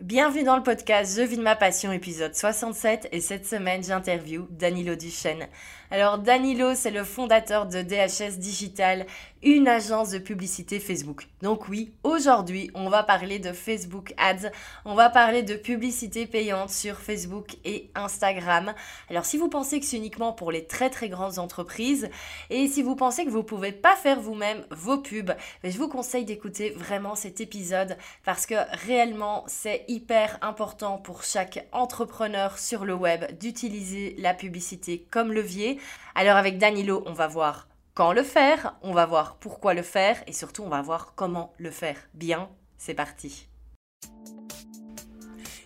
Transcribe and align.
Bienvenue 0.00 0.44
dans 0.44 0.56
le 0.56 0.62
podcast 0.62 1.18
Je 1.18 1.22
vis 1.22 1.38
de 1.38 1.42
ma 1.42 1.56
passion 1.56 1.90
épisode 1.90 2.32
67 2.32 3.08
et 3.10 3.20
cette 3.20 3.44
semaine 3.44 3.82
j'interview 3.82 4.46
Danilo 4.48 4.94
Duchesne. 4.94 5.48
Alors 5.90 6.18
Danilo 6.18 6.76
c'est 6.76 6.92
le 6.92 7.02
fondateur 7.02 7.66
de 7.66 7.82
DHS 7.82 8.38
Digital, 8.38 9.06
une 9.42 9.68
agence 9.68 10.10
de 10.10 10.18
publicité 10.18 10.80
Facebook. 10.80 11.28
Donc 11.42 11.68
oui, 11.68 11.92
aujourd'hui 12.02 12.70
on 12.74 12.88
va 12.88 13.02
parler 13.02 13.38
de 13.38 13.52
Facebook 13.52 14.12
Ads, 14.16 14.50
on 14.84 14.94
va 14.94 15.10
parler 15.10 15.42
de 15.42 15.54
publicité 15.54 16.26
payante 16.26 16.70
sur 16.70 16.96
Facebook 16.96 17.56
et 17.64 17.90
Instagram. 17.94 18.74
Alors 19.10 19.24
si 19.24 19.38
vous 19.38 19.48
pensez 19.48 19.80
que 19.80 19.86
c'est 19.86 19.96
uniquement 19.96 20.32
pour 20.32 20.50
les 20.50 20.66
très 20.66 20.90
très 20.90 21.08
grandes 21.08 21.38
entreprises 21.38 22.08
et 22.50 22.66
si 22.68 22.82
vous 22.82 22.96
pensez 22.96 23.24
que 23.24 23.30
vous 23.30 23.42
pouvez 23.42 23.72
pas 23.72 23.96
faire 23.96 24.20
vous-même 24.20 24.64
vos 24.70 24.98
pubs, 24.98 25.32
ben, 25.62 25.72
je 25.72 25.78
vous 25.78 25.88
conseille 25.88 26.24
d'écouter 26.24 26.70
vraiment 26.70 27.14
cet 27.14 27.40
épisode 27.40 27.96
parce 28.24 28.46
que 28.46 28.54
réellement 28.86 29.44
c'est 29.46 29.84
hyper 29.88 30.38
important 30.42 30.98
pour 30.98 31.22
chaque 31.22 31.66
entrepreneur 31.72 32.58
sur 32.58 32.84
le 32.84 32.94
web 32.94 33.24
d'utiliser 33.38 34.16
la 34.18 34.34
publicité 34.34 35.06
comme 35.10 35.32
levier. 35.32 35.78
Alors 36.14 36.36
avec 36.36 36.58
Danilo, 36.58 37.02
on 37.06 37.12
va 37.12 37.28
voir 37.28 37.67
quand 37.98 38.12
le 38.12 38.22
faire, 38.22 38.76
on 38.82 38.92
va 38.92 39.06
voir 39.06 39.38
pourquoi 39.40 39.74
le 39.74 39.82
faire 39.82 40.22
et 40.28 40.32
surtout 40.32 40.62
on 40.62 40.68
va 40.68 40.80
voir 40.82 41.14
comment 41.16 41.52
le 41.58 41.72
faire 41.72 41.96
bien. 42.14 42.48
C'est 42.76 42.94
parti. 42.94 43.48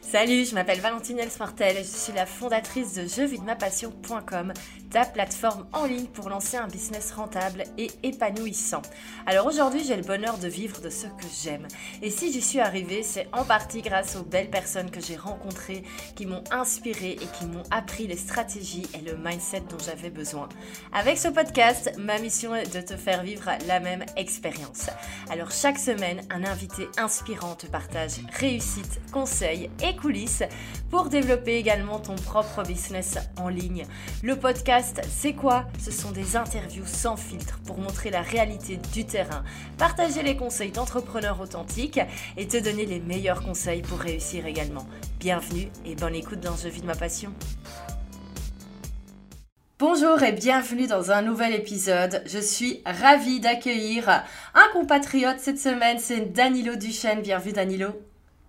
Salut, 0.00 0.46
je 0.46 0.54
m'appelle 0.54 0.80
Valentine 0.80 1.18
Elsmartel, 1.18 1.76
je 1.76 1.82
suis 1.82 2.14
la 2.14 2.24
fondatrice 2.24 2.94
de 2.94 3.02
jeuxvidemapassion.com, 3.02 4.54
ta 4.92 5.06
plateforme 5.06 5.66
en 5.72 5.86
ligne 5.86 6.06
pour 6.06 6.28
lancer 6.28 6.58
un 6.58 6.68
business 6.68 7.12
rentable 7.12 7.64
et 7.78 7.90
épanouissant. 8.02 8.82
Alors 9.24 9.46
aujourd'hui, 9.46 9.82
j'ai 9.82 9.96
le 9.96 10.02
bonheur 10.02 10.36
de 10.36 10.48
vivre 10.48 10.82
de 10.82 10.90
ce 10.90 11.06
que 11.06 11.24
j'aime. 11.42 11.66
Et 12.02 12.10
si 12.10 12.30
j'y 12.30 12.42
suis 12.42 12.60
arrivée, 12.60 13.02
c'est 13.02 13.26
en 13.32 13.44
partie 13.44 13.80
grâce 13.80 14.16
aux 14.16 14.22
belles 14.22 14.50
personnes 14.50 14.90
que 14.90 15.00
j'ai 15.00 15.16
rencontrées, 15.16 15.82
qui 16.14 16.26
m'ont 16.26 16.44
inspiré 16.50 17.12
et 17.12 17.38
qui 17.38 17.46
m'ont 17.46 17.62
appris 17.70 18.06
les 18.06 18.18
stratégies 18.18 18.86
et 18.92 19.00
le 19.00 19.16
mindset 19.16 19.62
dont 19.70 19.78
j'avais 19.82 20.10
besoin. 20.10 20.48
Avec 20.92 21.16
ce 21.16 21.28
podcast, 21.28 21.92
ma 21.98 22.18
mission 22.18 22.54
est 22.54 22.74
de 22.74 22.82
te 22.82 22.96
faire 22.96 23.22
vivre 23.22 23.50
la 23.66 23.80
même 23.80 24.04
expérience. 24.16 24.90
Alors 25.30 25.52
chaque 25.52 25.78
semaine, 25.78 26.20
un 26.28 26.44
invité 26.44 26.86
inspirant 26.98 27.54
te 27.54 27.66
partage 27.66 28.20
réussite, 28.38 29.00
conseils 29.10 29.70
et 29.82 29.96
coulisses 29.96 30.42
pour 30.90 31.08
développer 31.08 31.56
également 31.56 31.98
ton 31.98 32.16
propre 32.16 32.62
business 32.62 33.16
en 33.38 33.48
ligne. 33.48 33.86
Le 34.22 34.36
podcast, 34.36 34.81
c'est 34.82 35.34
quoi? 35.34 35.64
Ce 35.78 35.90
sont 35.90 36.10
des 36.10 36.36
interviews 36.36 36.86
sans 36.86 37.16
filtre 37.16 37.58
pour 37.66 37.78
montrer 37.78 38.10
la 38.10 38.22
réalité 38.22 38.78
du 38.92 39.04
terrain, 39.04 39.44
partager 39.78 40.22
les 40.22 40.36
conseils 40.36 40.70
d'entrepreneurs 40.70 41.40
authentiques 41.40 42.00
et 42.36 42.46
te 42.46 42.56
donner 42.56 42.86
les 42.86 43.00
meilleurs 43.00 43.42
conseils 43.42 43.82
pour 43.82 43.98
réussir 43.98 44.46
également. 44.46 44.86
Bienvenue 45.20 45.68
et 45.84 45.94
bonne 45.94 46.14
écoute 46.14 46.40
dans 46.40 46.56
Je 46.56 46.68
vis 46.68 46.82
de 46.82 46.86
ma 46.86 46.94
passion. 46.94 47.32
Bonjour 49.78 50.22
et 50.22 50.32
bienvenue 50.32 50.86
dans 50.86 51.10
un 51.10 51.22
nouvel 51.22 51.54
épisode. 51.54 52.22
Je 52.26 52.38
suis 52.38 52.82
ravie 52.86 53.40
d'accueillir 53.40 54.08
un 54.08 54.72
compatriote 54.72 55.40
cette 55.40 55.58
semaine, 55.58 55.98
c'est 55.98 56.32
Danilo 56.32 56.76
Duchesne. 56.76 57.20
Bienvenue 57.20 57.52
Danilo. 57.52 57.88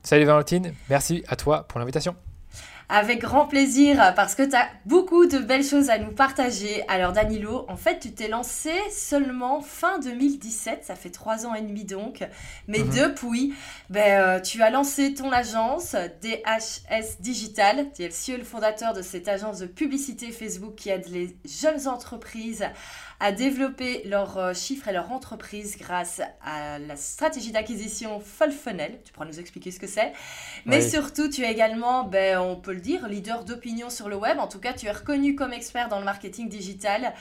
Salut 0.03 0.25
Valentine, 0.25 0.73
merci 0.89 1.23
à 1.27 1.35
toi 1.35 1.63
pour 1.67 1.79
l'invitation. 1.79 2.15
Avec 2.95 3.21
grand 3.21 3.47
plaisir, 3.47 4.13
parce 4.15 4.35
que 4.35 4.43
tu 4.43 4.55
as 4.55 4.67
beaucoup 4.85 5.25
de 5.25 5.39
belles 5.39 5.63
choses 5.63 5.89
à 5.89 5.97
nous 5.97 6.11
partager. 6.11 6.83
Alors 6.87 7.11
Danilo, 7.11 7.65
en 7.67 7.75
fait, 7.75 7.99
tu 7.99 8.11
t'es 8.11 8.27
lancé 8.27 8.69
seulement 8.91 9.61
fin 9.61 9.97
2017, 9.97 10.83
ça 10.83 10.93
fait 10.93 11.09
trois 11.09 11.47
ans 11.47 11.55
et 11.55 11.63
demi 11.63 11.85
donc. 11.85 12.23
Mais 12.67 12.81
mhm. 12.81 12.93
depuis, 12.93 13.55
ben, 13.89 14.21
euh, 14.21 14.39
tu 14.39 14.61
as 14.61 14.69
lancé 14.69 15.15
ton 15.15 15.31
agence 15.31 15.95
DHS 16.21 17.19
Digital. 17.19 17.87
Tu 17.95 18.03
es 18.03 18.09
le 18.09 18.13
CEO 18.13 18.37
le 18.37 18.43
fondateur 18.43 18.93
de 18.93 19.01
cette 19.01 19.27
agence 19.27 19.57
de 19.57 19.65
publicité 19.65 20.31
Facebook 20.31 20.75
qui 20.75 20.91
aide 20.91 21.09
les 21.09 21.35
jeunes 21.45 21.87
entreprises 21.87 22.63
à 23.19 23.31
développer 23.31 24.03
leurs 24.05 24.37
euh, 24.37 24.53
chiffres 24.53 24.89
et 24.89 24.91
leur 24.91 25.11
entreprise 25.11 25.77
grâce 25.79 26.21
à 26.43 26.77
la 26.77 26.97
stratégie 26.97 27.53
d'acquisition 27.53 28.19
Full 28.19 28.51
Funnel. 28.51 28.99
Tu 29.05 29.13
pourras 29.13 29.25
nous 29.25 29.39
expliquer 29.39 29.71
ce 29.71 29.79
que 29.79 29.87
c'est. 29.87 30.11
Mais 30.65 30.81
surtout, 30.81 31.29
tu 31.29 31.43
es 31.43 31.51
également, 31.51 32.03
ben, 32.03 32.37
on 32.37 32.57
peut 32.57 32.73
le 32.73 32.81
dire, 32.83 33.07
leader 33.07 33.43
d'opinion 33.45 33.89
sur 33.89 34.09
le 34.09 34.15
web. 34.15 34.37
En 34.37 34.47
tout 34.47 34.59
cas, 34.59 34.73
tu 34.73 34.85
es 34.85 34.91
reconnu 34.91 35.33
comme 35.33 35.53
expert 35.53 35.89
dans 35.89 35.97
le 35.97 36.05
marketing 36.05 36.49
digital 36.49 37.13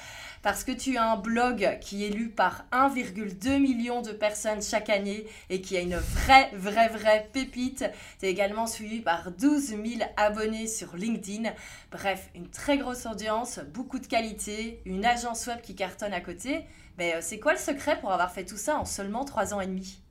parce 0.42 0.64
que 0.64 0.72
tu 0.72 0.96
as 0.96 1.10
un 1.10 1.16
blog 1.16 1.78
qui 1.80 2.04
est 2.04 2.10
lu 2.10 2.28
par 2.28 2.66
1,2 2.72 3.58
million 3.58 4.02
de 4.02 4.10
personnes 4.10 4.60
chaque 4.60 4.90
année 4.90 5.24
et 5.48 5.60
qui 5.60 5.76
a 5.76 5.80
une 5.80 5.96
vraie, 5.96 6.50
vraie, 6.52 6.88
vraie 6.88 7.30
pépite. 7.32 7.84
Tu 8.18 8.26
es 8.26 8.30
également 8.30 8.66
suivi 8.66 9.00
par 9.00 9.30
12 9.30 9.68
000 9.68 9.82
abonnés 10.16 10.66
sur 10.66 10.96
LinkedIn. 10.96 11.50
Bref, 11.90 12.28
une 12.34 12.50
très 12.50 12.76
grosse 12.76 13.06
audience, 13.06 13.60
beaucoup 13.72 14.00
de 14.00 14.06
qualité, 14.06 14.82
une 14.84 15.04
agence 15.04 15.46
web 15.46 15.60
qui 15.62 15.74
cartonne 15.74 16.12
à 16.12 16.20
côté. 16.20 16.66
Mais 16.98 17.14
euh, 17.14 17.18
c'est 17.22 17.38
quoi 17.38 17.52
le 17.52 17.58
secret 17.58 17.98
pour 18.00 18.12
avoir 18.12 18.32
fait 18.32 18.44
tout 18.44 18.56
ça 18.56 18.76
en 18.76 18.84
seulement 18.84 19.24
3 19.24 19.54
ans 19.54 19.60
et 19.60 19.66
demi? 19.66 20.02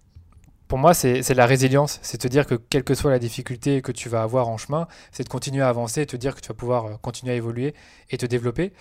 Pour 0.72 0.80
moi, 0.80 0.94
c'est 0.94 1.34
la 1.34 1.46
résilience. 1.46 2.00
C'est 2.02 2.18
te 2.18 2.30
dire 2.30 2.48
que 2.48 2.56
quelle 2.56 2.86
que 2.86 2.96
soit 2.96 3.12
la 3.12 3.20
difficulté 3.20 3.82
que 3.82 3.92
tu 3.92 4.08
vas 4.08 4.22
avoir 4.22 4.48
en 4.48 4.56
chemin, 4.56 4.88
c'est 5.12 5.26
de 5.26 5.28
continuer 5.28 5.62
à 5.62 5.68
avancer, 5.68 6.06
te 6.06 6.16
dire 6.16 6.34
que 6.34 6.40
tu 6.40 6.48
vas 6.48 6.54
pouvoir 6.54 6.86
euh, 6.86 6.94
continuer 7.02 7.34
à 7.34 7.36
évoluer 7.36 7.76
et 8.09 8.18
te 8.18 8.26
développer. 8.26 8.72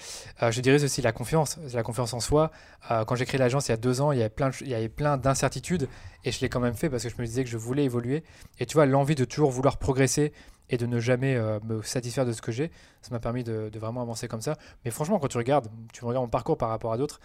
Euh, 0.41 0.53
je 0.53 0.61
dirais 0.61 0.85
aussi 0.85 1.03
la 1.03 1.11
confiance, 1.11 1.59
la 1.75 1.83
confiance 1.83 2.15
en 2.15 2.21
soi. 2.21 2.53
Euh, 2.93 3.05
quand 3.05 3.17
j'ai 3.17 3.27
créé 3.27 3.39
l'agence 3.39 3.67
il 3.67 3.71
y 3.73 3.75
a 3.75 3.77
deux 3.77 4.01
ans, 4.03 4.13
il 4.13 4.19
y 4.19 4.21
avait 4.21 4.31
plein, 4.31 4.53
il 4.61 4.69
y 4.69 4.75
avait 4.75 4.89
plein 4.89 5.17
d'incertitudes 5.17 5.89
et 6.23 6.31
je 6.31 6.41
l'ai 6.43 6.49
quand 6.49 6.61
même 6.61 6.75
fait 6.75 6.89
parce 6.89 7.03
que 7.03 7.09
je 7.09 7.17
me 7.19 7.27
disais 7.27 7.43
que 7.43 7.51
je 7.51 7.57
voulais 7.57 7.83
évoluer. 7.83 8.23
Et 8.61 8.67
tu 8.67 8.75
vois, 8.75 8.87
l'envie 8.87 9.17
de 9.17 9.25
toujours 9.25 9.51
vouloir 9.51 9.77
progresser 9.77 10.33
et 10.71 10.79
de 10.79 10.87
ne 10.87 11.01
jamais 11.01 11.37
me 11.65 11.83
satisfaire 11.83 12.25
de 12.25 12.33
ce 12.33 12.41
que 12.41 12.53
j'ai, 12.53 12.71
ça 13.03 13.11
m'a 13.11 13.21
permis 13.21 13.45
de, 13.45 13.71
vraiment 13.79 14.01
avancer 14.01 14.29
comme 14.29 14.41
ça. 14.41 14.57
Mais 14.85 14.91
franchement, 14.91 15.19
quand 15.19 15.29
tu 15.29 15.37
regardes, 15.37 15.69
tu 15.93 16.05
regardes 16.05 16.25
mon 16.25 16.31
parcours 16.31 16.57
par 16.57 16.71
rapport 16.71 16.93
à 16.93 16.97
d'autres, 16.97 17.21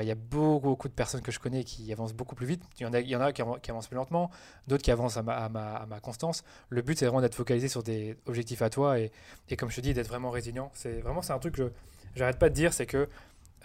il 0.00 0.06
y 0.06 0.10
a 0.10 0.14
beaucoup, 0.14 0.88
de 0.88 0.92
personnes 0.92 1.22
que 1.22 1.32
je 1.32 1.38
connais 1.38 1.64
qui 1.64 1.90
avancent 1.92 2.12
beaucoup 2.12 2.34
plus 2.34 2.46
vite. 2.46 2.62
Il 2.78 2.82
y 2.82 3.16
en 3.16 3.20
a, 3.20 3.32
qui, 3.32 3.42
avancent 3.70 3.86
plus 3.86 3.96
lentement, 3.96 4.30
d'autres 4.66 4.82
qui 4.82 4.90
avancent 4.90 5.16
à 5.16 5.22
ma, 5.22 6.00
constance. 6.02 6.42
Le 6.68 6.82
but, 6.82 6.98
c'est 6.98 7.06
vraiment 7.06 7.22
d'être 7.22 7.34
focalisé 7.34 7.68
sur 7.68 7.82
des 7.82 8.16
objectifs 8.26 8.62
à 8.62 8.68
toi 8.68 8.98
et, 8.98 9.10
comme 9.56 9.70
je 9.70 9.76
te 9.76 9.80
dis, 9.80 9.94
d'être 9.94 10.08
vraiment 10.08 10.30
résilient. 10.30 10.70
C'est 10.74 11.00
vraiment 11.00 11.22
c'est 11.22 11.32
un 11.32 11.38
truc 11.38 11.54
que 11.54 11.72
j'arrête 12.16 12.38
pas 12.38 12.48
de 12.48 12.54
dire, 12.54 12.72
c'est 12.72 12.86
que 12.86 13.08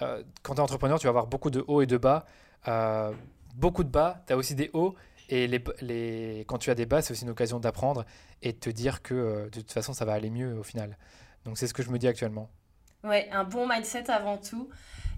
euh, 0.02 0.24
quand 0.42 0.56
tu 0.56 0.60
es 0.60 0.64
entrepreneur, 0.64 1.00
tu 1.00 1.08
vas 1.08 1.10
avoir 1.10 1.28
beaucoup 1.28 1.50
de 1.50 1.64
hauts 1.68 1.82
et 1.82 1.86
de 1.86 1.98
bas. 1.98 2.26
Euh, 2.68 3.12
beaucoup 3.56 3.84
de 3.84 3.90
bas, 3.90 4.24
tu 4.28 4.34
as 4.34 4.38
aussi 4.38 4.56
des 4.56 4.70
hauts. 4.74 4.96
Et 5.30 5.48
les, 5.48 5.64
les, 5.82 6.46
quand 6.48 6.58
tu 6.58 6.70
as 6.70 6.76
des 6.76 6.86
bas, 6.86 7.02
c'est 7.02 7.12
aussi 7.12 7.24
une 7.24 7.30
occasion 7.30 7.60
d'apprendre 7.60 8.06
et 8.42 8.54
de 8.54 8.58
te 8.58 8.70
dire 8.70 9.02
que 9.02 9.14
euh, 9.14 9.46
de 9.46 9.62
toute 9.62 9.72
façon, 9.72 9.94
ça 9.94 10.06
va 10.06 10.14
aller 10.14 10.30
mieux 10.30 10.58
au 10.58 10.64
final. 10.64 10.98
Donc 11.46 11.58
c'est 11.58 11.68
ce 11.68 11.74
que 11.74 11.84
je 11.84 11.90
me 11.90 11.98
dis 11.98 12.08
actuellement. 12.08 12.50
Ouais, 13.04 13.30
un 13.32 13.44
bon 13.44 13.68
mindset 13.68 14.10
avant 14.10 14.38
tout. 14.38 14.70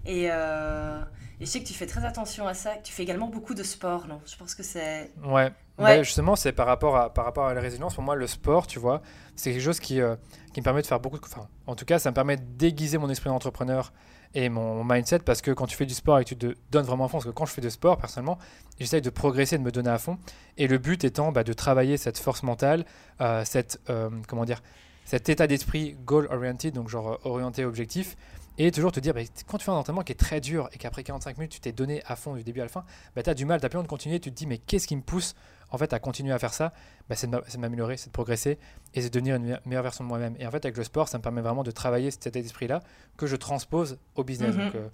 Euh, 0.08 1.02
et, 1.40 1.46
je 1.46 1.50
sais 1.50 1.60
que 1.60 1.66
tu 1.66 1.74
fais 1.74 1.86
très 1.86 2.04
attention 2.04 2.46
à 2.46 2.54
ça. 2.54 2.74
Tu 2.82 2.92
fais 2.92 3.02
également 3.02 3.28
beaucoup 3.28 3.54
de 3.54 3.62
sport, 3.62 4.06
non? 4.06 4.20
Je 4.26 4.36
pense 4.36 4.54
que 4.54 4.62
c'est. 4.62 5.12
Ouais. 5.22 5.32
ouais. 5.32 5.52
Bah, 5.78 6.02
justement, 6.02 6.36
c'est 6.36 6.52
par 6.52 6.66
rapport 6.66 6.96
à 6.96 7.12
par 7.12 7.24
rapport 7.24 7.46
à 7.46 7.54
la 7.54 7.60
résilience. 7.60 7.94
Pour 7.94 8.04
moi, 8.04 8.14
le 8.14 8.26
sport, 8.26 8.66
tu 8.66 8.78
vois, 8.78 9.02
c'est 9.34 9.52
quelque 9.52 9.62
chose 9.62 9.80
qui, 9.80 10.00
euh, 10.00 10.16
qui 10.52 10.60
me 10.60 10.64
permet 10.64 10.82
de 10.82 10.86
faire 10.86 11.00
beaucoup. 11.00 11.18
De... 11.18 11.24
Enfin, 11.24 11.48
en 11.66 11.74
tout 11.74 11.84
cas, 11.84 11.98
ça 11.98 12.10
me 12.10 12.14
permet 12.14 12.36
de 12.36 12.44
déguiser 12.44 12.98
mon 12.98 13.10
esprit 13.10 13.28
d'entrepreneur 13.28 13.92
et 14.36 14.50
mon, 14.50 14.84
mindset 14.84 15.20
parce 15.20 15.40
que 15.40 15.50
quand 15.50 15.66
tu 15.66 15.76
fais 15.76 15.86
du 15.86 15.94
sport 15.94 16.18
et 16.18 16.24
que 16.24 16.28
tu 16.28 16.36
te 16.36 16.54
donnes 16.70 16.84
vraiment 16.84 17.06
à 17.06 17.08
fond, 17.08 17.16
parce 17.16 17.24
que 17.24 17.30
quand 17.30 17.46
je 17.46 17.52
fais 17.52 17.62
du 17.62 17.70
sport, 17.70 17.96
personnellement, 17.96 18.38
j'essaye 18.78 19.00
de 19.00 19.10
progresser, 19.10 19.56
de 19.56 19.62
me 19.62 19.72
donner 19.72 19.90
à 19.90 19.98
fond. 19.98 20.18
Et 20.58 20.68
le 20.68 20.76
but 20.76 21.04
étant 21.04 21.32
bah, 21.32 21.42
de 21.42 21.54
travailler 21.54 21.96
cette 21.96 22.18
force 22.18 22.42
mentale, 22.42 22.84
euh, 23.22 23.44
cette 23.46 23.80
comment 24.28 24.44
dire, 24.44 24.62
cet 25.06 25.30
état 25.30 25.46
d'esprit 25.46 25.96
goal 26.04 26.28
oriented, 26.30 26.74
donc 26.74 26.88
genre 26.88 27.18
orienté 27.24 27.64
objectif 27.64 28.16
et 28.58 28.70
toujours 28.70 28.92
te 28.92 29.00
dire, 29.00 29.14
bah, 29.14 29.20
quand 29.46 29.58
tu 29.58 29.64
fais 29.64 29.70
un 29.70 29.74
entraînement 29.74 30.02
qui 30.02 30.12
est 30.12 30.16
très 30.16 30.40
dur 30.40 30.68
et 30.72 30.78
qu'après 30.78 31.02
45 31.02 31.38
minutes, 31.38 31.52
tu 31.52 31.60
t'es 31.60 31.72
donné 31.72 32.02
à 32.06 32.16
fond 32.16 32.34
du 32.34 32.42
début 32.42 32.60
à 32.60 32.64
la 32.64 32.68
fin, 32.68 32.84
bah, 33.14 33.22
tu 33.22 33.30
as 33.30 33.34
du 33.34 33.44
mal, 33.44 33.60
tu 33.60 33.66
as 33.66 33.68
plus 33.68 33.78
envie 33.78 33.86
de 33.86 33.90
continuer. 33.90 34.20
Tu 34.20 34.30
te 34.30 34.36
dis, 34.36 34.46
mais 34.46 34.58
qu'est-ce 34.58 34.86
qui 34.86 34.96
me 34.96 35.02
pousse 35.02 35.34
en 35.70 35.78
fait 35.78 35.92
à 35.92 35.98
continuer 35.98 36.32
à 36.32 36.38
faire 36.38 36.54
ça 36.54 36.72
bah, 37.08 37.16
C'est 37.16 37.28
de 37.28 37.58
m'améliorer, 37.58 37.96
c'est 37.96 38.08
de 38.08 38.12
progresser 38.12 38.58
et 38.94 39.02
c'est 39.02 39.10
de 39.10 39.14
devenir 39.14 39.36
une 39.36 39.58
meilleure 39.64 39.82
version 39.82 40.04
de 40.04 40.08
moi-même. 40.08 40.36
Et 40.38 40.46
en 40.46 40.50
fait, 40.50 40.64
avec 40.64 40.76
le 40.76 40.84
sport, 40.84 41.08
ça 41.08 41.18
me 41.18 41.22
permet 41.22 41.40
vraiment 41.40 41.62
de 41.62 41.70
travailler 41.70 42.10
cet 42.10 42.26
état 42.26 42.40
d'esprit-là 42.40 42.82
que 43.16 43.26
je 43.26 43.36
transpose 43.36 43.98
au 44.14 44.24
business. 44.24 44.54
Mhm. 44.54 44.64
Donc, 44.64 44.74
euh, 44.74 44.88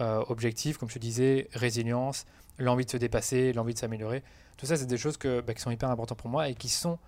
euh, 0.00 0.24
objectif, 0.28 0.78
comme 0.78 0.88
je 0.88 0.94
te 0.94 0.98
disais, 0.98 1.48
résilience, 1.52 2.26
l'envie 2.58 2.84
de 2.84 2.90
se 2.90 2.96
dépasser, 2.96 3.52
l'envie 3.52 3.74
de 3.74 3.78
s'améliorer. 3.78 4.22
Tout 4.56 4.66
ça, 4.66 4.76
c'est 4.76 4.86
des 4.86 4.96
choses 4.96 5.16
que, 5.16 5.40
qui 5.40 5.60
sont 5.60 5.70
hyper 5.70 5.90
importantes 5.90 6.18
pour 6.18 6.30
moi 6.30 6.48
et 6.48 6.54
qui 6.54 6.68
sont 6.68 6.98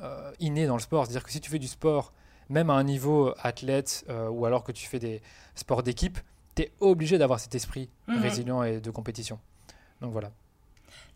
euh, 0.00 0.32
innées 0.40 0.66
dans 0.66 0.76
le 0.76 0.82
sport. 0.82 1.04
C'est-à-dire 1.04 1.24
que 1.24 1.30
si 1.30 1.40
tu 1.40 1.50
fais 1.50 1.58
du 1.58 1.68
sport, 1.68 2.12
même 2.48 2.70
à 2.70 2.74
un 2.74 2.84
niveau 2.84 3.32
athlète 3.38 4.06
ou 4.30 4.46
alors 4.46 4.62
que 4.62 4.70
tu 4.70 4.86
fais 4.86 5.00
des 5.00 5.20
sports 5.56 5.82
d'équipe, 5.82 6.18
tu 6.54 6.62
es 6.62 6.72
obligé 6.80 7.18
d'avoir 7.18 7.40
cet 7.40 7.54
esprit 7.56 7.90
mhm. 8.06 8.22
résilient 8.22 8.62
et 8.62 8.80
de 8.80 8.90
compétition. 8.90 9.40
Donc 10.00 10.12
voilà. 10.12 10.30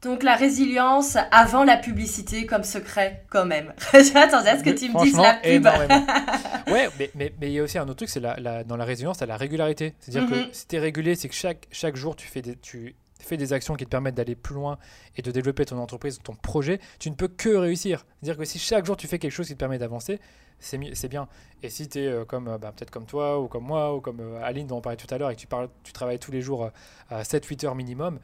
Donc 0.02 0.22
la 0.22 0.34
résilience 0.34 1.18
avant 1.30 1.62
la 1.62 1.76
publicité 1.76 2.46
comme 2.46 2.64
secret 2.64 3.24
quand 3.28 3.44
même. 3.44 3.74
J'attendais 3.92 4.50
à 4.50 4.58
ce 4.58 4.64
que 4.64 4.70
tu 4.70 4.90
me 4.90 5.02
dises 5.02 5.16
la 5.16 5.34
pub? 5.34 5.66
ouais, 6.72 6.88
mais 6.98 7.10
il 7.14 7.32
mais, 7.38 7.52
y 7.52 7.58
a 7.58 7.62
aussi 7.62 7.76
un 7.76 7.84
autre 7.84 7.96
truc, 7.96 8.08
c'est 8.08 8.20
la, 8.20 8.64
dans 8.64 8.76
la 8.76 8.84
résilience, 8.84 9.18
tu 9.18 9.24
as 9.24 9.26
la 9.26 9.36
régularité. 9.36 9.94
C'est-à-dire 10.00 10.28
que 10.28 10.46
mhm. 10.46 10.48
si 10.52 10.66
tu 10.66 10.76
es 10.76 10.78
régulé, 10.78 11.14
c'est 11.16 11.28
que 11.28 11.34
chaque, 11.34 11.66
chaque 11.70 11.96
jour 11.96 12.16
tu, 12.16 12.26
fais 12.26 12.40
des, 12.40 12.56
tu 12.56 12.96
fais 13.18 13.36
des 13.36 13.52
actions 13.52 13.74
qui 13.74 13.84
te 13.84 13.90
permettent 13.90 14.14
d'aller 14.14 14.36
plus 14.36 14.54
loin 14.54 14.78
et 15.16 15.22
de 15.22 15.30
développer 15.30 15.66
ton 15.66 15.78
entreprise, 15.78 16.18
ton 16.22 16.34
projet, 16.34 16.80
tu 16.98 17.10
ne 17.10 17.14
peux 17.14 17.28
que 17.28 17.50
réussir. 17.50 18.06
C'est-à-dire 18.20 18.38
que 18.38 18.44
si 18.46 18.58
chaque 18.58 18.86
jour 18.86 18.96
tu 18.96 19.06
fais 19.06 19.18
quelque 19.18 19.32
chose 19.32 19.48
qui 19.48 19.54
te 19.54 19.58
permet 19.58 19.78
d'avancer, 19.78 20.18
c'est 20.60 21.08
bien. 21.08 21.28
Et 21.62 21.70
si 21.70 21.88
tu 21.88 22.00
es 22.00 22.06
euh, 22.06 22.24
comme, 22.24 22.48
euh, 22.48 22.58
bah, 22.58 22.72
peut-être 22.76 22.90
comme 22.90 23.06
toi, 23.06 23.40
ou 23.40 23.48
comme 23.48 23.64
moi, 23.64 23.94
ou 23.94 24.00
comme 24.00 24.20
euh, 24.20 24.42
Aline 24.42 24.66
dont 24.66 24.78
on 24.78 24.80
parlait 24.80 24.96
tout 24.96 25.12
à 25.12 25.18
l'heure, 25.18 25.30
et 25.30 25.34
que 25.34 25.40
tu, 25.40 25.46
parles, 25.46 25.68
tu 25.82 25.92
travailles 25.92 26.18
tous 26.18 26.32
les 26.32 26.42
jours 26.42 26.70
à 27.08 27.22
7-8 27.22 27.66
heures 27.66 27.74
minimum, 27.74 28.18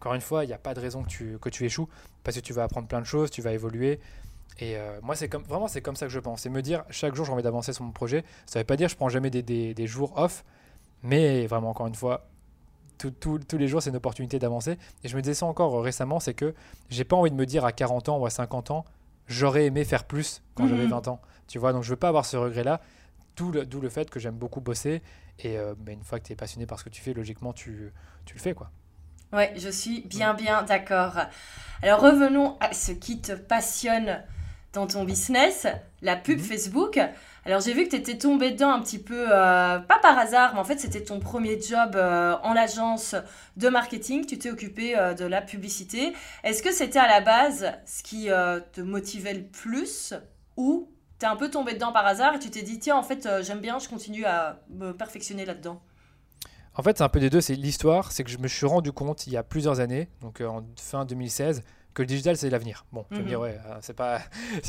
encore 0.00 0.14
une 0.14 0.20
fois, 0.20 0.44
il 0.44 0.48
n'y 0.48 0.52
a 0.52 0.58
pas 0.58 0.74
de 0.74 0.80
raison 0.80 1.02
que 1.02 1.08
tu, 1.08 1.38
que 1.38 1.48
tu 1.48 1.64
échoues, 1.64 1.88
parce 2.24 2.36
que 2.36 2.42
tu 2.42 2.52
vas 2.52 2.64
apprendre 2.64 2.88
plein 2.88 3.00
de 3.00 3.06
choses, 3.06 3.30
tu 3.30 3.42
vas 3.42 3.52
évoluer. 3.52 4.00
Et 4.58 4.76
moi, 5.02 5.14
c'est 5.14 5.28
comme, 5.28 5.42
vraiment, 5.44 5.68
c'est 5.68 5.80
comme 5.80 5.96
ça 5.96 6.06
que 6.06 6.12
je 6.12 6.18
pense. 6.18 6.42
C'est 6.42 6.50
me 6.50 6.60
dire, 6.60 6.84
chaque 6.90 7.14
jour, 7.14 7.24
j'ai 7.24 7.32
envie 7.32 7.42
d'avancer 7.42 7.72
sur 7.72 7.84
mon 7.84 7.92
projet. 7.92 8.24
Ça 8.46 8.58
ne 8.58 8.62
veut 8.62 8.66
pas 8.66 8.76
dire 8.76 8.88
que 8.88 8.92
je 8.92 8.96
prends 8.96 9.08
jamais 9.08 9.30
des, 9.30 9.42
des, 9.42 9.72
des 9.72 9.86
jours 9.86 10.12
off, 10.18 10.44
mais 11.02 11.46
vraiment, 11.46 11.70
encore 11.70 11.86
une 11.86 11.94
fois, 11.94 12.26
tous 13.08 13.56
les 13.58 13.68
jours, 13.68 13.82
c'est 13.82 13.90
une 13.90 13.96
opportunité 13.96 14.38
d'avancer. 14.38 14.76
Et 15.04 15.08
je 15.08 15.16
me 15.16 15.22
disais 15.22 15.34
ça 15.34 15.46
encore 15.46 15.82
récemment, 15.82 16.20
c'est 16.20 16.34
que 16.34 16.54
j'ai 16.90 17.04
pas 17.04 17.16
envie 17.16 17.30
de 17.30 17.36
me 17.36 17.46
dire 17.46 17.64
à 17.64 17.72
40 17.72 18.10
ans 18.10 18.18
ou 18.18 18.26
à 18.26 18.30
50 18.30 18.70
ans, 18.70 18.84
j'aurais 19.26 19.64
aimé 19.66 19.84
faire 19.84 20.04
plus 20.04 20.42
quand 20.54 20.66
j'avais 20.66 20.86
20 20.86 21.06
mhm. 21.06 21.12
ans. 21.14 21.20
Tu 21.46 21.58
vois, 21.58 21.72
donc 21.72 21.82
je 21.82 21.90
veux 21.90 21.96
pas 21.96 22.08
avoir 22.08 22.26
ce 22.26 22.36
regret-là. 22.36 22.80
D'où 23.36 23.52
le, 23.52 23.62
le, 23.64 23.88
fait 23.88 24.10
que 24.10 24.20
j'aime 24.20 24.34
beaucoup 24.34 24.60
bosser. 24.60 25.02
Et 25.38 25.56
euh, 25.56 25.74
bah, 25.78 25.92
une 25.92 26.04
fois 26.04 26.20
que 26.20 26.26
tu 26.26 26.32
es 26.32 26.36
passionné 26.36 26.66
par 26.66 26.78
ce 26.78 26.84
que 26.84 26.90
tu 26.90 27.00
fais, 27.00 27.14
logiquement, 27.14 27.52
tu, 27.52 27.92
tu 28.26 28.34
le 28.34 28.40
fais. 28.40 28.52
quoi. 28.52 28.70
Ouais, 29.32 29.52
je 29.56 29.68
suis 29.68 30.00
bien, 30.00 30.34
bien 30.34 30.62
d'accord. 30.62 31.14
Alors 31.82 32.00
revenons 32.00 32.56
à 32.60 32.74
ce 32.74 32.90
qui 32.92 33.20
te 33.20 33.32
passionne 33.32 34.22
dans 34.72 34.86
ton 34.86 35.04
business, 35.04 35.66
la 36.02 36.16
pub 36.16 36.38
mhm. 36.38 36.44
Facebook. 36.44 37.00
Alors 37.46 37.60
j'ai 37.60 37.72
vu 37.72 37.84
que 37.84 37.90
tu 37.90 37.96
étais 37.96 38.18
tombé 38.18 38.50
dedans 38.50 38.70
un 38.72 38.80
petit 38.80 38.98
peu, 38.98 39.26
euh, 39.28 39.78
pas 39.78 39.98
par 40.00 40.18
hasard, 40.18 40.54
mais 40.54 40.60
en 40.60 40.64
fait 40.64 40.78
c'était 40.78 41.02
ton 41.02 41.20
premier 41.20 41.60
job 41.60 41.92
euh, 41.94 42.36
en 42.42 42.54
agence 42.56 43.14
de 43.56 43.68
marketing. 43.68 44.26
Tu 44.26 44.36
t'es 44.36 44.50
occupé 44.50 44.98
euh, 44.98 45.14
de 45.14 45.24
la 45.24 45.40
publicité. 45.40 46.12
Est-ce 46.44 46.62
que 46.62 46.72
c'était 46.72 46.98
à 46.98 47.06
la 47.06 47.20
base 47.20 47.72
ce 47.86 48.02
qui 48.02 48.28
te 48.72 48.80
motivait 48.80 49.34
le 49.34 49.44
plus 49.44 50.12
ou 50.56 50.88
t'es 51.18 51.26
un 51.26 51.36
peu 51.36 51.50
tombé 51.50 51.74
dedans 51.74 51.92
par 51.92 52.04
hasard 52.04 52.34
et 52.34 52.38
tu 52.40 52.50
t'es 52.50 52.62
dit 52.62 52.78
tiens 52.78 52.96
en 52.96 53.02
fait 53.02 53.28
j'aime 53.42 53.60
bien, 53.60 53.78
je 53.78 53.88
continue 53.88 54.24
à 54.24 54.60
me 54.70 54.92
perfectionner 54.92 55.44
là-dedans? 55.44 55.80
En 56.74 56.82
fait 56.82 56.98
c'est 56.98 57.04
un 57.04 57.08
peu 57.08 57.20
des 57.20 57.30
deux. 57.30 57.40
C'est 57.40 57.54
l'histoire, 57.54 58.12
c'est 58.12 58.24
que 58.24 58.30
je 58.30 58.38
me 58.38 58.48
suis 58.48 58.66
rendu 58.66 58.92
compte 58.92 59.26
il 59.26 59.32
y 59.32 59.36
a 59.36 59.42
plusieurs 59.42 59.80
années, 59.80 60.08
donc 60.20 60.40
en 60.40 60.64
fin 60.76 61.04
2016 61.04 61.62
que 61.94 62.02
le 62.02 62.06
digital 62.06 62.36
c'est 62.36 62.50
l'avenir. 62.50 62.84
Bon, 62.92 63.04
tu 63.10 63.18
me 63.18 63.24
dire, 63.24 63.38
mhm. 63.38 63.44
ouais, 63.44 63.58
euh, 63.66 63.78
c'est 63.80 63.94
pas. 63.94 64.20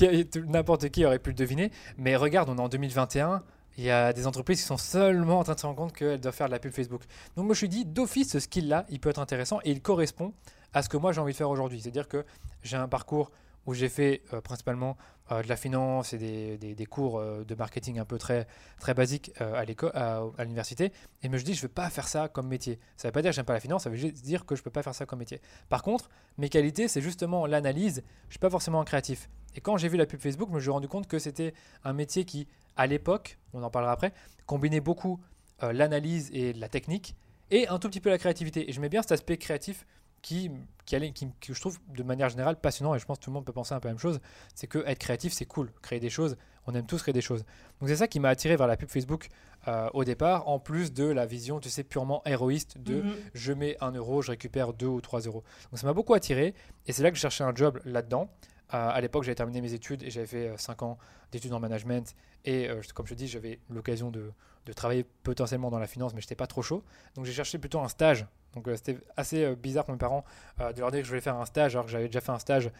N'importe 0.48 0.90
qui 0.90 1.06
aurait 1.06 1.20
pu 1.20 1.30
le 1.30 1.36
deviner, 1.36 1.72
mais 1.98 2.16
regarde, 2.16 2.50
on 2.50 2.58
est 2.58 2.62
en 2.62 2.70
2021. 2.70 3.44
Il 3.78 3.86
y 3.86 3.90
a 3.90 4.12
des 4.12 4.28
entreprises 4.28 4.60
qui 4.60 4.68
sont 4.68 4.78
seulement 4.78 5.40
en 5.40 5.44
train 5.44 5.54
de 5.54 5.60
se 5.60 5.66
rendre 5.66 5.78
compte 5.78 5.94
qu'elles 5.94 6.20
doivent 6.20 6.36
faire 6.36 6.48
de 6.48 6.52
la 6.52 6.60
pub 6.60 6.74
Facebook. 6.74 7.04
Donc, 7.36 7.46
moi, 7.46 7.56
je 7.56 7.66
me 7.66 7.70
suis 7.70 7.70
dit, 7.70 7.86
d'office, 7.86 8.32
ce 8.32 8.40
skill-là, 8.40 8.86
il 8.90 9.00
peut 9.00 9.10
être 9.10 9.20
intéressant 9.20 9.60
et 9.64 9.72
il 9.72 9.82
correspond 9.82 10.34
à 10.74 10.82
ce 10.82 10.90
que 10.90 10.98
moi 10.98 11.12
j'ai 11.12 11.22
envie 11.22 11.32
de 11.32 11.38
faire 11.38 11.50
aujourd'hui. 11.50 11.82
C'est-à-dire 11.82 12.08
que 12.08 12.26
j'ai 12.64 12.78
un 12.78 12.88
parcours 12.88 13.32
où 13.66 13.74
j'ai 13.74 13.90
fait 13.90 14.22
euh, 14.34 14.42
principalement 14.42 14.98
euh, 15.32 15.44
de 15.44 15.48
la 15.48 15.56
finance 15.56 16.14
et 16.14 16.18
des, 16.18 16.58
des, 16.58 16.86
cours 16.86 17.20
euh, 17.20 17.44
de 17.44 17.56
marketing 17.56 18.00
un 18.00 18.06
peu 18.06 18.18
très, 18.18 18.48
très 18.80 18.94
basiques 18.94 19.32
à 19.40 19.62
à, 19.62 20.44
l'université. 20.44 20.92
Et 21.24 21.30
me 21.30 21.38
je 21.38 21.46
dis, 21.46 21.54
je 21.54 21.60
ne 21.60 21.64
veux 21.64 21.74
pas 21.74 21.90
faire 21.90 22.08
ça 22.08 22.28
comme 22.28 22.48
métier. 22.48 22.80
Ça 22.98 23.08
ne 23.08 23.10
veut 23.10 23.14
pas 23.14 23.22
dire 23.22 23.32
que 23.32 23.36
j'aime 23.36 23.46
pas 23.46 23.54
la 23.54 23.60
finance, 23.60 23.84
ça 23.84 23.90
veut 23.90 23.96
juste 23.96 24.24
dire 24.24 24.46
que 24.46 24.56
je 24.56 24.62
ne 24.62 24.64
peux 24.64 24.72
pas 24.72 24.84
faire 24.84 24.96
ça 24.96 25.06
comme 25.06 25.20
métier. 25.20 25.42
Par 25.70 25.84
contre, 25.84 26.10
mes 26.38 26.50
qualités, 26.50 26.88
c'est 26.88 27.02
justement 27.02 27.46
l'analyse. 27.46 28.04
Je 28.24 28.28
ne 28.28 28.32
suis 28.32 28.40
pas 28.40 28.50
forcément 28.50 28.82
un 28.82 28.86
créatif. 28.86 29.30
Et 29.56 29.62
quand 29.62 29.78
j'ai 29.78 29.90
vu 29.90 29.98
la 29.98 30.06
pub 30.06 30.20
Facebook, 30.20 30.50
je 30.50 30.56
me 30.56 30.60
suis 30.60 30.70
rendu 30.70 30.88
compte 30.88 31.08
que 31.08 31.20
c'était 31.20 31.54
un 31.84 31.94
métier 31.94 32.26
qui, 32.26 32.48
à 32.76 32.88
l'époque, 32.88 33.38
on 33.54 33.64
en 33.64 33.70
parlera 33.70 33.92
après, 33.92 34.14
combinait 34.46 34.80
beaucoup 34.80 35.20
l'analyse 35.62 36.32
et 36.34 36.54
la 36.54 36.68
technique 36.68 37.16
et 37.52 37.68
un 37.68 37.78
tout 37.78 37.90
petit 37.90 38.00
peu 38.00 38.10
la 38.10 38.18
créativité. 38.18 38.68
Et 38.70 38.74
je 38.74 38.82
mets 38.82 38.90
bien 38.90 39.02
cet 39.04 39.12
aspect 39.12 39.38
créatif 39.38 39.86
qui, 40.22 40.52
qui, 40.86 41.14
qui, 41.14 41.28
que 41.40 41.54
je 41.54 41.60
trouve 41.60 41.80
de 41.90 42.04
manière 42.04 42.30
générale 42.30 42.60
passionnant, 42.60 42.96
et 42.96 43.00
je 43.00 43.06
pense 43.06 43.18
que 43.18 43.24
tout 43.24 43.30
le 43.30 43.36
monde 43.36 43.46
peut 43.46 43.54
penser 43.54 43.74
un 43.74 43.80
peu 43.80 43.88
la 43.88 43.94
même 43.94 44.00
chose, 44.00 44.20
c'est 44.56 44.68
que 44.68 44.80
être 44.88 45.00
créatif, 45.00 45.34
c'est 45.34 45.46
cool. 45.46 45.72
Créer 45.82 46.00
des 46.00 46.10
choses, 46.10 46.38
on 46.68 46.74
aime 46.74 46.86
tous 46.86 47.02
créer 47.02 47.14
des 47.14 47.22
choses. 47.22 47.44
Donc 47.80 47.90
c'est 47.90 47.96
ça 47.96 48.08
qui 48.08 48.20
m'a 48.20 48.30
attiré 48.30 48.56
vers 48.56 48.68
la 48.68 48.78
pub 48.78 48.90
Facebook 48.90 49.30
euh, 49.68 49.90
au 49.94 50.04
départ, 50.04 50.48
en 50.48 50.60
plus 50.60 50.94
de 50.94 51.06
la 51.06 51.26
vision, 51.26 51.60
tu 51.60 51.70
sais, 51.70 51.84
purement 51.84 52.22
héroïste 52.26 52.78
de 52.78 53.02
mhm. 53.02 53.14
je 53.34 53.54
mets 53.54 53.78
un 53.82 53.92
euro, 53.92 54.22
je 54.22 54.32
récupère 54.32 54.74
2 54.74 54.86
ou 54.86 55.02
3 55.02 55.22
euros. 55.22 55.44
Donc 55.72 55.80
ça 55.80 55.88
m'a 55.88 55.94
beaucoup 55.94 56.14
attiré, 56.14 56.54
et 56.88 56.94
c'est 56.94 57.04
là 57.04 57.12
que 57.12 57.16
je 57.16 57.22
cherchais 57.22 57.44
un 57.44 57.56
job 57.56 57.80
là-dedans. 57.86 58.30
Euh, 58.74 58.90
à 58.90 59.02
l'époque, 59.02 59.24
j'avais 59.24 59.36
terminé 59.36 59.62
mes 59.62 59.74
études 59.74 60.04
et 60.04 60.10
j'avais 60.10 60.28
fait 60.28 60.54
5 60.58 60.82
euh, 60.82 60.86
ans 60.86 60.98
d'études 61.32 61.54
en 61.54 61.60
management. 61.60 62.16
Et 62.46 62.70
comme 62.96 63.06
je 63.06 63.14
dis, 63.14 63.28
j'avais 63.28 63.60
l'occasion 63.70 64.10
de, 64.10 64.32
travailler 64.76 65.06
potentiellement 65.24 65.70
dans 65.70 65.80
la 65.80 65.88
finance, 65.88 66.14
mais 66.14 66.22
je 66.22 66.26
n'étais 66.26 66.36
pas 66.36 66.48
trop 66.48 66.62
chaud. 66.62 66.84
Donc 67.16 67.26
j'ai 67.26 67.34
cherché 67.34 67.58
plutôt 67.58 67.80
un 67.80 67.88
stage 67.88 68.26
donc 68.54 68.68
euh, 68.68 68.76
c'était 68.76 68.98
assez 69.18 69.44
euh, 69.44 69.56
bizarre 69.56 69.86
pour 69.86 69.94
mes 69.94 70.00
parents 70.00 70.24
euh, 70.60 70.74
de 70.74 70.80
leur 70.80 70.92
dire 70.92 71.02
que 71.02 71.06
je 71.06 71.10
voulais 71.10 71.22
faire 71.22 71.36
un 71.36 71.46
stage 71.46 71.76
alors 71.76 71.86
que 71.86 71.92
j'avais 71.92 72.08
déjà 72.08 72.22
fait 72.22 72.32
un 72.32 72.40
stage 72.40 72.72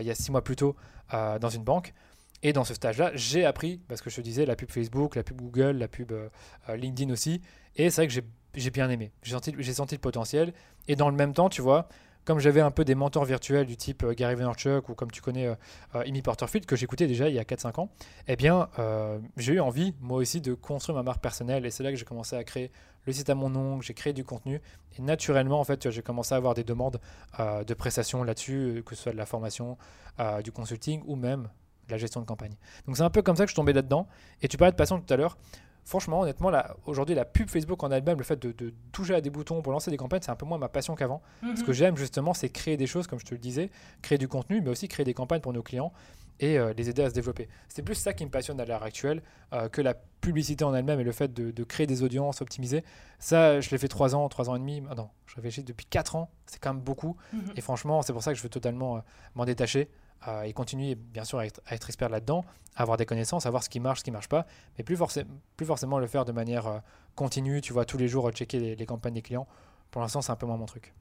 il 0.00 0.06
y 0.06 0.10
a 0.10 0.16
six 0.16 0.32
mois 0.32 0.42
plus 0.42 0.56
tôt 0.56 0.74
dans 1.12 1.48
une 1.48 1.62
banque. 1.62 1.94
Et 2.42 2.52
dans 2.52 2.64
ce 2.64 2.74
stage-là, 2.74 3.12
j'ai 3.14 3.44
appris, 3.44 3.78
parce 3.86 4.00
que 4.00 4.10
je 4.10 4.16
te 4.16 4.20
disais, 4.20 4.44
la 4.44 4.56
pub 4.56 4.68
Facebook, 4.68 5.14
la 5.14 5.22
pub 5.22 5.40
Google, 5.40 5.78
la 5.78 5.86
pub 5.86 6.12
LinkedIn 6.68 7.12
aussi. 7.12 7.40
Et 7.76 7.88
c'est 7.88 8.02
vrai 8.02 8.08
que 8.08 8.26
j'ai 8.54 8.70
bien 8.70 8.90
aimé. 8.90 9.12
J'ai 9.22 9.72
senti 9.72 9.94
le 9.94 10.00
potentiel. 10.00 10.52
Et 10.88 10.96
dans 10.96 11.08
le 11.08 11.14
même 11.14 11.34
temps, 11.34 11.48
tu 11.48 11.62
vois, 11.62 11.88
comme 12.26 12.38
j'avais 12.38 12.60
un 12.60 12.70
peu 12.70 12.84
des 12.84 12.94
mentors 12.94 13.24
virtuels 13.24 13.66
du 13.66 13.76
type 13.76 14.04
Gary 14.04 14.34
Vaynerchuk 14.34 14.88
ou 14.90 14.94
comme 14.94 15.10
tu 15.10 15.22
connais 15.22 15.48
Amy 15.94 16.20
Porterfield, 16.20 16.66
que 16.66 16.76
j'écoutais 16.76 17.06
déjà 17.06 17.28
il 17.28 17.34
y 17.34 17.38
a 17.38 17.44
4-5 17.44 17.80
ans, 17.80 17.88
eh 18.28 18.36
bien, 18.36 18.68
j'ai 19.36 19.54
eu 19.54 19.60
envie, 19.60 19.94
moi 20.00 20.18
aussi, 20.18 20.40
de 20.40 20.52
construire 20.52 20.96
ma 20.96 21.02
marque 21.02 21.22
personnelle. 21.22 21.64
Et 21.64 21.70
c'est 21.70 21.82
là 21.82 21.90
que 21.90 21.96
j'ai 21.96 22.04
commencé 22.04 22.36
à 22.36 22.44
créer 22.44 22.70
le 23.06 23.12
site 23.12 23.30
à 23.30 23.34
mon 23.34 23.48
nom, 23.48 23.80
j'ai 23.80 23.94
créé 23.94 24.12
du 24.12 24.24
contenu. 24.24 24.60
Et 24.98 25.02
naturellement, 25.02 25.60
en 25.60 25.64
fait, 25.64 25.90
j'ai 25.90 26.02
commencé 26.02 26.34
à 26.34 26.36
avoir 26.36 26.54
des 26.54 26.64
demandes 26.64 27.00
euh, 27.38 27.64
de 27.64 27.74
prestations 27.74 28.24
là-dessus, 28.24 28.82
que 28.84 28.94
ce 28.94 29.04
soit 29.04 29.12
de 29.12 29.16
la 29.16 29.26
formation, 29.26 29.78
euh, 30.20 30.42
du 30.42 30.52
consulting 30.52 31.02
ou 31.06 31.16
même 31.16 31.48
de 31.86 31.92
la 31.92 31.98
gestion 31.98 32.20
de 32.20 32.26
campagne. 32.26 32.56
Donc 32.86 32.96
c'est 32.96 33.04
un 33.04 33.10
peu 33.10 33.22
comme 33.22 33.36
ça 33.36 33.44
que 33.44 33.48
je 33.48 33.52
suis 33.52 33.56
tombé 33.56 33.72
là-dedans. 33.72 34.08
Et 34.42 34.48
tu 34.48 34.56
parlais 34.56 34.72
de 34.72 34.76
passion 34.76 35.00
tout 35.00 35.14
à 35.14 35.16
l'heure. 35.16 35.38
Franchement, 35.86 36.22
honnêtement, 36.22 36.50
aujourd'hui, 36.86 37.14
la 37.14 37.24
pub 37.24 37.48
Facebook 37.48 37.80
en 37.84 37.92
elle-même, 37.92 38.18
le 38.18 38.24
fait 38.24 38.44
de, 38.44 38.74
toucher 38.90 39.14
à 39.14 39.20
des 39.20 39.30
boutons 39.30 39.62
pour 39.62 39.72
lancer 39.72 39.88
des 39.88 39.96
campagnes, 39.96 40.20
c'est 40.20 40.32
un 40.32 40.36
peu 40.36 40.44
moins 40.44 40.58
ma 40.58 40.68
passion 40.68 40.96
qu'avant. 40.96 41.22
Ce 41.54 41.62
que 41.62 41.68
mhm. 41.68 41.72
j'aime 41.72 41.96
justement, 41.96 42.34
c'est 42.34 42.48
créer 42.48 42.76
des 42.76 42.88
choses, 42.88 43.06
comme 43.06 43.20
je 43.20 43.24
te 43.24 43.32
le 43.32 43.38
disais, 43.38 43.70
créer 44.02 44.18
du 44.18 44.26
contenu, 44.26 44.60
mais 44.60 44.70
aussi 44.70 44.88
créer 44.88 45.04
des 45.04 45.14
campagnes 45.14 45.40
pour 45.40 45.52
nos 45.52 45.62
clients 45.62 45.92
et 46.40 46.58
euh, 46.58 46.72
les 46.76 46.90
aider 46.90 47.02
à 47.02 47.08
se 47.08 47.14
développer. 47.14 47.48
C'est 47.68 47.82
plus 47.82 47.94
ça 47.94 48.12
qui 48.12 48.24
me 48.24 48.30
passionne 48.30 48.60
à 48.60 48.64
l'heure 48.64 48.82
actuelle 48.82 49.22
euh, 49.52 49.68
que 49.68 49.80
la 49.80 49.94
publicité 49.94 50.64
en 50.64 50.74
elle-même 50.74 50.98
et 50.98 51.04
le 51.04 51.12
fait 51.12 51.32
de, 51.32 51.64
créer 51.64 51.86
des 51.86 52.02
audiences 52.02 52.40
optimisées. 52.40 52.82
Ça, 53.20 53.60
je 53.60 53.70
l'ai 53.70 53.78
fait 53.78 53.86
3 53.86 54.16
ans, 54.16 54.28
3 54.28 54.50
ans 54.50 54.56
et 54.56 54.58
demi. 54.58 54.82
Ah 54.90 54.96
non, 54.96 55.08
je 55.26 55.36
réfléchis 55.36 55.62
depuis 55.62 55.86
4 55.86 56.16
ans, 56.16 56.30
c'est 56.46 56.58
quand 56.60 56.74
même 56.74 56.82
beaucoup. 56.82 57.16
Mhm. 57.32 57.52
Et 57.54 57.60
franchement, 57.60 58.02
c'est 58.02 58.12
pour 58.12 58.24
ça 58.24 58.32
que 58.32 58.38
je 58.38 58.42
veux 58.42 58.48
totalement 58.48 58.96
euh, 58.96 59.00
m'en 59.36 59.44
détacher 59.44 59.88
et 60.44 60.52
continuer, 60.52 60.94
bien 60.94 61.24
sûr, 61.24 61.38
à 61.38 61.46
être, 61.46 61.60
expert 61.70 62.08
là-dedans, 62.08 62.44
à 62.74 62.82
avoir 62.82 62.96
des 62.96 63.06
connaissances, 63.06 63.46
à 63.46 63.50
voir 63.50 63.62
ce 63.62 63.68
qui 63.68 63.80
marche, 63.80 64.00
ce 64.00 64.04
qui 64.04 64.10
marche 64.10 64.28
pas, 64.28 64.46
mais 64.76 64.84
plus, 64.84 64.98
plus 65.56 65.66
forcément 65.66 65.98
le 65.98 66.06
faire 66.06 66.24
de 66.24 66.32
manière 66.32 66.82
continue, 67.14 67.60
tu 67.60 67.72
vois, 67.72 67.84
tous 67.84 67.98
les 67.98 68.08
jours, 68.08 68.30
checker 68.30 68.58
les, 68.58 68.76
les 68.76 68.86
campagnes 68.86 69.14
des 69.14 69.22
clients. 69.22 69.46
Pour 69.90 70.02
l'instant, 70.02 70.20
c'est 70.20 70.32
un 70.32 70.36
peu 70.36 70.46
moins 70.46 70.56
mon 70.56 70.66
truc. 70.66 70.92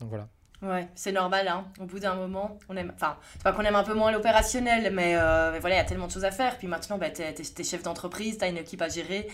Donc 0.00 0.08
voilà. 0.08 0.28
Ouais, 0.62 0.88
c'est 0.94 1.10
normal, 1.10 1.48
hein. 1.48 1.64
Au 1.80 1.86
bout 1.86 1.98
d'un 1.98 2.14
moment, 2.14 2.56
on 2.68 2.76
aime. 2.76 2.92
Enfin, 2.94 3.16
c'est 3.32 3.42
pas 3.42 3.52
qu'on 3.52 3.62
aime 3.62 3.74
un 3.74 3.82
peu 3.82 3.94
moins 3.94 4.12
l'opérationnel, 4.12 4.92
mais, 4.94 5.16
euh, 5.16 5.58
voilà, 5.60 5.74
il 5.74 5.78
y 5.78 5.80
a 5.80 5.84
tellement 5.84 6.06
de 6.06 6.12
choses 6.12 6.24
à 6.24 6.30
faire. 6.30 6.56
Puis 6.56 6.68
maintenant, 6.68 6.98
bah, 6.98 7.10
tu 7.10 7.20
es, 7.20 7.64
chef 7.64 7.82
d'entreprise, 7.82 8.38
tu 8.38 8.44
as 8.44 8.48
une 8.48 8.58
équipe 8.58 8.80
à 8.80 8.88
gérer. 8.88 9.28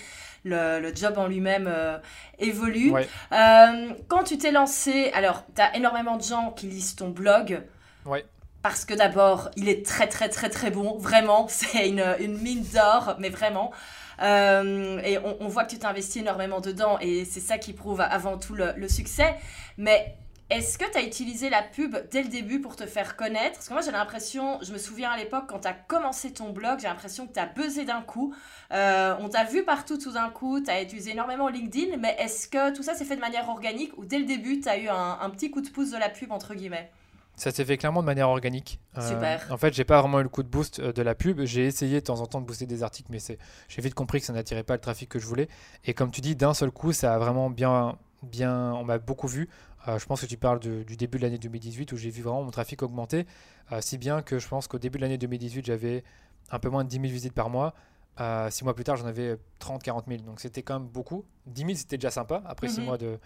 Le, 0.44 0.80
le 0.80 0.94
job 0.94 1.18
en 1.18 1.26
lui-même 1.26 1.66
euh, 1.68 1.99
évolue. 2.38 2.94
Euh, 2.94 3.92
quand 4.08 4.25
tu 4.25 4.38
t'es 4.38 4.52
lancé, 4.52 5.11
alors, 5.12 5.44
tu 5.54 5.61
as 5.61 5.76
énormément 5.76 6.16
de 6.16 6.23
gens 6.23 6.52
qui 6.52 6.66
lisent 6.66 6.97
ton 6.97 7.11
blog. 7.11 7.62
Ouais. 8.06 8.25
Parce 8.62 8.85
que 8.85 8.95
d'abord, 8.95 9.50
il 9.57 9.69
est 9.69 9.87
très, 9.87 10.09
très, 10.09 10.29
très, 10.29 10.50
très 10.50 10.71
bon. 10.71 10.97
Vraiment, 10.99 11.47
c'est 11.50 11.88
une, 11.88 12.38
mine 12.38 12.65
d'or, 12.73 13.17
mais 13.19 13.29
vraiment. 13.29 13.73
et 14.21 15.19
on, 15.41 15.49
voit 15.49 15.65
que 15.65 15.71
tu 15.71 15.79
t'investis 15.79 16.23
énormément 16.23 16.61
dedans 16.61 16.99
et 17.00 17.25
c'est 17.25 17.41
ça 17.41 17.59
qui 17.59 17.73
prouve 17.73 18.00
avant 18.00 18.38
tout 18.38 18.55
le, 18.55 18.73
le 18.77 18.88
succès. 18.88 19.37
Mais 19.77 20.17
est-ce 20.50 20.79
que 20.79 20.91
tu 20.91 20.97
as 20.97 21.03
utilisé 21.03 21.50
la 21.50 21.61
pub 21.62 21.95
dès 22.11 22.23
le 22.23 22.31
début 22.31 22.59
pour 22.59 22.75
te 22.75 22.87
faire 22.87 23.17
connaître? 23.17 23.57
Parce 23.57 23.69
que 23.69 23.75
moi 23.75 23.83
j'ai 23.83 23.91
l'impression, 23.91 24.59
je 24.62 24.73
me 24.73 24.79
souviens 24.79 25.11
à 25.11 25.19
l'époque 25.19 25.45
quand 25.47 25.61
tu 25.61 25.69
as 25.69 25.75
commencé 25.75 26.33
ton 26.33 26.49
blog, 26.50 26.79
j'ai 26.81 26.88
l'impression 26.88 27.27
que 27.27 27.35
tu 27.35 27.38
as 27.38 27.45
buzzé 27.45 27.85
d'un 27.85 28.00
coup. 28.00 28.35
Euh, 28.73 29.15
on 29.21 29.29
t'a 29.29 29.45
vu 29.45 29.62
partout 29.62 29.99
tout 29.99 30.12
d'un 30.12 30.31
coup, 30.31 30.59
tu 30.61 30.71
as 30.71 30.81
utilisé 30.81 31.11
énormément 31.11 31.49
LinkedIn, 31.49 31.99
mais 31.99 32.17
est-ce 32.19 32.49
que 32.49 32.75
tout 32.75 32.83
ça 32.83 32.95
s'est 32.95 33.05
fait 33.05 33.17
de 33.17 33.21
manière 33.21 33.47
organique 33.50 33.93
ou 33.99 34.07
dès 34.07 34.19
le 34.19 34.25
début 34.25 34.61
tu 34.61 34.71
as 34.71 34.79
eu 34.79 34.88
un, 34.88 35.29
petit 35.29 35.50
coup 35.50 35.61
de 35.61 35.69
pouce 35.69 35.91
de 35.91 35.99
la 35.99 36.09
pub 36.09 36.33
entre 36.33 36.55
guillemets? 36.55 36.91
Ça 37.38 37.50
s'est 37.50 37.64
fait 37.64 37.76
clairement 37.76 38.00
de 38.00 38.07
manière 38.07 38.28
organique. 38.28 38.80
Euh, 38.97 39.09
Super. 39.09 39.47
en 39.50 39.57
fait, 39.57 39.73
j'ai 39.73 39.85
pas 39.85 40.00
vraiment 40.00 40.21
eu 40.21 40.25
le 40.25 40.28
coup 40.28 40.42
de 40.42 40.49
boost 40.49 40.80
euh, 40.80 40.92
de 40.92 41.02
la 41.02 41.14
pub. 41.14 41.40
J'ai 41.45 41.66
essayé 41.66 42.00
de 42.00 42.04
temps 42.04 42.21
en 42.21 42.26
temps 42.26 42.40
de 42.40 42.47
booster 42.47 42.66
des 42.66 42.83
articles, 42.83 43.11
mais 43.11 43.18
j'ai 43.21 43.83
vite 43.83 43.95
compris 43.95 44.21
que 44.21 44.26
ça 44.26 44.33
n'attirait 44.33 44.64
pas 44.64 44.75
le 44.75 44.80
trafic 44.80 45.09
que 45.09 45.18
je 45.18 45.26
voulais. 45.26 45.49
Et 45.85 45.95
comme 45.95 46.11
tu 46.11 46.21
dis, 46.21 46.37
d'un 46.37 46.54
seul 46.54 46.71
coup, 46.71 46.92
ça 46.92 47.14
a 47.14 47.18
vraiment 47.18 47.49
bien, 47.50 47.97
bien, 48.23 48.75
on 48.75 48.85
m'a 48.85 48.99
beaucoup 48.99 49.28
vu. 49.28 49.49
Euh, 49.87 49.99
je 49.99 50.07
pense 50.07 50.21
que 50.21 50.26
tu 50.26 50.37
parles 50.37 50.59
du 50.59 50.97
début 50.97 51.18
de 51.18 51.23
l'année 51.23 51.38
2018 51.38 51.92
où 51.92 51.97
j'ai 51.97 52.11
vu 52.11 52.23
vraiment 52.23 52.42
mon 52.42 52.50
trafic 52.50 52.83
augmenter, 52.83 53.26
euh, 53.73 53.80
si 53.80 53.97
bien 53.97 54.23
que 54.23 54.38
je 54.38 54.49
pense 54.49 54.66
qu'au 54.66 54.78
début 54.78 54.99
de 54.99 55.02
l'année 55.02 55.18
2018, 55.18 55.64
j'avais 55.64 56.04
un 56.50 56.59
peu 56.59 56.68
moins 56.68 56.85
de 56.85 56.88
10 56.88 56.97
000 56.97 57.09
visites 57.09 57.33
par 57.33 57.50
mois. 57.50 57.75
Euh, 58.21 58.50
six 58.50 58.64
mois 58.64 58.75
plus 58.75 58.83
tard, 58.83 58.97
j'en 58.97 59.07
avais 59.07 59.37
30-40 59.61 60.04
000. 60.09 60.23
Donc 60.23 60.40
c'était 60.40 60.62
quand 60.62 60.80
même 60.80 60.88
beaucoup. 60.88 61.25
10 61.47 61.61
000, 61.62 61.75
c'était 61.76 61.99
déjà 61.99 62.11
sympa 62.11 62.42
après 62.47 62.68
six 62.68 62.80
mhm. 62.80 62.87
mois 62.87 62.99
de, 62.99 63.18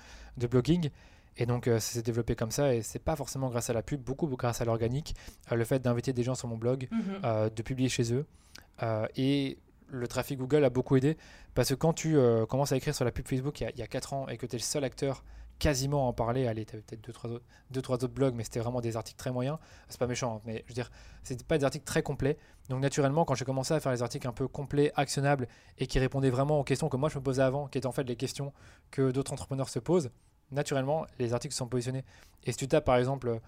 blogging. 0.47 0.90
Et 1.37 1.47
donc, 1.47 1.65
ça 1.67 1.81
s'est 1.81 2.03
développé 2.03 2.35
comme 2.37 2.51
ça. 2.51 2.75
Et 2.75 2.83
c'est 2.83 2.99
pas 2.99 3.17
forcément 3.17 3.49
grâce 3.49 3.71
à 3.71 3.73
la 3.73 3.83
pub, 3.83 4.01
beaucoup 4.03 4.27
grâce 4.29 4.61
à 4.61 4.65
l'organique, 4.65 5.15
le 5.51 5.65
fait 5.65 5.79
d'inviter 5.81 6.12
des 6.12 6.23
gens 6.23 6.35
sur 6.35 6.49
mon 6.49 6.57
blog, 6.57 6.89
Mhm. 6.91 7.51
de 7.51 7.62
publier 7.62 7.89
chez 7.89 8.12
eux. 8.12 8.27
et 9.17 9.59
le 9.89 10.09
trafic 10.09 10.39
Google 10.39 10.65
a 10.65 10.71
beaucoup 10.71 10.97
aidé 10.97 11.17
parce 11.55 11.69
que 11.69 11.75
quand 11.75 11.93
tu 11.93 12.17
commences 12.49 12.73
à 12.73 12.77
écrire 12.77 12.95
sur 12.95 13.05
la 13.05 13.12
pub 13.12 13.29
Facebook 13.29 13.61
il 13.61 13.65
y 13.65 13.67
a, 13.67 13.71
il 13.71 13.79
y 13.79 13.83
a 13.83 13.87
4 13.87 14.15
ans 14.15 14.27
et 14.29 14.37
que 14.39 14.47
tu 14.47 14.57
es 14.57 14.59
le 14.59 14.62
seul 14.65 14.85
acteur 14.85 15.23
quasiment 15.59 16.09
en 16.09 16.12
parler. 16.12 16.49
Allez, 16.49 16.65
tu 16.65 16.77
peut-être 16.79 17.01
deux 17.05 17.12
trois, 17.12 17.31
autres, 17.31 17.45
deux, 17.71 17.83
trois 17.83 17.97
autres 17.97 18.09
blogs, 18.15 18.35
mais 18.35 18.43
c'était 18.43 18.59
vraiment 18.59 18.81
des 18.81 18.97
articles 18.97 19.19
très 19.19 19.31
moyens. 19.31 19.59
C'est 19.89 20.01
pas 20.01 20.09
méchant, 20.09 20.43
mais 20.45 20.65
je 20.67 20.69
veux 20.71 20.75
dire, 20.75 20.91
c'était 21.23 21.45
pas 21.45 21.57
des 21.59 21.65
articles 21.65 21.85
très 21.85 22.03
complets. 22.03 22.37
Donc, 22.69 22.81
naturellement, 22.83 23.25
quand 23.25 23.35
j'ai 23.37 23.45
commencé 23.45 23.73
à 23.73 23.79
faire 23.79 23.93
les 23.93 24.03
articles 24.03 24.27
un 24.27 24.33
peu 24.33 24.49
complets, 24.49 24.91
actionnables 24.97 25.47
et 25.79 25.87
qui 25.87 26.01
répondaient 26.01 26.31
vraiment 26.31 26.59
aux 26.59 26.65
questions 26.65 26.89
que 26.89 26.97
moi 26.97 27.09
je 27.11 27.19
me 27.19 27.23
posais 27.23 27.43
avant, 27.43 27.69
qui 27.69 27.79
étaient 27.79 27.87
en 27.87 27.93
fait 27.93 28.03
les 28.05 28.17
questions 28.17 28.53
que 28.91 29.12
d'autres 29.12 29.33
entrepreneurs 29.33 29.69
se 29.69 29.79
posent, 29.79 30.11
naturellement, 30.52 31.06
les 31.18 31.32
articles 31.35 31.54
sont 31.54 31.66
positionnés. 31.66 32.04
Et 32.44 32.52
si 32.52 32.59
tu 32.59 32.68
tapes 32.68 32.85
par 32.85 32.97
exemple 32.97 33.40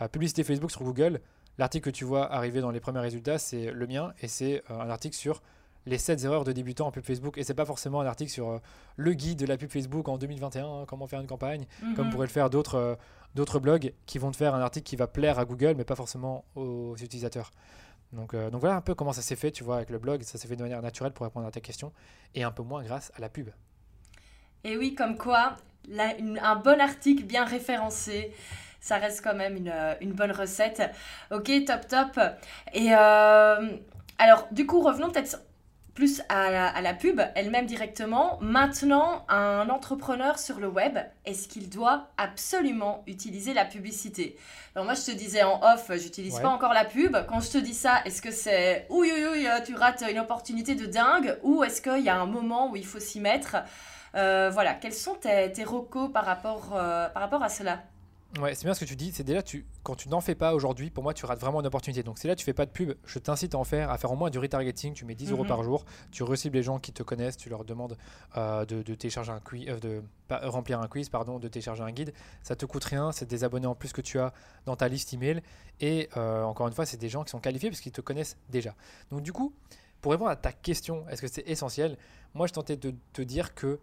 euh, 0.00 0.08
publicité 0.08 0.44
Facebook 0.44 0.70
sur 0.70 0.82
Google, 0.82 1.20
l'article 1.58 1.90
que 1.90 1.96
tu 1.96 2.04
vois 2.04 2.32
arriver 2.32 2.60
dans 2.60 2.70
les 2.70 2.80
premiers 2.80 3.00
résultats, 3.00 3.38
c'est 3.38 3.70
le 3.72 3.86
mien 3.86 4.12
et 4.20 4.28
c'est 4.28 4.62
euh, 4.70 4.80
un 4.80 4.90
article 4.90 5.16
sur 5.16 5.42
les 5.86 5.96
7 5.96 6.24
erreurs 6.24 6.44
de 6.44 6.52
débutants 6.52 6.88
en 6.88 6.90
pub 6.90 7.04
Facebook. 7.04 7.38
Et 7.38 7.42
c'est 7.44 7.54
pas 7.54 7.64
forcément 7.64 8.00
un 8.00 8.06
article 8.06 8.30
sur 8.30 8.50
euh, 8.50 8.58
le 8.96 9.14
guide 9.14 9.38
de 9.38 9.46
la 9.46 9.56
pub 9.56 9.70
Facebook 9.70 10.08
en 10.08 10.18
2021, 10.18 10.66
hein, 10.66 10.84
comment 10.86 11.06
faire 11.06 11.20
une 11.20 11.26
campagne, 11.26 11.66
comme 11.96 12.06
Mhm. 12.06 12.12
pourraient 12.12 12.26
le 12.26 12.32
faire 12.32 12.50
d'autres 12.50 12.74
euh, 12.76 12.94
d'autres 13.34 13.60
blogs 13.60 13.94
qui 14.06 14.18
vont 14.18 14.30
te 14.32 14.36
faire 14.36 14.54
un 14.56 14.60
article 14.60 14.84
qui 14.84 14.96
va 14.96 15.06
plaire 15.06 15.38
à 15.38 15.44
Google, 15.44 15.74
mais 15.76 15.84
pas 15.84 15.94
forcément 15.94 16.44
aux 16.56 16.96
utilisateurs. 16.96 17.52
Donc, 18.12 18.34
euh, 18.34 18.50
donc 18.50 18.60
voilà 18.60 18.74
un 18.74 18.80
peu 18.80 18.96
comment 18.96 19.12
ça 19.12 19.22
s'est 19.22 19.36
fait, 19.36 19.52
tu 19.52 19.62
vois, 19.62 19.76
avec 19.76 19.88
le 19.90 19.98
blog. 19.98 20.22
Ça 20.24 20.36
s'est 20.36 20.48
fait 20.48 20.56
de 20.56 20.62
manière 20.62 20.82
naturelle 20.82 21.12
pour 21.12 21.24
répondre 21.24 21.46
à 21.46 21.50
ta 21.52 21.60
question 21.60 21.92
et 22.34 22.42
un 22.42 22.50
peu 22.50 22.64
moins 22.64 22.82
grâce 22.82 23.12
à 23.14 23.20
la 23.20 23.28
pub. 23.28 23.48
Et 24.64 24.76
oui, 24.76 24.94
comme 24.96 25.16
quoi, 25.16 25.56
une- 25.88 26.38
un 26.42 26.56
bon 26.56 26.80
article 26.80 27.24
bien 27.24 27.44
référencé, 27.44 28.32
ça 28.80 28.96
reste 28.96 29.22
quand 29.22 29.34
même 29.34 29.56
une, 29.56 29.72
euh, 29.72 29.94
une 30.00 30.12
bonne 30.12 30.32
recette. 30.32 30.82
Ok, 31.30 31.50
top, 31.66 31.86
top. 31.88 32.20
Et 32.72 32.94
euh, 32.94 33.66
alors, 34.18 34.46
du 34.50 34.66
coup, 34.66 34.80
revenons 34.80 35.10
peut-être 35.10 35.40
plus 35.94 36.22
à 36.30 36.50
la, 36.50 36.68
à 36.68 36.80
la 36.80 36.94
pub 36.94 37.20
elle-même 37.34 37.66
directement. 37.66 38.38
Maintenant, 38.40 39.26
un 39.28 39.68
entrepreneur 39.68 40.38
sur 40.38 40.58
le 40.60 40.68
web, 40.68 40.98
est-ce 41.26 41.46
qu'il 41.48 41.68
doit 41.68 42.08
absolument 42.16 43.02
utiliser 43.06 43.52
la 43.52 43.64
publicité? 43.66 44.38
Alors 44.74 44.86
moi, 44.86 44.94
je 44.94 45.04
te 45.04 45.10
disais 45.10 45.42
en 45.42 45.60
off, 45.62 45.90
j'utilise 45.98 46.36
Ouais. 46.36 46.42
pas 46.42 46.48
encore 46.48 46.72
la 46.72 46.84
pub. 46.86 47.16
Quand 47.28 47.40
je 47.40 47.50
te 47.50 47.58
dis 47.58 47.74
ça, 47.74 48.00
est-ce 48.06 48.22
que 48.22 48.30
c'est 48.30 48.86
oui, 48.88 49.12
oui, 49.14 49.24
oui, 49.32 49.46
tu 49.66 49.74
rates 49.74 50.02
une 50.10 50.20
opportunité 50.20 50.74
de 50.74 50.86
dingue? 50.86 51.36
Ou 51.42 51.64
est-ce 51.64 51.82
qu'il 51.82 52.04
y 52.04 52.08
a 52.08 52.16
un 52.16 52.26
moment 52.26 52.70
où 52.70 52.76
il 52.76 52.86
faut 52.86 53.00
s'y 53.00 53.20
mettre? 53.20 53.56
Euh, 53.56 53.60
Voilà, 54.14 54.74
quels 54.74 54.94
sont 54.94 55.14
tes, 55.14 55.50
tes 55.52 55.64
recos 55.64 56.10
par 56.12 56.24
rapport, 56.24 56.70
euh, 56.74 57.08
par 57.08 57.22
rapport 57.22 57.42
à 57.42 57.48
cela 57.48 57.82
Ouais, 58.40 58.54
c'est 58.54 58.62
bien 58.64 58.74
ce 58.74 58.78
que 58.80 58.84
tu 58.84 58.94
dis. 58.94 59.10
C'est 59.10 59.24
déjà, 59.24 59.42
tu, 59.42 59.66
quand 59.82 59.96
tu 59.96 60.08
n'en 60.08 60.20
fais 60.20 60.36
pas 60.36 60.54
aujourd'hui, 60.54 60.88
pour 60.90 61.02
moi, 61.02 61.12
tu 61.12 61.26
rates 61.26 61.40
vraiment 61.40 61.58
une 61.58 61.66
opportunité. 61.66 62.04
Donc, 62.04 62.16
c'est 62.16 62.28
là, 62.28 62.36
tu 62.36 62.44
fais 62.44 62.52
pas 62.52 62.64
de 62.64 62.70
pub. 62.70 62.92
Je 63.04 63.18
t'incite 63.18 63.56
à 63.56 63.58
en 63.58 63.64
faire, 63.64 63.90
à 63.90 63.98
faire 63.98 64.12
au 64.12 64.14
moins 64.14 64.30
du 64.30 64.38
retargeting. 64.38 64.94
Tu 64.94 65.04
mets 65.04 65.16
10 65.16 65.32
euros 65.32 65.42
Mhm. 65.42 65.48
par 65.48 65.64
jour. 65.64 65.84
Tu 66.12 66.22
recibles 66.22 66.54
les 66.56 66.62
gens 66.62 66.78
qui 66.78 66.92
te 66.92 67.02
connaissent. 67.02 67.36
Tu 67.36 67.48
leur 67.48 67.64
demandes 67.64 67.96
euh, 68.36 68.64
de, 68.66 68.82
de 68.82 68.94
télécharger 68.94 69.32
un 69.32 69.40
quiz, 69.40 69.68
euh, 69.68 69.80
de 69.80 70.02
pas- 70.28 70.48
remplir 70.48 70.80
un 70.80 70.86
quiz, 70.86 71.08
pardon, 71.08 71.40
de 71.40 71.48
télécharger 71.48 71.82
un 71.82 71.90
guide. 71.90 72.12
Ça 72.44 72.54
te 72.54 72.64
coûte 72.66 72.84
rien. 72.84 73.10
C'est 73.10 73.26
des 73.28 73.42
abonnés 73.42 73.66
en 73.66 73.74
plus 73.74 73.92
que 73.92 74.00
tu 74.00 74.20
as 74.20 74.32
dans 74.64 74.76
ta 74.76 74.86
liste 74.86 75.12
email. 75.12 75.42
Et 75.80 76.08
euh, 76.16 76.44
encore 76.44 76.68
une 76.68 76.74
fois, 76.74 76.86
c'est 76.86 76.98
des 76.98 77.08
gens 77.08 77.24
qui 77.24 77.30
sont 77.30 77.40
qualifiés 77.40 77.68
parce 77.70 77.80
qu'ils 77.80 77.90
te 77.90 78.00
connaissent 78.00 78.36
déjà. 78.48 78.76
Donc, 79.10 79.22
du 79.22 79.32
coup, 79.32 79.52
pour 80.02 80.12
répondre 80.12 80.30
à 80.30 80.36
ta 80.36 80.52
question, 80.52 81.04
est-ce 81.08 81.20
que 81.20 81.26
c'est 81.26 81.48
essentiel? 81.48 81.96
Moi, 82.34 82.46
je 82.46 82.52
tentais 82.52 82.76
de 82.76 82.94
te 83.12 83.22
dire 83.22 83.56
que 83.56 83.80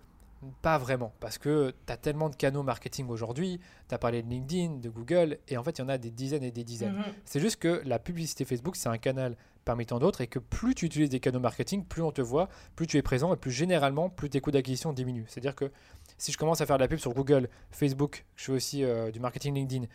pas 0.61 0.77
vraiment, 0.77 1.13
parce 1.19 1.37
que 1.37 1.73
tu 1.85 1.93
as 1.93 1.97
tellement 1.97 2.29
de 2.29 2.35
canaux 2.35 2.63
marketing 2.63 3.07
aujourd'hui, 3.09 3.59
tu 3.89 3.95
as 3.95 3.97
parlé 3.97 4.21
de 4.21 4.29
LinkedIn, 4.29 4.77
de 4.77 4.89
Google, 4.89 5.39
et 5.47 5.57
en 5.57 5.63
fait, 5.63 5.77
il 5.77 5.81
y 5.81 5.83
en 5.83 5.89
a 5.89 5.97
des 5.97 6.11
dizaines 6.11 6.43
et 6.43 6.51
des 6.51 6.63
dizaines. 6.63 6.93
Mhm. 6.93 7.03
C'est 7.25 7.39
juste 7.39 7.57
que 7.57 7.81
la 7.85 7.99
publicité 7.99 8.45
Facebook, 8.45 8.75
c'est 8.75 8.89
un 8.89 8.97
canal 8.97 9.35
parmi 9.65 9.85
tant 9.85 9.99
d'autres, 9.99 10.21
et 10.21 10.27
que 10.27 10.39
plus 10.39 10.75
tu 10.75 10.85
utilises 10.85 11.09
des 11.09 11.19
canaux 11.19 11.39
marketing, 11.39 11.83
plus 11.83 12.01
on 12.01 12.11
te 12.11 12.21
voit, 12.21 12.49
plus 12.75 12.87
tu 12.87 12.97
es 12.97 13.01
présent, 13.01 13.33
et 13.33 13.37
plus 13.37 13.51
généralement, 13.51 14.09
plus 14.09 14.29
tes 14.29 14.39
coûts 14.39 14.51
d'acquisition 14.51 14.93
diminuent. 14.93 15.25
C'est-à-dire 15.27 15.55
que 15.55 15.71
si 16.17 16.31
je 16.31 16.37
commence 16.37 16.61
à 16.61 16.65
faire 16.65 16.77
de 16.77 16.83
la 16.83 16.87
pub 16.87 16.99
sur 16.99 17.13
Google, 17.13 17.49
Facebook, 17.71 18.25
je 18.35 18.45
fais 18.45 18.51
aussi 18.51 18.83
euh, 18.83 19.11
du 19.11 19.19
marketing 19.19 19.55
LinkedIn, 19.55 19.85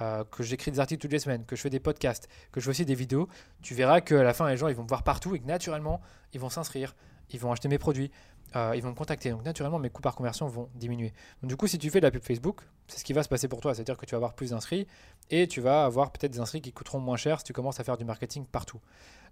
euh, 0.00 0.24
que 0.24 0.42
j'écris 0.42 0.70
des 0.70 0.80
articles 0.80 1.00
toutes 1.00 1.12
les 1.12 1.18
semaines, 1.18 1.44
que 1.44 1.56
je 1.56 1.60
fais 1.60 1.70
des 1.70 1.78
podcasts, 1.78 2.28
que 2.52 2.60
je 2.60 2.64
fais 2.64 2.70
aussi 2.70 2.84
des 2.84 2.94
vidéos, 2.94 3.28
tu 3.60 3.74
verras 3.74 4.00
qu'à 4.00 4.22
la 4.22 4.32
fin, 4.32 4.48
les 4.48 4.56
gens, 4.56 4.68
ils 4.68 4.74
vont 4.74 4.84
me 4.84 4.88
voir 4.88 5.02
partout, 5.02 5.34
et 5.34 5.40
que 5.40 5.46
naturellement, 5.46 6.00
ils 6.32 6.40
vont 6.40 6.48
s'inscrire, 6.48 6.96
ils 7.32 7.40
vont 7.40 7.52
acheter 7.52 7.68
mes 7.68 7.78
produits, 7.78 8.10
euh, 8.56 8.72
ils 8.74 8.82
vont 8.82 8.90
me 8.90 8.94
contacter. 8.94 9.30
Donc 9.30 9.44
naturellement, 9.44 9.78
mes 9.78 9.90
coûts 9.90 10.02
par 10.02 10.14
conversion 10.14 10.46
vont 10.46 10.68
diminuer. 10.74 11.12
Donc, 11.42 11.48
du 11.48 11.56
coup, 11.56 11.66
si 11.66 11.78
tu 11.78 11.90
fais 11.90 12.00
de 12.00 12.06
la 12.06 12.10
pub 12.10 12.22
Facebook, 12.22 12.62
c'est 12.88 12.98
ce 12.98 13.04
qui 13.04 13.12
va 13.12 13.22
se 13.22 13.28
passer 13.28 13.48
pour 13.48 13.60
toi. 13.60 13.74
C'est-à-dire 13.74 13.96
que 13.96 14.06
tu 14.06 14.12
vas 14.12 14.18
avoir 14.18 14.34
plus 14.34 14.50
d'inscrits 14.50 14.86
et 15.30 15.46
tu 15.46 15.60
vas 15.60 15.84
avoir 15.84 16.12
peut-être 16.12 16.32
des 16.32 16.40
inscrits 16.40 16.60
qui 16.60 16.72
coûteront 16.72 16.98
moins 16.98 17.16
cher 17.16 17.38
si 17.38 17.44
tu 17.44 17.52
commences 17.52 17.78
à 17.80 17.84
faire 17.84 17.96
du 17.96 18.04
marketing 18.04 18.44
partout. 18.46 18.80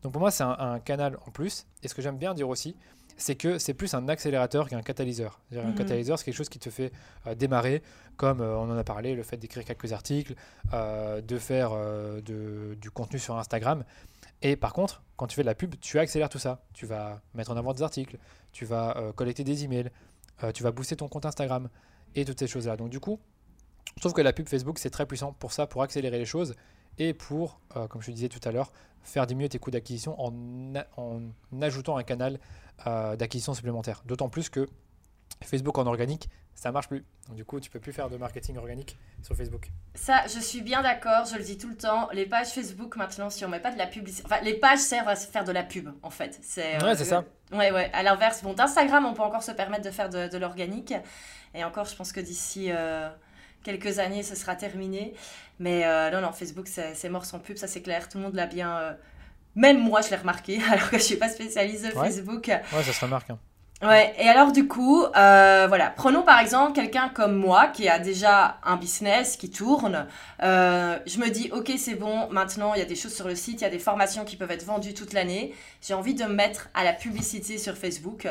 Donc 0.03 0.13
pour 0.13 0.21
moi, 0.21 0.31
c'est 0.31 0.45
un, 0.45 0.57
un 0.59 0.81
canal 0.81 1.19
en 1.27 1.31
plus. 1.31 1.67
Et 1.83 1.89
ce 1.89 1.95
que 1.95 2.03
j'aime 2.03 2.19
bien 2.19 2.35
dire 2.35 2.49
aussi, 2.49 2.77
c'est 3.19 3.35
que 3.37 3.59
c'est 3.59 3.75
plus 3.75 3.93
un 3.95 4.09
accélérateur 4.09 4.69
qu'un 4.69 4.81
catalyseur. 4.83 5.41
C'est-à-dire 5.51 5.69
Mhm. 5.69 5.75
Un 5.75 5.77
catalyseur, 5.77 6.19
c'est 6.19 6.25
quelque 6.25 6.37
chose 6.37 6.49
qui 6.49 6.59
te 6.59 6.71
fait 6.71 6.93
euh, 7.27 7.35
démarrer, 7.35 7.83
comme 8.17 8.41
euh, 8.41 8.57
on 8.57 8.71
en 8.71 8.77
a 8.79 8.85
parlé, 8.85 9.15
le 9.15 9.23
fait 9.23 9.37
d'écrire 9.37 9.65
quelques 9.65 9.93
articles, 9.93 10.35
euh, 10.73 11.21
de 11.21 11.39
faire 11.39 11.73
de- 11.73 12.75
du 12.81 12.91
contenu 12.91 13.19
sur 13.19 13.37
Instagram. 13.37 13.85
Et 14.41 14.57
par 14.57 14.73
contre, 14.73 15.03
quand 15.17 15.27
tu 15.27 15.35
fais 15.37 15.43
de 15.43 15.47
la 15.47 15.55
pub, 15.55 15.75
tu 15.81 15.99
accélères 15.99 16.29
tout 16.31 16.39
ça. 16.39 16.63
Tu 16.73 16.87
vas 16.87 17.21
mettre 17.35 17.51
en 17.51 17.57
avant 17.57 17.73
des 17.75 17.83
articles, 17.83 18.17
tu 18.53 18.65
vas 18.65 19.13
collecter 19.17 19.43
des 19.45 19.65
emails, 19.65 19.91
tu 20.55 20.63
vas 20.63 20.71
booster 20.71 20.95
ton 20.97 21.09
compte 21.09 21.27
Instagram 21.27 21.69
et 22.15 22.25
toutes 22.25 22.39
ces 22.39 22.47
choses-là. 22.47 22.77
Donc 22.77 22.89
du 22.91 23.01
coup, 23.01 23.19
je 23.97 24.01
trouve 24.01 24.13
que 24.13 24.21
la 24.23 24.33
pub 24.33 24.49
Facebook, 24.49 24.79
c'est 24.79 24.91
très 24.91 25.07
puissant 25.07 25.33
pour 25.33 25.53
ça, 25.53 25.67
pour 25.67 25.83
accélérer 25.83 26.19
les 26.19 26.25
choses 26.25 26.55
et 26.99 27.15
pour, 27.15 27.61
euh, 27.77 27.87
comme 27.87 28.01
je 28.03 28.07
te 28.07 28.13
disais 28.13 28.29
tout 28.29 28.47
à 28.47 28.53
l'heure, 28.53 28.73
faire 29.03 29.27
diminuer 29.27 29.49
tes 29.49 29.59
coûts 29.59 29.71
d'acquisition 29.71 30.21
en, 30.21 30.33
en 30.97 31.23
ajoutant 31.63 31.97
un 31.97 32.03
canal 32.03 32.39
euh, 32.87 33.17
d'acquisition 33.17 33.55
supplémentaire. 33.55 34.03
D'autant 34.05 34.29
plus 34.29 34.49
que 34.49 34.69
Facebook 35.43 35.79
en 35.79 35.87
organique, 35.87 36.29
ça 36.55 36.73
marche 36.73 36.89
plus. 36.89 37.05
Donc 37.29 37.37
du 37.37 37.45
coup, 37.45 37.61
tu 37.61 37.71
peux 37.71 37.79
plus 37.79 37.93
faire 37.93 38.11
de 38.11 38.17
marketing 38.17 38.57
organique 38.57 38.99
sur 39.23 39.37
Facebook. 39.37 39.71
Ça, 39.95 40.25
je 40.27 40.41
suis 40.41 40.61
bien 40.61 40.83
d'accord, 40.83 41.25
je 41.25 41.37
le 41.37 41.45
dis 41.45 41.57
tout 41.57 41.69
le 41.69 41.77
temps. 41.77 42.09
Les 42.13 42.27
pages 42.27 42.49
Facebook, 42.49 42.97
maintenant, 42.97 43.31
si 43.31 43.45
on 43.45 43.49
met 43.49 43.61
pas 43.61 43.71
de 43.71 43.79
la 43.79 43.87
publicité. 43.87 44.27
Enfin, 44.27 44.41
les 44.43 44.55
pages 44.55 44.81
servent 44.81 45.09
à 45.09 45.15
faire 45.15 45.45
de 45.45 45.53
la 45.53 45.63
pub, 45.63 45.89
en 46.03 46.11
fait. 46.11 46.39
C'est, 46.43 46.83
Ouais, 46.83 46.97
c'est 46.97 47.05
ça. 47.05 47.25
Ouais, 47.53 47.71
ouais. 47.71 47.91
À 47.93 48.03
l'inverse, 48.03 48.43
bon, 48.43 48.55
d'Instagram, 48.55 49.07
on 49.07 49.15
peut 49.15 49.23
encore 49.23 49.43
se 49.43 49.53
permettre 49.53 49.85
de 49.85 49.91
faire 49.91 50.09
de, 50.11 50.29
de 50.29 50.39
l'organique. 50.39 50.93
Et 51.55 51.63
encore, 51.65 51.85
je 51.87 51.95
pense 51.95 52.13
que 52.13 52.21
d'ici 52.21 52.71
euh, 52.71 53.09
quelques 53.65 53.99
années, 53.99 54.23
ce 54.23 54.35
sera 54.35 54.55
terminé. 54.55 55.15
Mais 55.61 55.85
euh, 55.85 56.11
non, 56.11 56.21
non, 56.21 56.33
Facebook, 56.33 56.67
c'est, 56.69 57.09
mort 57.09 57.25
sans 57.25 57.39
pub, 57.39 57.57
ça 57.57 57.67
c'est 57.67 57.83
clair. 57.83 58.09
Tout 58.09 58.19
le 58.19 58.25
monde 58.25 58.35
l'a 58.35 58.47
bien. 58.47 58.77
euh, 58.79 58.93
Même 59.57 59.79
moi, 59.79 60.01
je 60.03 60.11
l'ai 60.11 60.17
remarqué, 60.17 60.61
alors 60.73 60.91
que 60.91 60.99
je 60.99 61.03
suis 61.03 61.17
pas 61.17 61.29
spécialiste 61.29 61.83
de 61.85 61.99
Ouais. 61.99 62.09
Facebook. 62.11 62.47
Ouais, 62.49 62.83
ça 62.83 62.93
se 62.93 63.05
remarque. 63.05 63.31
hein. 63.31 63.39
Ouais, 63.81 64.13
et 64.19 64.29
alors 64.29 64.51
du 64.51 64.67
coup, 64.67 65.05
euh, 65.05 65.67
voilà, 65.69 65.91
prenons 65.91 66.23
par 66.25 66.41
exemple 66.41 66.73
quelqu'un 66.73 67.09
comme 67.11 67.37
moi 67.37 67.69
qui 67.69 67.89
a 67.89 68.01
déjà 68.01 68.59
un 68.65 68.75
business 68.77 69.37
qui 69.37 69.51
tourne. 69.51 70.09
Euh, 70.43 70.99
je 71.07 71.19
me 71.21 71.29
dis, 71.31 71.49
ok, 71.53 71.71
c'est 71.79 71.95
bon, 71.95 72.29
maintenant 72.31 72.75
il 72.75 72.81
y 72.81 72.83
a 72.83 72.87
des 72.87 72.97
choses 72.97 73.15
sur 73.15 73.29
le 73.29 73.37
site, 73.37 73.61
il 73.61 73.63
y 73.63 73.67
a 73.69 73.71
des 73.71 73.79
formations 73.79 74.25
qui 74.25 74.35
peuvent 74.35 74.51
être 74.51 74.65
vendues 74.65 74.95
toute 74.95 75.13
l'année. 75.13 75.55
J'ai 75.81 75.95
envie 75.95 76.15
de 76.15 76.25
me 76.25 76.35
mettre 76.35 76.71
à 76.75 76.83
la 76.83 76.93
publicité 76.93 77.57
sur 77.57 77.77
Facebook. 77.77 78.27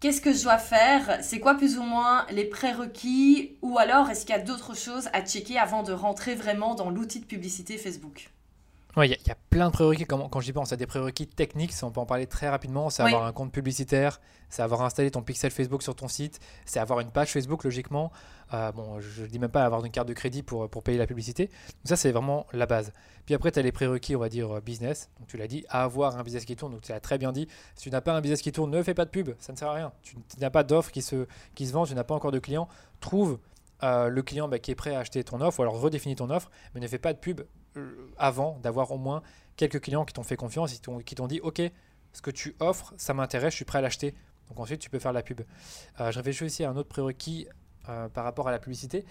Qu'est-ce 0.00 0.20
que 0.20 0.32
je 0.32 0.44
dois 0.44 0.58
faire? 0.58 1.18
C'est 1.22 1.40
quoi 1.40 1.56
plus 1.56 1.76
ou 1.76 1.82
moins 1.82 2.24
les 2.30 2.44
prérequis? 2.44 3.56
Ou 3.62 3.78
alors 3.78 4.08
est-ce 4.10 4.24
qu'il 4.24 4.36
y 4.36 4.38
a 4.38 4.42
d'autres 4.42 4.76
choses 4.76 5.08
à 5.12 5.22
checker 5.22 5.58
avant 5.58 5.82
de 5.82 5.92
rentrer 5.92 6.36
vraiment 6.36 6.76
dans 6.76 6.88
l'outil 6.88 7.18
de 7.18 7.24
publicité 7.24 7.76
Facebook? 7.78 8.30
Il 9.02 9.10
y, 9.10 9.14
a- 9.14 9.18
il 9.20 9.28
y 9.28 9.30
a 9.30 9.36
plein 9.50 9.66
de 9.68 9.72
prérequis. 9.72 10.04
Quand, 10.04 10.28
quand 10.28 10.40
j'y 10.40 10.52
pense, 10.52 10.68
il 10.68 10.72
y 10.72 10.74
a 10.74 10.76
des 10.78 10.86
prérequis 10.86 11.26
techniques, 11.26 11.72
ça, 11.72 11.86
on 11.86 11.90
peut 11.90 12.00
en 12.00 12.06
parler 12.06 12.26
très 12.26 12.48
rapidement. 12.48 12.90
C'est 12.90 13.02
Oui. 13.02 13.10
avoir 13.12 13.26
un 13.26 13.32
compte 13.32 13.52
publicitaire, 13.52 14.20
c'est 14.48 14.62
avoir 14.62 14.82
installé 14.82 15.10
ton 15.10 15.22
pixel 15.22 15.50
Facebook 15.50 15.82
sur 15.82 15.94
ton 15.94 16.08
site, 16.08 16.40
c'est 16.64 16.80
avoir 16.80 17.00
une 17.00 17.10
page 17.10 17.32
Facebook 17.32 17.64
logiquement. 17.64 18.10
Euh, 18.54 18.72
bon, 18.72 18.98
je 19.00 19.22
ne 19.22 19.26
dis 19.26 19.38
même 19.38 19.50
pas 19.50 19.64
avoir 19.64 19.84
une 19.84 19.92
carte 19.92 20.08
de 20.08 20.14
crédit 20.14 20.42
pour, 20.42 20.68
pour 20.70 20.82
payer 20.82 20.96
la 20.98 21.06
publicité. 21.06 21.46
Donc 21.46 21.54
ça, 21.84 21.96
c'est 21.96 22.12
vraiment 22.12 22.46
la 22.52 22.66
base. 22.66 22.92
Puis 23.26 23.34
après, 23.34 23.52
tu 23.52 23.58
as 23.58 23.62
les 23.62 23.72
prérequis, 23.72 24.16
on 24.16 24.20
va 24.20 24.28
dire 24.30 24.56
euh, 24.56 24.60
business. 24.60 25.10
Donc 25.18 25.28
tu 25.28 25.36
l'as 25.36 25.46
dit, 25.48 25.64
avoir 25.68 26.16
un 26.16 26.22
business 26.22 26.44
qui 26.46 26.56
tourne. 26.56 26.72
Donc 26.72 26.80
tu 26.80 26.92
l'as 26.92 27.00
très 27.00 27.18
bien 27.18 27.32
dit. 27.32 27.46
Si 27.74 27.82
tu 27.84 27.90
n'as 27.90 28.00
pas 28.00 28.12
un 28.14 28.20
business 28.22 28.40
qui 28.40 28.52
tourne, 28.52 28.70
ne 28.70 28.82
fais 28.82 28.94
pas 28.94 29.04
de 29.04 29.10
pub, 29.10 29.30
ça 29.38 29.52
ne 29.52 29.58
sert 29.58 29.68
à 29.68 29.74
rien. 29.74 29.92
Tu, 30.02 30.14
tu 30.14 30.40
n'as 30.40 30.50
pas 30.50 30.62
d'offre 30.62 30.90
qui 30.90 31.02
se, 31.02 31.26
qui 31.54 31.66
se 31.66 31.72
vend, 31.72 31.84
tu 31.84 31.94
n'as 31.94 32.04
pas 32.04 32.14
encore 32.14 32.32
de 32.32 32.38
clients. 32.38 32.68
Trouve 33.00 33.38
euh, 33.82 34.08
le 34.08 34.22
client 34.22 34.48
bah, 34.48 34.58
qui 34.58 34.70
est 34.70 34.74
prêt 34.74 34.94
à 34.94 35.00
acheter 35.00 35.22
ton 35.24 35.40
offre 35.40 35.60
ou 35.60 35.62
alors 35.62 35.78
redéfinis 35.78 36.16
ton 36.16 36.30
offre, 36.30 36.50
mais 36.74 36.80
ne 36.80 36.88
fais 36.88 36.98
pas 36.98 37.12
de 37.12 37.18
pub 37.18 37.42
avant 38.18 38.58
d'avoir 38.62 38.90
au 38.92 38.98
moins 38.98 39.22
quelques 39.56 39.80
clients 39.80 40.04
qui 40.04 40.14
t'ont 40.14 40.22
fait 40.22 40.36
confiance, 40.36 40.72
qui 40.72 40.80
t'ont- 40.80 40.98
qui 41.00 41.14
t'ont 41.14 41.26
dit 41.26 41.40
ok, 41.40 41.60
ce 42.12 42.22
que 42.22 42.30
tu 42.30 42.54
offres, 42.60 42.94
ça 42.96 43.14
m'intéresse, 43.14 43.52
je 43.52 43.56
suis 43.56 43.64
prêt 43.64 43.78
à 43.78 43.82
l'acheter. 43.82 44.14
Donc 44.48 44.60
ensuite, 44.60 44.80
tu 44.80 44.88
peux 44.90 44.98
faire 44.98 45.12
de 45.12 45.16
la 45.16 45.22
pub. 45.22 45.42
Euh, 46.00 46.10
je 46.10 46.18
réfléchis 46.18 46.44
aussi 46.44 46.64
à 46.64 46.70
un 46.70 46.76
autre 46.76 46.88
prérequis 46.88 47.46
euh, 47.90 48.08
par 48.08 48.24
rapport 48.24 48.48
à 48.48 48.50
la 48.50 48.58
publicité. 48.58 49.04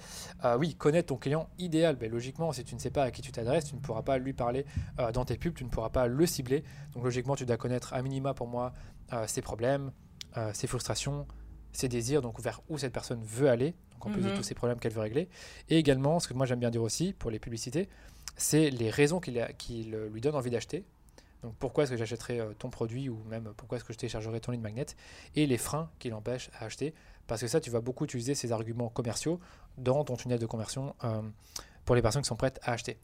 Euh, 0.46 0.58
oui, 0.58 0.76
connaître 0.76 1.08
ton 1.08 1.18
client 1.18 1.50
idéal. 1.60 1.96
Ben, 1.96 2.12
logiquement, 2.12 2.52
si 2.54 2.64
tu 2.64 2.74
ne 2.76 2.80
sais 2.80 2.90
pas 2.92 3.04
à 3.04 3.12
qui 3.12 3.22
tu 3.22 3.32
t'adresses, 3.32 3.66
tu 3.66 3.76
ne 3.76 3.80
pourras 3.80 4.02
pas 4.04 4.18
lui 4.18 4.34
parler 4.34 4.66
euh, 5.00 5.12
dans 5.12 5.26
tes 5.26 5.38
pubs, 5.38 5.54
tu 5.54 5.64
ne 5.64 5.70
pourras 5.70 5.90
pas 5.90 6.08
le 6.08 6.26
cibler. 6.26 6.64
Donc 6.94 7.04
logiquement, 7.04 7.36
tu 7.36 7.46
dois 7.46 7.58
connaître 7.58 7.94
à 7.94 8.02
minima 8.02 8.34
pour 8.34 8.48
moi 8.48 8.74
euh, 9.14 9.26
ses 9.28 9.42
problèmes, 9.42 9.92
euh, 10.38 10.52
ses 10.54 10.68
frustrations, 10.68 11.28
ses 11.72 11.88
désirs, 11.88 12.22
donc 12.22 12.40
vers 12.42 12.62
où 12.70 12.78
cette 12.80 12.94
personne 12.94 13.24
veut 13.24 13.50
aller, 13.50 13.76
donc 13.94 14.08
en 14.08 14.12
plus 14.12 14.22
de 14.24 14.30
Mhm. 14.30 14.36
tous 14.38 14.44
ces 14.44 14.56
problèmes 14.56 14.80
qu'elle 14.80 14.94
veut 14.94 15.02
régler. 15.02 15.30
Et 15.70 15.78
également, 15.78 16.20
ce 16.20 16.28
que 16.28 16.34
moi 16.34 16.46
j'aime 16.48 16.60
bien 16.60 16.72
dire 16.72 16.82
aussi 16.84 17.14
pour 17.14 17.30
les 17.32 17.40
publicités, 17.40 17.90
c'est 18.38 18.70
les 18.70 18.90
raisons 18.90 19.20
qui, 19.20 19.32
la- 19.32 19.52
qui 19.54 19.84
le- 19.84 20.08
lui 20.08 20.22
donnent 20.22 20.36
envie 20.36 20.50
d'acheter. 20.50 20.86
Donc 21.44 21.54
pourquoi 21.60 21.84
est-ce 21.84 21.92
que 21.92 21.98
j'achèterais 21.98 22.40
euh, 22.40 22.54
ton 22.58 22.70
produit 22.70 23.10
ou 23.10 23.22
même 23.30 23.54
pourquoi 23.58 23.78
est-ce 23.78 23.86
que 23.86 23.94
je 23.94 23.98
téléchargerais 23.98 24.40
ton 24.40 24.52
lead 24.52 24.62
magnet 24.62 24.86
et 25.36 25.46
les 25.46 25.58
freins 25.58 25.90
qui 26.00 26.10
l'empêchent 26.10 26.50
à 26.60 26.66
acheter. 26.66 26.94
Parce 27.28 27.42
que 27.42 27.48
ça, 27.48 27.60
tu 27.60 27.70
vas 27.70 27.82
beaucoup 27.82 28.06
utiliser 28.06 28.34
ces 28.36 28.52
arguments 28.52 28.90
commerciaux 28.90 29.40
dans 29.78 30.04
ton 30.04 30.16
tunnel 30.16 30.40
de 30.40 30.46
conversion 30.46 30.96
euh, 31.04 31.22
pour 31.86 31.96
les 31.96 32.02
personnes 32.02 32.22
qui 32.22 32.28
sont 32.28 32.36
prêtes 32.36 32.60
à 32.64 32.72
acheter. 32.72 32.98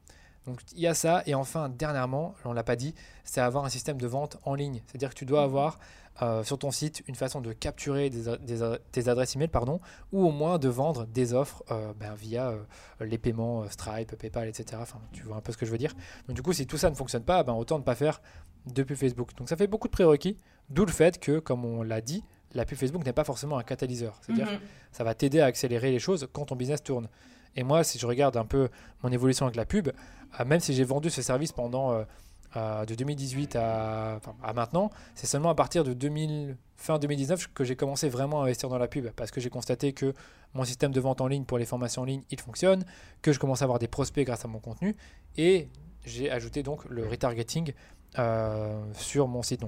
Donc 0.46 0.62
il 0.74 0.80
y 0.80 0.88
a 0.88 0.94
ça. 0.94 1.24
Et 1.26 1.36
enfin, 1.36 1.70
dernièrement, 1.70 2.34
on 2.46 2.50
ne 2.50 2.56
l'a 2.56 2.64
pas 2.64 2.76
dit, 2.76 2.96
c'est 3.24 3.42
avoir 3.42 3.66
un 3.66 3.70
système 3.70 3.98
de 3.98 4.08
vente 4.08 4.38
en 4.44 4.56
ligne. 4.56 4.82
C'est-à-dire 4.88 5.10
que 5.10 5.16
tu 5.16 5.26
dois 5.26 5.44
avoir 5.44 5.78
euh, 6.22 6.44
sur 6.44 6.60
ton 6.60 6.70
site 6.70 7.02
une 7.08 7.16
façon 7.16 7.42
de 7.42 7.54
capturer 7.54 8.10
des, 8.10 8.26
des 8.94 9.10
adresses 9.10 9.36
email 9.36 9.48
pardon, 9.48 9.80
ou 10.12 10.26
au 10.28 10.32
moins 10.32 10.60
de 10.60 10.70
vendre 10.70 11.06
des 11.08 11.34
offres 11.34 11.64
euh, 11.72 11.92
ben, 12.00 12.14
via 12.14 12.50
euh, 12.50 12.64
les 13.00 13.18
paiements 13.18 13.68
Stripe, 13.70 14.16
PayPal, 14.16 14.48
etc. 14.48 14.80
Enfin, 14.80 15.00
tu 15.12 15.24
vois 15.24 15.38
un 15.38 15.42
peu 15.42 15.52
ce 15.52 15.58
que 15.58 15.66
je 15.66 15.72
veux 15.72 15.78
dire. 15.78 15.94
Donc 16.28 16.36
du 16.36 16.44
coup, 16.44 16.54
si 16.54 16.68
tout 16.68 16.78
ça 16.78 16.90
ne 16.90 16.96
fonctionne 16.96 17.24
pas, 17.24 17.42
ben, 17.44 17.54
autant 17.54 17.80
ne 17.80 17.84
pas 17.84 17.96
faire 17.96 18.22
de 18.68 18.84
pub 18.84 18.96
Facebook. 18.96 19.36
Donc 19.38 19.50
ça 19.50 19.56
fait 19.56 19.68
beaucoup 19.68 19.88
de 19.88 19.94
prérequis, 19.94 20.38
d'où 20.70 20.86
le 20.86 20.92
fait 20.92 21.20
que, 21.20 21.40
comme 21.40 21.66
on 21.66 21.82
l'a 21.82 22.02
dit, 22.02 22.24
la 22.54 22.66
pub 22.66 22.78
Facebook 22.78 23.04
n'est 23.04 23.14
pas 23.14 23.24
forcément 23.24 23.58
un 23.58 23.64
catalyseur. 23.64 24.20
C'est-à-dire 24.22 24.52
Mhm. 24.52 24.60
ça 24.92 25.04
va 25.04 25.16
t'aider 25.16 25.40
à 25.40 25.46
accélérer 25.46 25.92
les 25.92 26.00
choses 26.00 26.28
quand 26.32 26.46
ton 26.46 26.56
business 26.56 26.84
tourne. 26.84 27.10
Et 27.56 27.64
moi, 27.64 27.84
si 27.84 27.98
je 27.98 28.06
regarde 28.06 28.38
un 28.38 28.46
peu 28.46 28.70
mon 29.02 29.12
évolution 29.12 29.48
avec 29.48 29.56
la 29.56 29.66
pub, 29.66 29.90
même 30.46 30.60
si 30.60 30.74
j'ai 30.74 30.84
vendu 30.84 31.10
ce 31.10 31.22
service 31.24 31.52
pendant 31.52 32.04
de 32.56 32.96
2018 32.96 33.56
à, 33.56 34.20
maintenant, 34.54 34.92
c'est 35.16 35.28
seulement 35.28 35.50
à 35.50 35.56
partir 35.56 35.84
de 35.84 35.94
2000, 35.94 36.56
fin 36.78 37.00
2019 37.00 37.54
que 37.54 37.64
j'ai 37.64 37.76
commencé 37.76 38.10
vraiment 38.10 38.42
à 38.42 38.44
investir 38.44 38.70
dans 38.70 38.78
la 38.78 38.88
pub 38.88 39.10
parce 39.12 39.32
que 39.32 39.42
j'ai 39.42 39.50
constaté 39.50 39.94
que 39.94 40.14
mon 40.54 40.64
système 40.64 40.92
de 40.92 41.00
vente 41.00 41.22
en 41.22 41.28
ligne 41.28 41.46
pour 41.46 41.58
les 41.58 41.66
formations 41.66 42.04
en 42.04 42.06
ligne, 42.06 42.22
il 42.30 42.40
fonctionne, 42.40 42.86
que 43.22 43.32
je 43.32 43.40
commence 43.40 43.62
à 43.62 43.66
avoir 43.66 43.80
des 43.80 43.88
prospects 43.88 44.26
grâce 44.26 44.46
à 44.46 44.48
mon 44.48 44.60
contenu 44.60 44.96
et 45.38 45.68
j'ai 46.06 46.30
ajouté 46.30 46.64
donc 46.64 46.86
le 46.86 47.08
retargeting 47.08 47.74
euh, 48.20 48.84
sur 48.94 49.28
mon 49.28 49.42
site. 49.42 49.62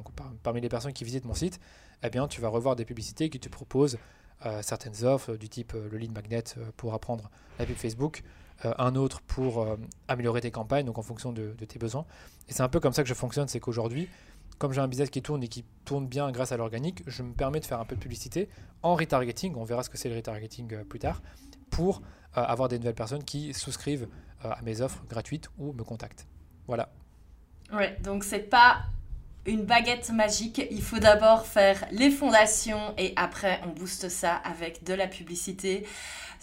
Parmi 0.44 0.62
les 0.62 0.70
personnes 0.70 0.94
qui 0.94 1.04
visitent 1.04 1.25
mon 1.25 1.34
site, 1.34 1.60
eh 2.04 2.10
bien 2.10 2.27
tu 2.27 2.42
vas 2.42 2.50
revoir 2.50 2.75
des 2.75 2.86
publicités 2.86 3.30
qui 3.30 3.39
te 3.39 3.50
proposent 3.50 3.98
euh, 4.46 4.62
certaines 4.62 5.06
offres 5.06 5.36
du 5.36 5.50
type 5.50 5.74
euh, 5.74 5.88
le 5.89 5.98
lead 5.98 6.13
magnet 6.13 6.44
pour 6.77 6.94
apprendre 6.94 7.32
la 7.58 7.65
pub 7.65 7.75
Facebook, 7.75 8.22
un 8.64 8.96
autre 8.96 9.22
pour 9.22 9.62
euh, 9.62 9.76
améliorer 10.08 10.42
tes 10.42 10.52
campagnes, 10.52 10.86
donc 10.86 10.98
en 10.98 11.02
fonction 11.02 11.32
de, 11.32 11.54
tes 11.54 11.80
besoins. 11.80 12.06
Et 12.48 12.54
c'est 12.54 12.64
un 12.64 12.70
peu 12.70 12.80
comme 12.80 12.94
ça 12.94 13.04
que 13.04 13.10
je 13.10 13.14
fonctionne, 13.14 13.48
c'est 13.48 13.60
qu'aujourd'hui, 13.60 14.08
comme 14.58 14.72
j'ai 14.72 14.82
un 14.82 14.88
business 14.88 15.10
qui 15.10 15.22
tourne 15.22 15.44
et 15.44 15.48
qui 15.48 15.66
tourne 15.84 16.08
bien 16.08 16.32
grâce 16.32 16.52
à 16.52 16.58
l'organique, 16.58 17.04
je 17.08 17.24
me 17.24 17.34
permets 17.34 17.60
de 17.60 17.66
faire 17.66 17.80
un 17.80 17.86
peu 17.86 17.96
de 17.96 18.02
publicité 18.02 18.50
en 18.84 18.96
retargeting, 18.96 19.56
on 19.56 19.64
verra 19.64 19.84
ce 19.84 19.90
que 19.90 19.98
c'est 19.98 20.10
le 20.10 20.16
retargeting 20.16 20.74
euh, 20.74 20.84
plus 20.84 21.00
tard, 21.00 21.22
pour 21.70 22.02
euh, 22.38 22.42
avoir 22.42 22.70
des 22.70 22.78
nouvelles 22.78 22.96
personnes 22.96 23.24
qui 23.24 23.54
souscrivent 23.54 24.08
euh, 24.44 24.52
à 24.52 24.62
mes 24.62 24.82
offres 24.82 25.04
gratuites 25.10 25.50
ou 25.58 25.74
me 25.74 25.84
contactent. 25.84 26.28
Voilà. 26.68 26.90
Ouais, 27.74 27.98
donc 28.04 28.24
c'est 28.24 28.50
pas 28.50 28.84
une 29.46 29.64
baguette 29.64 30.10
magique. 30.12 30.62
Il 30.72 30.82
faut 30.82 31.00
d'abord 31.00 31.46
faire 31.46 31.86
les 31.92 32.12
fondations 32.12 32.94
et 32.98 33.14
après 33.16 33.60
on 33.66 33.70
booste 33.70 34.10
ça 34.10 34.36
avec 34.36 34.84
de 34.84 34.94
la 34.94 35.08
publicité. 35.08 35.86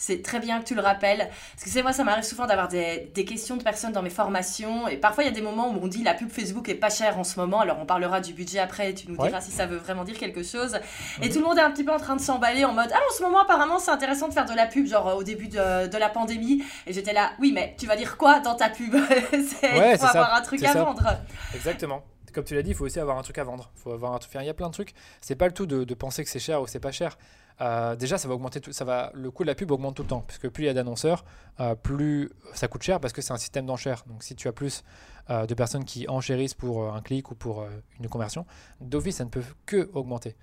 C'est 0.04 0.21
très 0.21 0.40
bien 0.40 0.59
que 0.61 0.64
tu 0.64 0.75
le 0.75 0.80
rappelles. 0.80 1.28
Parce 1.52 1.62
que 1.62 1.71
c'est 1.71 1.80
moi, 1.82 1.92
ça 1.92 2.02
m'arrive 2.02 2.25
souvent 2.25 2.47
d'avoir 2.47 2.66
des, 2.66 3.09
des 3.14 3.25
questions 3.25 3.56
de 3.56 3.62
personnes 3.62 3.92
dans 3.92 4.02
mes 4.02 4.11
formations. 4.11 4.88
Et 4.88 4.97
parfois, 4.97 5.23
il 5.23 5.26
y 5.28 5.30
a 5.30 5.32
des 5.32 5.42
moments 5.42 5.68
où 5.71 5.78
on 5.80 5.87
dit 5.87 6.02
la 6.02 6.14
pub 6.14 6.28
Facebook 6.28 6.68
est 6.68 6.75
pas 6.75 6.90
chère 6.90 7.21
en 7.21 7.23
ce 7.23 7.38
moment. 7.38 7.61
Alors, 7.61 7.78
on 7.80 7.87
parlera 7.87 8.21
du 8.21 8.32
budget 8.32 8.59
après 8.59 8.90
et 8.90 8.94
tu 8.94 9.09
nous 9.09 9.14
Ouais. 9.16 9.28
diras 9.28 9.40
si 9.40 9.52
ça 9.52 9.66
veut 9.66 9.76
vraiment 9.76 10.02
dire 10.02 10.18
quelque 10.18 10.42
chose. 10.42 10.76
Et 11.21 11.26
Mhm. 11.28 11.32
tout 11.32 11.38
le 11.38 11.44
monde 11.44 11.59
est 11.59 11.62
un 11.62 11.71
petit 11.71 11.85
peu 11.85 11.92
en 11.92 12.00
train 12.00 12.16
de 12.16 12.21
s'emballer 12.21 12.64
en 12.64 12.73
mode 12.73 12.90
Ah, 12.92 12.99
en 12.99 13.14
ce 13.16 13.23
moment, 13.23 13.42
apparemment, 13.42 13.78
c'est 13.78 13.92
intéressant 13.92 14.26
de 14.26 14.32
faire 14.35 14.44
de 14.47 14.54
la 14.54 14.66
pub, 14.66 14.87
genre 14.88 15.06
euh, 15.09 15.14
au 15.14 15.23
début 15.23 15.47
de, 15.47 15.87
de 15.87 15.97
la 15.99 16.09
pandémie. 16.09 16.64
Et 16.88 16.92
j'étais 16.92 17.12
là, 17.12 17.30
oui, 17.38 17.52
mais 17.54 17.76
tu 17.78 17.87
vas 17.87 17.94
dire 17.94 18.16
quoi 18.16 18.40
dans 18.40 18.56
ta 18.56 18.71
pub? 18.71 18.97
C'est- 19.30 19.78
Ouais, 19.78 19.92
faut 19.97 20.02
ça, 20.06 20.11
avoir 20.11 20.35
un 20.35 20.40
truc 20.42 20.64
à 20.64 20.73
ça. 20.73 20.82
vendre. 20.82 21.06
Exactement. 21.54 22.02
Comme 22.35 22.44
tu 22.44 22.54
l'as 22.54 22.62
dit, 22.62 22.71
il 22.71 22.76
faut 22.76 22.87
aussi 22.87 22.99
avoir 22.99 23.18
un 23.18 23.23
truc 23.23 23.38
à 23.38 23.44
vendre. 23.44 23.71
Faut 23.76 23.92
avoir 23.92 24.14
un 24.14 24.18
truc- 24.18 24.32
il 24.40 24.47
y 24.47 24.49
a 24.49 24.54
plein 24.54 24.68
de 24.68 24.73
trucs. 24.73 24.94
C'est 25.21 25.37
pas 25.37 25.47
le 25.47 25.52
tout 25.52 25.66
de, 25.66 25.85
de 25.85 25.94
penser 25.94 26.25
que 26.25 26.30
c'est 26.30 26.38
cher 26.38 26.61
ou 26.62 26.66
c'est 26.66 26.80
pas 26.80 26.90
cher. 26.90 27.18
Euh, 27.60 27.96
déjà, 27.96 28.18
ça 28.18 28.28
va 28.28 28.34
augmenter 28.34 28.60
tout, 28.60 28.72
ça 28.72 28.84
va, 28.84 29.10
le 29.14 29.30
coût 29.30 29.44
de 29.44 29.48
la 29.48 29.54
pub 29.54 29.70
augmente 29.70 29.96
tout 29.96 30.02
le 30.02 30.08
temps, 30.08 30.24
puisque 30.26 30.48
plus 30.48 30.64
il 30.64 30.66
y 30.66 30.70
a 30.70 30.74
d'annonceurs, 30.74 31.24
euh, 31.60 31.74
plus 31.74 32.30
ça 32.54 32.68
coûte 32.68 32.82
cher 32.82 33.00
parce 33.00 33.12
que 33.12 33.22
c'est 33.22 33.32
un 33.32 33.38
système 33.38 33.66
d'enchères. 33.66 34.04
Donc, 34.06 34.22
si 34.22 34.34
tu 34.34 34.48
as 34.48 34.52
plus 34.52 34.82
euh, 35.30 35.46
de 35.46 35.54
personnes 35.54 35.84
qui 35.84 36.08
enchérissent 36.08 36.54
pour 36.54 36.92
un 36.92 37.00
clic 37.02 37.30
ou 37.30 37.34
pour 37.34 37.66
une 38.00 38.08
conversion, 38.08 38.46
d'office, 38.80 39.16
ça 39.16 39.24
ne 39.24 39.30
peut 39.30 39.44
que 39.66 39.90
augmenter. 39.92 40.36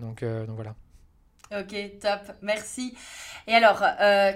Donc, 0.00 0.24
voilà. 0.48 0.74
Ok, 1.56 1.76
top, 2.00 2.34
merci. 2.42 2.96
Et 3.46 3.54
alors, 3.54 3.84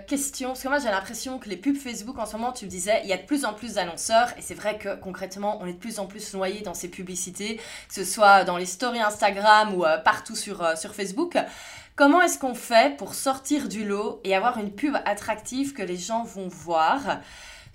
question, 0.07 0.51
parce 0.51 0.63
que 0.63 0.69
moi 0.69 0.79
j'ai 0.79 0.91
l'impression 0.91 1.41
que 1.41 1.49
les 1.49 1.57
pubs 1.57 1.77
Facebook 1.77 2.17
en 2.19 2.25
ce 2.25 2.37
moment, 2.37 2.53
tu 2.53 2.67
le 2.67 2.71
disais, 2.71 3.01
il 3.03 3.09
y 3.09 3.13
a 3.13 3.17
de 3.17 3.25
plus 3.27 3.45
en 3.45 3.53
plus 3.53 3.75
d'annonceurs, 3.75 4.29
et 4.39 4.43
c'est 4.43 4.55
vrai 4.55 4.79
que 4.79 4.95
concrètement, 4.95 5.59
on 5.61 5.67
est 5.67 5.73
de 5.73 5.79
plus 5.79 5.99
en 5.99 6.07
plus 6.07 6.33
noyé 6.35 6.61
dans 6.61 6.75
ces 6.75 6.89
publicités, 6.89 7.57
que 7.57 7.95
ce 7.95 8.05
soit 8.05 8.45
dans 8.45 8.57
les 8.57 8.67
stories 8.67 9.01
Instagram 9.01 9.75
ou 9.75 9.85
partout 10.05 10.37
sur 10.37 10.63
Facebook. 10.95 11.37
Comment 12.01 12.23
est-ce 12.23 12.39
qu'on 12.39 12.55
fait 12.55 12.97
pour 12.97 13.13
sortir 13.13 13.69
du 13.69 13.85
lot 13.85 14.23
et 14.25 14.35
avoir 14.35 14.57
une 14.57 14.75
pub 14.75 14.97
attractive 15.05 15.75
que 15.75 15.83
les 15.83 15.99
gens 15.99 16.25
vont 16.25 16.49
voir? 16.49 17.19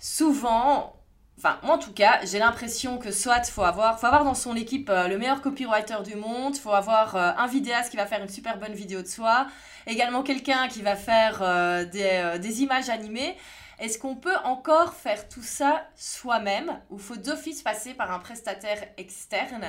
Souvent, 0.00 0.94
Enfin, 1.38 1.60
moi 1.62 1.76
en 1.76 1.78
tout 1.78 1.92
cas, 1.92 2.18
j'ai 2.24 2.40
l'impression 2.40 2.98
que 2.98 3.12
soit 3.12 3.44
faut 3.44 3.62
avoir, 3.62 4.00
faut 4.00 4.06
avoir 4.06 4.24
dans 4.24 4.34
son 4.34 4.56
équipe 4.56 4.90
euh, 4.90 5.06
le 5.06 5.16
meilleur 5.18 5.42
copywriter 5.42 5.98
du 6.02 6.16
monde, 6.16 6.56
faut 6.56 6.72
avoir 6.72 7.14
euh, 7.14 7.30
un 7.36 7.46
vidéaste 7.46 7.90
qui 7.90 7.98
va 7.98 8.06
faire 8.06 8.20
une 8.20 8.28
super 8.28 8.58
bonne 8.58 8.72
vidéo 8.72 9.00
de 9.02 9.06
soi, 9.06 9.46
également 9.86 10.22
quelqu'un 10.24 10.66
qui 10.66 10.82
va 10.82 10.96
faire 10.96 11.38
euh, 11.42 11.84
des 11.84 12.62
images 12.62 12.88
animées. 12.88 13.36
Est-ce 13.78 13.98
qu'on 13.98 14.16
peut 14.16 14.36
encore 14.44 14.94
faire 14.94 15.28
tout 15.28 15.42
ça 15.42 15.84
soi-même 15.96 16.80
ou 16.90 16.98
faut 16.98 17.16
d'office 17.16 17.62
passer 17.62 17.94
par 17.94 18.10
un 18.10 18.18
prestataire 18.18 18.82
externe 18.96 19.66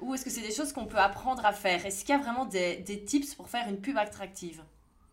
ou 0.00 0.14
est-ce 0.14 0.24
que 0.24 0.30
c'est 0.30 0.42
des 0.42 0.52
choses 0.54 0.72
qu'on 0.72 0.86
peut 0.86 0.98
apprendre 0.98 1.44
à 1.44 1.52
faire? 1.52 1.84
Est-ce 1.84 2.04
qu'il 2.04 2.14
y 2.14 2.18
a 2.18 2.22
vraiment 2.22 2.44
des, 2.44 2.76
des 2.76 3.02
tips 3.04 3.34
pour 3.34 3.48
faire 3.48 3.68
une 3.68 3.80
pub 3.80 3.96
attractive? 3.98 4.62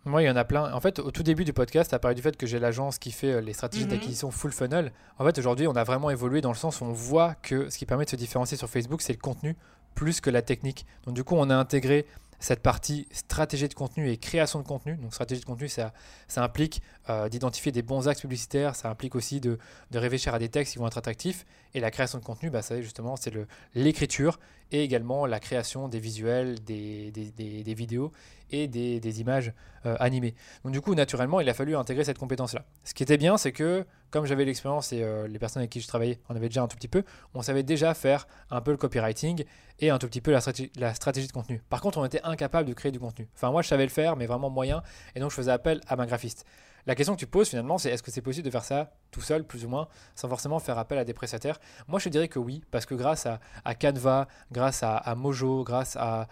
Moi, 0.07 0.21
il 0.21 0.25
y 0.25 0.29
en 0.29 0.35
a 0.35 0.43
plein. 0.45 0.71
En 0.71 0.79
fait, 0.79 0.99
au 0.99 1.09
tout 1.09 1.23
début 1.23 1.43
du 1.45 1.53
podcast, 1.53 1.89
tu 1.89 1.95
as 1.95 1.99
parlé 1.99 2.13
du 2.13 2.21
fait 2.21 2.37
que 2.37 2.45
j'ai 2.45 2.59
l'agence 2.59 2.99
qui 2.99 3.11
fait 3.11 3.31
euh, 3.31 3.41
les 3.41 3.53
stratégies 3.53 3.85
Mhm. 3.85 3.89
d'acquisition 3.89 4.29
full 4.29 4.51
funnel. 4.51 4.91
En 5.17 5.25
fait, 5.25 5.35
aujourd'hui, 5.39 5.65
on 5.67 5.75
a 5.75 5.83
vraiment 5.83 6.11
évolué 6.11 6.41
dans 6.41 6.51
le 6.51 6.55
sens 6.57 6.79
où 6.81 6.85
on 6.85 6.93
voit 6.93 7.33
que 7.41 7.71
ce 7.71 7.77
qui 7.79 7.87
permet 7.87 8.05
de 8.05 8.11
se 8.11 8.15
différencier 8.15 8.55
sur 8.55 8.69
Facebook, 8.69 9.01
c'est 9.01 9.13
le 9.13 9.19
contenu 9.19 9.55
plus 9.95 10.21
que 10.21 10.29
la 10.29 10.43
technique. 10.43 10.85
Donc, 11.05 11.15
du 11.15 11.23
coup, 11.23 11.33
on 11.35 11.49
a 11.49 11.55
intégré 11.55 12.05
cette 12.45 12.61
partie 12.61 13.07
stratégie 13.11 13.67
de 13.67 13.73
contenu 13.73 14.07
et 14.07 14.17
création 14.17 14.59
de 14.59 14.67
contenu. 14.67 14.97
Donc, 14.97 15.11
stratégie 15.15 15.41
de 15.41 15.45
contenu, 15.45 15.67
ça, 15.67 15.91
implique 16.37 16.79
euh, 17.09 17.27
d'identifier 17.27 17.71
des 17.71 17.81
bons 17.81 18.07
axes 18.07 18.21
publicitaires, 18.21 18.75
ça 18.75 18.87
implique 18.87 19.15
aussi 19.15 19.41
de, 19.41 19.57
de 19.89 19.97
réfléchir 19.97 20.31
à 20.31 20.37
des 20.37 20.49
textes 20.49 20.73
qui 20.73 20.77
vont 20.77 20.85
être 20.85 20.99
attractifs. 20.99 21.43
Et 21.75 21.81
la 21.81 21.91
création 21.91 22.17
de 22.19 22.23
contenu, 22.23 22.49
bah, 22.49 22.61
ça, 22.61 22.81
justement, 22.81 23.17
c'est 23.17 23.33
l'écriture 23.75 24.39
et 24.71 24.81
également 24.81 25.25
la 25.25 25.39
création 25.39 25.89
des 25.89 25.99
visuels, 25.99 26.63
des, 26.63 27.11
des- 27.11 27.31
des- 27.63 27.73
vidéos 27.73 28.11
et 28.49 28.67
des, 28.67 28.99
des 29.01 29.21
images 29.21 29.51
euh, 29.85 29.95
animées. 29.99 30.33
Donc 30.63 30.71
du 30.71 30.79
coup, 30.81 30.95
naturellement, 30.95 31.39
il 31.41 31.49
a 31.49 31.53
fallu 31.53 31.75
intégrer 31.75 32.03
cette 32.05 32.17
compétence-là. 32.17 32.63
Ce 32.85 32.93
qui 32.93 33.03
était 33.03 33.17
bien, 33.17 33.37
c'est 33.37 33.51
que 33.51 33.85
comme 34.09 34.25
j'avais 34.25 34.45
l'expérience 34.45 34.93
et 34.93 35.03
euh, 35.03 35.27
les 35.27 35.37
personnes 35.37 35.59
avec 35.61 35.69
qui 35.71 35.81
je 35.81 35.87
travaillais 35.87 36.19
en 36.29 36.35
avaient 36.35 36.47
déjà 36.47 36.63
un 36.63 36.67
tout 36.67 36.77
petit 36.77 36.87
peu, 36.87 37.03
on 37.33 37.41
savait 37.41 37.63
déjà 37.63 37.93
faire 37.93 38.25
un 38.49 38.61
peu 38.61 38.71
le 38.71 38.77
copywriting 38.77 39.43
et 39.79 39.89
un 39.89 39.99
tout 39.99 40.07
petit 40.07 40.21
peu 40.21 40.31
la 40.31 40.39
la 40.77 40.93
stratégie 40.93 41.27
de 41.27 41.33
contenu. 41.33 41.61
Par 41.69 41.81
contre, 41.81 41.97
on 41.97 42.05
était 42.05 42.21
incapable 42.23 42.67
de 42.69 42.73
créer 42.73 42.91
du 42.93 42.99
contenu. 42.99 43.27
Enfin, 43.35 43.51
moi, 43.51 43.61
je 43.61 43.67
savais 43.67 43.83
le 43.83 43.89
faire, 43.91 44.15
mais 44.15 44.25
vraiment 44.25 44.49
moyen, 44.49 44.81
et 45.15 45.19
donc 45.19 45.31
je 45.31 45.35
faisais 45.35 45.51
appel 45.51 45.81
à 45.87 45.95
ma 45.97 46.05
graphiste. 46.05 46.45
La 46.87 46.93
question 46.93 47.15
que 47.15 47.19
tu 47.19 47.27
poses 47.27 47.49
finalement, 47.49 47.77
c'est 47.77 47.89
est-ce 47.89 48.03
que 48.03 48.11
c'est 48.11 48.21
possible 48.21 48.45
de 48.45 48.51
faire 48.51 48.63
ça 48.63 48.91
tout 49.09 49.21
seul, 49.21 49.43
plus 49.43 49.65
ou 49.65 49.69
moins, 49.69 49.87
sans 50.15 50.29
forcément 50.29 50.59
faire 50.59 50.77
appel 50.77 50.99
à 50.99 51.03
des 51.03 51.13
prestataires? 51.13 51.59
Moi, 51.87 51.99
je 51.99 52.09
dirais 52.09 52.27
que 52.27 52.37
oui, 52.37 52.63
parce 52.69 52.85
que 52.85 52.93
grâce 52.93 53.25
à, 53.25 53.75
Canva, 53.75 54.27
grâce 54.51 54.83
à, 54.83 55.15
Mojo, 55.15 55.63
grâce 55.63 55.97
à, 55.99 56.27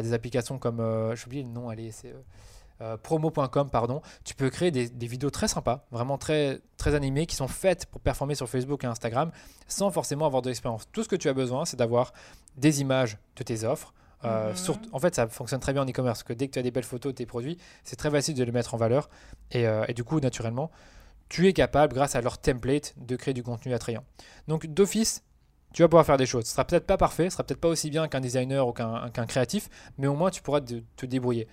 des 0.00 0.14
applications 0.14 0.58
comme, 0.58 0.80
euh, 0.80 1.14
j'ai 1.14 1.26
oublié 1.26 1.42
le 1.42 1.50
nom, 1.50 1.68
allez, 1.68 1.90
c'est 1.90 2.08
euh, 2.08 2.22
euh, 2.80 2.96
promo.com, 2.96 3.70
pardon, 3.70 4.00
tu 4.24 4.34
peux 4.34 4.48
créer 4.50 4.70
des, 4.70 4.88
des 4.88 5.06
vidéos 5.06 5.30
très 5.30 5.48
sympas, 5.48 5.84
vraiment 5.90 6.16
très, 6.16 6.60
très 6.78 6.94
animées, 6.94 7.26
qui 7.26 7.36
sont 7.36 7.48
faites 7.48 7.86
pour 7.86 8.00
performer 8.00 8.34
sur 8.34 8.48
Facebook 8.48 8.84
et 8.84 8.86
Instagram, 8.86 9.30
sans 9.66 9.90
forcément 9.90 10.24
avoir 10.24 10.40
de 10.42 10.48
l'expérience. 10.48 10.88
Tout 10.92 11.02
ce 11.02 11.08
que 11.08 11.16
tu 11.16 11.28
as 11.28 11.34
besoin, 11.34 11.64
c'est 11.64 11.76
d'avoir 11.76 12.12
des 12.56 12.80
images 12.80 13.18
de 13.36 13.42
tes 13.42 13.64
offres. 13.64 13.92
Euh, 14.24 14.52
Mhm. 14.68 14.76
en 14.92 14.98
fait, 14.98 15.14
ça 15.14 15.28
fonctionne 15.28 15.60
très 15.60 15.72
bien 15.72 15.82
en 15.82 15.86
e-commerce, 15.88 16.22
que 16.22 16.32
dès 16.32 16.48
que 16.48 16.52
tu 16.52 16.58
as 16.58 16.62
des 16.62 16.70
belles 16.70 16.84
photos 16.84 17.12
de 17.12 17.16
tes 17.16 17.26
produits, 17.26 17.58
c'est 17.84 17.96
très 17.96 18.10
facile 18.10 18.34
de 18.34 18.44
les 18.44 18.52
mettre 18.52 18.74
en 18.74 18.76
valeur. 18.78 19.08
Et, 19.52 19.66
euh, 19.66 19.84
et 19.88 19.94
du 19.94 20.04
coup, 20.04 20.20
naturellement, 20.20 20.70
tu 21.28 21.46
es 21.46 21.52
capable, 21.52 21.94
grâce 21.94 22.14
à 22.16 22.20
leur 22.20 22.38
template, 22.38 22.94
de 22.96 23.16
créer 23.16 23.34
du 23.34 23.42
contenu 23.42 23.74
attrayant. 23.74 24.04
Donc, 24.48 24.66
d'office, 24.66 25.22
tu 25.74 25.82
vas 25.82 25.88
pouvoir 25.88 26.06
faire 26.06 26.16
des 26.16 26.26
choses. 26.26 26.46
Ce 26.46 26.52
sera 26.52 26.64
peut-être 26.64 26.86
pas 26.86 26.96
parfait, 26.96 27.24
ce 27.24 27.36
sera 27.36 27.44
peut-être 27.44 27.60
pas 27.60 27.68
aussi 27.68 27.90
bien 27.90 28.08
qu'un 28.08 28.20
designer 28.20 28.66
ou 28.66 28.72
qu'un 28.72 29.10
créatif, 29.26 29.68
mais 29.98 30.06
au 30.06 30.14
moins 30.14 30.30
tu 30.30 30.40
pourras 30.42 30.62
te, 30.62 30.74
te 30.96 31.06
débrouiller. 31.06 31.46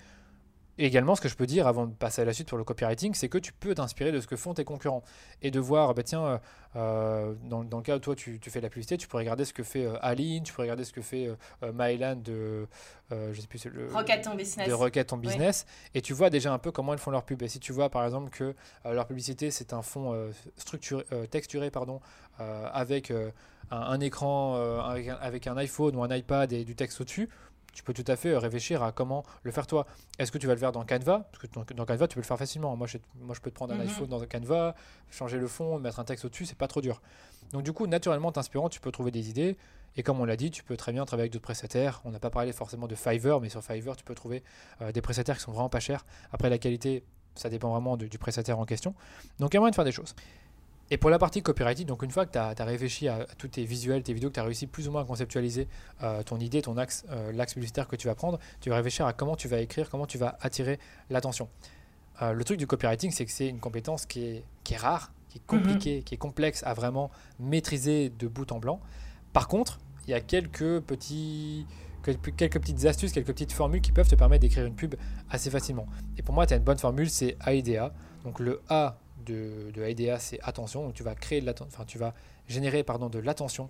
Et 0.78 0.86
également, 0.86 1.14
ce 1.14 1.20
que 1.20 1.28
je 1.28 1.36
peux 1.36 1.46
dire 1.46 1.66
avant 1.66 1.86
de 1.86 1.94
passer 1.94 2.22
à 2.22 2.24
la 2.24 2.32
suite 2.32 2.48
pour 2.48 2.58
le 2.58 2.64
copywriting, 2.64 3.14
c'est 3.14 3.28
que 3.28 3.38
tu 3.38 3.52
peux 3.52 3.74
t'inspirer 3.74 4.12
de 4.12 4.20
ce 4.20 4.26
que 4.26 4.36
font 4.36 4.54
tes 4.54 4.64
concurrents 4.64 5.02
et 5.42 5.50
de 5.50 5.60
voir, 5.60 5.94
bah, 5.94 6.02
tiens, 6.02 6.24
euh, 6.24 6.38
euh, 6.76 7.34
dans, 7.44 7.64
dans, 7.64 7.78
le 7.78 7.82
cas 7.82 7.96
où 7.96 7.98
toi 7.98 8.14
tu, 8.14 8.38
tu, 8.38 8.50
fais 8.50 8.58
de 8.58 8.64
la 8.64 8.68
publicité, 8.68 8.98
tu 8.98 9.08
pourrais 9.08 9.22
regarder 9.22 9.46
ce 9.46 9.54
que 9.54 9.62
fait 9.62 9.86
euh, 9.86 9.96
Aline, 10.02 10.42
tu 10.42 10.52
pourrais 10.52 10.64
regarder 10.66 10.84
ce 10.84 10.92
que 10.92 11.00
fait 11.00 11.26
euh, 11.62 11.72
Myland 11.72 12.16
de, 12.16 12.66
je 13.10 13.40
sais 13.40 13.46
plus, 13.46 13.64
le, 13.66 13.88
Rocket 13.94 14.22
ton 14.22 14.34
business. 14.34 14.68
De 14.68 14.74
Rocket 14.74 15.06
ton 15.06 15.16
business, 15.16 15.64
et 15.94 16.02
tu 16.02 16.12
vois 16.12 16.28
déjà 16.28 16.52
un 16.52 16.58
peu 16.58 16.72
comment 16.72 16.92
ils 16.92 16.98
font 16.98 17.10
leur 17.10 17.24
pub. 17.24 17.42
Et 17.42 17.48
si 17.48 17.60
tu 17.60 17.72
vois 17.72 17.88
par 17.88 18.04
exemple 18.04 18.28
que 18.30 18.54
leur 18.84 19.06
publicité 19.06 19.50
c'est 19.50 19.72
un 19.72 19.82
fond 19.82 20.30
structuré, 20.56 21.04
texturé 21.30 21.70
pardon, 21.70 22.00
avec 22.38 23.10
un, 23.10 23.30
un, 23.70 24.00
écran, 24.00 24.80
avec 24.80 25.08
un, 25.08 25.14
avec, 25.14 25.46
un, 25.46 25.56
iPhone 25.56 25.96
ou 25.96 26.02
un 26.02 26.14
iPad 26.14 26.52
et 26.52 26.64
du 26.64 26.74
texte 26.74 27.00
au-dessus, 27.00 27.30
tu 27.76 27.82
peux 27.82 27.92
tout 27.92 28.10
à 28.10 28.16
fait 28.16 28.30
euh, 28.30 28.38
réfléchir 28.38 28.82
à 28.82 28.90
comment 28.90 29.22
le 29.42 29.50
faire 29.50 29.66
toi. 29.66 29.86
Est-ce 30.18 30.32
que 30.32 30.38
tu 30.38 30.46
vas 30.46 30.54
le 30.54 30.58
faire 30.58 30.72
dans 30.72 30.84
Canva? 30.86 31.28
Parce 31.30 31.46
que 31.46 31.74
dans, 31.74 31.84
Canva, 31.84 32.08
tu 32.08 32.14
peux 32.14 32.20
le 32.20 32.26
faire 32.26 32.38
facilement. 32.38 32.74
Moi, 32.74 32.86
je, 32.86 32.96
moi, 33.20 33.34
je 33.34 33.40
peux 33.42 33.50
te 33.50 33.54
prendre 33.54 33.74
un 33.74 33.76
mhm. 33.76 33.82
iPhone 33.82 34.08
dans 34.08 34.24
Canva, 34.24 34.74
changer 35.10 35.38
le 35.38 35.46
fond, 35.46 35.78
mettre 35.78 36.00
un 36.00 36.04
texte 36.04 36.24
au-dessus, 36.24 36.46
c'est 36.46 36.56
pas 36.56 36.68
trop 36.68 36.80
dur. 36.80 37.02
Donc, 37.52 37.64
du 37.64 37.74
coup, 37.74 37.86
naturellement, 37.86 38.32
t'inspirant, 38.32 38.70
tu 38.70 38.80
peux 38.80 38.90
trouver 38.90 39.10
des 39.10 39.28
idées. 39.28 39.58
Et 39.98 40.02
comme 40.02 40.20
on 40.20 40.24
l'a 40.24 40.36
dit, 40.36 40.50
tu 40.50 40.64
peux 40.64 40.76
très 40.76 40.92
bien 40.92 41.04
travailler 41.04 41.24
avec 41.24 41.34
d'autres 41.34 41.44
prestataires. 41.44 42.00
On 42.06 42.10
n'a 42.10 42.18
pas 42.18 42.30
parlé 42.30 42.52
forcément 42.52 42.86
de 42.86 42.94
Fiverr, 42.94 43.42
mais 43.42 43.50
sur 43.50 43.62
Fiverr, 43.62 43.94
tu 43.94 44.04
peux 44.04 44.14
trouver 44.14 44.42
euh, 44.80 44.90
des 44.90 45.02
prestataires 45.02 45.36
qui 45.36 45.42
sont 45.42 45.52
vraiment 45.52 45.68
pas 45.68 45.80
chers. 45.80 46.06
Après, 46.32 46.48
la 46.48 46.58
qualité, 46.58 47.04
ça 47.34 47.50
dépend 47.50 47.70
vraiment 47.70 47.98
du 47.98 48.18
prestataire 48.18 48.58
en 48.58 48.64
question. 48.64 48.94
Donc, 49.38 49.52
il 49.52 49.56
y 49.56 49.58
a 49.58 49.60
moyen 49.60 49.70
de 49.70 49.74
faire 49.74 49.84
des 49.84 49.92
choses. 49.92 50.14
Et 50.90 50.98
pour 50.98 51.10
la 51.10 51.18
partie 51.18 51.42
copywriting, 51.42 51.86
donc 51.86 52.02
une 52.02 52.10
fois 52.10 52.26
que 52.26 52.32
tu 52.32 52.38
as, 52.38 52.64
réfléchi 52.64 53.08
à, 53.08 53.26
tous 53.38 53.48
tes 53.48 53.64
visuels, 53.64 54.02
tes 54.02 54.12
vidéos, 54.12 54.30
que 54.30 54.34
tu 54.34 54.40
as 54.40 54.44
réussi 54.44 54.66
plus 54.66 54.86
ou 54.86 54.92
moins 54.92 55.02
à 55.02 55.04
conceptualiser 55.04 55.66
euh, 56.02 56.22
ton 56.22 56.38
idée, 56.38 56.62
ton 56.62 56.76
axe, 56.76 57.04
euh, 57.10 57.32
l'axe 57.32 57.54
publicitaire 57.54 57.88
que 57.88 57.96
tu 57.96 58.06
vas 58.06 58.14
prendre, 58.14 58.38
tu 58.60 58.70
vas 58.70 58.76
réfléchir 58.76 59.04
à 59.06 59.12
comment 59.12 59.34
tu 59.34 59.48
vas 59.48 59.58
écrire, 59.58 59.90
comment 59.90 60.06
tu 60.06 60.18
vas 60.18 60.38
attirer 60.40 60.78
l'attention. 61.10 61.48
Euh, 62.22 62.32
le 62.32 62.44
truc 62.44 62.58
du 62.58 62.66
copywriting, 62.66 63.10
c'est 63.10 63.24
que 63.24 63.32
c'est 63.32 63.48
une 63.48 63.58
compétence 63.58 64.06
qui 64.06 64.24
est, 64.24 64.44
qui 64.62 64.74
est 64.74 64.78
rare, 64.78 65.12
qui 65.28 65.38
est 65.38 65.52
mhm. 65.52 65.60
compliquée, 65.60 66.02
qui 66.02 66.14
est 66.14 66.18
complexe 66.18 66.62
à 66.64 66.72
vraiment 66.72 67.10
maîtriser 67.40 68.10
de 68.10 68.28
bout 68.28 68.50
en 68.52 68.60
blanc. 68.60 68.80
Par 69.32 69.48
contre, 69.48 69.80
il 70.06 70.12
y 70.12 70.14
a 70.14 70.20
quelques 70.20 70.80
petits 70.80 71.66
quelques 72.36 72.60
petites 72.60 72.84
astuces, 72.84 73.10
quelques 73.10 73.26
petites 73.26 73.50
formules 73.50 73.80
qui 73.80 73.90
peuvent 73.90 74.08
te 74.08 74.14
permettre 74.14 74.42
d'écrire 74.42 74.64
une 74.64 74.76
pub 74.76 74.94
assez 75.28 75.50
facilement. 75.50 75.86
Et 76.16 76.22
pour 76.22 76.36
moi, 76.36 76.46
tu 76.46 76.54
as 76.54 76.56
une 76.56 76.62
bonne 76.62 76.78
formule, 76.78 77.10
c'est 77.10 77.36
AIDA. 77.44 77.92
Donc 78.22 78.38
le 78.38 78.62
A 78.68 78.96
de, 79.26 79.70
de 79.72 80.16
c'est 80.18 80.40
attention. 80.42 80.84
Donc 80.84 80.94
tu 80.94 81.02
vas 81.02 81.14
créer 81.14 81.40
de 81.40 81.54
enfin, 81.62 81.84
tu 81.84 81.98
vas 81.98 82.14
générer 82.48 82.82
pardon, 82.82 83.08
de 83.08 83.18
l'attention 83.18 83.68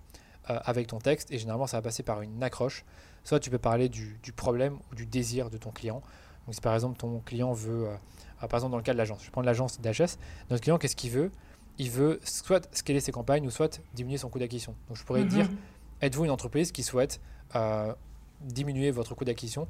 euh, 0.51 0.59
avec 0.65 0.87
ton 0.87 0.99
texte 0.99 1.33
et 1.33 1.39
généralement 1.39 1.67
ça 1.67 1.79
va 1.79 1.83
passer 1.83 2.03
par 2.03 2.23
une 2.23 2.43
accroche. 2.43 2.85
Soit 3.25 3.41
tu 3.41 3.51
peux 3.51 3.59
parler 3.59 3.89
du, 3.89 4.17
problème 4.37 4.79
ou 4.91 4.95
du 4.95 5.07
désir 5.07 5.51
de 5.51 5.59
ton 5.59 5.71
client. 5.71 6.03
Donc 6.47 6.55
si 6.55 6.61
par 6.61 6.75
exemple 6.75 6.97
ton 6.97 7.21
client 7.21 7.53
veut, 7.53 7.89
euh, 7.89 7.97
ah, 8.41 8.49
par 8.49 8.59
exemple 8.59 8.73
dans 8.73 8.77
le 8.77 8.85
cas 8.85 8.93
de 8.93 8.99
l'agence, 8.99 9.25
je 9.25 9.31
prends 9.31 9.43
l'agence 9.43 9.81
d'HS, 9.81 10.19
notre 10.51 10.63
client 10.63 10.79
qu'est-ce 10.79 10.97
qu'il 10.97 11.11
veut? 11.11 11.33
Il 11.79 11.91
veut 11.91 12.21
soit 12.23 12.73
scaler 12.75 13.01
ses 13.01 13.13
campagnes 13.13 13.47
ou 13.47 13.51
soit 13.51 13.81
diminuer 13.95 14.19
son 14.19 14.29
coût 14.29 14.39
d'acquisition. 14.39 14.75
Donc 14.89 14.97
je 14.97 15.05
pourrais 15.05 15.23
mhm. 15.23 15.29
dire, 15.29 15.51
êtes-vous 16.01 16.25
une 16.25 16.31
entreprise 16.31 16.71
qui 16.71 16.83
souhaite 16.83 17.21
euh, 17.55 17.93
diminuer 18.41 18.91
votre 18.91 19.15
coût 19.15 19.25
d'acquisition 19.25 19.67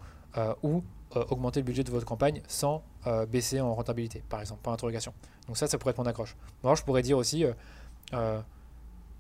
ou 0.63 0.85
augmenter 1.15 1.61
le 1.61 1.65
budget 1.65 1.85
de 1.85 1.91
votre 1.91 2.05
campagne 2.07 2.43
sans 2.49 2.83
baisser 3.29 3.61
en 3.61 3.75
rentabilité, 3.75 4.23
par 4.29 4.41
exemple, 4.41 4.61
par 4.63 4.73
interrogation. 4.73 5.13
Donc 5.47 5.57
ça, 5.57 5.67
ça 5.67 5.79
pourrait 5.79 5.93
être 5.93 5.99
mon 5.99 6.07
accroche. 6.07 6.37
Alors 6.63 6.77
je 6.77 6.85
pourrais 6.85 7.03
dire 7.03 7.19
aussi, 7.19 7.45
89% 8.13 8.15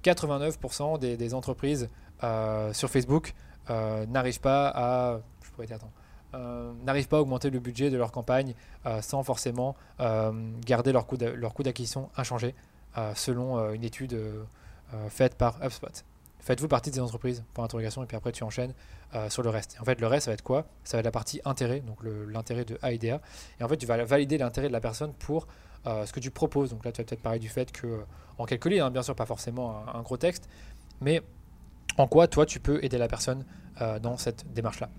euh, 0.03 1.05
euh, 1.05 1.17
des, 1.17 1.35
entreprises 1.35 1.89
euh, 2.23 2.73
sur 2.73 2.91
Facebook 2.91 3.35
n'arrivent 3.69 4.41
pas 4.41 4.69
à... 4.75 5.21
Je 5.43 5.51
pourrais 5.51 5.67
n'arrivent 6.85 7.09
pas 7.09 7.17
à 7.17 7.21
augmenter 7.21 7.51
le 7.51 7.61
budget 7.61 7.89
de 7.91 7.97
leur 7.97 8.13
campagne 8.13 8.55
sans 9.01 9.23
forcément 9.23 9.75
garder 10.67 10.93
leur 10.93 11.07
coût 11.07 11.17
d'acquisition 11.17 12.11
inchangé, 12.17 12.55
selon 13.15 13.73
une 13.73 13.85
étude 13.85 14.17
faite 15.09 15.35
par 15.37 15.59
HubSpot. 15.65 16.05
Faites-vous 16.47 16.69
partie 16.69 16.91
des 16.91 17.01
entreprises 17.01 17.45
Pour 17.53 17.65
interrogation, 17.65 18.03
et 18.03 18.07
puis 18.07 18.17
après 18.17 18.33
tu 18.33 18.45
enchaînes 18.45 18.73
sur 19.29 19.43
le 19.43 19.51
reste. 19.51 19.77
en 19.81 19.85
fait, 19.85 20.01
le 20.01 20.07
reste, 20.07 20.27
ça 20.27 20.31
va 20.31 20.35
être 20.35 20.43
quoi? 20.43 20.67
Ça 20.85 20.97
va 20.97 21.01
être 21.01 21.07
la 21.07 21.11
partie 21.11 21.41
intérêt, 21.45 21.81
donc 21.81 21.99
l'intérêt 22.03 22.65
de 22.65 22.79
AIDA. 22.83 23.21
Et 23.59 23.65
en 23.65 23.69
fait, 23.69 23.77
tu 23.77 23.87
vas 23.87 24.05
valider 24.05 24.39
l'intérêt 24.39 24.69
de 24.69 24.73
la 24.73 24.81
personne 24.81 25.13
pour 25.15 25.49
euh, 25.87 26.05
ce 26.05 26.13
que 26.13 26.19
tu 26.19 26.33
proposes. 26.33 26.71
Donc 26.71 26.85
là, 26.85 26.91
tu 26.91 27.01
vas 27.01 27.05
peut-être 27.05 27.23
parler 27.23 27.39
du 27.39 27.49
fait 27.49 27.71
que, 27.71 27.87
euh, 27.87 27.99
en 28.39 28.45
quelques 28.45 28.65
lignes, 28.67 28.81
hein, 28.81 28.91
bien 28.91 29.03
sûr, 29.03 29.15
pas 29.15 29.27
forcément 29.27 29.85
un, 29.95 30.03
gros 30.03 30.17
texte, 30.17 30.49
mais 31.01 31.23
en 31.97 32.09
quoi 32.09 32.27
toi 32.27 32.45
tu 32.45 32.59
peux 32.59 32.83
aider 32.83 32.99
la 32.99 33.07
personne 33.07 33.45
euh, 33.81 34.01
dans 34.01 34.17
cette 34.17 34.53
démarche-là. 34.53 34.91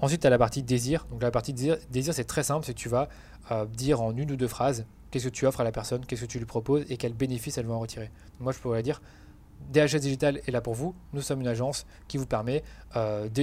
Ensuite, 0.00 0.22
tu 0.22 0.26
as 0.26 0.30
la 0.30 0.38
partie 0.38 0.64
désir. 0.64 1.06
Donc 1.12 1.22
la 1.22 1.30
partie 1.30 1.52
désir, 1.52 1.76
désir 1.90 2.14
c'est 2.14 2.24
très 2.24 2.42
simple, 2.42 2.66
c'est 2.66 2.74
que 2.74 2.78
tu 2.78 2.88
vas 2.88 3.08
dire 3.72 4.02
en 4.02 4.14
une 4.14 4.30
ou 4.30 4.36
deux 4.36 4.46
phrases 4.46 4.84
qu'est-ce 5.10 5.28
que 5.28 5.32
tu 5.32 5.46
offres 5.46 5.62
à 5.62 5.64
la 5.64 5.72
personne, 5.72 6.04
qu'est-ce 6.04 6.20
que 6.20 6.26
tu 6.26 6.38
lui 6.38 6.44
proposes 6.44 6.84
et 6.90 6.98
quels 6.98 7.14
bénéfices 7.14 7.56
elle 7.56 7.64
va 7.64 7.72
en 7.72 7.80
retirer. 7.80 8.10
moi, 8.40 8.52
je 8.52 8.58
pourrais 8.58 8.82
dire, 8.82 9.00
DHS 9.72 10.00
Digital 10.00 10.40
est 10.46 10.50
là 10.50 10.60
pour 10.60 10.74
vous. 10.74 10.94
Nous 11.12 11.20
sommes 11.20 11.40
une 11.40 11.48
agence 11.48 11.86
qui 12.06 12.16
vous 12.16 12.26
permet 12.26 12.62
euh, 12.96 13.28
de, 13.28 13.42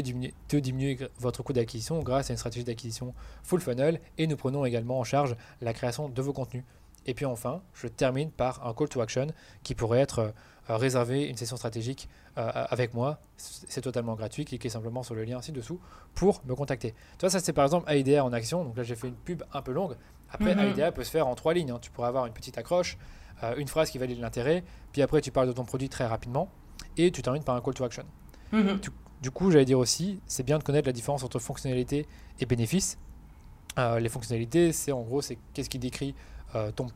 diminuer, 0.59 0.97
votre 1.19 1.43
coût 1.43 1.53
d'acquisition 1.53 1.99
grâce 1.99 2.29
à 2.29 2.33
une 2.33 2.37
stratégie 2.37 2.65
d'acquisition 2.65 3.13
full 3.43 3.61
funnel 3.61 3.99
et 4.17 4.27
nous 4.27 4.37
prenons 4.37 4.65
également 4.65 4.99
en 4.99 5.03
charge 5.03 5.35
la 5.61 5.73
création 5.73 6.09
de 6.09 6.21
vos 6.21 6.33
contenus. 6.33 6.63
Et 7.05 7.13
puis 7.13 7.25
enfin, 7.25 7.61
je 7.73 7.87
termine 7.87 8.31
par 8.31 8.65
un 8.65 8.73
call 8.73 8.89
to 8.89 9.01
action 9.01 9.27
qui 9.63 9.75
pourrait 9.75 9.99
être 9.99 10.19
euh, 10.19 10.31
réservé 10.67 11.27
une 11.27 11.37
session 11.37 11.57
stratégique 11.57 12.09
euh, 12.37 12.49
avec 12.53 12.93
moi. 12.93 13.19
C'est 13.37 13.81
totalement 13.81 14.15
gratuit. 14.15 14.45
Cliquez 14.45 14.69
simplement 14.69 15.03
sur 15.03 15.13
le 15.13 15.23
lien 15.23 15.41
ci-dessous 15.41 15.79
pour 16.15 16.41
me 16.45 16.55
contacter. 16.55 16.95
Tu 17.19 17.29
ça 17.29 17.39
c'est 17.39 17.53
par 17.53 17.65
exemple 17.65 17.91
AIDA 17.91 18.25
en 18.25 18.33
action. 18.33 18.63
Donc 18.63 18.77
là, 18.77 18.83
j'ai 18.83 18.95
fait 18.95 19.07
une 19.07 19.15
pub 19.15 19.43
un 19.53 19.61
peu 19.61 19.71
longue. 19.71 19.95
Après, 20.31 20.55
mm 20.55 20.91
peut 20.91 21.03
se 21.03 21.11
faire 21.11 21.27
en 21.27 21.35
trois 21.35 21.53
lignes. 21.53 21.71
Hein. 21.71 21.79
Tu 21.81 21.91
pourrais 21.91 22.07
avoir 22.07 22.25
une 22.25 22.33
petite 22.33 22.57
accroche, 22.57 22.97
euh, 23.43 23.55
une 23.57 23.67
phrase 23.67 23.89
qui 23.89 23.97
valide 23.97 24.19
l'intérêt, 24.19 24.63
puis 24.91 25.01
après 25.01 25.21
tu 25.21 25.31
parles 25.31 25.47
de 25.47 25.53
ton 25.53 25.65
produit 25.65 25.89
très 25.89 26.05
rapidement, 26.05 26.49
et 26.97 27.11
tu 27.11 27.21
termines 27.21 27.43
par 27.43 27.55
un 27.55 27.61
call 27.61 27.73
to 27.73 27.83
action. 27.83 28.05
Mhm. 28.51 28.79
Du, 29.21 29.31
coup, 29.31 29.51
j'allais 29.51 29.65
dire 29.65 29.79
aussi, 29.79 30.19
c'est 30.27 30.43
bien 30.43 30.57
de 30.59 30.63
connaître 30.63 30.87
la 30.87 30.93
différence 30.93 31.23
entre 31.23 31.39
fonctionnalité 31.39 32.05
et 32.39 32.45
bénéfice. 32.45 32.97
Euh, 33.77 33.99
les 33.99 34.09
fonctionnalités, 34.09 34.71
c'est 34.71 34.91
en 34.91 35.01
gros, 35.01 35.21
c'est 35.21 35.37
qu'est-ce 35.53 35.69
qui 35.69 35.79
décrit 35.79 36.15
euh, 36.53 36.71
ton, 36.71 36.87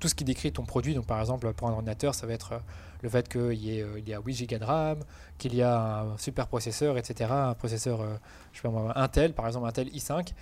tout 0.00 0.08
ce 0.08 0.14
qui 0.14 0.24
décrit 0.24 0.50
ton 0.50 0.64
produit. 0.64 0.94
Donc, 0.94 1.06
par 1.06 1.20
exemple, 1.20 1.52
pour 1.52 1.68
un 1.68 1.72
ordinateur, 1.72 2.14
ça 2.14 2.26
va 2.26 2.32
être 2.32 2.60
le 3.02 3.08
fait 3.08 3.28
qu'il 3.28 3.52
y, 3.54 3.78
ait, 3.78 3.86
il 3.98 4.08
y 4.08 4.14
a 4.14 4.20
8 4.20 4.48
Go 4.48 4.58
de 4.58 4.64
RAM, 4.64 4.98
qu'il 5.36 5.54
y 5.54 5.62
a 5.62 6.00
un 6.00 6.16
super 6.16 6.48
processeur, 6.48 6.96
etc. 6.96 7.30
Un 7.32 7.54
processeur, 7.54 8.00
je 8.52 8.56
sais 8.56 8.62
pas 8.62 8.70
moi, 8.70 8.98
Intel, 8.98 9.34
par 9.34 9.46
exemple, 9.46 9.68
Intel 9.68 9.88
i5. 9.88 10.32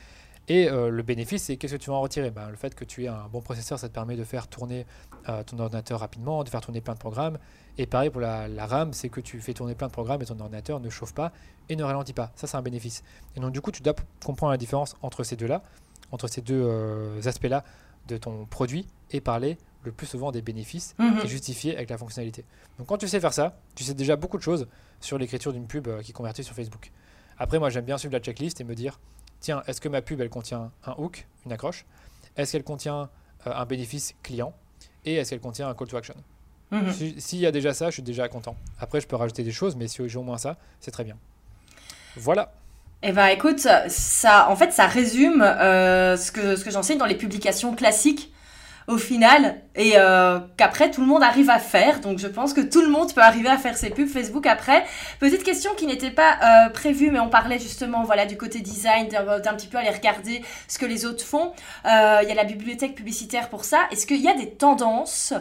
Et 0.49 0.69
euh, 0.69 0.91
le 0.91 1.03
bénéfice, 1.03 1.45
c'est 1.45 1.57
qu'est-ce 1.57 1.75
que 1.75 1.81
tu 1.81 1.91
vas 1.91 1.97
en 1.97 2.01
retirer? 2.01 2.31
Ben, 2.31 2.49
Le 2.49 2.57
fait 2.57 2.75
que 2.75 2.85
tu 2.85 3.05
aies 3.05 3.09
un 3.09 3.29
bon 3.31 3.41
processeur, 3.41 3.79
ça 3.79 3.89
te 3.89 3.95
permet 3.95 4.17
de 4.17 4.25
faire 4.25 4.47
tourner 4.47 4.87
euh, 5.29 5.43
ton 5.43 5.59
ordinateur 5.59 5.99
rapidement, 6.01 6.45
de 6.45 6.49
faire 6.49 6.61
tourner 6.61 6.81
plein 6.81 6.95
de 6.95 6.99
programmes. 6.99 7.39
Et 7.79 7.87
pareil 7.87 8.11
pour 8.11 8.21
la, 8.21 8.49
RAM, 8.67 8.93
c'est 8.93 9.09
que 9.09 9.21
tu 9.21 9.41
fais 9.41 9.55
tourner 9.55 9.75
plein 9.75 9.89
de 9.89 9.93
programmes 9.93 10.23
et 10.23 10.27
ton 10.27 10.39
ordinateur 10.39 10.79
ne 10.81 10.89
chauffe 10.89 11.15
pas 11.15 11.33
et 11.69 11.75
ne 11.75 11.83
ralentit 11.83 12.13
pas. 12.13 12.33
Ça, 12.37 12.47
c'est 12.47 12.57
un 12.57 12.63
bénéfice. 12.63 13.03
Et 13.35 13.41
donc, 13.41 13.53
du 13.53 13.61
coup, 13.61 13.73
tu 13.73 13.83
dois 13.83 13.95
comprendre 14.25 14.53
la 14.53 14.57
différence 14.57 14.95
entre 15.03 15.25
ces 15.25 15.37
deux-là, 15.37 15.63
entre 16.13 16.29
ces 16.29 16.43
deux 16.43 16.63
euh, 16.63 17.21
aspects-là 17.25 17.65
de 18.07 18.17
ton 18.17 18.47
produit 18.47 18.87
et 19.11 19.21
parler 19.21 19.59
le 19.83 19.91
plus 19.91 20.07
souvent 20.07 20.31
des 20.31 20.43
bénéfices 20.43 20.95
mhm. 20.99 21.21
et 21.25 21.29
justifier 21.29 21.77
avec 21.77 21.91
la 21.91 21.99
fonctionnalité. 21.99 22.45
Donc, 22.79 22.87
quand 22.87 22.99
tu 22.99 23.09
sais 23.09 23.19
faire 23.19 23.33
ça, 23.33 23.59
tu 23.75 23.83
sais 23.83 23.95
déjà 23.95 24.15
beaucoup 24.15 24.39
de 24.39 24.43
choses 24.43 24.69
sur 25.01 25.19
l'écriture 25.19 25.53
d'une 25.53 25.67
pub 25.67 25.89
qui 26.03 26.13
convertit 26.13 26.45
sur 26.45 26.55
Facebook. 26.55 26.93
Après, 27.37 27.59
moi, 27.59 27.69
j'aime 27.69 27.85
bien 27.85 27.99
suivre 27.99 28.15
la 28.15 28.21
checklist 28.21 28.61
et 28.61 28.65
me 28.65 28.75
dire 28.75 28.99
tiens, 29.41 29.63
est-ce 29.67 29.81
que 29.81 29.89
ma 29.89 30.03
pub, 30.03 30.21
elle 30.21 30.31
contient 30.31 30.71
un 30.85 30.95
hook, 30.99 31.27
une 31.45 31.53
accroche? 31.53 31.85
Est-ce 32.37 32.53
qu'elle 32.53 32.65
contient 32.65 33.09
euh, 33.47 33.53
un 33.55 33.65
bénéfice 33.65 34.15
client? 34.23 34.53
Et 35.05 35.15
est-ce 35.15 35.31
qu'elle 35.31 35.41
contient 35.41 35.69
un 35.69 35.75
call 35.75 35.89
to 35.89 35.97
action? 35.97 36.15
Mhm. 36.71 36.93
S'il 37.19 37.39
y 37.39 37.47
a 37.47 37.53
déjà 37.53 37.73
ça, 37.75 37.87
je 37.87 37.95
suis 37.95 38.03
déjà 38.03 38.29
content. 38.29 38.57
Après, 38.81 39.01
je 39.01 39.07
peux 39.07 39.17
rajouter 39.17 39.45
des 39.45 39.53
choses, 39.53 39.77
mais 39.77 39.87
si 39.87 40.07
j'ai 40.09 40.19
au 40.19 40.23
moins 40.23 40.39
ça, 40.39 40.57
c'est 40.81 40.91
très 40.91 41.05
bien. 41.05 41.17
Voilà. 42.17 42.53
Eh 43.03 43.13
ben, 43.13 43.27
écoute, 43.27 43.61
ça, 43.89 44.51
en 44.51 44.57
fait, 44.57 44.73
ça 44.73 44.87
résume 44.87 45.43
euh, 45.43 46.17
ce 46.17 46.33
que, 46.33 46.57
ce 46.57 46.65
que 46.65 46.71
j'enseigne 46.71 46.99
dans 46.99 47.07
les 47.07 47.15
publications 47.15 47.75
classiques 47.75 48.33
au 48.89 48.99
final 48.99 49.61
et 49.77 49.93
euh, 49.97 50.39
qu'après 50.57 50.91
tout 50.91 51.01
le 51.01 51.07
monde 51.07 51.23
arrive 51.23 51.51
à 51.51 51.59
faire. 51.59 52.01
Donc 52.01 52.19
je 52.19 52.27
pense 52.27 52.53
que 52.53 52.61
tout 52.61 52.81
le 52.81 52.89
monde 52.89 53.13
peut 53.15 53.21
arriver 53.21 53.49
à 53.49 53.59
faire 53.59 53.77
ses 53.77 53.91
pubs 53.91 54.09
Facebook 54.09 54.47
après. 54.47 54.85
Petite 55.21 55.45
question 55.45 55.73
qui 55.77 55.87
n'était 55.87 56.11
pas 56.11 56.39
euh, 56.43 56.71
prévue, 56.71 57.11
mais 57.11 57.21
on 57.21 57.29
parlait 57.29 57.59
justement 57.59 58.03
voilà 58.03 58.27
du 58.27 58.37
côté 58.37 58.61
design, 58.61 59.09
d'un 59.09 59.55
petit 59.55 59.69
peu 59.69 59.79
aller 59.79 59.91
regarder 59.91 60.43
ce 60.69 60.79
que 60.79 60.87
les 60.87 61.05
autres 61.05 61.25
font. 61.25 61.53
Euh, 61.85 62.21
il 62.23 62.29
y 62.29 62.33
a 62.33 62.35
la 62.35 62.45
bibliothèque 62.45 62.95
publicitaire 62.95 63.49
pour 63.49 63.65
ça. 63.65 63.81
Est-ce 63.91 64.07
qu'il 64.07 64.21
y 64.21 64.29
a 64.29 64.35
des 64.35 64.51
tendances 64.51 65.35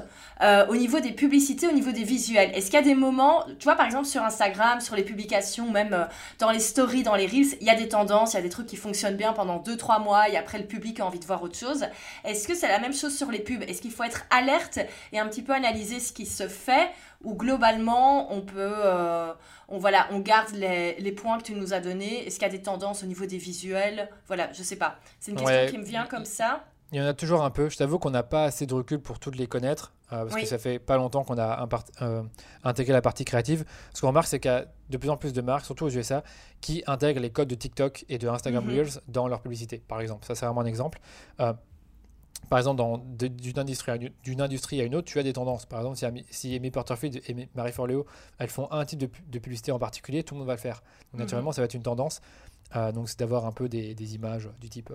au 0.67 0.76
niveau 0.76 1.00
des 1.00 1.13
publicités, 1.13 1.67
au 1.67 1.71
niveau 1.71 1.91
des 1.91 2.04
visuels? 2.04 2.52
Est-ce 2.54 2.65
qu'il 2.65 2.76
y 2.76 2.84
a 2.84 2.86
des 2.86 2.93
moments, 2.93 3.45
tu 3.58 3.63
vois 3.63 3.76
par 3.76 3.86
exemple 3.86 4.06
sur 4.06 4.21
Instagram, 4.21 4.82
sur 4.82 4.95
les 4.95 5.04
publications, 5.04 5.71
même 5.71 6.08
dans 6.39 6.52
les 6.52 6.60
stories, 6.60 7.04
dans 7.04 7.15
les 7.15 7.26
reels, 7.26 7.56
il 7.62 7.67
y 7.67 7.69
a 7.69 7.76
des 7.76 7.88
tendances, 7.88 8.34
il 8.34 8.36
y 8.36 8.39
a 8.39 8.43
des 8.43 8.50
trucs 8.50 8.67
qui 8.67 8.76
fonctionnent 8.76 9.15
bien 9.15 9.32
pendant 9.32 9.60
2-3 9.60 10.04
mois 10.04 10.28
et 10.30 10.36
après 10.36 10.58
le 10.58 10.65
public 10.65 11.00
a 11.00 11.06
envie 11.06 11.19
de 11.19 11.26
voir 11.26 11.41
autre 11.41 11.58
chose? 11.58 11.86
Est-ce 12.26 12.48
que 12.48 12.54
c'est 12.54 12.67
la 12.67 12.80
même 12.80 12.93
chose 12.93 13.15
sur 13.15 13.32
les 13.32 13.39
pubs? 13.39 13.63
Est-ce 13.63 13.82
qu'il 13.82 13.91
faut 13.91 14.04
être 14.04 14.24
alerte 14.29 14.79
et 15.11 15.19
un 15.19 15.27
petit 15.27 15.41
peu 15.41 15.53
analyser 15.53 15.99
ce 15.99 16.13
qui 16.13 16.25
se 16.25 16.47
fait 16.47 16.89
ou 17.23 17.35
globalement, 17.35 18.31
on 18.33 18.41
peut, 18.41 18.55
euh, 18.59 19.33
on, 19.67 19.77
voilà, 19.79 20.07
on 20.11 20.19
garde 20.19 20.51
les, 20.53 20.95
les, 20.99 21.11
points 21.11 21.38
que 21.39 21.43
tu 21.43 21.55
nous 21.55 21.73
as 21.73 21.79
donnés 21.79 22.27
Est-ce 22.27 22.35
qu'il 22.35 22.47
y 22.47 22.51
a 22.51 22.55
des 22.55 22.61
tendances 22.61 23.03
au 23.03 23.07
niveau 23.07 23.25
des 23.25 23.38
visuels? 23.38 24.09
Voilà, 24.27 24.51
je 24.53 24.61
sais 24.61 24.75
pas. 24.75 24.99
C'est 25.19 25.31
une 25.31 25.38
question 25.38 25.65
qui 25.67 25.77
me 25.77 25.83
vient 25.83 26.05
comme 26.05 26.25
ça. 26.25 26.65
Il 26.91 26.99
y 26.99 27.01
en 27.01 27.05
a 27.05 27.13
toujours 27.13 27.43
un 27.43 27.49
peu. 27.49 27.69
Je 27.69 27.77
t'avoue 27.77 27.97
qu'on 27.97 28.11
n'a 28.11 28.23
pas 28.23 28.45
assez 28.45 28.65
de 28.65 28.73
recul 28.73 28.99
pour 28.99 29.19
toutes 29.19 29.35
les 29.35 29.47
connaître, 29.47 29.91
euh, 30.13 30.25
parce 30.25 30.35
que 30.35 30.45
ça 30.45 30.57
fait 30.57 30.79
pas 30.79 30.97
longtemps 30.97 31.23
qu'on 31.23 31.38
a 31.38 31.67
euh, 32.01 32.23
intégré 32.63 32.93
la 32.93 33.01
partie 33.01 33.25
créative. 33.25 33.65
Ce 33.93 34.01
qu'on 34.01 34.07
remarque, 34.07 34.27
c'est 34.27 34.39
qu'il 34.39 34.51
y 34.51 34.53
a 34.53 34.65
de 34.89 34.97
plus 34.97 35.09
en 35.09 35.17
plus 35.17 35.33
de 35.33 35.41
marques, 35.41 35.65
surtout 35.65 35.85
aux 35.85 35.89
USA, 35.89 36.23
qui 36.61 36.83
intègrent 36.85 37.19
les 37.19 37.31
codes 37.31 37.47
de 37.47 37.55
TikTok 37.55 38.05
et 38.07 38.17
de 38.17 38.27
Instagram 38.27 38.63
mhm. 38.63 38.71
Reels 38.71 39.01
dans 39.07 39.27
leur 39.27 39.41
publicité, 39.41 39.83
par 39.88 39.99
exemple. 39.99 40.25
Ça, 40.25 40.35
c'est 40.35 40.45
vraiment 40.45 40.61
un 40.61 40.65
exemple. 40.65 40.99
Euh, 41.39 41.53
par 42.49 42.60
exemple, 42.60 42.81
d'une 43.15 43.60
industrie, 43.60 43.91
à, 43.91 44.43
industrie 44.43 44.81
à 44.81 44.84
une 44.84 44.95
autre, 44.95 45.08
tu 45.08 45.19
as 45.19 45.23
des 45.23 45.34
tendances. 45.34 45.65
Par 45.65 45.79
exemple, 45.79 45.97
si, 45.97 46.25
si 46.29 46.55
Amy 46.55 46.71
Porterfield 46.71 47.21
et 47.27 47.49
Marie 47.55 47.71
Forleo, 47.71 48.05
elles 48.38 48.49
font 48.49 48.71
un 48.71 48.86
type 48.86 48.99
de, 48.99 49.39
publicité 49.39 49.71
en 49.71 49.79
particulier, 49.79 50.23
tout 50.23 50.36
le 50.36 50.39
monde 50.39 50.47
va 50.47 50.53
le 50.53 50.60
faire. 50.60 50.84
Donc, 51.12 51.21
naturellement, 51.21 51.49
mhm. 51.49 51.55
ça 51.55 51.62
va 51.62 51.65
être 51.65 51.73
une 51.73 51.84
tendance. 51.84 52.21
donc, 52.93 53.10
c'est 53.10 53.19
d'avoir 53.19 53.45
un 53.45 53.51
peu 53.51 53.69
des, 53.69 53.95
des, 53.95 54.15
images 54.15 54.49
du 54.60 54.69
type 54.69 54.91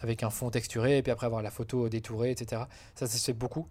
avec 0.00 0.22
un 0.22 0.30
fond 0.30 0.50
texturé, 0.50 0.98
et 0.98 1.02
puis 1.02 1.12
après 1.12 1.26
avoir 1.26 1.42
la 1.42 1.50
photo 1.50 1.88
détourée, 1.88 2.30
etc. 2.30 2.62
Ça, 2.94 3.06
ça 3.06 3.18
se 3.18 3.24
fait 3.24 3.32
beaucoup. 3.32 3.66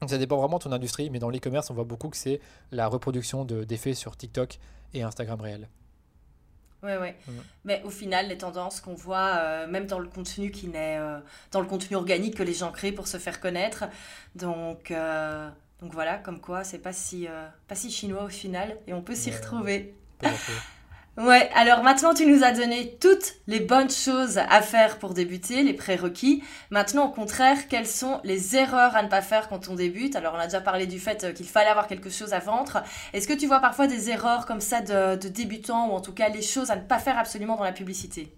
Donc 0.00 0.10
ça 0.10 0.18
dépend 0.18 0.36
vraiment 0.36 0.58
de 0.58 0.64
ton 0.64 0.72
industrie, 0.72 1.08
mais 1.08 1.18
dans 1.18 1.30
l'e-commerce, 1.30 1.70
on 1.70 1.74
voit 1.74 1.84
beaucoup 1.84 2.10
que 2.10 2.16
c'est 2.16 2.40
la 2.72 2.88
reproduction 2.88 3.44
d'effets 3.44 3.94
sur 3.94 4.16
TikTok 4.16 4.58
et 4.92 5.02
Instagram 5.02 5.40
réel. 5.40 5.68
Oui, 6.84 6.92
oui. 7.00 7.34
Mais 7.64 7.82
au 7.84 7.90
final, 7.90 8.28
les 8.28 8.36
tendances 8.36 8.80
qu'on 8.80 8.94
voit, 8.94 9.38
euh, 9.38 9.66
même 9.66 9.86
dans 9.86 9.98
le 9.98 10.08
contenu 10.08 10.50
qui 10.50 10.68
n'est 10.68 10.98
euh, 10.98 11.18
dans 11.50 11.60
le 11.60 11.66
contenu 11.66 11.96
organique 11.96 12.36
que 12.36 12.42
les 12.42 12.52
gens 12.52 12.70
créent 12.72 12.92
pour 12.92 13.08
se 13.08 13.16
faire 13.16 13.40
connaître. 13.40 13.84
Donc, 14.34 14.90
euh, 14.90 15.48
donc 15.80 15.92
voilà, 15.92 16.18
comme 16.18 16.40
quoi, 16.40 16.62
c'est 16.62 16.78
pas 16.78 16.92
si 16.92 17.26
pas 17.66 17.74
si 17.74 17.90
chinois 17.90 18.24
au 18.24 18.28
final, 18.28 18.76
et 18.86 18.92
on 18.92 19.02
peut 19.02 19.14
s'y 19.14 19.30
retrouver. 19.30 19.94
Ouais, 21.16 21.48
alors 21.54 21.84
maintenant 21.84 22.12
tu 22.12 22.26
nous 22.26 22.42
as 22.42 22.50
donné 22.50 22.96
toutes 23.00 23.34
les 23.46 23.60
bonnes 23.60 23.90
choses 23.90 24.38
à 24.38 24.62
faire 24.62 24.98
pour 24.98 25.14
débuter, 25.14 25.62
les 25.62 25.72
prérequis. 25.72 26.42
Maintenant, 26.70 27.06
au 27.06 27.10
contraire, 27.10 27.68
quelles 27.68 27.86
sont 27.86 28.20
les 28.24 28.56
erreurs 28.56 28.96
à 28.96 29.02
ne 29.04 29.08
pas 29.08 29.22
faire 29.22 29.48
quand 29.48 29.68
on 29.68 29.76
débute? 29.76 30.16
Alors, 30.16 30.34
on 30.34 30.38
a 30.38 30.46
déjà 30.46 30.60
parlé 30.60 30.88
du 30.88 30.98
fait 30.98 31.22
euh, 31.22 31.32
qu'il 31.32 31.46
fallait 31.46 31.70
avoir 31.70 31.86
quelque 31.86 32.10
chose 32.10 32.32
à 32.32 32.40
vendre. 32.40 32.82
Est-ce 33.12 33.28
que 33.28 33.32
tu 33.32 33.46
vois 33.46 33.60
parfois 33.60 33.86
des 33.86 34.10
erreurs 34.10 34.44
comme 34.44 34.60
ça 34.60 34.80
de, 34.80 35.14
de 35.16 35.28
débutants 35.28 35.88
ou 35.90 35.92
en 35.92 36.00
tout 36.00 36.12
cas 36.12 36.28
les 36.30 36.42
choses 36.42 36.70
à 36.72 36.76
ne 36.76 36.82
pas 36.82 36.98
faire 36.98 37.16
absolument 37.16 37.54
dans 37.56 37.64
la 37.64 37.72
publicité? 37.72 38.36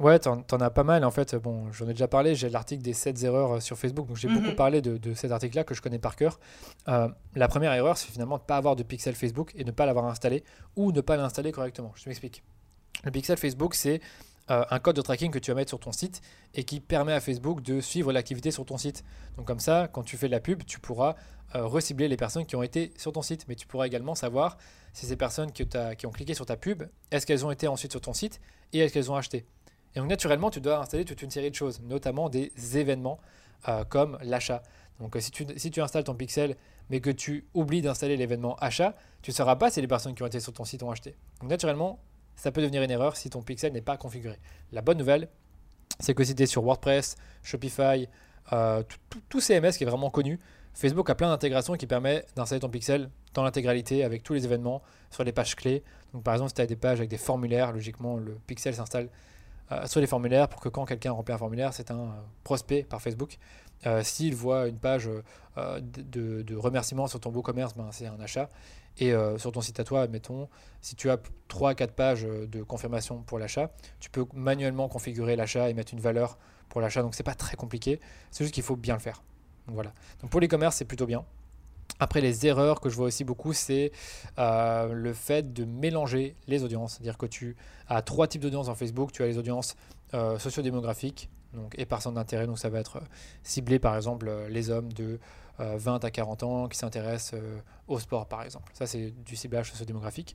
Ouais, 0.00 0.18
t'en, 0.18 0.44
en 0.50 0.60
as 0.60 0.70
pas 0.70 0.82
mal. 0.82 1.04
En 1.04 1.10
fait, 1.10 1.36
bon, 1.36 1.70
j'en 1.72 1.86
ai 1.86 1.92
déjà 1.92 2.08
parlé. 2.08 2.34
J'ai 2.34 2.48
l'article 2.48 2.82
des 2.82 2.94
7 2.94 3.22
erreurs 3.22 3.52
euh, 3.52 3.60
sur 3.60 3.78
Facebook. 3.78 4.08
Donc, 4.08 4.16
j'ai 4.16 4.28
beaucoup 4.28 4.48
mhm. 4.48 4.56
parlé 4.56 4.82
de, 4.82 4.96
de 4.96 5.14
cet 5.14 5.30
article-là 5.30 5.62
que 5.62 5.74
je 5.74 5.82
connais 5.82 6.00
par 6.00 6.16
cœur. 6.16 6.40
Euh, 6.88 7.08
la 7.36 7.46
première 7.46 7.72
erreur, 7.72 7.96
c'est 7.96 8.10
finalement 8.10 8.36
de 8.36 8.42
ne 8.42 8.46
pas 8.46 8.56
avoir 8.56 8.74
de 8.74 8.82
pixel 8.82 9.14
Facebook 9.14 9.52
et 9.54 9.62
de 9.62 9.68
ne 9.68 9.74
pas 9.74 9.86
l'avoir 9.86 10.06
installé 10.06 10.42
ou 10.74 10.90
ne 10.90 11.00
pas 11.00 11.16
l'installer 11.16 11.52
correctement. 11.52 11.92
Je 11.94 12.08
m'explique. 12.08 12.42
Le 13.04 13.12
pixel 13.12 13.36
Facebook, 13.36 13.74
c'est 13.76 14.00
euh, 14.50 14.64
un 14.68 14.78
code 14.80 14.96
de 14.96 15.00
tracking 15.00 15.30
que 15.30 15.38
tu 15.38 15.52
vas 15.52 15.54
mettre 15.54 15.70
sur 15.70 15.78
ton 15.78 15.92
site 15.92 16.22
et 16.54 16.64
qui 16.64 16.80
permet 16.80 17.12
à 17.12 17.20
Facebook 17.20 17.62
de 17.62 17.80
suivre 17.80 18.12
l'activité 18.12 18.50
sur 18.50 18.66
ton 18.66 18.78
site. 18.78 19.04
Donc, 19.36 19.46
comme 19.46 19.60
ça, 19.60 19.88
quand 19.92 20.02
tu 20.02 20.16
fais 20.16 20.26
de 20.26 20.32
la 20.32 20.40
pub, 20.40 20.64
tu 20.64 20.80
pourras 20.80 21.14
recibler 21.52 22.08
les 22.08 22.16
personnes 22.16 22.46
qui 22.46 22.56
ont 22.56 22.64
été 22.64 22.92
sur 22.96 23.12
ton 23.12 23.22
site. 23.22 23.44
Mais 23.46 23.54
tu 23.54 23.68
pourras 23.68 23.86
également 23.86 24.16
savoir 24.16 24.58
si 24.92 25.06
ces 25.06 25.14
personnes 25.14 25.52
qui 25.52 26.06
ont 26.06 26.10
cliqué 26.10 26.34
sur 26.34 26.46
ta 26.46 26.56
pub, 26.56 26.82
est-ce 27.12 27.26
qu'elles 27.26 27.46
ont 27.46 27.52
été 27.52 27.68
ensuite 27.68 27.92
sur 27.92 28.00
ton 28.00 28.12
site 28.12 28.40
et 28.72 28.80
est-ce 28.80 28.92
qu'elles 28.92 29.12
ont 29.12 29.14
acheté. 29.14 29.46
Et 29.94 30.00
donc 30.00 30.08
naturellement, 30.08 30.50
tu 30.50 30.60
dois 30.60 30.78
installer 30.78 31.04
toute 31.04 31.22
une 31.22 31.30
série 31.30 31.50
de 31.50 31.54
choses, 31.54 31.80
notamment 31.82 32.28
des 32.28 32.52
événements 32.76 33.20
euh, 33.68 33.84
comme 33.84 34.18
l'achat. 34.22 34.62
Donc 35.00 35.16
euh, 35.16 35.20
si, 35.20 35.30
tu, 35.30 35.46
si 35.56 35.70
tu 35.70 35.80
installes 35.80 36.04
ton 36.04 36.14
pixel 36.14 36.56
mais 36.90 37.00
que 37.00 37.10
tu 37.10 37.46
oublies 37.54 37.80
d'installer 37.80 38.16
l'événement 38.16 38.56
achat, 38.56 38.94
tu 39.22 39.30
ne 39.30 39.34
sauras 39.34 39.56
pas 39.56 39.70
si 39.70 39.80
les 39.80 39.88
personnes 39.88 40.14
qui 40.14 40.22
ont 40.22 40.26
été 40.26 40.38
sur 40.40 40.52
ton 40.52 40.64
site 40.64 40.82
ont 40.82 40.90
acheté. 40.90 41.14
Donc 41.40 41.48
naturellement, 41.48 41.98
ça 42.36 42.52
peut 42.52 42.60
devenir 42.60 42.82
une 42.82 42.90
erreur 42.90 43.16
si 43.16 43.30
ton 43.30 43.42
pixel 43.42 43.72
n'est 43.72 43.80
pas 43.80 43.96
configuré. 43.96 44.38
La 44.72 44.82
bonne 44.82 44.98
nouvelle, 44.98 45.28
c'est 45.98 46.14
que 46.14 46.24
si 46.24 46.34
tu 46.34 46.42
es 46.42 46.46
sur 46.46 46.62
WordPress, 46.62 47.16
Shopify, 47.42 48.06
euh, 48.52 48.82
tout, 49.30 49.40
CMS 49.40 49.72
qui 49.78 49.84
est 49.84 49.86
vraiment 49.86 50.10
connu, 50.10 50.38
Facebook 50.74 51.08
a 51.08 51.14
plein 51.14 51.28
d'intégrations 51.28 51.74
qui 51.74 51.86
permettent 51.86 52.28
d'installer 52.36 52.60
ton 52.60 52.68
pixel 52.68 53.08
dans 53.32 53.44
l'intégralité 53.44 54.04
avec 54.04 54.22
tous 54.22 54.34
les 54.34 54.44
événements 54.44 54.82
sur 55.10 55.24
les 55.24 55.32
pages 55.32 55.54
clés. 55.54 55.82
Donc 56.12 56.24
par 56.24 56.34
exemple, 56.34 56.50
si 56.50 56.56
tu 56.56 56.60
as 56.60 56.66
des 56.66 56.76
pages 56.76 56.98
avec 56.98 57.08
des 57.08 57.16
formulaires, 57.16 57.72
logiquement 57.72 58.18
le 58.18 58.34
pixel 58.46 58.74
s'installe 58.74 59.08
sur 59.86 60.00
les 60.00 60.06
formulaires 60.06 60.48
pour 60.48 60.60
que 60.60 60.68
quand 60.68 60.84
quelqu'un 60.84 61.12
remplit 61.12 61.34
un 61.34 61.38
formulaire, 61.38 61.72
c'est 61.72 61.90
un 61.90 62.00
euh, 62.00 62.22
prospect 62.42 62.82
par 62.82 63.00
Facebook. 63.00 63.38
Euh, 63.86 64.02
s'il 64.02 64.34
voit 64.34 64.68
une 64.68 64.78
page 64.78 65.08
de, 65.56 66.42
de, 66.42 66.56
remerciement 66.56 67.06
sur 67.06 67.20
ton 67.20 67.30
beau 67.30 67.42
commerce, 67.42 67.74
ben, 67.74 67.88
c'est 67.92 68.06
un 68.06 68.18
achat. 68.20 68.48
Et 68.98 69.12
sur 69.38 69.50
ton 69.50 69.60
site 69.60 69.80
à 69.80 69.84
toi, 69.84 70.02
admettons, 70.02 70.48
si 70.80 70.94
tu 70.94 71.10
as 71.10 71.18
3-4 71.50 71.88
pages 71.88 72.22
de 72.22 72.62
confirmation 72.62 73.22
pour 73.22 73.40
l'achat, 73.40 73.72
tu 73.98 74.08
peux 74.08 74.24
manuellement 74.34 74.88
configurer 74.88 75.34
l'achat 75.34 75.68
et 75.68 75.74
mettre 75.74 75.94
une 75.94 76.00
valeur 76.00 76.38
pour 76.68 76.80
l'achat. 76.80 77.02
Donc 77.02 77.16
c'est 77.16 77.24
pas 77.24 77.34
très 77.34 77.56
compliqué, 77.56 78.00
c'est 78.30 78.44
juste 78.44 78.54
qu'il 78.54 78.62
faut 78.62 78.76
bien 78.76 78.94
le 78.94 79.00
faire. 79.00 79.24
Voilà. 79.66 79.92
Pour 80.30 80.40
l'e-commerce, 80.40 80.76
c'est 80.76 80.84
plutôt 80.84 81.06
bien. 81.06 81.24
Après, 82.00 82.20
les 82.20 82.46
erreurs 82.46 82.80
que 82.80 82.88
je 82.88 82.96
vois 82.96 83.06
aussi 83.06 83.24
beaucoup, 83.24 83.52
c'est 83.52 83.92
euh, 84.38 84.92
le 84.92 85.12
fait 85.12 85.52
de 85.52 85.64
mélanger 85.64 86.36
les 86.48 86.64
audiences. 86.64 86.94
C'est-à-dire 86.94 87.18
que 87.18 87.26
tu 87.26 87.56
as 87.88 88.02
trois 88.02 88.26
types 88.26 88.42
d'audiences 88.42 88.68
en 88.68 88.74
Facebook. 88.74 89.12
Tu 89.12 89.22
as 89.22 89.26
les 89.26 89.38
audiences 89.38 89.76
euh, 90.12 90.38
sociodémographiques 90.38 91.28
donc, 91.52 91.74
et 91.78 91.86
par 91.86 92.02
centre 92.02 92.16
d'intérêt. 92.16 92.46
Donc, 92.46 92.58
ça 92.58 92.68
va 92.68 92.80
être 92.80 92.96
euh, 92.96 93.06
ciblé, 93.44 93.78
par 93.78 93.94
exemple, 93.94 94.30
les 94.48 94.70
hommes 94.70 94.92
de 94.92 95.18
20 95.58 96.04
à 96.04 96.10
40 96.10 96.42
ans 96.42 96.68
qui 96.68 96.76
s'intéressent 96.76 97.40
au 97.86 98.00
sport, 98.00 98.26
par 98.26 98.42
exemple. 98.42 98.72
Ça, 98.74 98.88
c'est 98.88 99.12
du 99.24 99.36
ciblage 99.36 99.70
sociodémographique. 99.70 100.34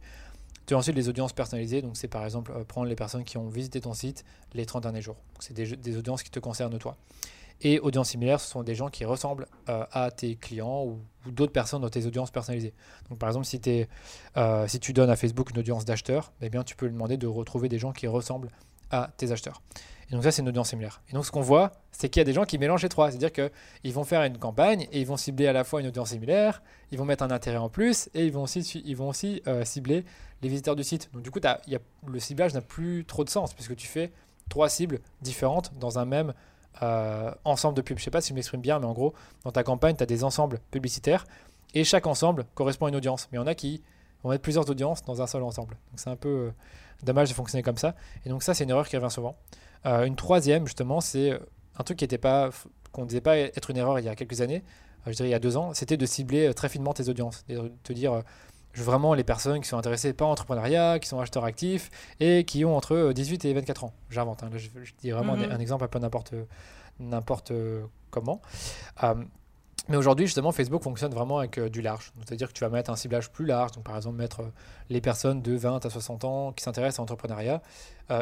Tu 0.65 0.73
as 0.73 0.77
ensuite 0.77 0.95
les 0.95 1.09
audiences 1.09 1.33
personnalisées. 1.33 1.81
Donc, 1.81 1.97
c'est 1.97 2.07
par 2.07 2.23
exemple 2.23 2.53
prendre 2.63 2.87
les 2.87 2.95
personnes 2.95 3.25
qui 3.25 3.37
ont 3.37 3.49
visité 3.49 3.81
ton 3.81 3.93
site 3.93 4.23
les 4.53 4.65
30 4.65 4.83
derniers 4.83 5.01
jours. 5.01 5.17
C'est 5.39 5.53
des 5.53 5.97
audiences 5.97 6.23
qui 6.23 6.31
te 6.31 6.39
concernent 6.39 6.79
toi. 6.79 6.95
Et 7.61 7.79
audiences 7.79 8.09
similaires, 8.09 8.39
ce 8.39 8.49
sont 8.49 8.63
des 8.63 8.75
gens 8.75 8.87
qui 8.89 9.03
ressemblent 9.03 9.47
euh, 9.67 9.85
à 9.91 10.11
tes 10.11 10.35
clients 10.35 10.85
ou, 10.85 10.99
d'autres 11.29 11.51
personnes 11.51 11.81
dans 11.81 11.89
tes 11.89 12.05
audiences 12.05 12.31
personnalisées. 12.31 12.73
Donc 13.09 13.19
par 13.19 13.29
exemple, 13.29 13.45
si, 13.45 13.59
euh, 14.37 14.67
tu 14.81 14.93
donnes 14.93 15.09
à 15.09 15.15
Facebook 15.15 15.51
une 15.51 15.59
audience 15.59 15.83
d'acheteurs, 15.85 16.31
eh 16.41 16.49
tu 16.65 16.75
peux 16.75 16.85
lui 16.85 16.93
demander 16.93 17.17
de 17.17 17.27
retrouver 17.27 17.67
des 17.67 17.77
gens 17.77 17.91
qui 17.91 18.07
ressemblent 18.07 18.49
à 18.89 19.09
tes 19.17 19.31
acheteurs. 19.31 19.61
Et 20.09 20.13
donc 20.13 20.23
ça, 20.23 20.31
c'est 20.31 20.41
une 20.41 20.49
audience 20.49 20.69
similaire. 20.69 21.01
Et 21.09 21.13
donc 21.13 21.25
ce 21.25 21.31
qu'on 21.31 21.41
voit, 21.41 21.71
c'est 21.91 22.09
qu'il 22.09 22.19
y 22.19 22.21
a 22.21 22.25
des 22.25 22.33
gens 22.33 22.45
qui 22.45 22.57
mélangent 22.57 22.81
les 22.81 22.89
trois. 22.89 23.11
C'est-à-dire 23.11 23.31
qu'ils 23.31 23.93
vont 23.93 24.03
faire 24.03 24.23
une 24.23 24.37
campagne 24.37 24.87
et 24.91 25.01
ils 25.01 25.05
vont 25.05 25.17
cibler 25.17 25.47
à 25.47 25.53
la 25.53 25.63
fois 25.63 25.81
une 25.81 25.87
audience 25.87 26.09
similaire, 26.09 26.63
ils 26.91 26.97
vont 26.97 27.05
mettre 27.05 27.23
un 27.23 27.31
intérêt 27.31 27.57
en 27.57 27.69
plus 27.69 28.09
et 28.15 28.25
ils 28.25 28.31
vont 28.31 28.43
aussi, 28.43 28.61
ils 28.85 28.95
vont 28.95 29.09
aussi 29.09 29.41
euh, 29.47 29.63
cibler 29.65 30.05
les 30.41 30.49
visiteurs 30.49 30.75
du 30.75 30.83
site. 30.83 31.09
Donc 31.13 31.21
du 31.21 31.31
coup, 31.31 31.39
y 31.67 31.75
a, 31.75 31.79
le 32.07 32.19
ciblage 32.19 32.53
n'a 32.53 32.61
plus 32.61 33.05
trop 33.05 33.23
de 33.23 33.29
sens 33.29 33.53
puisque 33.53 33.75
tu 33.75 33.87
fais 33.87 34.11
trois 34.49 34.69
cibles 34.69 34.99
différentes 35.21 35.73
dans 35.77 35.99
un 35.99 36.05
même 36.05 36.33
euh, 36.81 37.31
ensemble 37.43 37.75
de 37.75 37.81
pubs. 37.81 37.97
Je 37.97 38.03
sais 38.03 38.11
pas 38.11 38.21
si 38.21 38.29
je 38.29 38.33
m'exprime 38.33 38.61
bien, 38.61 38.79
mais 38.79 38.85
en 38.85 38.93
gros, 38.93 39.13
dans 39.43 39.51
ta 39.51 39.63
campagne, 39.63 39.95
tu 39.95 40.03
as 40.03 40.05
des 40.05 40.23
ensembles 40.23 40.59
publicitaires 40.71 41.25
et 41.73 41.83
chaque 41.83 42.07
ensemble 42.07 42.45
correspond 42.55 42.85
à 42.85 42.89
une 42.89 42.95
audience. 42.95 43.27
Mais 43.31 43.37
en 43.37 43.47
a 43.47 43.55
qui 43.55 43.83
vont 44.23 44.29
mettre 44.29 44.41
plusieurs 44.41 44.69
audiences 44.69 45.03
dans 45.03 45.21
un 45.21 45.27
seul 45.27 45.43
ensemble. 45.43 45.75
Donc 45.91 45.99
c'est 45.99 46.09
un 46.09 46.15
peu 46.15 46.29
euh, 46.29 46.51
dommage 47.03 47.29
de 47.29 47.33
fonctionner 47.33 47.63
comme 47.63 47.77
ça. 47.77 47.95
Et 48.25 48.29
donc 48.29 48.43
ça, 48.43 48.53
c'est 48.53 48.63
une 48.63 48.69
erreur 48.69 48.87
qui 48.87 48.97
revient 48.97 49.11
souvent. 49.11 49.35
Euh, 49.85 50.05
une 50.05 50.15
troisième, 50.15 50.65
justement, 50.65 51.01
c'est 51.01 51.39
un 51.77 51.83
truc 51.83 51.97
qui 51.97 52.03
n'était 52.03 52.17
pas, 52.17 52.49
qu'on 52.91 53.03
ne 53.03 53.07
disait 53.07 53.21
pas 53.21 53.37
être 53.37 53.69
une 53.69 53.77
erreur 53.77 53.99
il 53.99 54.05
y 54.05 54.09
a 54.09 54.15
quelques 54.15 54.41
années, 54.41 54.63
je 55.05 55.11
dirais 55.11 55.29
il 55.29 55.31
y 55.31 55.35
a 55.35 55.39
deux 55.39 55.55
ans, 55.55 55.73
c'était 55.73 55.97
de 55.97 56.05
cibler 56.05 56.53
très 56.53 56.67
finement 56.67 56.93
tes 56.93 57.07
audiences. 57.07 57.45
De 57.47 57.71
te 57.83 57.93
dire, 57.93 58.21
vraiment 58.75 59.13
les 59.13 59.23
personnes 59.23 59.61
qui 59.61 59.67
sont 59.67 59.77
intéressées 59.77 60.13
par 60.13 60.27
l'entrepreneuriat, 60.27 60.99
qui 60.99 61.07
sont 61.07 61.19
acheteurs 61.19 61.45
actifs 61.45 61.89
et 62.19 62.43
qui 62.43 62.65
ont 62.65 62.75
entre 62.75 63.11
18 63.13 63.45
et 63.45 63.53
24 63.53 63.83
ans. 63.83 63.93
J'invente, 64.09 64.43
hein. 64.43 64.49
je, 64.55 64.69
dis 65.01 65.11
vraiment 65.11 65.35
mhm. 65.35 65.51
un, 65.51 65.59
exemple 65.59 65.83
un 65.83 65.87
peu 65.87 65.99
n'importe 65.99 66.33
n'importe 66.99 67.51
comment. 68.09 68.41
Euh, 69.03 69.15
mais 69.87 69.97
aujourd'hui, 69.97 70.27
justement, 70.27 70.51
Facebook 70.51 70.83
fonctionne 70.83 71.13
vraiment 71.13 71.39
avec 71.39 71.57
euh, 71.57 71.69
du 71.69 71.81
large. 71.81 72.11
C'est-à-dire 72.19 72.49
que 72.49 72.53
tu 72.53 72.63
vas 72.63 72.69
mettre 72.69 72.91
un 72.91 72.95
ciblage 72.95 73.31
plus 73.31 73.45
large. 73.45 73.71
Donc, 73.71 73.83
par 73.83 73.95
exemple, 73.95 74.17
mettre 74.17 74.41
euh, 74.41 74.51
les 74.89 75.01
personnes 75.01 75.41
de 75.41 75.55
20 75.55 75.85
à 75.85 75.89
60 75.89 76.25
ans 76.25 76.51
qui 76.51 76.63
s'intéressent 76.63 76.99
à 76.99 77.01
l'entrepreneuriat. 77.03 77.61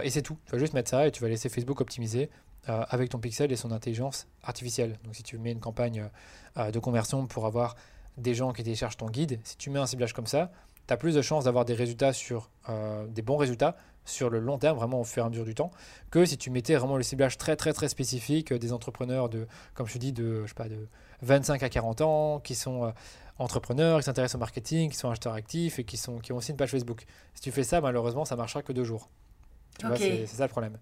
et 0.03 0.09
c'est 0.09 0.21
tout. 0.21 0.37
Tu 0.45 0.51
vas 0.51 0.57
juste 0.57 0.73
mettre 0.73 0.89
ça 0.89 1.07
et 1.07 1.11
tu 1.11 1.21
vas 1.21 1.29
laisser 1.29 1.49
Facebook 1.49 1.81
optimiser 1.81 2.29
avec 2.65 3.09
ton 3.09 3.19
pixel 3.19 3.49
et 3.53 3.55
son 3.55 3.71
intelligence 3.71 4.27
artificielle. 4.43 4.99
Donc, 5.05 5.15
si 5.15 5.23
tu 5.23 5.37
mets 5.37 5.53
une 5.53 5.61
campagne 5.61 6.09
de 6.57 6.79
conversion 6.79 7.25
pour 7.25 7.45
avoir 7.45 7.77
des 8.17 8.33
gens 8.33 8.51
qui 8.53 8.63
téléchargent 8.63 8.97
ton 8.97 9.09
guide, 9.09 9.39
si 9.43 9.57
tu 9.57 9.69
mets 9.69 9.79
un 9.79 9.85
ciblage 9.85 10.13
comme 10.13 10.27
ça, 10.27 10.51
tu 10.87 10.93
as 10.93 10.97
plus 10.97 11.15
de 11.15 11.21
chances 11.21 11.45
d'avoir 11.45 11.65
des 11.65 11.73
résultats 11.73 12.13
sur 12.13 12.49
euh, 12.69 13.05
des 13.07 13.21
bons 13.21 13.37
résultats 13.37 13.75
sur 14.05 14.29
le 14.29 14.39
long 14.39 14.57
terme, 14.57 14.77
vraiment 14.77 15.01
au 15.01 15.03
fur 15.03 15.23
et 15.23 15.25
à 15.25 15.29
mesure 15.29 15.43
du 15.43 15.53
temps, 15.53 15.69
que 16.11 16.25
si 16.25 16.37
tu 16.37 16.49
mettais 16.49 16.75
vraiment 16.75 16.95
le 16.95 17.03
ciblage 17.03 17.37
très 17.37 17.55
très 17.55 17.73
très 17.73 17.89
spécifique 17.89 18.53
des 18.53 18.71
entrepreneurs 18.71 19.27
de, 19.27 19.47
comme 19.73 19.85
je 19.85 19.93
te 19.93 19.97
dis, 19.97 20.13
de, 20.13 20.43
je 20.43 20.47
sais 20.47 20.53
pas, 20.53 20.69
de 20.69 20.87
25 21.21 21.61
à 21.61 21.69
40 21.69 22.01
ans, 22.01 22.39
qui 22.39 22.55
sont 22.55 22.85
euh, 22.85 22.91
entrepreneurs, 23.37 23.99
qui 23.99 24.05
s'intéressent 24.05 24.35
au 24.35 24.39
marketing, 24.39 24.89
qui 24.89 24.97
sont 24.97 25.09
acheteurs 25.09 25.33
actifs 25.33 25.79
et 25.79 25.83
qui, 25.83 25.97
sont, 25.97 26.19
qui 26.19 26.31
ont 26.31 26.37
aussi 26.37 26.51
une 26.51 26.57
page 26.57 26.71
Facebook. 26.71 27.05
Si 27.33 27.41
tu 27.41 27.51
fais 27.51 27.63
ça, 27.63 27.81
malheureusement, 27.81 28.23
ça 28.23 28.35
marchera 28.35 28.61
que 28.61 28.71
deux 28.71 28.85
jours. 28.85 29.09
Tu 29.77 29.85
vois, 29.85 29.97
c'est 29.97 30.25
ça 30.25 30.43
le 30.43 30.49
problème. 30.49 30.77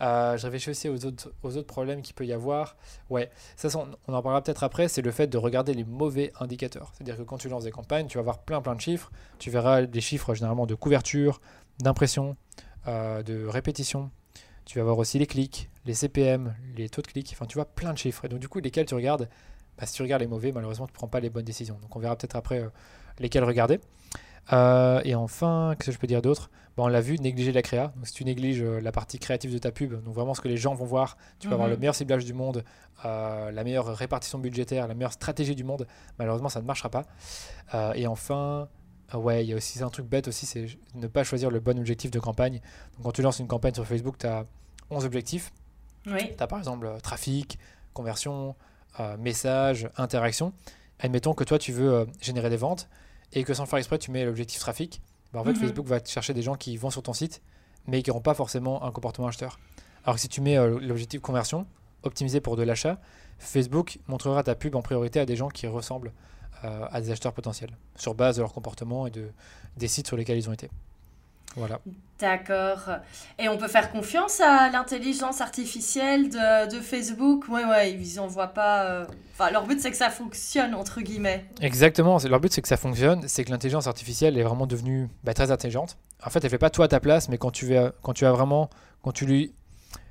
Euh, 0.00 0.36
je 0.36 0.44
réfléchis 0.44 0.70
aussi 0.70 0.88
aux 0.88 1.04
autres, 1.04 1.30
autres 1.42 1.62
problèmes 1.62 2.02
qu'il 2.02 2.14
peut 2.14 2.24
y 2.24 2.32
avoir. 2.32 2.76
Ouais, 3.10 3.30
ça, 3.56 3.68
on, 3.76 4.12
en 4.12 4.22
parlera 4.22 4.42
peut-être 4.42 4.64
après, 4.64 4.88
c'est 4.88 5.02
le 5.02 5.10
fait 5.10 5.26
de 5.26 5.36
regarder 5.36 5.74
les 5.74 5.84
mauvais 5.84 6.32
indicateurs. 6.40 6.92
C'est-à-dire 6.94 7.18
que 7.18 7.22
quand 7.22 7.38
tu 7.38 7.48
lances 7.48 7.64
des 7.64 7.70
campagnes, 7.70 8.06
tu 8.06 8.16
vas 8.16 8.20
avoir 8.20 8.38
plein 8.38 8.62
plein 8.62 8.74
de 8.74 8.80
chiffres. 8.80 9.10
Tu 9.38 9.50
verras 9.50 9.82
des 9.82 10.00
chiffres 10.00 10.34
généralement 10.34 10.66
de 10.66 10.74
couverture, 10.74 11.40
d'impression, 11.80 12.36
euh, 12.88 13.22
de 13.22 13.46
répétition. 13.46 14.10
Tu 14.64 14.78
vas 14.78 14.84
voir 14.84 14.98
aussi 14.98 15.18
les 15.18 15.26
clics, 15.26 15.68
les 15.84 15.94
CPM, 15.94 16.54
les 16.76 16.88
taux 16.88 17.02
de 17.02 17.06
clics. 17.08 17.30
Enfin, 17.32 17.46
tu 17.46 17.56
vois 17.56 17.66
plein 17.66 17.92
de 17.92 17.98
chiffres. 17.98 18.24
Et 18.24 18.28
donc, 18.28 18.38
du 18.38 18.48
coup, 18.48 18.60
lesquels 18.60 18.86
tu 18.86 18.94
regardes? 18.94 19.28
Bah, 19.76 19.86
Si 19.86 19.94
tu 19.94 20.02
regardes 20.02 20.22
les 20.22 20.28
mauvais, 20.28 20.52
malheureusement, 20.52 20.86
tu 20.86 20.92
ne 20.92 20.96
prends 20.96 21.08
pas 21.08 21.20
les 21.20 21.30
bonnes 21.30 21.44
décisions. 21.44 21.78
Donc, 21.82 21.94
on 21.94 21.98
verra 21.98 22.16
peut-être 22.16 22.36
après 22.36 22.60
euh, 22.60 22.68
lesquels 23.18 23.44
regarder. 23.44 23.80
Euh, 24.52 25.00
et 25.04 25.14
enfin, 25.14 25.74
qu'est-ce 25.78 25.86
que 25.88 25.92
je 25.92 25.98
peux 25.98 26.06
dire 26.06 26.22
d'autre? 26.22 26.50
Bon, 26.76 26.84
On 26.84 26.88
l'a 26.88 27.00
vu, 27.00 27.18
négliger 27.18 27.52
la 27.52 27.62
créa. 27.62 27.92
Donc, 27.96 28.06
si 28.06 28.12
tu 28.14 28.24
négliges 28.24 28.62
euh, 28.62 28.80
la 28.80 28.90
partie 28.92 29.18
créative 29.18 29.52
de 29.52 29.58
ta 29.58 29.70
pub, 29.70 30.02
donc 30.02 30.14
vraiment 30.14 30.34
ce 30.34 30.40
que 30.40 30.48
les 30.48 30.56
gens 30.56 30.74
vont 30.74 30.84
voir, 30.84 31.16
tu 31.38 31.48
vas 31.48 31.54
avoir 31.54 31.68
Mhm. 31.68 31.74
le 31.74 31.80
meilleur 31.80 31.94
ciblage 31.94 32.24
du 32.24 32.32
monde, 32.32 32.64
euh, 33.04 33.50
la 33.50 33.64
meilleure 33.64 33.86
répartition 33.96 34.38
budgétaire, 34.38 34.88
la 34.88 34.94
meilleure 34.94 35.12
stratégie 35.12 35.54
du 35.54 35.64
monde. 35.64 35.86
Malheureusement, 36.18 36.48
ça 36.48 36.60
ne 36.60 36.66
marchera 36.66 36.88
pas. 36.88 37.04
Euh, 37.74 37.92
et 37.94 38.06
enfin, 38.06 38.68
ouais, 39.14 39.44
il 39.44 39.48
y 39.50 39.52
a 39.52 39.56
aussi 39.56 39.82
un 39.82 39.88
truc 39.90 40.06
bête 40.06 40.26
aussi, 40.28 40.46
c'est 40.46 40.66
ne 40.94 41.06
pas 41.06 41.22
choisir 41.24 41.50
le 41.50 41.60
bon 41.60 41.78
objectif 41.78 42.10
de 42.10 42.18
campagne. 42.20 42.60
Donc, 42.96 43.04
quand 43.04 43.12
tu 43.12 43.22
lances 43.22 43.38
une 43.40 43.48
campagne 43.48 43.74
sur 43.74 43.86
Facebook, 43.86 44.16
tu 44.18 44.26
as 44.26 44.46
11 44.90 45.04
objectifs. 45.04 45.52
Oui. 46.06 46.32
Tu 46.36 46.42
as 46.42 46.46
par 46.46 46.58
exemple 46.58 46.88
trafic, 47.02 47.58
conversion, 47.92 48.54
message, 49.18 49.88
interaction. 49.96 50.52
Admettons 50.98 51.32
que 51.34 51.44
toi, 51.44 51.58
tu 51.58 51.72
veux 51.72 51.92
euh, 51.92 52.04
générer 52.20 52.50
des 52.50 52.56
ventes 52.56 52.88
et 53.32 53.44
que 53.44 53.54
sans 53.54 53.66
faire 53.66 53.78
exprès, 53.78 53.98
tu 53.98 54.10
mets 54.10 54.24
l'objectif 54.24 54.58
trafic. 54.60 55.00
Bah, 55.32 55.40
en 55.40 55.44
fait, 55.44 55.50
Mhm. 55.52 55.56
Facebook 55.56 55.86
va 55.86 56.00
te 56.00 56.08
chercher 56.08 56.34
des 56.34 56.42
gens 56.42 56.56
qui 56.56 56.76
vont 56.76 56.90
sur 56.90 57.02
ton 57.02 57.12
site, 57.12 57.40
mais 57.86 58.02
qui 58.02 58.10
n'auront 58.10 58.20
pas 58.22 58.34
forcément 58.34 58.82
un 58.84 58.90
comportement 58.90 59.28
acheteur. 59.28 59.58
Alors 60.04 60.16
que 60.16 60.20
si 60.20 60.28
tu 60.28 60.40
mets 60.40 60.56
euh, 60.58 60.78
l'objectif 60.80 61.20
conversion, 61.20 61.66
optimisé 62.02 62.40
pour 62.40 62.56
de 62.56 62.62
l'achat, 62.62 62.98
Facebook 63.38 63.98
montrera 64.08 64.42
ta 64.42 64.54
pub 64.54 64.74
en 64.74 64.82
priorité 64.82 65.20
à 65.20 65.26
des 65.26 65.36
gens 65.36 65.48
qui 65.48 65.66
ressemblent 65.66 66.12
euh, 66.64 66.86
à 66.90 67.00
des 67.00 67.10
acheteurs 67.10 67.32
potentiels, 67.32 67.76
sur 67.96 68.14
base 68.14 68.36
de 68.36 68.42
leur 68.42 68.52
comportement 68.52 69.06
et 69.06 69.10
de, 69.10 69.30
des 69.76 69.88
sites 69.88 70.06
sur 70.06 70.16
lesquels 70.16 70.36
ils 70.36 70.48
ont 70.48 70.52
été. 70.52 70.68
Voilà. 71.56 71.80
D'accord. 72.18 72.90
Et 73.38 73.48
on 73.48 73.56
peut 73.56 73.66
faire 73.68 73.90
confiance 73.90 74.40
à 74.40 74.68
l'intelligence 74.70 75.40
artificielle 75.40 76.28
de, 76.28 76.70
de 76.74 76.80
Facebook? 76.80 77.48
Ouais, 77.48 77.64
ouais, 77.64 77.92
ils 77.92 78.20
en 78.20 78.26
voient 78.26 78.48
pas. 78.54 78.84
euh, 78.84 79.06
Enfin, 79.32 79.50
leur 79.50 79.66
but, 79.66 79.80
c'est 79.80 79.90
que 79.90 79.96
ça 79.96 80.10
fonctionne, 80.10 80.74
entre 80.74 81.00
guillemets. 81.00 81.46
Exactement, 81.62 82.18
c'est- 82.18 82.28
leur 82.28 82.40
but 82.40 82.52
c'est 82.52 82.60
que 82.60 82.68
ça 82.68 82.76
fonctionne, 82.76 83.26
c'est 83.26 83.42
que 83.44 83.50
l'intelligence 83.50 83.86
artificielle 83.86 84.36
est 84.38 84.42
vraiment 84.42 84.66
devenue 84.66 85.08
bah, 85.24 85.32
très 85.32 85.50
intelligente. 85.50 85.96
En 86.24 86.28
fait, 86.28 86.44
elle 86.44 86.50
fait 86.50 86.58
pas 86.58 86.68
tout 86.70 86.82
à 86.82 86.88
ta 86.88 87.00
place, 87.00 87.30
mais 87.30 87.38
quand 87.38 87.50
tu 87.50 87.74
as, 87.76 87.92
quand 88.02 88.12
tu 88.12 88.26
as 88.26 88.32
vraiment, 88.32 88.68
quand 89.02 89.12
tu 89.12 89.24
lui, 89.24 89.54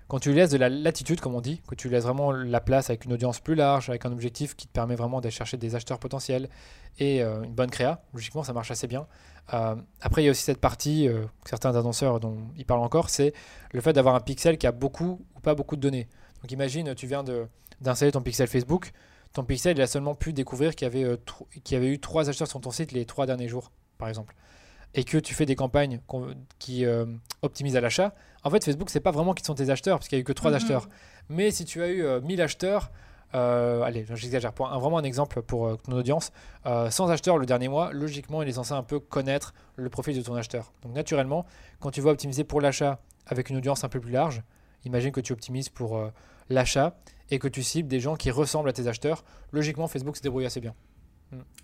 quand 0.07 0.17
tu 0.17 0.29
lui 0.29 0.37
laisses 0.37 0.49
de 0.49 0.57
la 0.57 0.69
latitude, 0.69 1.21
comme 1.21 1.35
on 1.35 1.41
dit, 1.41 1.61
que 1.69 1.75
tu 1.75 1.87
lui 1.87 1.93
laisses 1.95 2.05
vraiment 2.05 2.31
la 2.31 2.59
place 2.59 2.89
avec 2.89 3.05
une 3.05 3.13
audience 3.13 3.39
plus 3.39 3.53
large, 3.53 3.89
avec 3.91 4.03
un 4.05 4.11
objectif 4.11 4.55
qui 4.55 4.65
te 4.65 4.73
permet 4.73 4.95
vraiment 4.95 5.21
d'aller 5.21 5.31
chercher 5.31 5.57
des 5.57 5.75
acheteurs 5.75 5.99
potentiels 5.99 6.49
et 6.97 7.21
euh, 7.21 7.43
une 7.43 7.53
bonne 7.53 7.69
créa, 7.69 8.01
logiquement 8.15 8.41
ça 8.43 8.51
marche 8.51 8.71
assez 8.71 8.87
bien. 8.87 9.05
Euh, 9.53 9.75
après, 10.01 10.21
il 10.21 10.25
y 10.25 10.27
a 10.27 10.31
aussi 10.31 10.43
cette 10.43 10.59
partie, 10.61 11.07
euh, 11.07 11.25
que 11.43 11.49
certains 11.49 11.75
annonceurs 11.75 12.19
dont 12.19 12.37
ils 12.55 12.65
parlent 12.65 12.81
encore, 12.81 13.09
c'est 13.09 13.33
le 13.73 13.81
fait 13.81 13.93
d'avoir 13.93 14.15
un 14.15 14.19
pixel 14.19 14.57
qui 14.57 14.67
a 14.67 14.71
beaucoup 14.71 15.25
ou 15.35 15.39
pas 15.39 15.55
beaucoup 15.55 15.75
de 15.75 15.81
données. 15.81 16.07
Donc 16.41 16.51
imagine, 16.51 16.93
tu 16.95 17.07
viens 17.07 17.23
d'installer 17.81 18.11
ton 18.11 18.21
pixel 18.21 18.47
Facebook, 18.47 18.91
ton 19.33 19.43
pixel 19.43 19.77
il 19.77 19.81
a 19.81 19.87
seulement 19.87 20.15
pu 20.15 20.33
découvrir 20.33 20.75
qu'il 20.75 20.85
y, 20.85 20.91
avait, 20.91 21.03
euh, 21.03 21.17
qu'il 21.63 21.75
y 21.75 21.77
avait 21.77 21.89
eu 21.89 21.99
trois 21.99 22.29
acheteurs 22.29 22.47
sur 22.47 22.61
ton 22.61 22.71
site 22.71 22.91
les 22.91 23.05
trois 23.05 23.25
derniers 23.25 23.47
jours, 23.47 23.71
par 23.97 24.07
exemple. 24.07 24.35
Et 24.95 25.03
que 25.03 25.17
tu 25.17 25.33
fais 25.35 25.45
des 25.45 25.55
campagnes 25.55 25.99
qui 26.57 26.85
euh, 26.85 27.05
optimisent 27.43 27.75
à 27.75 27.81
l'achat. 27.81 28.15
En 28.43 28.49
fait, 28.49 28.63
Facebook, 28.63 28.89
c'est 28.89 28.99
pas 28.99 29.11
vraiment 29.11 29.33
qui 29.35 29.43
sont 29.43 29.53
tes 29.53 29.69
acheteurs, 29.69 29.99
parce 29.99 30.07
qu'il 30.07 30.17
y 30.17 30.19
a 30.19 30.21
eu 30.21 30.23
que 30.23 30.33
trois 30.33 30.49
Mhm. 30.49 30.57
acheteurs. 30.57 30.89
Mais 31.29 31.51
si 31.51 31.63
tu 31.65 31.81
as 31.83 31.89
eu 31.89 32.03
euh, 32.03 32.21
1000 32.21 32.41
acheteurs, 32.41 32.91
euh, 33.35 33.81
allez, 33.83 34.05
j'exagère, 34.15 34.53
pour 34.53 34.71
un, 34.71 34.79
vraiment 34.79 34.97
un 34.97 35.03
exemple 35.03 35.41
pour 35.41 35.67
euh, 35.67 35.75
ton 35.75 35.93
audience, 35.93 36.31
euh, 36.65 36.89
100 36.89 37.09
acheteurs 37.09 37.37
le 37.37 37.45
dernier 37.45 37.67
mois, 37.67 37.91
logiquement, 37.93 38.41
il 38.41 38.49
est 38.49 38.53
censé 38.53 38.73
un 38.73 38.83
peu 38.83 38.99
connaître 38.99 39.53
le 39.75 39.89
profil 39.89 40.15
de 40.17 40.21
ton 40.21 40.35
acheteur. 40.35 40.73
Donc, 40.83 40.93
naturellement, 40.93 41.45
quand 41.79 41.91
tu 41.91 42.01
vas 42.01 42.11
optimiser 42.11 42.43
pour 42.43 42.61
l'achat 42.61 42.99
avec 43.27 43.49
une 43.49 43.57
audience 43.57 43.83
un 43.83 43.89
peu 43.89 43.99
plus 43.99 44.11
large, 44.11 44.41
imagine 44.85 45.11
que 45.11 45.21
tu 45.21 45.33
optimises 45.33 45.69
pour 45.69 46.01
l'achat 46.49 46.95
et 47.29 47.37
que 47.37 47.47
tu 47.47 47.61
cibles 47.61 47.87
des 47.87 47.99
gens 47.99 48.15
qui 48.15 48.31
ressemblent 48.31 48.69
à 48.69 48.73
tes 48.73 48.87
acheteurs, 48.87 49.23
logiquement, 49.51 49.87
Facebook 49.87 50.17
se 50.17 50.21
débrouille 50.21 50.45
assez 50.45 50.61
bien. 50.61 50.73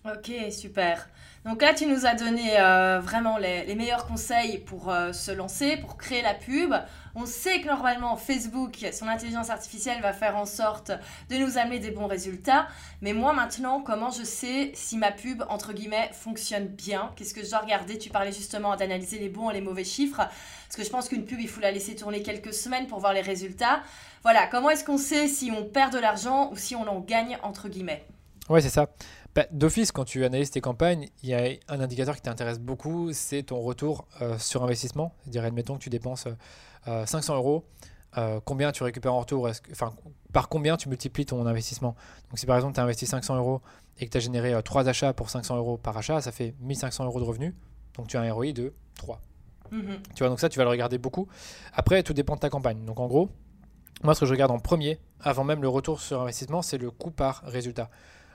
Ok, 0.05 0.31
super. 0.51 1.09
Donc 1.45 1.61
là, 1.61 1.73
tu 1.73 1.85
nous 1.85 2.05
as 2.05 2.15
donné 2.15 2.59
euh, 2.59 2.99
vraiment 2.99 3.37
les, 3.37 3.65
les 3.65 3.75
meilleurs 3.75 4.05
conseils 4.07 4.59
pour 4.59 4.89
euh, 4.89 5.13
se 5.13 5.31
lancer, 5.31 5.77
pour 5.77 5.97
créer 5.97 6.21
la 6.21 6.33
pub. 6.33 6.73
On 7.15 7.25
sait 7.25 7.61
que 7.61 7.67
normalement, 7.67 8.15
Facebook, 8.17 8.85
son 8.91 9.07
intelligence 9.07 9.49
artificielle 9.49 10.01
va 10.01 10.11
faire 10.11 10.37
en 10.37 10.45
sorte 10.45 10.91
de 11.29 11.37
nous 11.37 11.57
amener 11.57 11.79
des 11.79 11.91
bons 11.91 12.07
résultats. 12.07 12.67
Mais 13.01 13.13
moi, 13.13 13.33
maintenant, 13.33 13.79
comment 13.79 14.11
je 14.11 14.23
sais 14.23 14.71
si 14.73 14.97
ma 14.97 15.11
pub, 15.11 15.43
entre 15.49 15.73
guillemets, 15.73 16.09
fonctionne 16.13 16.67
bien? 16.67 17.11
Qu'est-ce 17.15 17.33
que 17.33 17.43
je 17.43 17.49
dois 17.49 17.59
regarder? 17.59 17.97
Tu 17.97 18.09
parlais 18.09 18.31
justement 18.31 18.75
d'analyser 18.75 19.17
les 19.17 19.29
bons 19.29 19.49
et 19.49 19.53
les 19.53 19.61
mauvais 19.61 19.83
chiffres. 19.83 20.17
Parce 20.17 20.75
que 20.75 20.83
je 20.83 20.89
pense 20.89 21.09
qu'une 21.09 21.25
pub, 21.25 21.39
il 21.39 21.47
faut 21.47 21.61
la 21.61 21.71
laisser 21.71 21.95
tourner 21.95 22.21
quelques 22.21 22.53
semaines 22.53 22.87
pour 22.87 22.99
voir 22.99 23.13
les 23.13 23.21
résultats. 23.21 23.81
Voilà, 24.23 24.47
comment 24.47 24.69
est-ce 24.69 24.83
qu'on 24.83 24.97
sait 24.97 25.27
si 25.27 25.51
on 25.51 25.63
perd 25.63 25.93
de 25.93 25.99
l'argent 25.99 26.51
ou 26.51 26.57
si 26.57 26.75
on 26.75 26.87
en 26.87 26.99
gagne, 26.99 27.37
entre 27.43 27.69
guillemets? 27.69 28.03
Ouais, 28.49 28.61
c'est 28.61 28.69
ça. 28.69 28.87
Bah, 29.35 29.45
D'office, 29.51 29.91
quand 29.91 30.05
tu 30.05 30.23
analyses 30.23 30.51
tes 30.51 30.61
campagnes, 30.61 31.09
il 31.21 31.29
y 31.29 31.33
a 31.33 31.49
un 31.67 31.81
indicateur 31.81 32.15
qui 32.15 32.21
t'intéresse 32.21 32.57
beaucoup, 32.57 33.11
c'est 33.11 33.43
ton 33.43 33.59
retour 33.59 34.07
euh, 34.21 34.37
sur 34.37 34.63
investissement. 34.63 35.13
C'est-à-dire, 35.23 35.43
admettons 35.43 35.75
que 35.75 35.83
tu 35.83 35.89
dépenses 35.89 36.27
euh, 36.87 37.05
500 37.05 37.35
euros, 37.35 37.65
euh, 38.17 38.39
combien 38.45 38.71
tu 38.71 38.83
récupères 38.83 39.13
en 39.13 39.19
retour? 39.19 39.49
Enfin, 39.71 39.93
par 40.31 40.47
combien 40.47 40.77
tu 40.77 40.87
multiplies 40.87 41.25
ton 41.25 41.45
investissement? 41.45 41.95
Donc, 42.29 42.39
si 42.39 42.45
par 42.45 42.55
exemple 42.55 42.75
tu 42.75 42.79
as 42.79 42.83
investi 42.83 43.05
500 43.05 43.35
euros 43.35 43.61
et 43.99 44.05
que 44.05 44.11
tu 44.11 44.17
as 44.17 44.21
généré 44.21 44.55
3 44.63 44.87
achats 44.87 45.11
pour 45.11 45.29
500 45.29 45.57
euros 45.57 45.77
par 45.77 45.97
achat, 45.97 46.21
ça 46.21 46.31
fait 46.31 46.55
1500 46.61 47.03
euros 47.03 47.19
de 47.19 47.25
revenus. 47.25 47.53
Donc, 47.97 48.07
tu 48.07 48.15
as 48.15 48.21
un 48.21 48.31
ROI 48.31 48.53
de 48.53 48.73
3. 48.95 49.19
Mhm. 49.71 49.99
Tu 50.15 50.19
vois, 50.19 50.29
donc 50.29 50.39
ça, 50.39 50.47
tu 50.47 50.59
vas 50.59 50.63
le 50.63 50.69
regarder 50.69 50.97
beaucoup. 50.97 51.27
Après, 51.73 52.03
tout 52.03 52.13
dépend 52.13 52.35
de 52.35 52.39
ta 52.39 52.49
campagne. 52.49 52.85
Donc, 52.85 53.01
en 53.01 53.07
gros, 53.07 53.29
moi, 54.01 54.15
ce 54.15 54.21
que 54.21 54.25
je 54.27 54.31
regarde 54.31 54.51
en 54.51 54.59
premier, 54.59 54.97
avant 55.19 55.43
même 55.43 55.61
le 55.61 55.67
retour 55.67 55.99
sur 55.99 56.21
investissement, 56.21 56.61
c'est 56.61 56.77
le 56.77 56.89
coût 56.89 57.11
par 57.11 57.41
résultat. 57.43 57.89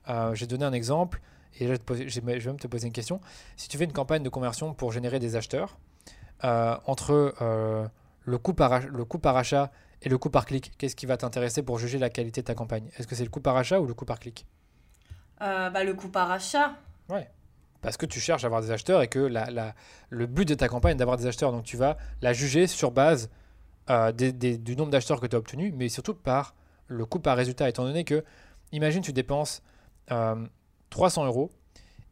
Euh, 0.09 0.35
J'ai 0.35 0.47
donné 0.47 0.65
un 0.65 0.73
exemple 0.73 1.21
et 1.59 1.67
là, 1.67 1.75
je 2.07 2.21
vais 2.21 2.39
même 2.47 2.59
te 2.59 2.67
poser 2.67 2.87
une 2.87 2.93
question. 2.93 3.21
Si 3.57 3.69
tu 3.69 3.77
fais 3.77 3.85
une 3.85 3.93
campagne 3.93 4.23
de 4.23 4.29
conversion 4.29 4.73
pour 4.73 4.93
générer 4.93 5.19
des 5.19 5.37
acheteurs, 5.37 5.79
euh, 6.45 6.77
entre 6.87 7.35
euh, 7.43 7.87
le, 8.25 8.39
coût 8.39 8.55
par, 8.55 8.81
le 8.81 9.05
coût 9.05 9.19
par 9.19 9.37
achat 9.37 9.71
et 10.03 10.09
le 10.09 10.17
coût 10.17 10.31
par 10.31 10.47
clic, 10.47 10.73
qu'est-ce 10.79 10.97
qui 10.97 11.07
va 11.07 11.17
t'intéresser 11.17 11.63
pour 11.63 11.79
juger 11.79 11.99
la 11.99 12.09
qualité 12.09 12.41
de 12.41 12.47
ta 12.47 12.55
campagne? 12.55 12.89
Est-ce 12.97 13.07
que 13.07 13.15
c'est 13.15 13.25
le 13.25 13.31
coût 13.31 13.41
par 13.41 13.57
achat 13.57 13.81
ou 13.81 13.87
le 13.87 13.95
coût 13.95 14.05
par 14.07 14.19
clic? 14.19 14.47
Bah, 15.41 15.85
le 15.85 15.95
coût 15.95 16.09
par 16.09 16.31
achat. 16.31 16.75
parce 17.83 17.97
que 17.97 18.05
tu 18.05 18.21
cherches 18.21 18.45
à 18.45 18.47
avoir 18.47 18.61
des 18.61 18.71
acheteurs 18.71 19.01
et 19.01 19.09
que 19.09 19.19
la- 19.19 19.51
la- 19.51 19.75
le 20.11 20.27
but 20.27 20.47
de 20.47 20.53
ta 20.55 20.69
campagne 20.69 20.93
est 20.93 20.99
d'avoir 20.99 21.17
des 21.17 21.27
acheteurs. 21.27 21.51
Donc 21.51 21.65
tu 21.65 21.79
vas 21.79 21.97
la 22.21 22.35
juger 22.35 22.67
sur 22.67 22.91
base 22.91 23.31
euh, 23.89 24.13
des- 24.13 24.33
des- 24.33 24.59
du 24.59 24.77
nombre 24.77 24.91
d'acheteurs 24.91 25.19
que 25.19 25.27
tu 25.27 25.35
as 25.35 25.39
obtenu, 25.39 25.73
mais 25.75 25.89
surtout 25.89 26.13
par 26.15 26.55
le 26.89 27.07
coût 27.07 27.19
par 27.21 27.37
résultat, 27.39 27.69
étant 27.71 27.85
donné 27.85 28.05
que, 28.05 28.23
imagine, 28.73 29.01
tu 29.03 29.13
dépenses 29.15 29.63
300 30.91 31.27
euros 31.27 31.51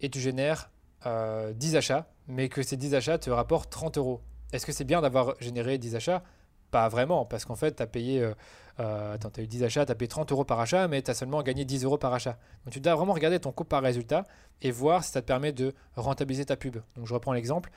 et 0.00 0.08
tu 0.08 0.20
génères 0.20 0.70
euh, 1.06 1.52
10 1.52 1.76
achats, 1.76 2.08
mais 2.26 2.48
que 2.48 2.62
ces 2.62 2.76
10 2.76 2.94
achats 2.94 3.18
te 3.18 3.30
rapportent 3.30 3.70
30 3.70 3.98
euros. 3.98 4.20
Est-ce 4.52 4.66
que 4.66 4.72
c'est 4.72 4.84
bien 4.84 5.00
d'avoir 5.00 5.34
généré 5.40 5.78
10 5.78 5.96
achats? 5.96 6.22
Pas 6.70 6.88
vraiment, 6.88 7.24
parce 7.24 7.44
qu'en 7.44 7.56
fait, 7.56 7.76
tu 7.76 7.82
as 7.82 7.86
payé, 7.86 8.22
euh, 8.22 8.34
euh, 8.80 9.14
attends, 9.14 9.30
tu 9.30 9.40
as 9.40 9.42
eu 9.42 9.46
10 9.46 9.64
achats, 9.64 9.86
tu 9.86 9.92
as 9.92 9.94
payé 9.94 10.08
30 10.08 10.32
euros 10.32 10.44
par 10.44 10.60
achat, 10.60 10.86
mais 10.86 11.02
tu 11.02 11.10
as 11.10 11.14
seulement 11.14 11.42
gagné 11.42 11.64
10 11.64 11.84
euros 11.84 11.98
par 11.98 12.12
achat. 12.12 12.38
Donc 12.64 12.74
tu 12.74 12.80
dois 12.80 12.94
vraiment 12.94 13.14
regarder 13.14 13.40
ton 13.40 13.52
coût 13.52 13.64
par 13.64 13.82
résultat 13.82 14.24
et 14.60 14.70
voir 14.70 15.04
si 15.04 15.12
ça 15.12 15.22
te 15.22 15.26
permet 15.26 15.52
de 15.52 15.74
rentabiliser 15.96 16.44
ta 16.44 16.56
pub. 16.56 16.76
Donc 16.96 17.06
je 17.06 17.14
reprends 17.14 17.32
l'exemple. 17.32 17.70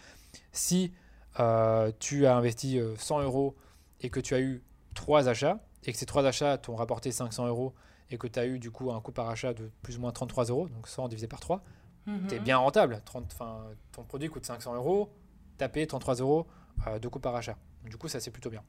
Si 0.51 0.91
euh, 1.39 1.91
tu 1.99 2.25
as 2.25 2.36
investi 2.36 2.79
euh, 2.79 2.95
100 2.97 3.21
euros 3.21 3.55
et 4.01 4.10
que 4.10 4.19
tu 4.19 4.36
as 4.36 4.41
eu 4.41 4.63
3 4.95 5.29
achats, 5.29 5.60
et 5.86 5.91
que 5.91 5.97
ces 5.97 6.05
3 6.05 6.25
achats 6.25 6.57
t'ont 6.57 6.75
rapporté 6.75 7.12
500 7.12 7.47
euros, 7.47 7.73
et 8.12 8.17
que 8.17 8.28
tu 8.28 8.38
as 8.39 8.45
eu 8.45 8.60
du 8.60 8.69
coup 8.71 8.91
un 8.91 9.00
coût 9.02 9.12
par 9.12 9.30
achat 9.30 9.54
de 9.54 9.71
plus 9.82 9.97
ou 9.97 10.02
moins 10.02 10.12
33 10.12 10.45
euros, 10.45 10.67
donc 10.69 10.88
100 10.88 11.08
divisé 11.08 11.28
par 11.28 11.39
3, 11.39 11.63
Mhm. 12.08 12.28
tu 12.28 12.36
es 12.36 12.39
bien 12.39 12.58
rentable. 12.58 13.02
30, 13.06 13.26
enfin, 13.34 13.62
ton 13.91 14.04
produit 14.04 14.28
coûte 14.30 14.45
500 14.45 14.76
euros, 14.76 15.12
tu 15.58 15.63
as 15.63 15.69
payé 15.69 15.88
33 15.88 16.15
euros 16.15 16.47
euh, 16.88 17.00
de 17.00 17.08
coût 17.08 17.19
par 17.19 17.36
achat. 17.36 17.56
Du 17.86 17.97
coup, 17.97 18.08
ça 18.08 18.19
c'est 18.19 18.32
plutôt 18.32 18.50
bien. 18.50 18.63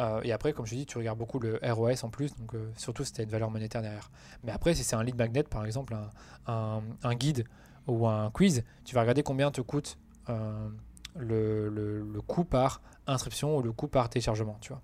Euh, 0.00 0.20
et 0.24 0.32
après, 0.32 0.52
comme 0.54 0.64
je 0.64 0.74
dis, 0.74 0.86
tu 0.86 0.96
regardes 0.96 1.18
beaucoup 1.18 1.38
le 1.38 1.60
ROS 1.62 2.02
en 2.04 2.08
plus, 2.08 2.34
donc 2.36 2.54
euh, 2.54 2.70
surtout 2.76 3.04
si 3.04 3.12
tu 3.12 3.20
as 3.20 3.24
une 3.24 3.30
valeur 3.30 3.50
monétaire 3.50 3.82
derrière. 3.82 4.10
Mais 4.42 4.52
après, 4.52 4.74
si 4.74 4.84
c'est 4.84 4.96
un 4.96 5.02
lead 5.02 5.16
magnet, 5.16 5.42
par 5.42 5.64
exemple, 5.66 5.94
un, 5.94 6.08
un- 6.52 6.82
un 7.02 7.14
guide 7.14 7.44
ou 7.86 8.06
un 8.06 8.30
quiz, 8.30 8.64
tu 8.84 8.94
vas 8.94 9.02
regarder 9.02 9.22
combien 9.22 9.50
te 9.50 9.60
coûte 9.60 9.98
euh, 10.30 10.68
le, 11.16 11.68
le- 11.68 12.00
le 12.02 12.20
coût 12.22 12.44
par 12.44 12.80
inscription 13.06 13.56
ou 13.56 13.62
le 13.62 13.72
coût 13.72 13.88
par 13.88 14.08
téléchargement, 14.08 14.56
tu 14.60 14.70
vois. 14.72 14.80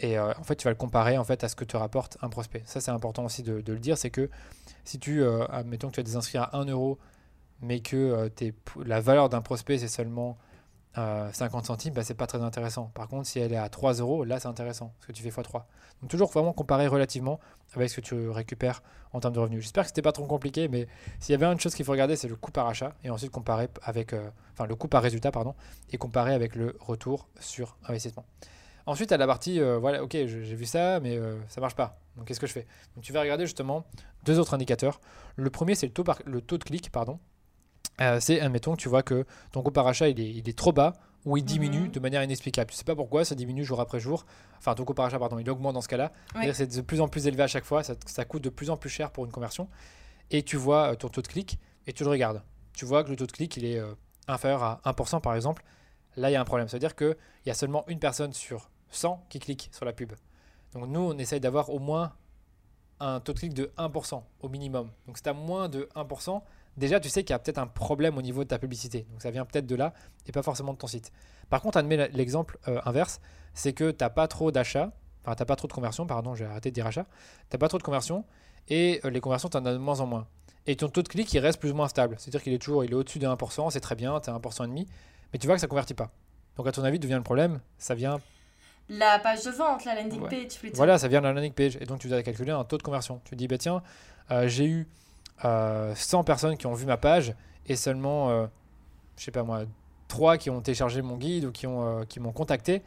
Et 0.00 0.18
euh, 0.18 0.32
en 0.38 0.42
fait, 0.44 0.56
tu 0.56 0.64
vas 0.64 0.70
le 0.70 0.76
comparer 0.76 1.18
en 1.18 1.24
fait 1.24 1.42
à 1.44 1.48
ce 1.48 1.56
que 1.56 1.64
te 1.64 1.76
rapporte 1.76 2.18
un 2.22 2.28
prospect. 2.28 2.62
Ça, 2.66 2.80
c'est 2.80 2.90
important 2.90 3.24
aussi 3.24 3.42
de, 3.42 3.62
le 3.66 3.78
dire, 3.78 3.98
c'est 3.98 4.10
que 4.10 4.30
si 4.84 4.98
tu, 4.98 5.22
euh, 5.22 5.46
admettons 5.48 5.88
que 5.88 5.94
tu 5.94 6.00
as 6.00 6.04
des 6.04 6.16
inscrits 6.16 6.38
à 6.38 6.50
1 6.52 6.66
euro, 6.66 6.98
mais 7.60 7.80
que 7.80 7.96
euh, 7.96 8.50
la 8.84 9.00
valeur 9.00 9.28
d'un 9.28 9.42
prospect, 9.42 9.78
c'est 9.78 9.88
seulement 9.88 10.38
50 10.96 11.66
centimes, 11.66 11.94
bah, 11.94 12.02
c'est 12.02 12.14
pas 12.14 12.26
très 12.26 12.42
intéressant. 12.42 12.90
Par 12.92 13.06
contre, 13.06 13.28
si 13.28 13.38
elle 13.38 13.52
est 13.52 13.56
à 13.56 13.68
3 13.68 13.94
euros, 13.94 14.24
là 14.24 14.40
c'est 14.40 14.48
intéressant, 14.48 14.92
parce 14.98 15.06
que 15.06 15.12
tu 15.12 15.22
fais 15.22 15.28
x3. 15.28 15.62
Donc 16.00 16.10
toujours 16.10 16.28
vraiment 16.28 16.52
comparer 16.52 16.88
relativement 16.88 17.38
avec 17.74 17.88
ce 17.88 17.96
que 17.96 18.00
tu 18.00 18.28
récupères 18.30 18.82
en 19.12 19.20
termes 19.20 19.34
de 19.34 19.38
revenus. 19.38 19.62
J'espère 19.62 19.84
que 19.84 19.88
c'était 19.88 20.02
pas 20.02 20.12
trop 20.12 20.26
compliqué, 20.26 20.66
mais 20.66 20.88
s'il 21.20 21.32
y 21.32 21.34
avait 21.34 21.46
une 21.46 21.60
chose 21.60 21.74
qu'il 21.74 21.84
faut 21.84 21.92
regarder, 21.92 22.16
c'est 22.16 22.26
le 22.26 22.36
coût 22.36 22.50
par 22.50 22.66
achat, 22.66 22.94
et 23.04 23.10
ensuite 23.10 23.30
comparer 23.30 23.68
avec, 23.82 24.12
euh, 24.12 24.28
enfin 24.54 24.66
le 24.66 24.74
coût 24.74 24.88
par 24.88 25.02
résultat, 25.02 25.30
pardon, 25.30 25.54
et 25.92 25.98
comparer 25.98 26.34
avec 26.34 26.56
le 26.56 26.76
retour 26.80 27.28
sur 27.38 27.76
investissement. 27.86 28.24
Ensuite, 28.88 29.12
à 29.12 29.18
la 29.18 29.26
partie, 29.26 29.60
euh, 29.60 29.76
voilà, 29.76 30.02
ok, 30.02 30.12
j'ai 30.12 30.54
vu 30.54 30.64
ça, 30.64 30.98
mais 31.00 31.14
euh, 31.18 31.36
ça 31.48 31.60
marche 31.60 31.74
pas. 31.74 32.00
Donc 32.16 32.26
qu'est-ce 32.26 32.40
que 32.40 32.46
je 32.46 32.54
fais? 32.54 32.66
Donc 32.94 33.04
tu 33.04 33.12
vas 33.12 33.20
regarder 33.20 33.44
justement 33.44 33.84
deux 34.24 34.38
autres 34.38 34.54
indicateurs. 34.54 34.98
Le 35.36 35.50
premier, 35.50 35.74
c'est 35.74 35.84
le 35.84 35.92
taux, 35.92 36.04
le 36.24 36.40
taux 36.40 36.56
de 36.56 36.64
clic, 36.64 36.90
pardon. 36.90 37.20
Euh, 38.00 38.18
c'est, 38.18 38.40
admettons 38.40 38.76
que 38.76 38.80
tu 38.80 38.88
vois 38.88 39.02
que 39.02 39.26
ton 39.52 39.62
coût 39.62 39.72
par 39.72 39.86
achat 39.86 40.08
il 40.08 40.18
est, 40.18 40.30
il 40.30 40.48
est 40.48 40.56
trop 40.56 40.72
bas 40.72 40.94
ou 41.26 41.36
il 41.36 41.44
diminue 41.44 41.82
mhm. 41.82 41.90
de 41.90 42.00
manière 42.00 42.22
inexplicable. 42.22 42.70
Tu 42.70 42.78
sais 42.78 42.84
pas 42.84 42.96
pourquoi, 42.96 43.26
ça 43.26 43.34
diminue 43.34 43.62
jour 43.62 43.78
après 43.78 44.00
jour. 44.00 44.24
Enfin, 44.56 44.74
ton 44.74 44.86
coût 44.86 44.94
par 44.94 45.04
achat, 45.04 45.18
pardon, 45.18 45.38
il 45.38 45.50
augmente 45.50 45.74
dans 45.74 45.82
ce 45.82 45.88
cas-là. 45.88 46.10
C'est 46.54 46.74
de 46.74 46.80
plus 46.80 47.02
en 47.02 47.08
plus 47.08 47.26
élevé 47.26 47.42
à 47.42 47.46
chaque 47.46 47.66
fois, 47.66 47.82
ça, 47.82 47.92
ça, 48.06 48.24
coûte 48.24 48.42
de 48.42 48.48
plus 48.48 48.70
en 48.70 48.78
plus 48.78 48.88
cher 48.88 49.10
pour 49.10 49.26
une 49.26 49.32
conversion. 49.32 49.68
Et 50.30 50.42
tu 50.42 50.56
vois 50.56 50.92
euh, 50.92 50.94
ton 50.94 51.10
taux 51.10 51.20
de 51.20 51.28
clic 51.28 51.58
et 51.86 51.92
tu 51.92 52.04
le 52.04 52.08
regardes. 52.08 52.42
Tu 52.72 52.86
vois 52.86 53.04
que 53.04 53.10
le 53.10 53.16
taux 53.16 53.26
de 53.26 53.32
clic, 53.32 53.54
il 53.58 53.66
est 53.66 53.82
inférieur 54.28 54.62
à 54.62 54.80
1% 54.86 55.20
par 55.20 55.34
exemple. 55.34 55.62
Là, 56.16 56.30
il 56.30 56.32
y 56.32 56.36
a 56.36 56.40
un 56.40 56.46
problème. 56.46 56.68
C'est-à-dire 56.68 56.96
qu'il 56.96 57.16
y 57.44 57.50
a 57.50 57.54
seulement 57.54 57.84
une 57.86 57.98
personne 57.98 58.32
sur 58.32 58.70
100 58.90 59.26
qui 59.28 59.38
clique 59.38 59.68
sur 59.72 59.84
la 59.84 59.92
pub. 59.92 60.12
Donc 60.74 60.86
nous, 60.88 61.00
on 61.00 61.18
essaye 61.18 61.40
d'avoir 61.40 61.70
au 61.70 61.78
moins 61.78 62.12
un 63.00 63.20
taux 63.20 63.32
de 63.32 63.38
clic 63.38 63.54
de 63.54 63.70
1% 63.78 64.22
au 64.40 64.48
minimum. 64.48 64.90
Donc 65.06 65.18
c'est 65.18 65.28
à 65.28 65.32
moins 65.32 65.68
de 65.68 65.88
1%, 65.94 66.42
déjà 66.76 67.00
tu 67.00 67.08
sais 67.08 67.22
qu'il 67.22 67.32
y 67.32 67.34
a 67.34 67.38
peut-être 67.38 67.58
un 67.58 67.66
problème 67.66 68.18
au 68.18 68.22
niveau 68.22 68.44
de 68.44 68.48
ta 68.48 68.58
publicité. 68.58 69.06
Donc 69.10 69.22
ça 69.22 69.30
vient 69.30 69.44
peut-être 69.44 69.66
de 69.66 69.74
là 69.74 69.94
et 70.26 70.32
pas 70.32 70.42
forcément 70.42 70.72
de 70.72 70.78
ton 70.78 70.86
site. 70.86 71.12
Par 71.48 71.62
contre, 71.62 71.78
admets 71.78 72.08
l'exemple 72.08 72.58
euh, 72.68 72.80
inverse, 72.84 73.20
c'est 73.54 73.72
que 73.72 73.90
tu 73.90 74.02
n'as 74.02 74.10
pas 74.10 74.28
trop 74.28 74.50
d'achats, 74.50 74.92
enfin 75.24 75.34
tu 75.34 75.42
n'as 75.42 75.46
pas 75.46 75.56
trop 75.56 75.68
de 75.68 75.72
conversions, 75.72 76.06
pardon, 76.06 76.34
j'ai 76.34 76.44
arrêté 76.44 76.70
de 76.70 76.74
dire 76.74 76.86
achats, 76.86 77.06
tu 77.50 77.54
n'as 77.54 77.58
pas 77.58 77.68
trop 77.68 77.78
de 77.78 77.82
conversions 77.82 78.24
et 78.68 79.00
euh, 79.04 79.10
les 79.10 79.20
conversions, 79.20 79.48
tu 79.48 79.56
en 79.56 79.64
as 79.64 79.72
de 79.72 79.78
moins 79.78 80.00
en 80.00 80.06
moins. 80.06 80.26
Et 80.66 80.76
ton 80.76 80.88
taux 80.88 81.02
de 81.02 81.08
clic, 81.08 81.32
il 81.32 81.38
reste 81.38 81.58
plus 81.60 81.70
ou 81.70 81.74
moins 81.74 81.88
stable. 81.88 82.16
C'est-à-dire 82.18 82.42
qu'il 82.42 82.52
est 82.52 82.58
toujours 82.58 82.84
il 82.84 82.90
est 82.90 82.94
au-dessus 82.94 83.18
de 83.18 83.26
1%, 83.26 83.70
c'est 83.70 83.80
très 83.80 83.94
bien, 83.94 84.20
tu 84.20 84.28
as 84.28 84.34
1% 84.34 84.64
et 84.64 84.68
demi, 84.68 84.86
mais 85.32 85.38
tu 85.38 85.46
vois 85.46 85.54
que 85.54 85.60
ça 85.60 85.66
ne 85.66 85.70
convertit 85.70 85.94
pas. 85.94 86.10
Donc 86.56 86.66
à 86.66 86.72
ton 86.72 86.82
avis, 86.82 86.98
d'où 86.98 87.06
vient 87.06 87.16
le 87.16 87.22
problème? 87.22 87.60
Ça 87.78 87.94
vient 87.94 88.20
la 88.88 89.18
page 89.18 89.44
de 89.44 89.50
vente, 89.50 89.84
la 89.84 89.94
landing 89.94 90.22
page 90.28 90.58
plutôt. 90.58 90.76
Voilà, 90.76 90.98
ça 90.98 91.08
vient 91.08 91.20
de 91.20 91.26
la 91.26 91.32
landing 91.32 91.52
page. 91.52 91.76
Et 91.80 91.84
donc, 91.84 92.00
tu 92.00 92.08
dois 92.08 92.22
calculer 92.22 92.52
un 92.52 92.64
taux 92.64 92.78
de 92.78 92.82
conversion. 92.82 93.20
Tu 93.24 93.36
dis, 93.36 93.46
bah, 93.46 93.58
tiens, 93.58 93.82
euh, 94.30 94.48
j'ai 94.48 94.64
eu 94.64 94.88
100 95.40 95.46
euh, 95.46 96.22
personnes 96.24 96.56
qui 96.56 96.66
ont 96.66 96.74
vu 96.74 96.86
ma 96.86 96.96
page 96.96 97.34
et 97.66 97.76
seulement, 97.76 98.30
euh, 98.30 98.46
je 99.16 99.24
sais 99.24 99.30
pas 99.30 99.42
moi, 99.42 99.64
3 100.08 100.38
qui 100.38 100.50
ont 100.50 100.60
téléchargé 100.60 101.02
mon 101.02 101.16
guide 101.16 101.44
ou 101.44 101.52
qui 101.52 101.66
m'ont 101.66 102.04
qui 102.06 102.20
contacté. 102.34 102.82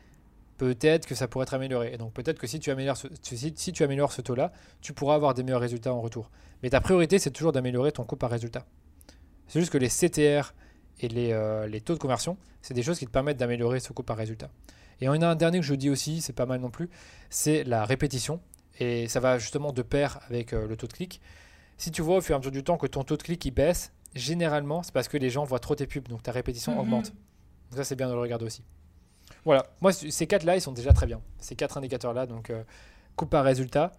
Peut-être 0.58 1.08
que 1.08 1.16
ça 1.16 1.28
pourrait 1.28 1.44
être 1.44 1.54
amélioré. 1.54 1.92
Et 1.94 1.98
donc, 1.98 2.14
peut-être 2.14 2.40
que 2.40 2.46
si 2.46 2.60
tu 2.60 2.70
améliores 2.70 2.98
ce, 2.98 3.08
si, 3.22 3.54
si 3.56 3.72
tu 3.72 3.84
améliores 3.84 4.12
ce 4.12 4.22
taux-là, 4.22 4.52
tu 4.82 4.94
pourras 4.94 5.16
avoir 5.16 5.34
des 5.34 5.44
meilleurs 5.44 5.62
résultats 5.62 5.94
en 5.94 6.02
retour. 6.02 6.30
Mais 6.62 6.70
ta 6.70 6.82
priorité, 6.82 7.18
c'est 7.18 7.32
toujours 7.32 7.52
d'améliorer 7.52 7.92
ton 7.92 8.04
coût 8.04 8.16
par 8.16 8.30
résultat. 8.30 8.66
C'est 9.48 9.60
juste 9.60 9.72
que 9.72 9.80
les 9.80 9.90
CTR 9.90 10.54
et 11.00 11.08
les, 11.08 11.68
les 11.68 11.82
taux 11.82 11.96
de 11.96 12.00
conversion, 12.00 12.38
c'est 12.62 12.76
des 12.76 12.84
choses 12.84 13.00
qui 13.00 13.08
te 13.08 13.12
permettent 13.12 13.38
d'améliorer 13.38 13.80
ce 13.80 13.92
coût 13.92 14.04
par 14.04 14.18
résultat. 14.18 14.52
Et 15.02 15.10
on 15.10 15.14
a 15.14 15.28
un 15.28 15.36
dernier 15.36 15.60
que 15.60 15.66
je 15.66 15.74
dis 15.74 15.90
aussi, 15.90 16.22
c'est 16.22 16.34
pas 16.34 16.46
mal 16.46 16.62
non 16.62 16.70
plus, 16.70 16.90
c'est 17.30 17.64
la 17.64 17.86
répétition. 17.86 18.40
Et 18.80 19.08
ça 19.08 19.20
va 19.20 19.38
justement 19.38 19.74
de 19.74 19.82
pair 19.82 20.20
avec 20.28 20.54
euh, 20.54 20.68
le 20.68 20.78
taux 20.78 20.88
de 20.88 20.94
clic. 20.94 21.22
Si 21.78 21.92
tu 21.92 22.02
vois 22.02 22.18
au 22.18 22.22
fur 22.22 22.34
et 22.34 22.36
à 22.36 22.40
mesure 22.40 22.52
du 22.52 22.64
temps 22.64 22.78
que 22.78 22.88
ton 22.88 23.04
taux 23.04 23.18
de 23.18 23.24
clic 23.24 23.44
il 23.46 23.52
baisse, 23.52 23.92
généralement 24.16 24.84
c'est 24.84 24.94
parce 24.94 25.08
que 25.08 25.18
les 25.18 25.30
gens 25.30 25.44
voient 25.44 25.60
trop 25.60 25.76
tes 25.76 25.88
pubs, 25.88 26.08
donc 26.08 26.24
ta 26.24 26.32
répétition 26.32 26.74
mhm. 26.74 26.80
augmente. 26.80 27.12
Donc 27.12 27.78
ça 27.78 27.84
c'est 27.84 27.96
bien 27.96 28.08
de 28.08 28.14
le 28.14 28.20
regarder 28.20 28.46
aussi. 28.46 28.64
Voilà, 29.44 29.66
moi 29.82 29.92
ces 29.92 30.28
quatre 30.28 30.44
là 30.44 30.56
ils 30.56 30.62
sont 30.62 30.72
déjà 30.72 30.94
très 30.94 31.08
bien. 31.08 31.22
Ces 31.40 31.56
quatre 31.56 31.78
indicateurs 31.78 32.14
là, 32.14 32.28
donc 32.28 32.50
euh, 32.50 32.64
coupe 33.16 33.32
par 33.32 33.44
résultat, 33.44 33.92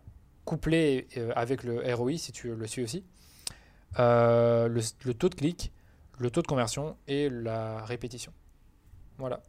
couplé 0.45 1.09
euh, 1.17 1.33
avec 1.35 1.65
le 1.65 1.83
ROI 1.95 2.17
si 2.17 2.33
tu 2.33 2.55
le 2.55 2.67
suis 2.67 2.83
aussi, 2.83 3.05
le, 3.99 4.69
le, 4.69 5.15
taux 5.15 5.29
de 5.29 5.35
clic, 5.35 5.73
le 6.19 6.31
taux 6.31 6.43
de 6.43 6.47
conversion 6.47 6.97
et 7.09 7.29
la 7.29 7.85
répétition. 7.85 8.33
Voilà. 9.19 9.41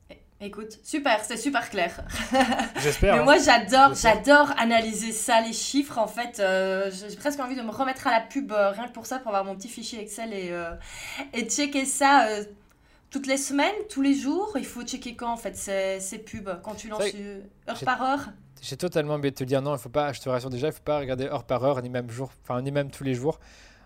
Écoute, 0.45 0.77
super, 0.83 1.23
c'est 1.23 1.37
super 1.37 1.69
clair. 1.69 2.03
J'espère. 2.81 3.13
Mais 3.13 3.21
hein. 3.21 3.23
moi, 3.23 3.37
j'adore, 3.37 3.93
j'adore 3.95 4.51
analyser 4.57 5.13
ça, 5.13 5.39
les 5.39 5.53
chiffres. 5.53 5.97
En 5.97 6.07
fait, 6.07 6.41
euh, 6.41 6.91
j'ai 6.91 7.15
presque 7.15 7.39
envie 7.39 7.55
de 7.55 7.61
me 7.61 7.71
remettre 7.71 8.07
à 8.07 8.11
la 8.11 8.19
pub 8.19 8.51
euh, 8.51 8.71
rien 8.71 8.89
que 8.89 8.91
pour 8.91 9.05
ça, 9.05 9.19
pour 9.19 9.29
avoir 9.29 9.45
mon 9.45 9.55
petit 9.55 9.69
fichier 9.69 10.01
Excel 10.01 10.33
et, 10.33 10.49
euh, 10.51 10.71
et 11.33 11.45
checker 11.45 11.85
ça 11.85 12.27
toutes 13.09 13.25
les 13.25 13.37
semaines, 13.37 13.73
tous 13.89 14.01
les 14.01 14.13
jours. 14.13 14.51
Il 14.57 14.65
faut 14.65 14.83
checker 14.83 15.15
quand, 15.15 15.31
en 15.31 15.37
fait, 15.37 15.55
ces, 15.55 16.01
ces 16.01 16.17
pubs, 16.17 16.59
quand 16.61 16.75
tu 16.75 16.89
lances 16.89 17.03
heure 17.69 17.79
par 17.85 18.01
heure. 18.03 18.29
J'ai 18.61 18.75
totalement 18.75 19.15
oublié 19.15 19.31
de 19.31 19.37
te 19.37 19.45
dire 19.45 19.61
non, 19.61 19.75
il 19.75 19.79
faut 19.79 19.89
pas, 19.89 20.11
je 20.11 20.19
te 20.19 20.27
rassure 20.27 20.49
déjà, 20.49 20.67
il 20.67 20.73
faut 20.73 20.83
pas 20.83 20.99
regarder 20.99 21.25
heure 21.25 21.45
par 21.45 21.63
heure, 21.63 21.81
ni 21.81 21.89
même 21.89 22.09
jour, 22.09 22.31
enfin, 22.43 22.61
ni 22.61 22.71
même 22.71 22.91
tous 22.91 23.05
les 23.05 23.13
jours. 23.13 23.39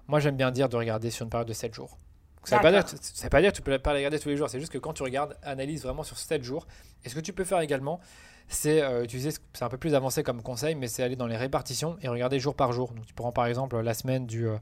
Moi, 0.08 0.20
j'aime 0.20 0.38
bien 0.38 0.50
dire 0.50 0.70
de 0.70 0.78
regarder 0.78 1.12
sur 1.12 1.24
une 1.24 1.30
période 1.30 1.48
de 1.48 1.54
7 1.54 1.74
jours. 1.76 2.00
Ça 2.48 2.58
ne 2.58 2.64
veut, 2.64 3.30
pas 3.30 3.42
dire 3.42 3.52
que 3.52 3.58
tu 3.58 3.62
peux 3.62 3.78
pas 3.78 3.92
les 3.92 4.00
regarder 4.00 4.20
tous 4.20 4.30
les 4.30 4.38
jours, 4.38 4.50
c'est 4.50 4.60
juste 4.60 4.72
que 4.72 4.78
quand 4.78 4.94
tu 4.94 5.04
regardes, 5.04 5.38
analyse 5.44 5.84
vraiment 5.84 6.04
sur 6.04 6.18
7 6.18 6.44
jours. 6.44 6.66
Et 7.04 7.10
ce 7.10 7.16
que 7.16 7.20
tu 7.20 7.34
peux 7.34 7.44
faire 7.44 7.60
également, 7.60 8.00
c'est 8.48 8.82
euh, 8.82 9.04
utiliser, 9.04 9.32
c'est 9.32 9.64
un 9.64 9.70
peu 9.70 9.78
plus 9.78 9.96
avancé 9.96 10.24
comme 10.24 10.42
conseil, 10.42 10.76
mais 10.76 10.88
c'est 10.88 11.04
aller 11.04 11.18
dans 11.18 11.28
les 11.28 11.36
répartitions 11.36 11.98
et 12.02 12.08
regarder 12.08 12.40
jour 12.40 12.56
par 12.56 12.72
jour. 12.72 12.94
Donc 12.94 13.06
tu 13.06 13.14
prends 13.14 13.32
par 13.32 13.46
exemple 13.48 13.78
la 13.80 13.94
semaine 13.94 14.26
du. 14.26 14.48
Euh, 14.48 14.58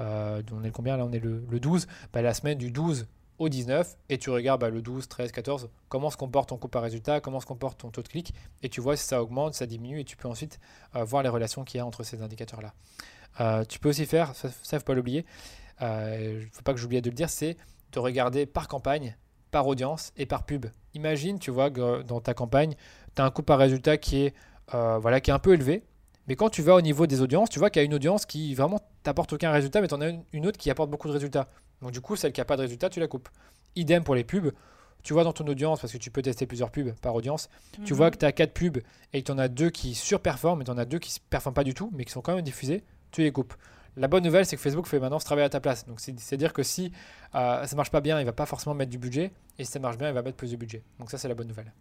euh, 0.00 0.42
on 0.52 0.62
est 0.64 0.70
combien 0.70 0.96
là 0.96 1.04
On 1.04 1.12
est 1.12 1.18
le, 1.18 1.40
12. 1.60 1.86
Bah, 2.12 2.22
la 2.22 2.34
semaine 2.34 2.58
du 2.58 2.70
12 2.70 3.06
au 3.38 3.48
19 3.48 3.96
et 4.10 4.18
tu 4.18 4.30
regardes 4.30 4.60
bah, 4.60 4.70
le 4.70 4.80
12, 4.80 5.08
13, 5.08 5.32
14, 5.32 5.68
comment 5.88 6.10
se 6.10 6.16
comporte 6.16 6.50
ton 6.50 6.56
coût 6.56 6.68
par 6.68 6.82
résultat, 6.82 7.20
comment 7.20 7.40
se 7.40 7.46
comporte 7.46 7.80
ton 7.80 7.90
taux 7.90 8.02
de 8.02 8.08
clic 8.08 8.32
et 8.62 8.68
tu 8.68 8.80
vois 8.80 8.96
si 8.96 9.04
ça 9.04 9.20
augmente, 9.20 9.54
ça 9.54 9.66
diminue 9.66 9.98
et 9.98 10.04
tu 10.04 10.16
peux 10.16 10.28
ensuite 10.28 10.60
voir 10.92 11.24
les 11.24 11.28
relations 11.28 11.64
qu'il 11.64 11.78
y 11.78 11.80
a 11.80 11.86
entre 11.86 12.04
ces 12.04 12.22
indicateurs-là. 12.22 13.64
tu 13.64 13.80
peux 13.80 13.88
aussi 13.88 14.06
faire, 14.06 14.36
ça 14.36 14.46
ne 14.48 14.78
faut 14.78 14.84
pas 14.84 14.94
l'oublier, 14.94 15.26
il 15.80 15.86
euh, 15.86 16.40
ne 16.40 16.46
faut 16.52 16.62
pas 16.62 16.72
que 16.72 16.80
j'oublie 16.80 17.00
de 17.00 17.10
le 17.10 17.16
dire, 17.16 17.30
c'est 17.30 17.56
de 17.92 17.98
regarder 17.98 18.46
par 18.46 18.68
campagne, 18.68 19.16
par 19.50 19.66
audience 19.66 20.12
et 20.16 20.26
par 20.26 20.44
pub. 20.44 20.66
Imagine, 20.94 21.38
tu 21.38 21.50
vois, 21.50 21.70
que 21.70 22.02
dans 22.02 22.20
ta 22.20 22.34
campagne, 22.34 22.74
tu 23.14 23.22
as 23.22 23.24
un 23.24 23.30
coût 23.30 23.42
par 23.42 23.58
résultat 23.58 23.96
qui 23.98 24.24
est, 24.24 24.34
euh, 24.74 24.98
voilà, 24.98 25.20
qui 25.20 25.30
est 25.30 25.34
un 25.34 25.38
peu 25.38 25.54
élevé. 25.54 25.82
Mais 26.26 26.36
quand 26.36 26.48
tu 26.48 26.62
vas 26.62 26.74
au 26.74 26.80
niveau 26.80 27.06
des 27.06 27.20
audiences, 27.20 27.50
tu 27.50 27.58
vois 27.58 27.70
qu'il 27.70 27.80
y 27.80 27.84
a 27.84 27.86
une 27.86 27.94
audience 27.94 28.24
qui 28.24 28.54
vraiment 28.54 28.80
t'apporte 29.02 29.32
aucun 29.32 29.50
résultat, 29.50 29.80
mais 29.80 29.88
tu 29.88 29.94
en 29.94 30.00
as 30.00 30.10
une, 30.32 30.46
autre 30.46 30.58
qui 30.58 30.70
apporte 30.70 30.90
beaucoup 30.90 31.08
de 31.08 31.12
résultats. 31.12 31.48
Donc 31.82 31.90
du 31.90 32.00
coup, 32.00 32.16
celle 32.16 32.32
qui 32.32 32.40
n'a 32.40 32.44
pas 32.44 32.56
de 32.56 32.62
résultat, 32.62 32.88
tu 32.88 33.00
la 33.00 33.08
coupes. 33.08 33.28
Idem 33.76 34.02
pour 34.02 34.14
les 34.14 34.24
pubs. 34.24 34.52
Tu 35.02 35.12
vois 35.12 35.22
dans 35.22 35.34
ton 35.34 35.46
audience, 35.46 35.80
parce 35.82 35.92
que 35.92 35.98
tu 35.98 36.10
peux 36.10 36.22
tester 36.22 36.46
plusieurs 36.46 36.70
pubs 36.70 36.94
par 37.02 37.14
audience, 37.14 37.50
tu 37.84 37.92
mhm. 37.92 37.96
vois 37.96 38.10
que 38.10 38.16
tu 38.16 38.24
as 38.24 38.32
4 38.32 38.54
pubs 38.54 38.78
et 39.12 39.20
que 39.20 39.26
tu 39.26 39.32
en 39.32 39.36
as 39.36 39.48
deux 39.48 39.68
qui 39.68 39.94
surperforment 39.94 40.62
et 40.62 40.64
tu 40.64 40.70
en 40.70 40.78
as 40.78 40.86
deux 40.86 40.98
qui 40.98 41.12
ne 41.12 41.28
performent 41.28 41.54
pas 41.54 41.64
du 41.64 41.74
tout, 41.74 41.90
mais 41.92 42.06
qui 42.06 42.12
sont 42.12 42.22
quand 42.22 42.34
même 42.34 42.42
diffusés, 42.42 42.84
tu 43.10 43.20
les 43.20 43.30
coupes. 43.30 43.52
La 43.96 44.08
bonne 44.08 44.24
nouvelle, 44.24 44.44
c'est 44.44 44.56
que 44.56 44.62
Facebook 44.62 44.86
fait 44.86 44.98
maintenant 44.98 45.18
ce 45.18 45.24
travail 45.24 45.44
à 45.44 45.48
ta 45.48 45.60
place. 45.60 45.86
Donc, 45.86 46.00
c'est-à-dire 46.00 46.52
que 46.52 46.62
si 46.62 46.92
euh, 47.34 47.64
ça 47.64 47.76
marche 47.76 47.90
pas 47.90 48.00
bien, 48.00 48.18
il 48.18 48.26
va 48.26 48.32
pas 48.32 48.46
forcément 48.46 48.74
mettre 48.74 48.90
du 48.90 48.98
budget. 48.98 49.30
Et 49.58 49.64
si 49.64 49.70
ça 49.70 49.78
marche 49.78 49.96
bien, 49.96 50.08
il 50.08 50.14
va 50.14 50.22
mettre 50.22 50.36
plus 50.36 50.50
de 50.50 50.56
budget. 50.56 50.82
Donc, 50.98 51.10
ça, 51.10 51.18
c'est 51.18 51.28
la 51.28 51.34
bonne 51.34 51.46
nouvelle. 51.46 51.72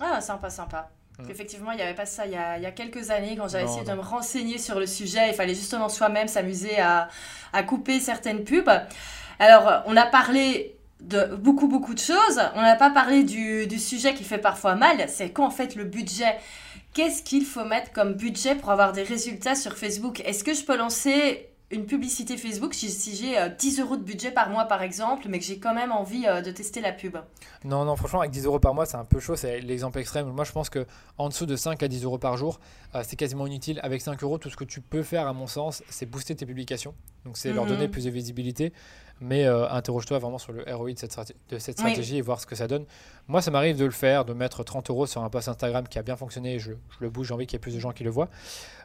Ah, 0.00 0.20
sympa, 0.20 0.48
sympa. 0.48 0.90
Mm. 1.18 1.30
Effectivement, 1.30 1.72
il 1.72 1.76
n'y 1.76 1.82
avait 1.82 1.94
pas 1.94 2.06
ça 2.06 2.26
il 2.26 2.32
y, 2.32 2.36
a, 2.36 2.56
il 2.56 2.62
y 2.62 2.66
a 2.66 2.70
quelques 2.70 3.10
années, 3.10 3.36
quand 3.36 3.48
j'avais 3.48 3.64
essayé 3.64 3.84
de 3.84 3.92
me 3.92 4.00
renseigner 4.00 4.58
sur 4.58 4.78
le 4.78 4.86
sujet. 4.86 5.28
Il 5.28 5.34
fallait 5.34 5.54
justement 5.54 5.88
soi-même 5.88 6.28
s'amuser 6.28 6.78
à, 6.78 7.08
à 7.52 7.62
couper 7.64 7.98
certaines 7.98 8.44
pubs. 8.44 8.70
Alors, 9.38 9.82
on 9.86 9.96
a 9.96 10.06
parlé 10.06 10.76
de 11.00 11.34
beaucoup, 11.34 11.68
beaucoup 11.68 11.94
de 11.94 11.98
choses. 11.98 12.40
On 12.54 12.62
n'a 12.62 12.76
pas 12.76 12.90
parlé 12.90 13.24
du, 13.24 13.66
du, 13.66 13.78
sujet 13.78 14.14
qui 14.14 14.24
fait 14.24 14.38
parfois 14.38 14.76
mal. 14.76 15.08
C'est 15.08 15.30
qu'en 15.30 15.50
fait, 15.50 15.74
le 15.74 15.84
budget 15.84 16.36
qu'est-ce 16.96 17.22
qu'il 17.22 17.44
faut 17.44 17.64
mettre 17.64 17.92
comme 17.92 18.14
budget 18.14 18.54
pour 18.54 18.70
avoir 18.70 18.92
des 18.92 19.02
résultats 19.02 19.54
sur 19.54 19.76
Facebook? 19.76 20.20
Est-ce 20.20 20.42
que 20.42 20.54
je 20.54 20.64
peux 20.64 20.78
lancer 20.78 21.50
une 21.70 21.86
publicité 21.86 22.36
Facebook 22.36 22.74
si, 22.74 23.16
j'ai 23.16 23.36
10 23.58 23.80
euh, 23.80 23.82
euros 23.82 23.96
de 23.96 24.02
budget 24.02 24.30
par 24.30 24.50
mois 24.50 24.66
par 24.66 24.82
exemple, 24.82 25.26
mais 25.28 25.40
que 25.40 25.44
j'ai 25.44 25.58
quand 25.58 25.74
même 25.74 25.90
envie 25.90 26.24
euh, 26.26 26.40
de 26.40 26.52
tester 26.52 26.80
la 26.80 26.92
pub 26.92 27.16
Non, 27.64 27.84
non, 27.84 27.96
franchement, 27.96 28.20
avec 28.20 28.30
10 28.30 28.44
euros 28.44 28.60
par 28.60 28.72
mois, 28.72 28.86
c'est 28.86 28.96
un 28.96 29.04
peu 29.04 29.18
chaud, 29.18 29.34
c'est 29.34 29.60
l'exemple 29.60 29.98
extrême. 29.98 30.28
Moi, 30.28 30.44
je 30.44 30.52
pense 30.52 30.70
que 30.70 30.86
en 31.18 31.28
dessous 31.28 31.46
de 31.46 31.56
5 31.56 31.82
à 31.82 31.88
10 31.88 32.04
euros 32.04 32.18
par 32.18 32.36
jour, 32.36 32.60
euh, 32.94 33.02
c'est 33.04 33.16
quasiment 33.16 33.48
inutile. 33.48 33.80
Avec 33.82 34.00
5 34.00 34.22
euros, 34.22 34.38
tout 34.38 34.48
ce 34.48 34.56
que 34.56 34.64
tu 34.64 34.80
peux 34.80 35.02
faire, 35.02 35.26
à 35.26 35.32
mon 35.32 35.48
sens, 35.48 35.82
c'est 35.88 36.06
booster 36.06 36.36
tes 36.36 36.46
publications. 36.46 36.94
Donc, 37.24 37.36
c'est 37.36 37.52
leur 37.52 37.64
mhm. 37.64 37.70
donner 37.70 37.88
plus 37.88 38.04
de 38.04 38.10
visibilité. 38.10 38.72
Mais 39.18 39.46
interroge-toi 39.46 40.18
vraiment 40.18 40.36
sur 40.36 40.52
le 40.52 40.62
ROI 40.68 40.92
de 40.92 40.98
cette, 40.98 41.34
de 41.48 41.58
cette 41.58 41.78
stratégie 41.78 42.18
et 42.18 42.20
voir 42.20 42.38
ce 42.38 42.44
que 42.44 42.54
ça 42.54 42.68
donne. 42.68 42.84
Moi, 43.28 43.40
ça 43.40 43.50
m'arrive 43.50 43.78
de 43.78 43.86
le 43.86 43.90
faire, 43.90 44.26
de 44.26 44.34
mettre 44.34 44.62
30 44.62 44.90
euros 44.90 45.06
sur 45.06 45.24
un 45.24 45.30
post 45.30 45.48
Instagram 45.48 45.88
qui 45.88 45.98
a 45.98 46.02
bien 46.02 46.16
fonctionné. 46.16 46.58
Je, 46.58 46.72
je 46.72 46.96
le 47.00 47.08
bouge, 47.08 47.28
j'ai 47.28 47.34
envie 47.34 47.46
qu'il 47.46 47.54
y 47.54 47.56
ait 47.56 47.60
plus 47.60 47.74
de 47.74 47.80
gens 47.80 47.92
qui 47.92 48.04
le 48.04 48.10
voient. 48.10 48.28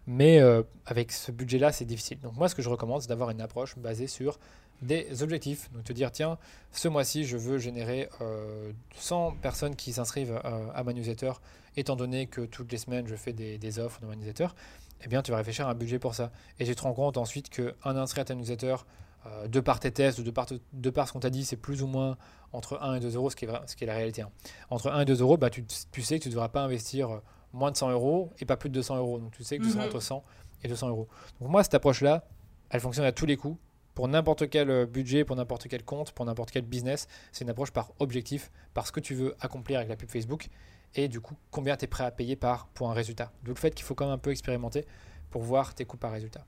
Mais 0.08 0.40
euh, 0.40 0.64
avec 0.86 1.12
ce 1.12 1.32
budget-là, 1.32 1.72
c'est 1.72 1.86
difficile. 1.86 2.20
Donc 2.20 2.36
moi, 2.36 2.50
ce 2.50 2.56
que 2.56 2.62
je 2.62 2.70
recommande, 2.70 3.02
c'est 3.02 3.10
d'avoir 3.10 3.30
une 3.30 3.42
approche 3.42 3.78
basée 3.78 4.08
sur 4.08 4.40
des 4.82 5.22
objectifs. 5.22 5.72
Donc 5.74 5.84
te 5.84 5.94
dire, 5.94 6.12
tiens, 6.12 6.38
ce 6.72 6.88
mois-ci, 6.88 7.24
je 7.24 7.38
veux 7.38 7.60
générer 7.60 8.10
100 8.96 9.28
euh, 9.28 9.32
personnes 9.42 9.76
qui 9.76 9.94
s'inscrivent 9.94 10.40
euh, 10.44 10.68
à 10.74 10.84
ma 10.84 10.94
newsletter, 10.94 11.34
étant 11.78 11.96
donné 11.96 12.26
que 12.26 12.42
toutes 12.42 12.72
les 12.72 12.80
semaines, 12.80 13.08
je 13.08 13.16
fais 13.16 13.34
des, 13.34 13.80
offres 13.80 14.02
dans 14.02 14.08
ma 14.08 14.16
newsletter. 14.16 14.48
Eh 15.04 15.08
bien, 15.08 15.22
tu 15.22 15.32
vas 15.32 15.38
réfléchir 15.38 15.68
à 15.68 15.72
un 15.72 15.76
budget 15.76 16.00
pour 16.00 16.16
ça. 16.16 16.32
Et 16.60 16.66
tu 16.66 16.76
te 16.76 16.82
rends 16.82 16.94
compte 16.94 17.18
ensuite 17.18 17.50
qu'un 17.50 17.96
inscrit 17.96 18.22
à 18.22 18.26
ta 18.26 18.36
newsletter 18.36 18.78
de 19.48 19.60
par 19.60 19.80
tes 19.80 19.92
tests, 19.92 20.20
de 20.20 20.32
par, 20.32 20.48
de 20.74 20.90
par 20.90 21.08
ce 21.08 21.14
qu'on 21.14 21.20
t'a 21.20 21.30
dit, 21.30 21.46
c'est 21.46 21.56
plus 21.56 21.84
ou 21.84 21.88
moins 21.88 22.18
entre 22.54 22.82
1 22.82 22.96
et 22.96 23.00
2 23.00 23.16
euros, 23.16 23.30
ce 23.30 23.36
qui 23.36 23.46
est, 23.46 23.86
la 23.86 23.94
réalité. 23.94 24.24
Hein. 24.24 24.32
Entre 24.72 24.90
1 24.92 25.02
et 25.02 25.06
2 25.06 25.22
euros, 25.22 25.38
bah, 25.38 25.52
tu, 25.52 25.64
sais 25.70 26.18
que 26.18 26.24
tu 26.24 26.30
ne 26.30 26.34
devras 26.34 26.50
pas 26.50 26.62
investir 26.62 27.22
moins 27.54 27.72
de 27.72 27.78
100 27.78 27.92
euros 27.92 28.32
et 28.40 28.46
pas 28.46 28.58
plus 28.58 28.70
de 28.70 28.76
200 28.76 28.98
euros. 28.98 29.20
Donc 29.20 29.32
tu 29.32 29.44
sais 29.44 29.58
que 29.58 29.64
tu 29.64 29.70
seras 29.70 29.84
mhm. 29.84 29.90
entre 29.90 30.00
100 30.00 30.24
et 30.64 30.68
200 30.68 30.90
euros. 30.90 31.08
Donc 31.40 31.50
moi, 31.50 31.64
cette 31.64 31.74
approche-là, 31.74 32.26
elle 32.70 32.80
fonctionne 32.80 33.06
à 33.06 33.12
tous 33.12 33.26
les 33.26 33.38
coups. 33.38 33.58
Pour 33.94 34.08
n'importe 34.08 34.50
quel 34.50 34.70
euh, 34.70 34.86
budget, 34.86 35.26
pour 35.26 35.36
n'importe 35.36 35.68
quel 35.68 35.84
compte, 35.84 36.14
pour 36.14 36.26
n'importe 36.26 36.52
quel 36.52 36.64
business, 36.64 37.08
c'est 37.34 37.44
une 37.44 37.50
approche 37.50 37.72
par 37.72 37.92
objectif, 38.00 38.50
par 38.74 38.88
ce 38.88 38.92
que 38.94 39.02
tu 39.02 39.16
veux 39.16 39.36
accomplir 39.42 39.80
avec 39.80 39.90
la 39.90 39.98
pub 39.98 40.10
Facebook 40.10 40.48
et 40.96 41.08
du 41.08 41.22
coup 41.22 41.36
combien 41.52 41.78
tu 41.78 41.86
es 41.86 41.88
prêt 41.88 42.04
à 42.04 42.12
payer 42.12 42.36
par 42.36 42.68
pour 42.68 42.90
un 42.90 42.94
résultat. 42.94 43.32
D'où 43.44 43.52
le 43.52 43.58
fait 43.58 43.72
qu'il 43.72 43.86
faut 43.86 43.96
quand 43.96 44.06
même 44.06 44.14
un 44.14 44.18
peu 44.18 44.32
expérimenter 44.32 44.86
pour 45.30 45.42
voir 45.42 45.74
tes 45.74 45.86
coûts 45.86 45.98
par 45.98 46.12
résultat. 46.12 46.46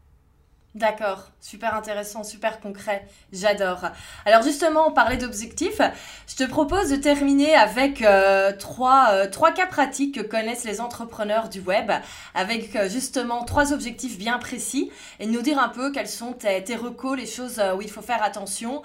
D'accord, 0.75 1.29
super 1.39 1.75
intéressant, 1.75 2.23
super 2.23 2.59
concret, 2.59 3.07
j'adore. 3.31 3.89
Alors 4.25 4.41
justement, 4.41 4.87
on 4.87 4.91
parlait 4.91 5.17
d'objectifs. 5.17 5.79
Je 6.27 6.35
te 6.35 6.43
propose 6.45 6.89
de 6.89 6.95
terminer 6.95 7.53
avec 7.53 8.01
euh, 8.01 8.51
trois, 8.57 9.09
euh, 9.11 9.29
trois 9.29 9.51
cas 9.51 9.67
pratiques 9.67 10.15
que 10.15 10.21
connaissent 10.21 10.63
les 10.63 10.81
entrepreneurs 10.81 11.49
du 11.49 11.59
web, 11.59 11.91
avec 12.33 12.75
euh, 12.75 12.89
justement 12.89 13.45
trois 13.45 13.71
objectifs 13.71 14.17
bien 14.17 14.39
précis, 14.39 14.89
et 15.19 15.27
nous 15.27 15.43
dire 15.43 15.59
un 15.59 15.69
peu 15.69 15.91
quels 15.91 16.07
sont 16.07 16.33
tes, 16.33 16.63
tes 16.63 16.75
recos, 16.75 17.15
les 17.19 17.27
choses 17.27 17.61
où 17.77 17.83
il 17.83 17.89
faut 17.91 18.01
faire 18.01 18.23
attention. 18.23 18.81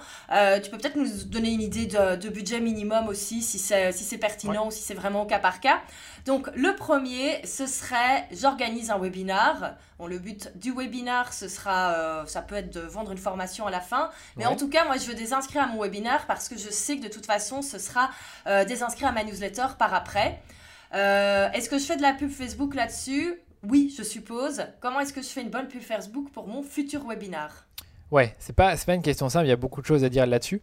tu 0.62 0.70
peux 0.70 0.76
peut-être 0.76 0.96
nous 0.96 1.24
donner 1.24 1.52
une 1.52 1.62
idée 1.62 1.86
de, 1.86 2.16
de 2.16 2.28
budget 2.28 2.60
minimum 2.60 3.08
aussi, 3.08 3.40
si 3.40 3.58
c'est 3.58 3.92
si 3.92 4.18
pertinent 4.18 4.66
ou 4.66 4.70
si 4.70 4.82
c'est 4.82 4.92
vraiment 4.92 5.24
cas 5.24 5.38
par 5.38 5.60
cas. 5.60 5.80
Donc 6.28 6.50
le 6.54 6.76
premier, 6.76 7.40
ce 7.46 7.66
serait 7.66 8.28
j'organise 8.32 8.90
un 8.90 8.98
webinar. 8.98 9.76
Bon, 9.98 10.06
le 10.06 10.18
but 10.18 10.52
du 10.56 10.74
webinar, 10.74 11.32
ce 11.32 11.48
sera, 11.48 11.94
euh, 11.94 12.26
ça 12.26 12.42
peut 12.42 12.54
être 12.54 12.70
de 12.70 12.80
vendre 12.80 13.12
une 13.12 13.18
formation 13.18 13.66
à 13.66 13.70
la 13.70 13.80
fin. 13.80 14.10
Mais 14.36 14.44
en 14.44 14.54
tout 14.54 14.68
cas, 14.68 14.84
moi, 14.84 14.98
je 14.98 15.06
veux 15.06 15.14
des 15.14 15.32
inscrits 15.32 15.58
à 15.58 15.66
mon 15.66 15.80
webinar 15.80 16.26
parce 16.26 16.50
que 16.50 16.58
je 16.58 16.68
sais 16.68 16.98
que 16.98 17.02
de 17.04 17.08
toute 17.08 17.24
façon, 17.24 17.62
ce 17.62 17.78
sera 17.78 18.10
euh, 18.46 18.66
des 18.66 18.82
inscrits 18.82 19.06
à 19.06 19.12
ma 19.12 19.24
newsletter 19.24 19.68
par 19.78 19.94
après. 19.94 20.42
Euh, 20.92 21.50
est-ce 21.52 21.70
que 21.70 21.78
je 21.78 21.84
fais 21.84 21.96
de 21.96 22.02
la 22.02 22.12
pub 22.12 22.30
Facebook 22.30 22.74
là-dessus? 22.74 23.40
Oui, 23.62 23.94
je 23.96 24.02
suppose. 24.02 24.66
Comment 24.80 25.00
est-ce 25.00 25.14
que 25.14 25.22
je 25.22 25.28
fais 25.28 25.40
une 25.40 25.50
bonne 25.50 25.68
pub 25.68 25.80
Facebook 25.80 26.30
pour 26.30 26.46
mon 26.46 26.62
futur 26.62 27.06
webinar? 27.06 27.64
Ouais, 28.10 28.34
c'est 28.38 28.54
pas, 28.54 28.74
pas 28.74 28.94
une 28.94 29.02
question 29.02 29.28
simple, 29.28 29.44
il 29.44 29.50
y 29.50 29.52
a 29.52 29.56
beaucoup 29.56 29.82
de 29.82 29.86
choses 29.86 30.02
à 30.02 30.08
dire 30.08 30.26
là-dessus. 30.26 30.62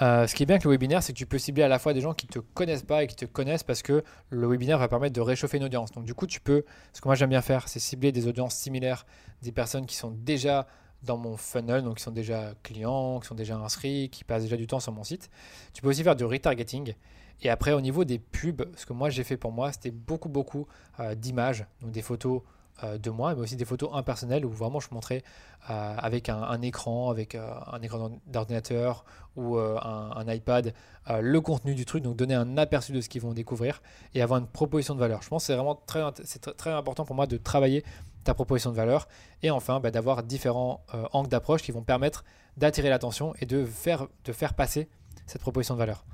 Euh, 0.00 0.28
ce 0.28 0.34
qui 0.34 0.44
est 0.44 0.46
bien 0.46 0.54
avec 0.54 0.64
le 0.64 0.70
webinaire, 0.70 1.02
c'est 1.02 1.12
que 1.12 1.18
tu 1.18 1.26
peux 1.26 1.38
cibler 1.38 1.64
à 1.64 1.68
la 1.68 1.80
fois 1.80 1.92
des 1.92 2.00
gens 2.00 2.14
qui 2.14 2.28
te 2.28 2.38
connaissent 2.38 2.84
pas 2.84 3.02
et 3.02 3.08
qui 3.08 3.16
te 3.16 3.24
connaissent 3.24 3.64
parce 3.64 3.82
que 3.82 4.04
le 4.30 4.46
webinaire 4.46 4.78
va 4.78 4.86
permettre 4.86 5.12
de 5.12 5.20
réchauffer 5.20 5.56
une 5.56 5.64
audience. 5.64 5.90
Donc 5.90 6.04
du 6.04 6.14
coup, 6.14 6.28
tu 6.28 6.40
peux, 6.40 6.64
ce 6.92 7.00
que 7.00 7.08
moi 7.08 7.16
j'aime 7.16 7.30
bien 7.30 7.42
faire, 7.42 7.68
c'est 7.68 7.80
cibler 7.80 8.12
des 8.12 8.28
audiences 8.28 8.54
similaires, 8.54 9.06
des 9.42 9.50
personnes 9.50 9.86
qui 9.86 9.96
sont 9.96 10.12
déjà 10.12 10.68
dans 11.02 11.18
mon 11.18 11.36
funnel, 11.36 11.82
donc 11.82 11.96
qui 11.96 12.02
sont 12.04 12.12
déjà 12.12 12.54
clients, 12.62 13.18
qui 13.18 13.26
sont 13.26 13.34
déjà 13.34 13.56
inscrits, 13.56 14.08
qui 14.08 14.22
passent 14.22 14.44
déjà 14.44 14.56
du 14.56 14.68
temps 14.68 14.80
sur 14.80 14.92
mon 14.92 15.02
site. 15.02 15.30
Tu 15.72 15.82
peux 15.82 15.88
aussi 15.88 16.04
faire 16.04 16.14
du 16.14 16.24
retargeting. 16.24 16.94
Et 17.42 17.50
après, 17.50 17.72
au 17.72 17.80
niveau 17.80 18.04
des 18.04 18.20
pubs, 18.20 18.62
ce 18.76 18.86
que 18.86 18.92
moi 18.92 19.10
j'ai 19.10 19.24
fait 19.24 19.36
pour 19.36 19.50
moi, 19.50 19.72
c'était 19.72 19.90
beaucoup, 19.90 20.28
beaucoup 20.28 20.68
euh, 21.00 21.16
d'images, 21.16 21.66
donc 21.82 21.90
des 21.90 22.02
photos 22.02 22.42
de 22.82 23.10
moi, 23.10 23.34
mais 23.34 23.40
aussi 23.40 23.56
des 23.56 23.64
photos 23.64 23.90
impersonnelles 23.92 24.44
où 24.44 24.50
vraiment 24.50 24.80
je 24.80 24.88
montrais 24.90 25.22
euh, 25.70 25.94
avec 25.96 26.28
un, 26.28 26.60
écran, 26.60 27.08
avec 27.10 27.34
euh, 27.34 27.54
un 27.72 27.80
écran 27.80 28.20
d'ordinateur 28.26 29.04
ou 29.36 29.56
un, 29.58 30.24
iPad 30.28 30.74
le 31.08 31.40
contenu 31.40 31.74
du 31.74 31.84
truc, 31.84 32.02
donc 32.02 32.16
donner 32.16 32.34
un 32.34 32.56
aperçu 32.56 32.92
de 32.92 33.00
ce 33.00 33.08
qu'ils 33.08 33.22
vont 33.22 33.32
découvrir 33.32 33.82
et 34.14 34.22
avoir 34.22 34.40
une 34.40 34.46
proposition 34.46 34.94
de 34.94 35.00
valeur. 35.00 35.22
Je 35.22 35.28
pense 35.28 35.42
que 35.42 35.46
c'est 35.48 35.54
vraiment 35.54 35.74
très, 35.86 36.02
c'est 36.24 36.56
très, 36.56 36.70
important 36.70 37.04
pour 37.04 37.16
moi 37.16 37.26
de 37.26 37.36
travailler 37.36 37.84
ta 38.24 38.34
proposition 38.34 38.70
de 38.70 38.76
valeur 38.76 39.08
et 39.42 39.50
enfin 39.50 39.80
bah, 39.80 39.90
d'avoir 39.90 40.22
différents 40.22 40.84
angles 41.12 41.28
d'approche 41.28 41.62
qui 41.62 41.72
vont 41.72 41.82
permettre 41.82 42.24
d'attirer 42.56 42.88
l'attention 42.88 43.34
et 43.40 43.46
de 43.46 43.64
faire, 43.64 44.06
de 44.24 44.32
faire 44.32 44.54
passer 44.54 44.88
cette 45.26 45.40
proposition 45.40 45.74
de 45.74 45.80
valeur. 45.80 46.04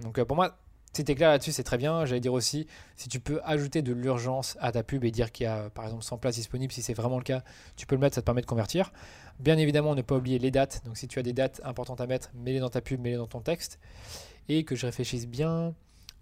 Donc 0.00 0.22
pour 0.22 0.36
moi, 0.36 0.56
es 0.98 1.14
clair 1.14 1.30
là-dessus, 1.30 1.52
c'est 1.52 1.62
très 1.62 1.78
bien. 1.78 2.04
J'allais 2.04 2.20
dire 2.20 2.32
aussi, 2.32 2.66
si 2.96 3.08
tu 3.08 3.20
peux 3.20 3.40
ajouter 3.44 3.82
de 3.82 3.92
l'urgence 3.92 4.56
à 4.60 4.72
ta 4.72 4.82
pub 4.82 5.04
et 5.04 5.10
dire 5.10 5.32
qu'il 5.32 5.44
y 5.44 5.46
a 5.46 5.70
par 5.70 5.84
exemple 5.84 6.02
100 6.02 6.18
places 6.18 6.36
disponibles, 6.36 6.72
si 6.72 6.82
c'est 6.82 6.94
vraiment 6.94 7.18
le 7.18 7.24
cas, 7.24 7.42
tu 7.76 7.86
peux 7.86 7.94
le 7.94 8.00
mettre, 8.00 8.14
ça 8.14 8.22
te 8.22 8.26
permet 8.26 8.42
de 8.42 8.46
convertir. 8.46 8.92
Bien 9.38 9.56
évidemment, 9.56 9.94
ne 9.94 10.02
pas 10.02 10.16
oublier 10.16 10.38
les 10.38 10.50
dates. 10.50 10.82
Donc 10.84 10.96
si 10.96 11.08
tu 11.08 11.18
as 11.18 11.22
des 11.22 11.32
dates 11.32 11.60
importantes 11.64 12.00
à 12.00 12.06
mettre, 12.06 12.30
mets-les 12.34 12.60
dans 12.60 12.70
ta 12.70 12.80
pub, 12.80 13.00
mets-les 13.00 13.16
dans 13.16 13.26
ton 13.26 13.40
texte. 13.40 13.78
Et 14.48 14.64
que 14.64 14.74
je 14.74 14.86
réfléchisse 14.86 15.26
bien. 15.26 15.74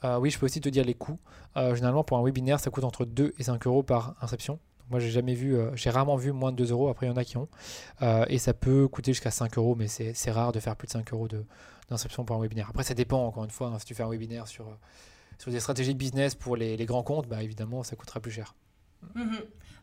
Euh, 0.04 0.18
oui, 0.18 0.30
je 0.30 0.38
peux 0.38 0.46
aussi 0.46 0.60
te 0.60 0.68
dire 0.68 0.84
les 0.84 0.94
coûts. 0.94 1.18
Euh, 1.56 1.74
généralement, 1.74 2.04
pour 2.04 2.18
un 2.18 2.22
webinaire, 2.22 2.60
ça 2.60 2.70
coûte 2.70 2.84
entre 2.84 3.04
2 3.04 3.34
et 3.38 3.42
5 3.42 3.66
euros 3.66 3.82
par 3.82 4.14
inscription. 4.20 4.58
moi, 4.90 5.00
j'ai 5.00 5.10
jamais 5.10 5.34
vu, 5.34 5.56
euh, 5.56 5.74
j'ai 5.74 5.90
rarement 5.90 6.16
vu 6.16 6.32
moins 6.32 6.52
de 6.52 6.56
2 6.56 6.70
euros. 6.72 6.88
Après, 6.88 7.06
il 7.06 7.10
y 7.10 7.12
en 7.12 7.16
a 7.16 7.24
qui 7.24 7.36
ont. 7.36 7.48
et 8.28 8.38
ça 8.38 8.54
peut 8.54 8.86
coûter 8.88 9.12
jusqu'à 9.12 9.30
5 9.30 9.58
euros, 9.58 9.74
mais 9.74 9.88
c'est 9.88 10.30
rare 10.30 10.52
de 10.52 10.60
faire 10.60 10.76
plus 10.76 10.86
de 10.86 10.92
5 10.92 11.12
euros 11.12 11.28
de, 11.28 11.44
d'inscription 11.90 12.24
pour 12.24 12.36
un 12.36 12.40
webinaire. 12.40 12.68
Après, 12.70 12.84
ça 12.84 12.94
dépend, 12.94 13.26
encore 13.26 13.44
une 13.44 13.50
fois, 13.50 13.68
hein, 13.68 13.78
si 13.78 13.86
tu 13.86 13.94
fais 13.94 14.02
un 14.02 14.10
webinaire 14.10 14.46
sur, 14.46 14.68
euh, 14.68 14.74
sur 15.38 15.50
des 15.50 15.60
stratégies 15.60 15.94
de 15.94 15.98
business 15.98 16.34
pour 16.34 16.56
les, 16.56 16.76
les 16.76 16.86
grands 16.86 17.02
comptes, 17.02 17.28
bah, 17.28 17.42
évidemment, 17.42 17.82
ça 17.82 17.96
coûtera 17.96 18.20
plus 18.20 18.30
cher. 18.30 18.54
Mhm. 19.14 19.40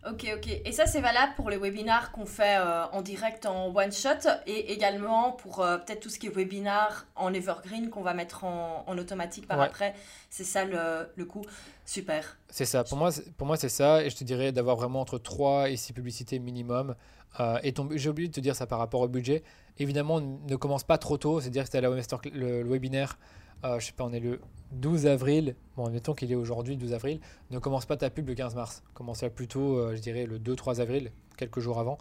Ok, 0.08 0.28
ok. 0.36 0.62
Et 0.66 0.72
ça, 0.72 0.86
c'est 0.86 1.02
valable 1.02 1.34
pour 1.36 1.50
les 1.50 1.58
webinars 1.58 2.12
qu'on 2.12 2.28
fait 2.28 2.58
euh, 2.58 2.86
en 2.92 3.02
direct 3.02 3.48
en 3.48 3.76
one 3.76 3.92
shot 3.92 4.30
et 4.46 4.72
également 4.72 5.32
pour 5.32 5.62
euh, 5.62 5.80
peut-être 5.80 6.00
tout 6.00 6.10
ce 6.10 6.20
qui 6.20 6.28
est 6.28 6.30
webinar 6.30 7.08
en 7.16 7.34
evergreen 7.34 7.90
qu'on 7.90 8.04
va 8.04 8.14
mettre 8.14 8.44
en, 8.44 8.84
en 8.86 8.98
automatique 9.00 9.48
par 9.48 9.60
après. 9.60 9.96
C'est 10.30 10.44
ça 10.44 10.64
le, 10.64 11.10
le 11.16 11.26
coût. 11.26 11.44
Super. 11.86 12.38
C'est 12.50 12.66
ça. 12.66 12.84
Pour 12.84 13.00
moi, 13.00 13.10
pour 13.36 13.48
moi 13.48 13.58
c'est 13.58 13.70
ça. 13.70 14.04
Et 14.04 14.12
je 14.12 14.16
te 14.16 14.24
dirais 14.24 14.52
d'avoir 14.52 14.76
vraiment 14.76 15.02
entre 15.02 15.18
3 15.18 15.72
et 15.72 15.76
6 15.76 15.94
publicités 15.94 16.38
minimum. 16.38 16.94
Euh, 17.40 17.60
et 17.64 17.74
j'ai 17.96 18.10
oublié 18.10 18.30
de 18.30 18.34
te 18.34 18.40
dire 18.40 18.56
ça 18.56 18.66
par 18.66 18.80
rapport 18.80 19.02
au 19.02 19.08
budget. 19.08 19.44
Évidemment, 19.78 20.22
ne 20.22 20.56
commence 20.56 20.84
pas 20.84 20.98
trop 20.98 21.18
tôt. 21.18 21.42
C'est-à-dire 21.42 21.64
que 21.64 21.68
c'était 21.68 21.82
la 21.82 21.90
le, 21.90 22.62
le, 22.64 22.70
webinaire, 22.70 23.18
euh, 23.64 23.80
je 23.80 23.88
sais 23.88 23.94
pas, 23.94 24.04
on 24.04 24.14
est 24.14 24.20
le 24.20 24.40
12 24.72 25.08
avril. 25.08 25.56
Bon, 25.76 25.86
admettons 25.86 26.14
qu'il 26.14 26.32
est 26.32 26.36
aujourd'hui 26.36 26.76
le 26.76 26.80
12 26.80 26.94
avril. 26.94 27.20
Ne 27.52 27.60
commence 27.60 27.86
pas 27.86 27.98
ta 27.98 28.10
pub 28.10 28.28
le 28.28 28.36
15 28.36 28.56
mars. 28.56 28.84
Commence 28.94 29.24
plutôt, 29.36 29.78
euh, 29.78 29.96
je 29.96 30.02
dirais, 30.02 30.26
le 30.26 30.40
2-3 30.40 30.82
avril, 30.82 31.12
quelques 31.38 31.60
jours 31.60 31.80
avant. 31.80 31.98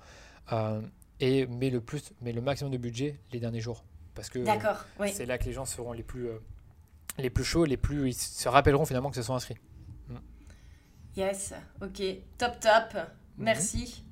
Euh, 0.52 0.80
et 1.20 1.46
mets 1.46 1.70
le, 1.70 1.80
plus, 1.80 2.12
mais 2.20 2.32
le 2.32 2.40
maximum 2.40 2.72
de 2.72 2.78
budget 2.78 3.18
les 3.32 3.40
derniers 3.40 3.60
jours. 3.60 3.84
Parce 4.14 4.28
que 4.28 4.44
c'est 5.08 5.26
là 5.26 5.38
que 5.38 5.44
les 5.44 5.52
gens 5.52 5.64
seront 5.64 5.92
les 5.92 6.02
plus, 6.02 6.28
les 7.18 7.30
plus 7.30 7.44
chauds, 7.44 7.64
les 7.64 7.76
plus, 7.76 8.10
ils 8.10 8.14
se 8.14 8.48
rappelleront 8.48 8.84
finalement 8.84 9.10
que 9.10 9.16
se 9.16 9.22
sont 9.22 9.34
inscrits. 9.34 9.56
Yes, 11.16 11.54
ok, 11.80 12.02
top 12.36 12.60
top. 12.60 12.94
Mhm. 12.94 13.44
Merci. 13.44 14.04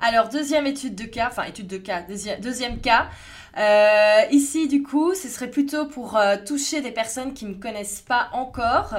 Alors, 0.00 0.28
deuxième 0.28 0.66
étude 0.66 0.94
de 0.94 1.04
cas, 1.04 1.28
enfin 1.28 1.44
étude 1.44 1.66
de 1.66 1.78
cas, 1.78 2.02
deuxième, 2.02 2.80
cas. 2.80 3.08
Euh, 3.56 4.22
ici, 4.30 4.68
du 4.68 4.82
coup, 4.82 5.14
ce 5.14 5.28
serait 5.28 5.50
plutôt 5.50 5.86
pour 5.86 6.16
euh, 6.16 6.36
toucher 6.44 6.80
des 6.80 6.92
personnes 6.92 7.34
qui 7.34 7.44
ne 7.44 7.50
me 7.50 7.60
connaissent 7.60 8.02
pas 8.02 8.28
encore. 8.32 8.94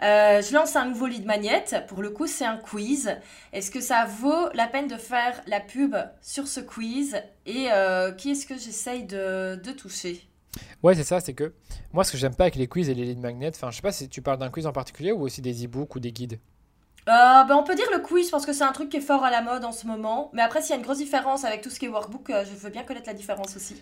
Euh, 0.00 0.40
je 0.40 0.54
lance 0.54 0.76
un 0.76 0.86
nouveau 0.86 1.06
lead 1.06 1.24
magnet. 1.24 1.64
Pour 1.88 2.02
le 2.02 2.10
coup, 2.10 2.28
c'est 2.28 2.44
un 2.44 2.56
quiz. 2.56 3.16
Est-ce 3.52 3.70
que 3.70 3.80
ça 3.80 4.04
vaut 4.04 4.48
la 4.54 4.68
peine 4.68 4.86
de 4.86 4.96
faire 4.96 5.42
la 5.46 5.58
pub 5.58 5.96
sur 6.22 6.46
ce 6.46 6.60
quiz? 6.60 7.16
Et 7.46 7.68
qui 8.16 8.30
est-ce 8.30 8.46
que 8.46 8.56
j'essaye 8.56 9.04
de, 9.04 9.56
de 9.56 9.72
toucher? 9.72 10.22
Ouais, 10.82 10.94
c'est 10.94 11.04
ça, 11.04 11.20
c'est 11.20 11.34
que 11.34 11.52
moi, 11.92 12.04
ce 12.04 12.12
que 12.12 12.18
j'aime 12.18 12.34
pas 12.34 12.44
avec 12.44 12.54
les 12.54 12.68
quiz 12.68 12.88
et 12.88 12.94
les 12.94 13.04
lead 13.04 13.18
magnets, 13.18 13.50
enfin, 13.54 13.70
je 13.70 13.76
sais 13.76 13.82
pas 13.82 13.92
si 13.92 14.08
tu 14.08 14.22
parles 14.22 14.38
d'un 14.38 14.50
quiz 14.50 14.66
en 14.66 14.72
particulier 14.72 15.10
ou 15.10 15.22
aussi 15.22 15.42
des 15.42 15.64
e-books 15.64 15.96
ou 15.96 16.00
des 16.00 16.12
guides. 16.12 16.38
Euh, 17.08 17.44
ben, 17.44 17.56
on 17.56 17.62
peut 17.62 17.74
dire 17.74 17.88
le 17.90 18.00
quiz 18.00 18.30
parce 18.30 18.44
que 18.44 18.52
c'est 18.52 18.64
un 18.64 18.72
truc 18.72 18.90
qui 18.90 18.98
est 18.98 19.02
fort 19.02 19.24
à 19.24 19.30
la 19.30 19.40
mode 19.40 19.64
en 19.64 19.72
ce 19.72 19.86
moment. 19.86 20.30
Mais 20.34 20.42
après, 20.42 20.60
s'il 20.60 20.70
y 20.70 20.72
a 20.74 20.76
une 20.76 20.82
grosse 20.82 20.98
différence 20.98 21.44
avec 21.44 21.62
tout 21.62 21.70
ce 21.70 21.78
qui 21.78 21.86
est 21.86 21.88
workbook, 21.88 22.28
euh, 22.28 22.44
je 22.44 22.54
veux 22.54 22.68
bien 22.68 22.84
connaître 22.84 23.06
la 23.06 23.14
différence 23.14 23.56
aussi. 23.56 23.76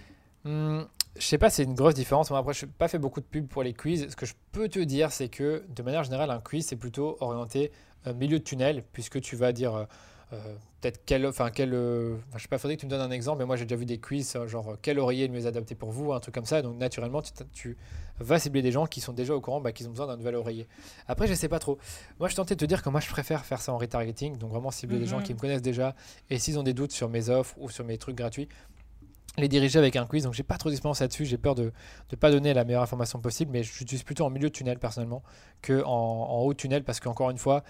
Hmm, 0.45 0.83
je 1.17 1.27
sais 1.27 1.39
pas, 1.39 1.51
c'est 1.51 1.65
une 1.65 1.75
grosse 1.75 1.95
différence. 1.95 2.31
Moi, 2.31 2.39
après, 2.39 2.55
je 2.55 2.67
n'ai 2.67 2.73
pas 2.73 2.87
fait 2.87 2.99
beaucoup 2.99 3.21
de 3.21 3.27
pubs 3.27 3.49
pour 3.49 3.65
les 3.65 3.75
quiz. 3.75 4.09
Ce 4.09 4.15
que 4.15 4.27
je 4.27 4.35
peux 4.53 4.69
te 4.69 4.79
dire, 4.79 5.11
c'est 5.11 5.29
que 5.29 5.65
de 5.69 5.83
manière 5.83 6.05
générale, 6.05 6.31
un 6.31 6.39
quiz, 6.39 6.67
c'est 6.67 6.77
plutôt 6.77 7.17
orienté 7.19 7.73
euh, 8.07 8.15
milieu 8.15 8.39
de 8.39 8.45
tunnel, 8.45 8.85
puisque 8.93 9.21
tu 9.21 9.35
vas 9.35 9.51
dire 9.51 9.75
euh, 10.33 10.39
peut-être 10.81 11.01
quel, 11.05 11.27
enfin 11.27 11.51
quel, 11.51 11.71
je 11.73 12.19
sais 12.39 12.47
pas, 12.47 12.59
faudrait 12.59 12.77
que 12.77 12.83
tu 12.83 12.87
me 12.87 12.91
donnes 12.91 13.01
un 13.01 13.11
exemple, 13.11 13.39
mais 13.39 13.45
moi 13.45 13.57
j'ai 13.57 13.65
déjà 13.65 13.77
vu 13.77 13.87
des 13.87 13.99
quiz 13.99 14.37
genre 14.47 14.77
quel 14.83 14.99
oreiller 14.99 15.25
est 15.25 15.29
le 15.29 15.35
mieux 15.35 15.47
adapté 15.47 15.75
pour 15.75 15.91
vous, 15.91 16.13
un 16.13 16.21
truc 16.21 16.35
comme 16.35 16.45
ça. 16.45 16.63
Donc 16.63 16.79
naturellement, 16.79 17.23
tu, 17.53 17.77
vas 18.19 18.39
cibler 18.39 18.63
des 18.63 18.73
gens 18.73 18.87
qui 18.87 19.01
sont 19.01 19.13
déjà 19.13 19.35
au 19.35 19.41
courant 19.41 19.61
bah, 19.61 19.73
qu'ils 19.73 19.87
ont 19.89 19.91
besoin 19.91 20.07
d'un 20.07 20.17
nouvel 20.17 20.35
oreiller. 20.35 20.67
Après, 21.09 21.27
je 21.27 21.35
sais 21.35 21.49
pas 21.49 21.59
trop. 21.59 21.79
Moi, 22.19 22.29
je 22.29 22.37
tentais 22.37 22.55
de 22.55 22.61
te 22.61 22.65
dire 22.65 22.83
que 22.83 22.89
moi 22.89 23.01
je 23.01 23.09
préfère 23.09 23.45
faire 23.45 23.61
ça 23.61 23.73
en 23.73 23.79
retargeting, 23.79 24.37
donc 24.39 24.51
vraiment 24.51 24.71
cibler 24.71 24.99
des 24.99 25.07
gens 25.07 25.19
mhm. 25.19 25.25
qui 25.25 25.35
me 25.35 25.39
connaissent 25.39 25.63
déjà 25.63 25.95
et 26.31 26.39
s'ils 26.39 26.59
ont 26.59 26.63
des 26.63 26.75
doutes 26.75 26.93
sur 26.93 27.09
mes 27.09 27.29
offres 27.29 27.55
ou 27.59 27.71
sur 27.71 27.85
mes 27.85 27.99
trucs 27.99 28.17
gratuits 28.17 28.49
les 29.39 29.49
diriger 29.49 29.79
avec 29.79 29.97
un 29.97 30.07
quiz. 30.07 30.25
Donc 30.25 30.35
j'ai 30.35 30.43
pas 30.43 30.57
trop 30.57 30.71
d'expérience 30.71 31.01
là-dessus. 31.01 31.27
J'ai 31.27 31.39
peur 31.39 31.55
de 31.55 31.73
ne 32.11 32.17
pas 32.17 32.31
donner 32.31 32.55
la 32.55 32.65
meilleure 32.65 32.83
information 32.83 33.21
possible, 33.21 33.53
mais 33.53 33.63
j'utilise 33.63 34.03
plutôt 34.03 34.25
en 34.25 34.31
milieu 34.31 34.49
de 34.49 34.55
tunnel 34.55 34.79
personnellement 34.79 35.23
que 35.63 35.83
en, 35.85 35.91
en 35.91 36.41
haut 36.43 36.55
tunnel 36.55 36.85
parce 36.85 37.01
qu'encore 37.01 37.31
une 37.31 37.39
fois, 37.39 37.63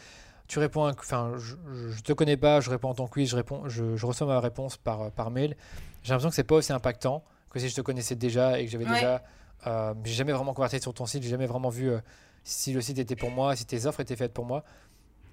tu 0.49 0.59
réponds, 0.59 0.89
enfin, 0.89 1.33
je, 1.37 1.57
je, 1.91 2.01
te 2.03 2.13
connais 2.13 2.37
pas, 2.37 2.61
je 2.61 2.71
réponds 2.71 2.93
à 2.93 2.95
ton 2.95 3.09
quiz, 3.09 3.31
je, 3.31 3.37
réponds, 3.37 3.69
je, 3.69 3.97
je 3.97 4.07
reçois 4.07 4.27
ma 4.27 4.39
réponse 4.39 4.77
par, 4.77 5.11
par 5.11 5.31
mail. 5.31 5.57
J'ai 6.05 6.11
l'impression 6.11 6.29
que 6.29 6.37
c'est 6.37 6.45
pas 6.45 6.55
aussi 6.55 6.73
impactant 6.73 7.25
que 7.51 7.59
si 7.59 7.69
je 7.69 7.75
te 7.75 7.81
connaissais 7.81 8.15
déjà 8.15 8.61
et 8.61 8.65
que 8.65 8.71
j'avais 8.71 8.85
déjà. 8.85 9.23
Euh, 9.67 9.95
j'ai 10.05 10.15
jamais 10.15 10.33
vraiment 10.33 10.55
converti 10.55 10.81
sur 10.81 10.95
ton 10.95 11.07
site, 11.07 11.23
j'ai 11.23 11.31
jamais 11.31 11.47
vraiment 11.47 11.69
vu 11.69 11.91
euh, 11.91 12.01
si 12.45 12.73
le 12.73 12.81
site 12.81 12.99
était 12.99 13.17
pour 13.17 13.31
moi, 13.31 13.57
si 13.57 13.65
tes 13.65 13.87
offres 13.87 14.01
étaient 14.01 14.17
faites 14.17 14.33
pour 14.33 14.45
moi. 14.45 14.65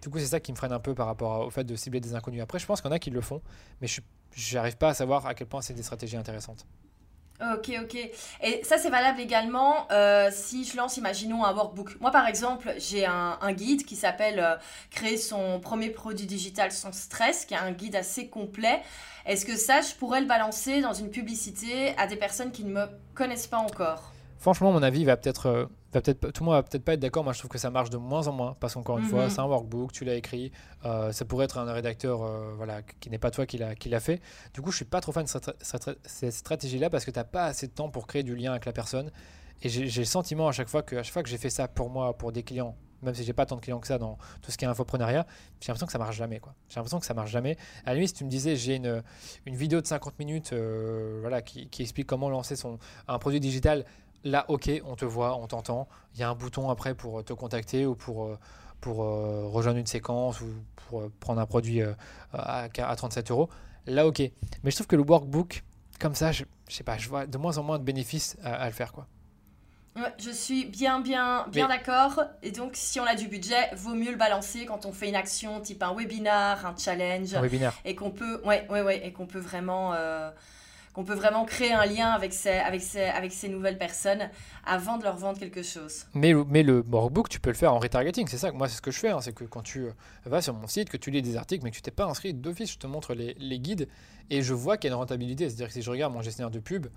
Du 0.01 0.09
coup, 0.09 0.19
c'est 0.19 0.26
ça 0.26 0.39
qui 0.39 0.51
me 0.51 0.57
freine 0.57 0.71
un 0.74 0.80
peu 0.80 0.93
par 0.93 1.07
rapport 1.07 1.45
au 1.45 1.49
fait 1.49 1.63
de 1.63 1.76
cibler 1.76 1.99
des 1.99 2.15
inconnus. 2.15 2.41
Après, 2.41 2.59
je 2.59 2.65
pense 2.65 2.82
qu'il 2.82 2.89
y 2.89 2.93
en 2.93 2.95
a 2.95 2.99
qui 2.99 3.09
le 3.09 3.21
font, 3.21 3.41
mais 3.82 3.88
je 3.88 4.55
n'arrive 4.55 4.78
pas 4.78 4.89
à 4.89 4.93
savoir 4.93 5.26
à 5.26 5.34
quel 5.34 5.47
point 5.47 5.61
c'est 5.61 5.74
des 5.74 5.84
stratégies 5.84 6.17
intéressantes. 6.17 6.65
Ok, 7.51 7.71
ok. 7.81 7.95
Et 8.41 8.63
ça, 8.63 8.77
c'est 8.77 8.89
valable 8.89 9.19
également 9.19 9.87
euh, 9.91 10.29
si 10.31 10.63
je 10.63 10.77
lance, 10.77 10.97
imaginons, 10.97 11.43
un 11.43 11.53
workbook. 11.53 11.99
Moi, 11.99 12.11
par 12.11 12.27
exemple, 12.27 12.73
j'ai 12.77 13.05
un, 13.05 13.37
guide 13.53 13.85
qui 13.85 13.95
s'appelle 13.95 14.39
euh, 14.39 14.55
Créer 14.91 15.17
son 15.17 15.59
premier 15.59 15.89
produit 15.89 16.25
digital 16.25 16.71
sans 16.71 16.93
stress, 16.93 17.45
qui 17.45 17.53
est 17.53 17.57
un 17.57 17.71
guide 17.71 17.95
assez 17.95 18.27
complet. 18.27 18.81
Est-ce 19.25 19.45
que 19.45 19.55
ça, 19.55 19.81
je 19.81 19.93
pourrais 19.95 20.21
le 20.21 20.27
balancer 20.27 20.81
dans 20.81 20.93
une 20.93 21.09
publicité 21.09 21.93
à 21.97 22.07
des 22.07 22.15
personnes 22.15 22.51
qui 22.51 22.63
ne 22.63 22.71
me 22.71 22.85
connaissent 23.13 23.47
pas 23.47 23.57
encore? 23.57 24.13
Franchement, 24.39 24.71
mon 24.71 24.83
avis 24.83 25.05
va 25.05 25.17
peut-être 25.17 25.47
euh, 25.47 25.65
peut-être 26.01 26.31
tout 26.31 26.43
le 26.43 26.45
monde 26.45 26.55
va 26.55 26.63
peut-être 26.63 26.83
pas 26.83 26.93
être 26.93 26.99
d'accord. 26.99 27.23
Moi, 27.23 27.33
je 27.33 27.39
trouve 27.39 27.51
que 27.51 27.57
ça 27.57 27.69
marche 27.69 27.89
de 27.89 27.97
moins 27.97 28.27
en 28.27 28.31
moins 28.31 28.55
parce 28.59 28.73
qu'encore 28.73 28.97
une 28.97 29.05
fois, 29.05 29.25
mhm. 29.25 29.29
c'est 29.29 29.39
un 29.39 29.45
workbook, 29.45 29.91
tu 29.91 30.05
l'as 30.05 30.15
écrit. 30.15 30.51
Euh, 30.85 31.11
ça 31.11 31.25
pourrait 31.25 31.45
être 31.45 31.57
un 31.57 31.71
rédacteur, 31.71 32.23
euh, 32.23 32.53
voilà, 32.55 32.81
qui 32.81 33.09
n'est 33.09 33.17
pas 33.17 33.31
toi 33.31 33.45
qui 33.45 33.57
l'a 33.57 33.75
qui 33.75 33.89
l'a 33.89 33.99
fait. 33.99 34.21
Du 34.53 34.61
coup, 34.61 34.71
je 34.71 34.77
suis 34.77 34.85
pas 34.85 35.01
trop 35.01 35.11
fan 35.11 35.25
de 35.25 35.29
cette, 35.29 36.31
stratégie-là 36.31 36.89
parce 36.89 37.05
que 37.05 37.11
tu 37.11 37.19
n'as 37.19 37.23
pas 37.23 37.45
assez 37.45 37.67
de 37.67 37.73
temps 37.73 37.89
pour 37.89 38.07
créer 38.07 38.23
du 38.23 38.35
lien 38.35 38.51
avec 38.51 38.65
la 38.65 38.73
personne. 38.73 39.11
Et 39.61 39.69
j'ai 39.69 40.01
le 40.01 40.05
sentiment 40.05 40.47
à 40.47 40.51
chaque 40.51 40.67
fois 40.67 40.83
que 40.83 40.97
à 40.97 41.03
chaque 41.03 41.13
fois 41.13 41.23
que 41.23 41.29
j'ai 41.29 41.37
fait 41.37 41.49
ça 41.49 41.67
pour 41.67 41.89
moi, 41.89 42.17
pour 42.17 42.33
des 42.33 42.43
clients, 42.43 42.75
même 43.03 43.13
si 43.13 43.23
j'ai 43.23 43.33
pas 43.33 43.45
tant 43.45 43.55
de 43.55 43.61
clients 43.61 43.79
que 43.79 43.87
ça 43.87 43.97
dans 43.97 44.17
tout 44.41 44.51
ce 44.51 44.57
qui 44.57 44.65
est 44.65 44.67
infoprenariat, 44.67 45.25
j'ai 45.59 45.67
l'impression 45.67 45.85
que 45.85 45.91
ça 45.91 45.99
marche 45.99 46.15
jamais. 46.15 46.39
quoi. 46.39 46.55
J'ai 46.69 46.77
l'impression 46.77 46.99
que 46.99 47.05
ça 47.05 47.13
marche 47.13 47.31
jamais. 47.31 47.57
À 47.85 47.89
la 47.89 47.95
limite, 47.95 48.09
si 48.09 48.15
tu 48.15 48.25
me 48.25 48.29
disais, 48.29 48.55
j'ai 48.55 48.75
une, 48.75 49.03
une 49.45 49.55
vidéo 49.55 49.81
de 49.81 49.87
50 49.87 50.17
minutes 50.19 50.53
euh, 50.53 51.19
voilà, 51.21 51.41
qui, 51.41 51.67
qui, 51.69 51.83
explique 51.83 52.07
comment 52.07 52.29
lancer 52.29 52.55
son, 52.55 52.79
un 53.07 53.19
produit 53.19 53.39
digital 53.39 53.85
là, 54.24 54.45
ok, 54.47 54.69
on 54.86 54.95
te 54.95 55.05
voit, 55.05 55.38
on 55.38 55.47
t'entend. 55.47 55.88
Il 56.13 56.19
y 56.19 56.24
a 56.24 56.30
un 56.30 56.36
bouton 56.36 56.69
après 56.69 56.93
pour 56.93 57.24
te 57.24 57.34
contacter 57.34 57.86
ou 57.86 57.95
pour, 57.95 58.26
euh, 58.26 58.39
pour 58.82 59.03
euh, 59.03 59.47
rejoindre 59.47 59.80
une 59.80 59.88
séquence 59.88 60.41
ou 60.41 60.47
pour 60.76 61.01
euh, 61.01 61.11
prendre 61.19 61.41
un 61.41 61.45
produit 61.45 61.82
à, 62.34 62.69
37 62.69 63.32
euros. 63.32 63.49
Là, 63.86 64.07
ok. 64.07 64.19
Mais 64.63 64.71
je 64.71 64.76
trouve 64.76 64.88
que 64.88 64.95
le 64.95 65.03
workbook, 65.03 65.63
comme 65.99 66.15
ça, 66.15 66.32
je, 66.32 66.45
je 66.69 66.76
sais 66.76 66.84
pas, 66.84 66.97
je 66.97 67.09
vois 67.09 67.26
de 67.26 67.38
moins 67.38 67.57
en 67.57 67.63
moins 67.63 67.80
de 67.80 67.84
bénéfices 67.84 68.38
à, 68.43 68.65
le 68.65 68.74
faire, 68.74 68.93
quoi. 68.93 69.07
Ouais, 69.95 70.11
je 70.17 70.32
suis 70.32 70.65
bien, 70.65 71.01
bien, 71.01 71.45
bien 71.51 71.67
d'accord. 71.67 72.19
Et 72.41 72.49
donc, 72.49 72.71
si 72.74 72.99
on 72.99 73.05
a 73.05 73.13
du 73.13 73.28
budget, 73.28 73.69
vaut 73.76 73.93
mieux 73.93 74.09
le 74.09 74.17
balancer 74.17 74.65
quand 74.65 74.88
on 74.88 74.91
fait 74.91 75.07
une 75.07 75.15
action 75.15 75.61
type 75.61 75.84
un 75.84 75.93
webinar, 75.93 76.65
un 76.65 76.76
challenge. 76.76 77.36
Un. 77.36 77.43
Et 77.86 77.93
qu'on 77.93 78.09
peut, 78.09 78.41
ouais, 78.43 78.65
ouais, 78.71 78.82
ouais, 78.82 79.05
et 79.05 79.13
qu'on 79.13 79.28
peut 79.28 79.39
vraiment 79.39 79.93
qu'on 80.93 81.03
peut 81.03 81.15
vraiment 81.15 81.43
créer 81.45 81.73
un 81.73 81.85
lien 81.85 82.09
avec 82.09 82.33
ces, 82.33 82.51
avec, 82.51 82.81
ces, 82.81 83.01
avec 83.01 83.31
ces 83.31 83.49
nouvelles 83.49 83.77
personnes 83.77 84.29
avant 84.65 84.97
de 84.97 85.03
leur 85.03 85.17
vendre 85.17 85.39
quelque 85.39 85.63
chose. 85.63 86.05
Mais, 86.13 86.33
mais 86.33 86.63
le 86.63 86.85
workbook, 86.87 87.29
tu 87.29 87.39
peux 87.39 87.49
le 87.49 87.55
faire 87.55 87.73
en 87.73 87.79
retargeting, 87.79 88.27
c'est 88.27 88.37
ça. 88.37 88.51
Moi, 88.51 88.69
c'est 88.69 88.77
ce 88.77 88.81
que 88.81 88.91
je 88.91 88.99
fais. 88.99 89.09
Hein. 89.09 89.19
c'est 89.21 89.33
que 89.33 89.43
quand 89.43 89.63
tu 89.63 89.85
euh, 89.85 89.91
vas 90.25 90.41
sur 90.41 90.53
mon 90.53 90.67
site, 90.67 90.89
que 90.89 90.97
tu 90.97 91.09
lis 91.09 91.21
des 91.21 91.35
articles, 91.35 91.63
mais 91.63 91.71
que 91.71 91.75
tu 91.75 91.81
t'es 91.81 91.91
pas 91.91 92.05
inscrit 92.05 92.33
d'office, 92.33 92.73
je 92.73 92.77
te 92.77 92.87
montre 92.87 93.15
les, 93.15 93.33
les 93.39 93.59
guides 93.59 93.87
et 94.29 94.41
je 94.41 94.53
vois 94.53 94.77
qu'il 94.77 94.89
y 94.89 94.93
a 94.93 94.95
une 94.95 94.99
rentabilité. 94.99 95.49
C'est-à-dire 95.49 95.67
que 95.67 95.73
si 95.73 95.81
je 95.81 95.89
regarde 95.89 96.13
mon 96.13 96.21
gestionnaire 96.21 96.51
de 96.51 96.59
pub, 96.59 96.87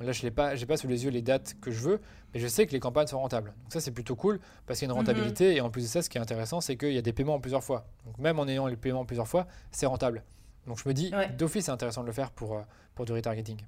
là, 0.00 0.12
je 0.12 0.24
n'ai 0.24 0.30
pas, 0.30 0.54
pas 0.56 0.76
sous 0.76 0.88
les 0.88 1.04
yeux 1.04 1.10
les 1.10 1.22
dates 1.22 1.54
que 1.60 1.70
je 1.70 1.80
veux, 1.80 2.00
mais 2.32 2.40
je 2.40 2.46
sais 2.46 2.66
que 2.66 2.72
les 2.72 2.80
campagnes 2.80 3.06
sont 3.06 3.20
rentables. 3.20 3.48
Donc 3.62 3.72
ça, 3.72 3.80
c'est 3.80 3.90
plutôt 3.90 4.16
cool 4.16 4.40
parce 4.66 4.78
qu'il 4.78 4.88
y 4.88 4.90
a 4.90 4.94
une 4.94 5.00
mhm. 5.00 5.06
rentabilité. 5.06 5.56
Et 5.56 5.60
en 5.60 5.70
plus 5.70 5.82
de 5.82 5.88
ça, 5.88 6.02
ce 6.02 6.08
qui 6.08 6.18
est 6.18 6.20
intéressant, 6.20 6.60
c'est 6.60 6.76
qu'il 6.76 6.92
y 6.92 6.98
a 6.98 7.02
des 7.02 7.12
paiements 7.12 7.34
en 7.34 7.40
plusieurs 7.40 7.62
fois. 7.62 7.86
Donc 8.06 8.18
même 8.18 8.38
en 8.38 8.46
ayant 8.48 8.66
les 8.66 8.76
paiements 8.76 9.00
en 9.00 9.04
plusieurs 9.04 9.28
fois, 9.28 9.46
c'est 9.70 9.86
rentable. 9.86 10.22
Donc 10.66 10.78
je 10.82 10.88
me 10.88 10.94
dis, 10.94 11.12
d'office, 11.36 11.66
c'est 11.66 11.70
intéressant 11.70 12.02
de 12.02 12.06
le 12.06 12.12
faire 12.12 12.30
pour, 12.30 12.56
euh, 12.56 12.62
pour 12.94 13.04
du 13.04 13.12
retargeting. 13.12 13.58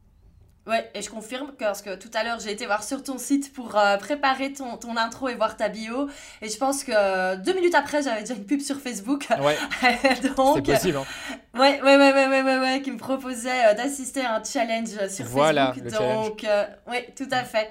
Ouais, 0.66 0.90
et 0.94 1.02
je 1.02 1.10
confirme 1.10 1.48
que, 1.48 1.64
parce 1.64 1.82
que 1.82 1.94
tout 1.94 2.08
à 2.14 2.24
l'heure 2.24 2.40
j'ai 2.40 2.50
été 2.50 2.64
voir 2.64 2.82
sur 2.82 3.02
ton 3.02 3.18
site 3.18 3.52
pour 3.52 3.76
euh, 3.76 3.98
préparer 3.98 4.50
ton, 4.54 4.78
ton, 4.78 4.96
intro 4.96 5.28
et 5.28 5.34
voir 5.34 5.58
ta 5.58 5.68
bio. 5.68 6.08
Et 6.40 6.48
je 6.48 6.56
pense 6.56 6.84
que 6.84 6.92
euh, 6.94 7.36
deux 7.36 7.52
minutes 7.52 7.74
après 7.74 8.02
j'avais 8.02 8.22
déjà 8.22 8.32
une 8.32 8.46
pub 8.46 8.60
sur 8.60 8.80
Facebook. 8.80 9.26
Ouais. 9.42 9.58
c'est 10.22 10.34
possible. 10.34 10.96
Hein. 10.96 11.04
Ouais, 11.52 11.82
ouais, 11.82 11.96
ouais, 11.98 12.12
ouais, 12.14 12.42
ouais, 12.42 12.58
ouais, 12.58 12.80
qui 12.80 12.90
me 12.90 12.96
proposait 12.96 13.74
d'assister 13.74 14.24
à 14.24 14.36
un 14.36 14.42
challenge 14.42 15.06
sur 15.08 15.26
voilà, 15.26 15.74
Facebook. 15.74 15.92
Donc, 15.92 16.46
ouais, 16.86 17.12
tout 17.14 17.28
à 17.30 17.44
fait. 17.44 17.70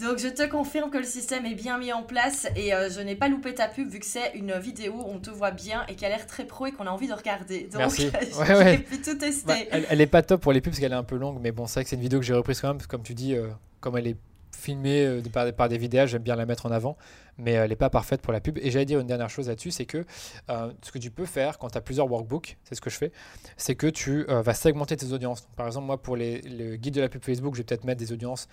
Donc 0.00 0.18
je 0.18 0.28
te 0.28 0.48
confirme 0.48 0.90
que 0.90 0.98
le 0.98 1.04
système 1.04 1.46
est 1.46 1.54
bien 1.54 1.78
mis 1.78 1.92
en 1.92 2.02
place 2.02 2.48
et 2.56 2.74
euh, 2.74 2.90
je 2.90 3.00
n'ai 3.00 3.14
pas 3.14 3.28
loupé 3.28 3.54
ta 3.54 3.68
pub 3.68 3.88
vu 3.88 4.00
que 4.00 4.06
c'est 4.06 4.32
une 4.34 4.58
vidéo 4.58 4.92
où 4.94 5.08
on 5.08 5.18
te 5.18 5.30
voit 5.30 5.52
bien 5.52 5.84
et 5.88 5.94
qui 5.94 6.04
a 6.04 6.08
l'air 6.08 6.26
très 6.26 6.44
pro 6.44 6.66
et 6.66 6.72
qu'on 6.72 6.86
a 6.86 6.90
envie 6.90 7.06
de 7.06 7.12
regarder. 7.12 7.68
Donc 7.72 7.78
Merci. 7.78 8.10
j'ai 8.46 8.78
pu 8.78 9.00
tout 9.00 9.14
tester. 9.14 9.46
Bah, 9.46 9.54
elle, 9.70 9.86
elle, 9.88 10.00
est 10.00 10.06
pas 10.06 10.22
top 10.22 10.40
pour 10.40 10.52
les 10.52 10.60
pubs 10.60 10.72
parce 10.72 10.80
qu'elle 10.80 10.92
est 10.92 10.96
un 10.96 11.04
peu 11.04 11.16
longue, 11.16 11.38
mais 11.40 11.52
bon, 11.52 11.66
c'est 11.66 11.74
vrai 11.74 11.84
que 11.84 11.90
c'est 11.90 11.96
une 11.96 12.02
vidéo 12.02 12.18
que 12.18 12.26
j'ai 12.26 12.34
reprise 12.34 12.60
quand 12.60 12.68
même, 12.68 12.76
parce 12.76 12.86
que 12.86 12.90
comme 12.90 13.02
tu 13.02 13.14
dis, 13.14 13.34
euh, 13.34 13.48
comme 13.80 13.96
elle 13.96 14.08
est 14.08 14.16
filmée 14.54 15.04
euh, 15.04 15.52
par, 15.56 15.68
des 15.68 15.78
vidéos, 15.78 16.06
j'aime 16.06 16.22
bien 16.22 16.36
la 16.36 16.46
mettre 16.46 16.66
en 16.66 16.70
avant, 16.70 16.96
mais 17.38 17.52
elle 17.52 17.70
n'est 17.70 17.76
pas 17.76 17.90
parfaite 17.90 18.20
pour 18.20 18.32
la 18.32 18.40
pub. 18.40 18.58
Et 18.58 18.70
j'allais 18.70 18.84
dire 18.84 19.00
une 19.00 19.06
dernière 19.06 19.30
chose 19.30 19.48
là-dessus, 19.48 19.70
c'est 19.70 19.86
que 19.86 20.04
euh, 20.50 20.72
ce 20.82 20.92
que 20.92 20.98
tu 20.98 21.10
peux 21.10 21.26
faire 21.26 21.58
quand 21.58 21.70
tu 21.70 21.78
as 21.78 21.80
plusieurs 21.80 22.10
workbooks, 22.10 22.56
c'est 22.64 22.74
ce 22.74 22.80
que 22.80 22.90
je 22.90 22.96
fais, 22.96 23.12
c'est 23.56 23.74
que 23.74 23.86
tu 23.86 24.28
euh, 24.28 24.42
vas 24.42 24.54
segmenter 24.54 24.96
tes 24.96 25.12
audiences. 25.12 25.46
par 25.56 25.66
exemple, 25.66 25.86
moi, 25.86 26.00
pour 26.00 26.16
le 26.16 26.76
guide 26.76 26.94
de 26.94 27.00
la 27.00 27.08
pub 27.08 27.24
Facebook, 27.24 27.54
je 27.54 27.60
vais 27.60 27.64
peut-être 27.64 27.84
mettre 27.84 28.00
des 28.00 28.12
audiences 28.12 28.48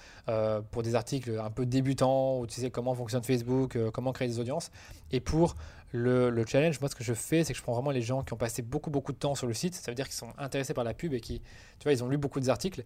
pour 0.71 0.83
des 0.83 0.95
articles 0.95 1.39
un 1.43 1.51
peu 1.51 1.65
débutants, 1.65 2.39
où 2.39 2.47
tu 2.47 2.61
sais 2.61 2.69
comment 2.69 2.95
fonctionne 2.95 3.23
Facebook, 3.23 3.77
comment 3.91 4.11
créer 4.11 4.27
des 4.27 4.39
audiences. 4.39 4.71
Et 5.11 5.19
pour 5.19 5.55
le, 5.93 6.29
le, 6.29 6.45
challenge, 6.45 6.79
moi, 6.79 6.89
ce 6.89 6.95
que 6.95 7.03
je 7.03 7.13
fais, 7.13 7.43
c'est 7.43 7.53
que 7.53 7.59
je 7.59 7.63
prends 7.63 7.73
vraiment 7.73 7.91
les 7.91 8.01
gens 8.01 8.23
qui 8.23 8.33
ont 8.33 8.37
passé 8.37 8.61
beaucoup, 8.61 8.89
beaucoup 8.89 9.11
de 9.11 9.17
temps 9.17 9.35
sur 9.35 9.47
le 9.47 9.53
site. 9.53 9.75
Ça 9.75 9.91
veut 9.91 9.95
dire 9.95 10.05
qu'ils 10.05 10.15
sont 10.15 10.31
intéressés 10.37 10.73
par 10.73 10.83
la 10.83 10.93
pub 10.93 11.13
et 11.13 11.19
qui, 11.19 11.41
tu 11.79 11.83
vois, 11.83 11.91
ils 11.91 12.03
ont 12.03 12.07
lu 12.07 12.17
beaucoup 12.17 12.39
d'articles. 12.39 12.83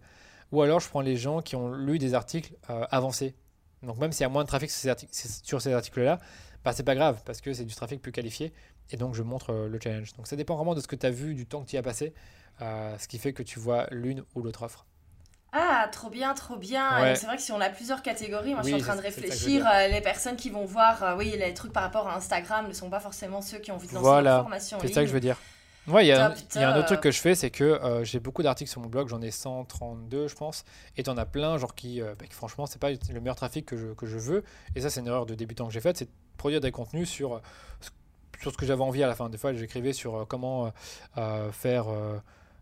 Ou 0.52 0.62
alors, 0.62 0.80
je 0.80 0.88
prends 0.88 1.00
les 1.00 1.16
gens 1.16 1.42
qui 1.42 1.56
ont 1.56 1.72
lu 1.72 1.98
des 1.98 2.14
articles 2.14 2.54
avancés 2.68 3.34
donc 3.82 3.98
même 3.98 4.12
s'il 4.12 4.22
y 4.22 4.26
a 4.26 4.28
moins 4.28 4.42
de 4.42 4.48
trafic 4.48 4.70
sur 4.70 5.62
ces, 5.62 5.72
articles-là, 5.72 6.18
bah, 6.64 6.72
c'est 6.72 6.82
pas 6.82 6.94
grave 6.94 7.22
parce 7.24 7.40
que 7.40 7.52
c'est 7.52 7.64
du 7.64 7.74
trafic 7.74 8.02
plus 8.02 8.12
qualifié 8.12 8.52
et 8.90 8.96
donc 8.96 9.14
je 9.14 9.22
montre 9.22 9.50
euh, 9.50 9.68
le 9.68 9.78
challenge. 9.82 10.14
Donc 10.14 10.26
ça 10.26 10.36
dépend 10.36 10.56
vraiment 10.56 10.74
de 10.74 10.80
ce 10.80 10.88
que 10.88 10.96
tu 10.96 11.06
as 11.06 11.10
vu, 11.10 11.34
du 11.34 11.46
temps 11.46 11.62
que 11.62 11.68
tu 11.68 11.76
y 11.76 11.78
as 11.78 11.82
passé, 11.82 12.14
euh, 12.62 12.96
ce 12.98 13.08
qui 13.08 13.18
fait 13.18 13.32
que 13.32 13.42
tu 13.42 13.58
vois 13.58 13.86
l'une 13.90 14.24
ou 14.34 14.42
l'autre 14.42 14.62
offre. 14.62 14.86
Ah, 15.52 15.88
trop 15.90 16.10
bien, 16.10 16.34
trop 16.34 16.56
bien. 16.56 17.14
C'est 17.14 17.26
vrai 17.26 17.36
que 17.36 17.42
si 17.42 17.52
on 17.52 17.60
a 17.60 17.70
plusieurs 17.70 18.02
catégories, 18.02 18.52
moi 18.52 18.62
je 18.62 18.68
suis 18.68 18.74
en 18.74 18.78
train 18.78 18.96
de 18.96 19.00
réfléchir, 19.00 19.66
euh, 19.66 19.88
les 19.88 20.00
personnes 20.00 20.36
qui 20.36 20.50
vont 20.50 20.66
voir, 20.66 21.14
oui, 21.16 21.34
les 21.38 21.54
trucs 21.54 21.72
par 21.72 21.82
rapport 21.82 22.08
à 22.08 22.16
Instagram 22.16 22.68
ne 22.68 22.72
sont 22.72 22.90
pas 22.90 23.00
forcément 23.00 23.40
ceux 23.40 23.58
qui 23.58 23.70
ont 23.70 23.76
envie 23.76 23.88
de 23.88 23.94
lancer 23.94 24.04
voilà. 24.04 24.40
formation. 24.40 24.78
C'est 24.80 24.92
ça 24.92 25.00
que 25.02 25.06
je 25.06 25.12
veux 25.12 25.20
dire. 25.20 25.38
Ouais, 25.88 26.04
il 26.04 26.08
y, 26.08 26.12
a 26.12 26.26
un 26.28 26.76
autre 26.76 26.86
truc 26.86 27.00
que 27.00 27.12
je 27.12 27.20
fais, 27.20 27.36
c'est 27.36 27.50
que 27.50 27.64
euh, 27.64 28.02
j'ai 28.02 28.18
beaucoup 28.18 28.42
d'articles 28.42 28.70
sur 28.70 28.80
mon 28.80 28.88
blog, 28.88 29.08
j'en 29.08 29.22
ai 29.22 29.30
132, 29.30 30.26
je 30.26 30.34
pense, 30.34 30.64
et 30.96 31.04
t'en 31.04 31.16
as 31.16 31.26
plein, 31.26 31.58
genre 31.58 31.76
qui, 31.76 32.02
euh, 32.02 32.14
bah, 32.18 32.24
franchement, 32.30 32.66
c'est 32.66 32.80
pas 32.80 32.90
le 32.90 33.20
meilleur 33.20 33.36
trafic 33.36 33.66
que 33.66 33.76
je, 33.76 33.86
que 33.88 34.06
je 34.06 34.18
veux. 34.18 34.42
Et 34.74 34.80
ça, 34.80 34.90
c'est 34.90 35.00
une 35.00 35.06
erreur 35.06 35.26
de 35.26 35.34
débutant 35.36 35.68
que 35.68 35.72
j'ai 35.72 35.80
faite, 35.80 35.96
c'est 35.96 36.06
de 36.06 36.10
produire 36.38 36.60
des 36.60 36.72
contenus 36.72 37.08
sur, 37.08 37.40
sur 38.40 38.52
ce 38.52 38.56
que 38.56 38.66
j'avais 38.66 38.82
envie 38.82 39.04
à 39.04 39.06
la 39.06 39.14
fin. 39.14 39.28
Des 39.28 39.38
fois, 39.38 39.52
j'écrivais 39.52 39.92
sur 39.92 40.16
euh, 40.16 40.24
comment 40.24 40.72
faire 41.52 41.86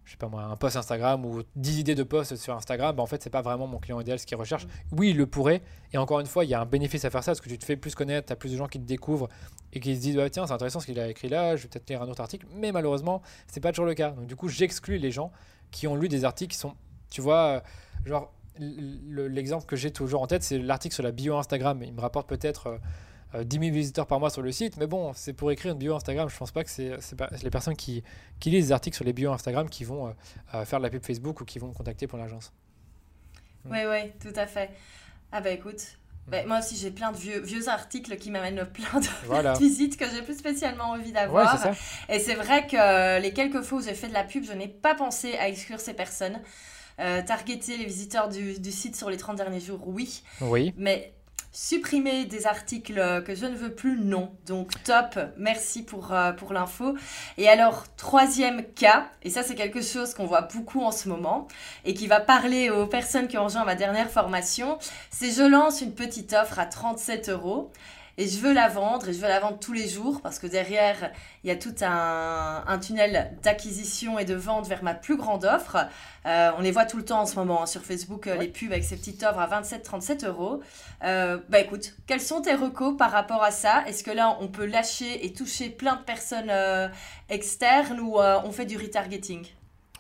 je 0.05 0.13
sais 0.13 0.17
pas 0.19 0.29
moi, 0.29 0.43
un 0.43 0.57
post 0.57 0.77
Instagram 0.77 1.25
ou 1.25 1.43
10 1.57 1.79
idées 1.79 1.95
de 1.95 2.03
posts 2.03 2.37
sur 2.37 2.55
Instagram, 2.55 2.95
bah 2.95 3.03
en 3.03 3.07
fait, 3.07 3.23
c'est 3.23 3.31
pas 3.31 3.41
vraiment 3.41 3.67
mon 3.67 3.79
client 3.79 4.01
idéal 4.01 4.19
ce 4.19 4.27
qu'il 4.27 4.37
recherche. 4.37 4.67
Oui, 4.93 5.11
il 5.11 5.17
le 5.17 5.27
pourrait. 5.27 5.63
Et 5.93 5.99
encore 5.99 6.21
une 6.21 6.27
fois, 6.27 6.45
il 6.45 6.51
y 6.51 6.55
a 6.55 6.61
un 6.61 6.67
bénéfice 6.67 7.05
à 7.05 7.11
faire 7.11 7.25
ça 7.25 7.33
parce 7.33 7.41
que 7.41 7.49
tu 7.49 7.59
te 7.59 7.65
fais 7.65 7.77
plus 7.77 7.95
connaître, 7.95 8.27
tu 8.27 8.33
as 8.33 8.37
plus 8.37 8.53
de 8.53 8.57
gens 8.57 8.69
qui 8.69 8.79
te 8.79 8.85
découvrent 8.85 9.29
et 9.73 9.81
qui 9.81 9.97
se 9.97 10.01
disent 10.01 10.17
bah, 10.17 10.29
tiens, 10.29 10.47
c'est 10.47 10.53
intéressant 10.53 10.81
ce 10.81 10.87
qu'il 10.87 11.01
a 11.01 11.09
écrit 11.09 11.29
là, 11.29 11.57
je 11.57 11.63
vais 11.63 11.69
peut-être 11.69 11.89
lire 11.89 12.03
un 12.03 12.09
autre 12.09 12.21
article. 12.21 12.47
Mais 12.55 12.71
malheureusement, 12.71 13.23
c'est 13.47 13.61
pas 13.61 13.71
toujours 13.71 13.87
le 13.87 13.95
cas. 13.95 14.11
Donc, 14.11 14.27
du 14.27 14.37
coup, 14.37 14.49
j'exclus 14.49 14.99
les 14.99 15.11
gens 15.11 15.33
qui 15.71 15.87
ont 15.87 15.97
lu 15.97 16.09
des 16.09 16.25
articles 16.25 16.53
qui 16.53 16.59
sont, 16.59 16.75
tu 17.11 17.23
vois, 17.23 17.63
genre, 18.05 18.33
l'exemple 18.59 19.65
que 19.65 19.77
j'ai 19.77 19.91
toujours 19.91 20.23
en 20.23 20.27
tête, 20.27 20.43
c'est 20.43 20.59
l'article 20.59 20.95
sur 20.95 21.03
la 21.03 21.13
bio 21.13 21.37
Instagram. 21.37 21.83
Il 21.83 21.95
me 21.95 22.01
rapporte 22.01 22.29
peut-être. 22.29 22.67
Euh, 22.67 22.79
10 23.43 23.57
euh, 23.57 23.61
000 23.61 23.75
visiteurs 23.75 24.07
par 24.07 24.21
mois 24.21 24.31
sur 24.31 24.43
le 24.43 24.53
site, 24.53 24.77
mais 24.77 24.87
bon, 24.87 25.13
c'est 25.15 25.33
pour 25.33 25.51
écrire 25.51 25.73
une 25.73 25.79
bio 25.79 25.95
Instagram. 25.95 26.29
Je 26.29 26.37
pense 26.37 26.53
pas 26.53 26.63
que 26.63 26.71
c'est 26.71 26.93
les 27.43 27.51
personnes 27.51 27.77
qui, 27.77 28.03
qui, 28.39 28.51
lisent 28.51 28.67
des 28.67 28.73
articles 28.73 28.95
sur 28.95 29.05
les 29.05 29.13
bios 29.13 29.33
Instagram 29.33 29.69
qui 29.69 29.85
vont 29.85 30.09
euh, 30.09 30.11
euh, 30.55 30.65
faire 30.65 30.79
de 30.79 30.85
la 30.85 30.91
pub 30.91 31.05
Facebook 31.05 31.41
ou 31.41 31.45
qui 31.45 31.59
vont 31.59 31.69
me 31.69 31.75
contacter 31.75 32.07
pour 32.07 32.19
l'agence. 32.19 32.53
Oui, 33.65 33.79
oui, 33.89 34.13
tout 34.21 34.39
à 34.39 34.47
fait. 34.47 34.71
Ah 35.33 35.41
bah 35.41 35.51
écoute, 35.51 35.81
mm. 36.27 36.31
bah, 36.31 36.47
moi 36.47 36.59
aussi 36.59 36.77
j'ai 36.77 36.91
plein 36.91 37.11
de 37.11 37.17
vieux, 37.17 37.41
vieux 37.41 37.69
articles 37.69 38.17
qui 38.17 38.31
m'amènent 38.31 38.67
plein 38.73 39.01
de 39.01 39.59
visites 39.59 39.97
que 39.97 40.05
j'ai 40.09 40.23
plus 40.23 40.39
spécialement 40.39 40.91
envie 40.91 41.13
d'avoir. 41.13 41.67
Et 42.09 42.21
c'est 42.21 42.35
vrai 42.35 42.67
que 42.67 43.21
les 43.21 43.33
quelques 43.33 43.63
fois 43.63 43.79
où 43.79 43.83
j'ai 43.83 43.95
fait 43.95 44.09
de 44.09 44.15
la 44.15 44.25
pub, 44.25 44.45
je 44.45 44.53
n'ai 44.53 44.69
pas 44.69 44.95
pensé 44.95 45.37
à 45.39 45.49
exclure 45.49 45.81
ces 45.81 45.95
personnes. 45.95 46.41
targeter 46.97 47.79
les 47.79 47.87
visiteurs 47.87 48.29
du, 48.29 48.61
du, 48.61 48.71
site 48.71 48.95
sur 48.95 49.11
les 49.11 49.17
30 49.17 49.37
derniers 49.37 49.61
jours, 49.61 49.81
oui. 49.89 50.23
Oui. 50.41 50.73
Mais 50.77 51.15
supprimer 51.55 52.25
des 52.27 52.47
articles 52.47 53.23
que 53.25 53.35
je 53.35 53.47
ne 53.47 53.55
veux 53.55 53.73
plus, 53.73 53.97
non. 53.99 54.33
Donc 54.47 54.73
top, 54.83 55.19
merci 55.39 55.85
pour, 55.85 56.13
euh, 56.13 56.33
pour 56.33 56.53
l'info. 56.53 56.97
Et 57.39 57.49
alors, 57.49 57.85
troisième 57.97 58.65
cas, 58.75 59.07
et 59.23 59.31
ça 59.31 59.43
c'est 59.43 59.55
quelque 59.55 59.81
chose 59.81 60.13
qu'on 60.13 60.27
voit 60.27 60.43
beaucoup 60.43 60.83
en 60.83 60.91
ce 60.91 61.09
moment, 61.09 61.47
et 61.85 61.95
qui 61.95 62.09
va 62.09 62.21
parler 62.21 62.71
aux 62.71 62.87
personnes 62.87 63.29
qui 63.29 63.39
ont 63.39 63.45
rejoint 63.45 63.65
ma 63.65 63.77
dernière 63.77 64.11
formation, 64.11 64.79
c'est 65.11 65.31
je 65.31 65.43
lance 65.43 65.81
une 65.81 65.95
petite 65.95 66.33
offre 66.33 66.59
à 66.59 66.67
37 66.67 67.29
euros 67.31 67.71
et 68.17 68.29
je 68.29 68.39
veux 68.39 68.53
la 68.53 68.69
vendre 68.69 69.09
et 69.09 69.13
je 69.13 69.19
veux 69.19 69.29
la 69.29 69.41
vendre 69.41 69.59
tous 69.59 69.73
les 69.73 69.89
jours 69.89 70.21
parce 70.21 70.39
que 70.39 70.47
derrière, 70.47 71.11
il 71.43 71.49
y 71.49 71.51
a 71.51 71.57
tout 71.57 71.75
un, 71.83 72.65
un 72.67 72.79
tunnel 72.79 73.37
d'acquisition 73.43 74.19
et 74.19 74.25
de 74.25 74.35
vente 74.35 74.67
vers 74.69 74.83
ma 74.83 74.95
plus 74.95 75.17
grande 75.17 75.45
offre. 75.45 75.77
Euh, 76.27 76.51
on 76.57 76.61
les 76.61 76.71
voit 76.71 76.87
tout 76.87 76.97
le 76.97 77.05
temps 77.05 77.21
en 77.21 77.27
ce 77.27 77.37
moment 77.37 77.63
hein, 77.63 77.67
sur 77.67 77.83
Facebook, 77.83 78.27
euh, 78.27 78.37
les 78.37 78.49
pubs 78.49 78.71
avec 78.71 78.85
ces 78.85 78.97
petites 78.97 79.23
offres 79.25 79.41
à 79.41 79.63
27-37 79.63 80.27
euros. 80.27 80.61
Euh, 81.03 81.39
bah 81.49 81.59
écoute, 81.61 81.95
quels 82.07 82.21
sont 82.21 82.41
tes 82.41 82.55
recos 82.55 82.97
par 82.97 83.11
rapport 83.11 83.43
à 83.43 83.51
ça? 83.51 83.85
Est-ce 83.87 84.05
que 84.05 84.11
là, 84.11 84.37
on 84.41 84.49
peut 84.49 84.67
lâcher 84.67 85.27
et 85.27 85.33
toucher 85.33 85.69
plein 85.69 85.97
de 85.97 86.03
personnes 86.03 86.53
externes 87.29 88.01
ou 88.01 88.19
on 88.19 88.53
fait 88.53 88.67
du 88.67 88.77
retargeting? 88.77 89.47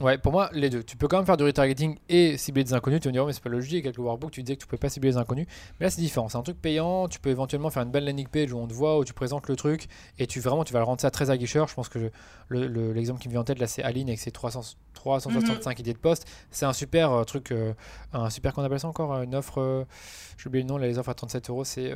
Ouais, 0.00 0.18
pour 0.18 0.32
moi, 0.32 0.50
les 0.52 0.70
deux. 0.70 0.82
Tu 0.82 0.96
peux 0.96 1.06
quand 1.06 1.18
même 1.18 1.26
faire 1.26 1.36
du 1.36 1.44
retargeting 1.44 1.98
et 2.08 2.36
cibler 2.36 2.64
des 2.64 2.74
inconnus. 2.74 2.98
Tu 3.00 3.06
vas 3.06 3.10
me 3.10 3.12
dire, 3.12 3.22
oh, 3.22 3.26
mais 3.28 3.32
c'est 3.32 3.42
pas 3.42 3.48
logique. 3.48 3.84
Avec 3.84 3.96
le 3.96 4.02
workbook, 4.02 4.32
tu 4.32 4.42
disais 4.42 4.56
que 4.56 4.60
tu 4.60 4.66
pouvais 4.66 4.80
pas 4.80 4.88
cibler 4.88 5.10
des 5.10 5.16
inconnus. 5.16 5.46
Mais 5.78 5.86
là, 5.86 5.90
c'est 5.90 6.00
différent. 6.00 6.28
C'est 6.28 6.36
un 6.36 6.42
truc 6.42 6.60
payant. 6.60 7.06
Tu 7.06 7.20
peux 7.20 7.30
éventuellement 7.30 7.70
faire 7.70 7.84
une 7.84 7.92
belle 7.92 8.04
landing 8.04 8.26
page 8.26 8.52
où 8.52 8.58
on 8.58 8.66
te 8.66 8.72
voit, 8.72 8.98
où 8.98 9.04
tu 9.04 9.12
présentes 9.12 9.46
le 9.46 9.54
truc. 9.54 9.86
Et 10.18 10.26
tu 10.26 10.40
vraiment, 10.40 10.64
tu 10.64 10.72
vas 10.72 10.80
le 10.80 10.84
rendre 10.84 11.00
ça 11.00 11.12
très 11.12 11.30
aguicheur. 11.30 11.68
Je 11.68 11.74
pense 11.74 11.88
que 11.88 12.10
l'exemple 12.50 13.20
qui 13.20 13.28
me 13.28 13.34
vient 13.34 13.42
en 13.42 13.44
tête, 13.44 13.60
là, 13.60 13.68
c'est 13.68 13.84
Aline 13.84 14.08
avec 14.08 14.18
ses 14.18 14.32
300, 14.32 14.62
365 14.94 15.78
idées 15.78 15.92
de 15.92 15.98
poste. 15.98 16.26
C'est 16.50 16.66
un 16.66 16.72
super 16.72 17.12
euh, 17.12 17.22
truc, 17.22 17.52
euh, 17.52 17.72
un 18.12 18.30
super, 18.30 18.52
qu'on 18.52 18.64
appelle 18.64 18.80
ça 18.80 18.88
encore 18.88 19.14
euh, 19.14 19.22
Une 19.22 19.36
offre, 19.36 19.86
j'ai 20.38 20.48
oublié 20.48 20.64
le 20.64 20.68
nom, 20.68 20.76
les 20.76 20.98
offres 20.98 21.10
à 21.10 21.14
37 21.14 21.50
euros, 21.50 21.62
c'est 21.62 21.92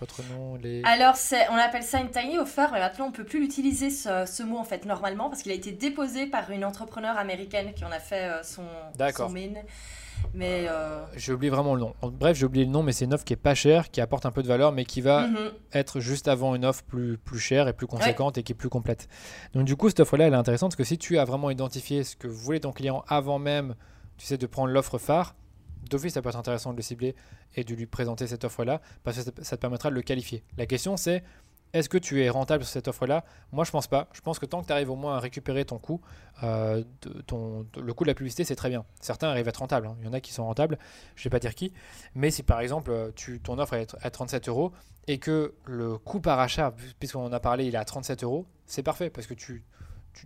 votre 0.00 0.22
nom 0.32 0.56
les... 0.56 0.82
Alors, 0.84 1.16
on 1.50 1.56
appelle 1.56 1.82
ça 1.82 2.00
une 2.00 2.10
tiny 2.10 2.38
offer, 2.38 2.66
mais 2.72 2.80
maintenant, 2.80 3.08
on 3.08 3.12
peut 3.12 3.24
plus 3.24 3.40
l'utiliser 3.40 3.90
ce, 3.90 4.24
ce, 4.26 4.42
mot, 4.42 4.56
en 4.56 4.64
fait, 4.64 4.86
normalement, 4.86 5.28
parce 5.28 5.42
qu'il 5.42 5.52
a 5.52 5.54
été 5.54 5.72
déposé 5.72 6.26
par 6.26 6.50
une 6.50 6.64
entrepreneur 6.64 7.18
américaine 7.18 7.41
qui 7.48 7.84
en 7.84 7.92
a 7.92 7.98
fait 7.98 8.42
son, 8.42 8.62
son 9.14 9.28
main. 9.28 9.62
Mais 10.34 10.66
euh... 10.68 11.04
j'ai 11.16 11.32
oublié 11.32 11.50
vraiment 11.50 11.74
le 11.74 11.80
nom. 11.80 11.94
Bref, 12.02 12.36
j'ai 12.36 12.46
oublié 12.46 12.64
le 12.64 12.70
nom, 12.70 12.82
mais 12.82 12.92
c'est 12.92 13.04
une 13.04 13.14
offre 13.14 13.24
qui 13.24 13.32
est 13.32 13.36
pas 13.36 13.54
chère, 13.54 13.90
qui 13.90 14.00
apporte 14.00 14.26
un 14.26 14.30
peu 14.30 14.42
de 14.42 14.48
valeur, 14.48 14.72
mais 14.72 14.84
qui 14.84 15.00
va 15.00 15.26
mhm. 15.26 15.52
être 15.72 16.00
juste 16.00 16.28
avant 16.28 16.54
une 16.54 16.64
offre 16.64 16.82
plus, 16.84 17.18
plus 17.18 17.38
chère 17.38 17.68
et 17.68 17.72
plus 17.72 17.86
conséquente 17.86 18.38
et 18.38 18.42
qui 18.42 18.52
est 18.52 18.56
plus 18.56 18.68
complète. 18.68 19.08
Donc 19.54 19.64
du 19.64 19.76
coup, 19.76 19.88
cette 19.88 20.00
offre-là, 20.00 20.26
elle 20.26 20.32
est 20.32 20.36
intéressante 20.36 20.70
parce 20.70 20.76
que 20.76 20.84
si 20.84 20.98
tu 20.98 21.18
as 21.18 21.24
vraiment 21.24 21.50
identifié 21.50 22.04
ce 22.04 22.16
que 22.16 22.28
voulait 22.28 22.60
ton 22.60 22.72
client 22.72 23.04
avant 23.08 23.38
même, 23.38 23.74
tu 24.16 24.26
sais, 24.26 24.38
de 24.38 24.46
prendre 24.46 24.72
l'offre 24.72 24.98
phare, 24.98 25.34
d'office, 25.90 26.14
ça 26.14 26.22
peut 26.22 26.28
être 26.28 26.36
intéressant 26.36 26.72
de 26.72 26.76
le 26.76 26.82
cibler 26.82 27.14
et 27.54 27.64
de 27.64 27.74
lui 27.74 27.86
présenter 27.86 28.26
cette 28.26 28.44
offre-là 28.44 28.80
parce 29.04 29.22
que 29.22 29.30
ça 29.42 29.56
te 29.56 29.60
permettra 29.60 29.90
de 29.90 29.94
le 29.94 30.02
qualifier. 30.02 30.44
La 30.56 30.66
question, 30.66 30.96
c'est 30.96 31.22
est-ce 31.72 31.88
que 31.88 31.96
tu 31.96 32.22
es 32.22 32.28
rentable 32.28 32.64
sur 32.64 32.72
cette 32.72 32.88
offre-là? 32.88 33.24
Moi, 33.50 33.64
je 33.64 33.70
pense 33.70 33.86
pas. 33.86 34.08
Je 34.12 34.20
pense 34.20 34.38
que 34.38 34.44
tant 34.44 34.60
que 34.60 34.66
tu 34.66 34.72
arrives 34.72 34.90
au 34.90 34.96
moins 34.96 35.16
à 35.16 35.20
récupérer 35.20 35.64
ton 35.64 35.78
coût, 35.78 36.02
euh, 36.42 36.84
ton, 37.26 37.66
le 37.80 37.94
coût 37.94 38.04
de 38.04 38.10
la 38.10 38.14
publicité, 38.14 38.44
c'est 38.44 38.56
très 38.56 38.68
bien. 38.68 38.84
Certains 39.00 39.28
arrivent 39.28 39.46
à 39.46 39.50
être 39.50 39.58
rentables. 39.58 39.86
Hein. 39.86 39.96
Il 40.00 40.06
y 40.06 40.08
en 40.08 40.12
a 40.12 40.20
qui 40.20 40.32
sont 40.32 40.44
rentables. 40.44 40.78
Je 41.16 41.22
ne 41.22 41.24
vais 41.24 41.30
pas 41.30 41.38
dire 41.38 41.54
qui. 41.54 41.72
Mais 42.14 42.30
si 42.30 42.42
par 42.42 42.60
exemple, 42.60 42.90
euh, 42.90 43.10
tu, 43.14 43.40
ton 43.40 43.58
offre 43.58 43.74
est 43.74 43.96
à 44.02 44.10
37 44.10 44.48
euros 44.48 44.72
et 45.08 45.18
que 45.18 45.54
le 45.64 45.96
coût 45.96 46.20
par 46.20 46.38
achat, 46.40 46.74
puisqu'on 46.98 47.24
en 47.24 47.32
a 47.32 47.40
parlé, 47.40 47.64
il 47.64 47.74
est 47.74 47.78
à 47.78 47.84
37 47.84 48.22
euros, 48.22 48.46
c'est 48.66 48.82
parfait 48.82 49.08
parce 49.08 49.26
que 49.26 49.34
tu, 49.34 49.64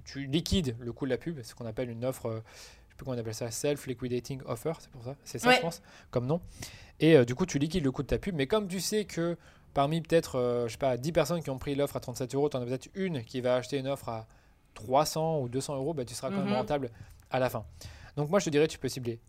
tu, 0.05 0.27
liquides 0.27 0.77
le 0.81 0.93
coût 0.93 1.05
de 1.05 1.11
la 1.11 1.19
pub. 1.19 1.37
C'est 1.39 1.51
ce 1.51 1.55
qu'on 1.55 1.67
appelle 1.67 1.91
une 1.91 2.05
offre, 2.05 2.27
euh, 2.27 2.31
je 2.33 2.37
ne 2.37 2.41
sais 2.41 2.97
plus 2.97 3.05
comment 3.05 3.17
on 3.17 3.21
appelle 3.21 3.35
ça, 3.35 3.53
self-liquidating 3.53 4.43
offer. 4.47 4.73
C'est 4.81 4.91
pour 4.91 5.05
ça. 5.05 5.15
C'est 5.23 5.39
ça, 5.39 5.53
je 5.53 5.61
pense, 5.61 5.81
comme 6.11 6.27
nom. 6.27 6.41
Et 6.99 7.25
du 7.25 7.35
coup, 7.35 7.47
tu 7.47 7.59
liquides 7.59 7.85
le 7.85 7.93
coût 7.93 8.03
de 8.03 8.09
ta 8.09 8.19
pub. 8.19 8.35
Mais 8.35 8.47
comme 8.47 8.69
tu 8.69 8.81
sais 8.81 9.05
que 9.05 9.37
parmi 9.77 10.01
peut-être, 10.01 10.37
euh, 10.37 10.69
je 10.69 10.73
sais 10.73 10.79
pas, 10.79 10.97
10 10.97 11.13
personnes 11.13 11.43
qui 11.43 11.51
ont 11.51 11.59
pris 11.59 11.75
l'offre 11.75 11.97
à 11.97 12.01
37 12.01 12.35
euros, 12.35 12.49
tu 12.49 12.57
en 12.57 12.63
as 12.63 12.65
peut-être 12.65 12.89
une 12.95 13.23
qui 13.23 13.43
va 13.43 13.57
acheter 13.57 13.77
une 13.77 13.89
offre 13.89 14.09
à 14.09 14.27
300 14.73 15.41
ou 15.41 15.51
200 15.51 15.77
euros, 15.77 15.93
bah, 15.93 16.07
tu 16.07 16.15
seras 16.15 16.31
quand 16.31 16.39
même 16.39 16.47
mhm. 16.47 16.55
rentable 16.55 16.91
à 17.31 17.39
la 17.39 17.51
fin. 17.51 17.67
Donc 18.17 18.31
moi, 18.31 18.39
je 18.39 18.47
te 18.47 18.51
dirais, 18.51 18.69
tu 18.69 18.79
peux 18.79 18.89
cibler 18.89 19.21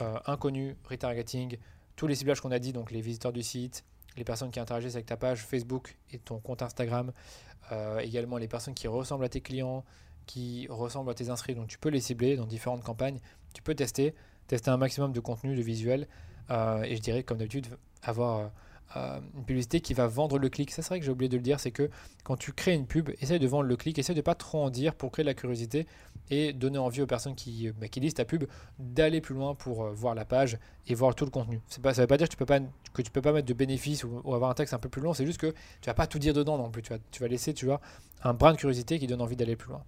euh, 0.00 0.18
inconnu, 0.26 0.76
retargeting, 0.90 1.56
tous 1.94 2.08
les 2.08 2.16
ciblages 2.16 2.40
qu'on 2.40 2.50
a 2.50 2.58
dit, 2.58 2.72
donc 2.72 2.90
les 2.90 3.00
visiteurs 3.00 3.32
du 3.32 3.44
site, 3.44 3.84
les 4.16 4.24
personnes 4.24 4.50
qui 4.50 4.58
interagissent 4.58 4.96
avec 4.96 5.06
ta 5.06 5.16
page 5.16 5.38
Facebook 5.38 5.96
et 6.10 6.18
ton 6.18 6.40
compte 6.40 6.62
Instagram, 6.62 7.12
euh, 7.70 8.00
également 8.00 8.38
les 8.38 8.48
personnes 8.48 8.74
qui 8.74 8.88
ressemblent 8.88 9.24
à 9.24 9.28
tes 9.28 9.40
clients, 9.40 9.84
qui 10.26 10.66
ressemblent 10.68 11.12
à 11.12 11.14
tes 11.14 11.30
inscrits, 11.30 11.54
donc 11.54 11.68
tu 11.68 11.78
peux 11.78 11.90
les 11.90 12.00
cibler 12.00 12.34
dans 12.34 12.46
différentes 12.46 12.82
campagnes, 12.82 13.20
tu 13.54 13.62
peux 13.62 13.76
tester, 13.76 14.16
tester 14.48 14.68
un 14.68 14.78
maximum 14.78 15.12
de 15.12 15.20
contenu, 15.20 15.54
de 15.54 15.62
visuel, 15.62 16.08
et 16.50 16.96
je 16.96 17.00
dirais 17.00 17.22
comme 17.22 17.38
d'habitude, 17.38 17.68
avoir 18.02 18.50
euh, 18.96 19.20
une 19.36 19.44
publicité 19.44 19.80
qui 19.80 19.94
va 19.94 20.06
vendre 20.06 20.38
le 20.38 20.48
clic. 20.48 20.70
Ça, 20.70 20.82
c'est 20.82 20.88
vrai 20.88 21.00
que 21.00 21.04
j'ai 21.06 21.12
oublié 21.12 21.28
de 21.28 21.36
le 21.36 21.42
dire, 21.42 21.60
c'est 21.60 21.70
que 21.70 21.90
quand 22.24 22.36
tu 22.36 22.52
crées 22.52 22.74
une 22.74 22.86
pub, 22.86 23.10
essaye 23.20 23.38
de 23.38 23.46
vendre 23.46 23.64
le 23.64 23.76
clic, 23.76 23.98
essaye 23.98 24.16
de 24.16 24.20
pas 24.20 24.34
trop 24.34 24.62
en 24.62 24.70
dire 24.70 24.94
pour 24.94 25.12
créer 25.12 25.24
de 25.24 25.28
la 25.28 25.34
curiosité 25.34 25.86
et 26.30 26.52
donner 26.52 26.78
envie 26.78 27.02
aux 27.02 27.06
personnes 27.06 27.34
qui, 27.34 27.70
bah, 27.72 27.88
qui 27.88 28.00
lisent 28.00 28.14
ta 28.14 28.24
pub 28.24 28.44
d'aller 28.78 29.20
plus 29.20 29.34
loin 29.34 29.54
pour 29.54 29.84
euh, 29.84 29.92
voir 29.92 30.14
la 30.14 30.24
page 30.24 30.58
et 30.86 30.94
voir 30.94 31.14
tout 31.14 31.24
le 31.24 31.30
contenu. 31.30 31.60
Ça 31.68 31.80
ne 31.80 31.94
veut 31.94 32.06
pas 32.06 32.16
dire 32.16 32.26
que 32.26 32.32
tu 32.32 32.36
peux 32.36 32.46
pas, 32.46 32.60
que 32.60 33.02
peux 33.02 33.22
pas 33.22 33.32
mettre 33.32 33.48
de 33.48 33.54
bénéfices 33.54 34.04
ou, 34.04 34.34
avoir 34.34 34.50
un 34.50 34.54
texte 34.54 34.74
un 34.74 34.78
peu 34.78 34.88
plus 34.88 35.02
long, 35.02 35.14
c'est 35.14 35.26
juste 35.26 35.40
que 35.40 35.52
tu 35.80 35.86
vas 35.86 35.94
pas 35.94 36.06
tout 36.06 36.18
dire 36.18 36.34
dedans 36.34 36.58
non 36.58 36.70
plus. 36.70 36.82
Tu 36.82 36.92
vas, 36.92 36.98
tu 37.10 37.22
vas 37.22 37.28
laisser 37.28 37.54
tu 37.54 37.66
vois, 37.66 37.80
un 38.22 38.34
brin 38.34 38.52
de 38.52 38.58
curiosité 38.58 38.98
qui 38.98 39.06
donne 39.06 39.20
envie 39.20 39.36
d'aller 39.36 39.56
plus 39.56 39.70
loin. 39.70 39.82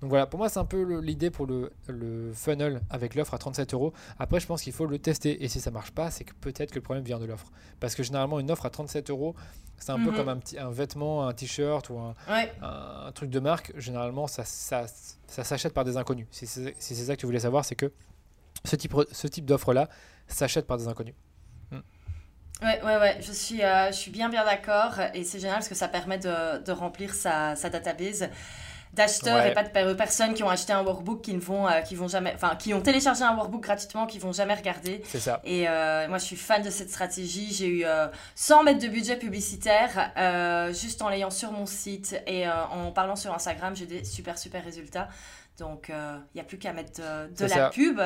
Donc 0.00 0.10
voilà, 0.10 0.26
pour 0.26 0.38
moi, 0.38 0.48
c'est 0.48 0.58
un 0.58 0.64
peu 0.64 1.00
l'idée 1.00 1.30
pour 1.30 1.46
le, 1.46 1.72
funnel 2.34 2.80
avec 2.90 3.14
l'offre 3.14 3.34
à 3.34 3.38
37 3.38 3.72
euros. 3.72 3.92
Après, 4.18 4.40
je 4.40 4.46
pense 4.46 4.62
qu'il 4.62 4.72
faut 4.72 4.86
le 4.86 4.98
tester. 4.98 5.42
Et 5.42 5.48
si 5.48 5.60
ça 5.60 5.70
marche 5.70 5.92
pas, 5.92 6.10
c'est 6.10 6.24
que 6.24 6.34
peut-être 6.34 6.70
que 6.70 6.76
le 6.76 6.82
problème 6.82 7.04
vient 7.04 7.18
de 7.18 7.24
l'offre. 7.24 7.46
Parce 7.80 7.94
que 7.94 8.02
généralement, 8.02 8.38
une 8.38 8.50
offre 8.50 8.66
à 8.66 8.70
37 8.70 9.08
euros, 9.10 9.34
c'est 9.78 9.92
un 9.92 9.96
peu 9.96 10.10
mhm. 10.10 10.16
comme 10.16 10.28
un, 10.28 10.36
petit, 10.36 10.58
un 10.58 10.70
vêtement, 10.70 11.26
un 11.26 11.32
t-shirt 11.32 11.88
ou 11.88 11.98
un, 11.98 13.12
truc 13.14 13.30
de 13.30 13.40
marque. 13.40 13.72
Généralement, 13.76 14.26
ça, 14.26 14.44
ça, 14.44 14.86
s'achète 15.26 15.72
par 15.72 15.84
des 15.84 15.96
inconnus. 15.96 16.26
Si 16.30 16.46
c'est 16.46 16.94
ça 16.94 17.14
que 17.14 17.20
tu 17.20 17.26
voulais 17.26 17.40
savoir, 17.40 17.64
c'est 17.64 17.76
que 17.76 17.90
ce 18.64 18.76
type, 18.76 18.94
ce 19.10 19.26
type 19.26 19.46
d'offre-là 19.46 19.88
s'achète 20.28 20.66
par 20.66 20.76
des 20.76 20.88
inconnus. 20.88 21.14
Hmm. 21.70 21.80
Ouais, 22.62 22.82
ouais, 22.82 22.96
ouais, 22.98 23.18
je 23.20 23.32
suis, 23.32 23.62
euh, 23.62 23.88
je 23.88 23.96
suis 23.96 24.10
bien, 24.10 24.28
bien 24.28 24.44
d'accord. 24.44 24.94
Et 25.14 25.24
c'est 25.24 25.38
génial 25.38 25.56
parce 25.56 25.68
que 25.68 25.74
ça 25.74 25.88
permet 25.88 26.18
de, 26.18 26.62
de 26.62 26.72
remplir 26.72 27.14
sa, 27.14 27.54
sa 27.56 27.70
database 27.70 28.28
d'acheteurs 28.96 29.44
et 29.44 29.52
pas 29.52 29.62
de 29.62 29.94
personnes 29.94 30.34
qui 30.34 30.42
ont 30.42 30.48
acheté 30.48 30.72
un 30.72 30.82
workbook 30.82 31.20
qui 31.20 31.34
ne 31.34 31.40
vont, 31.40 31.68
euh, 31.68 31.80
qui 31.82 31.94
vont 31.94 32.08
jamais, 32.08 32.32
enfin, 32.34 32.56
qui 32.56 32.72
ont 32.74 32.80
téléchargé 32.80 33.22
un 33.22 33.36
workbook 33.36 33.62
gratuitement, 33.62 34.06
qui 34.06 34.18
vont 34.18 34.32
jamais 34.32 34.54
regarder. 34.54 35.02
C'est 35.04 35.20
ça. 35.20 35.40
Et 35.44 35.68
euh, 35.68 36.08
moi, 36.08 36.18
je 36.18 36.24
suis 36.24 36.36
fan 36.36 36.62
de 36.62 36.70
cette 36.70 36.90
stratégie. 36.90 37.52
J'ai 37.52 37.68
eu 37.68 37.84
100 38.34 38.60
euh, 38.60 38.64
mètres 38.64 38.80
de 38.80 38.88
budget 38.88 39.16
publicitaire 39.16 40.12
juste 40.72 41.02
en 41.02 41.08
l'ayant 41.08 41.30
sur 41.30 41.52
mon 41.52 41.66
site 41.66 42.20
et 42.26 42.48
en 42.48 42.90
parlant 42.90 43.16
sur 43.16 43.34
Instagram, 43.34 43.76
j'ai 43.76 43.86
des 43.86 44.04
super 44.04 44.38
super 44.38 44.64
résultats. 44.64 45.08
Donc, 45.58 45.86
il 45.88 45.94
euh, 45.94 46.18
n'y 46.34 46.40
a 46.40 46.44
plus 46.44 46.58
qu'à 46.58 46.72
mettre 46.72 47.00
de, 47.00 47.46
la 47.46 47.70
pub. 47.70 48.00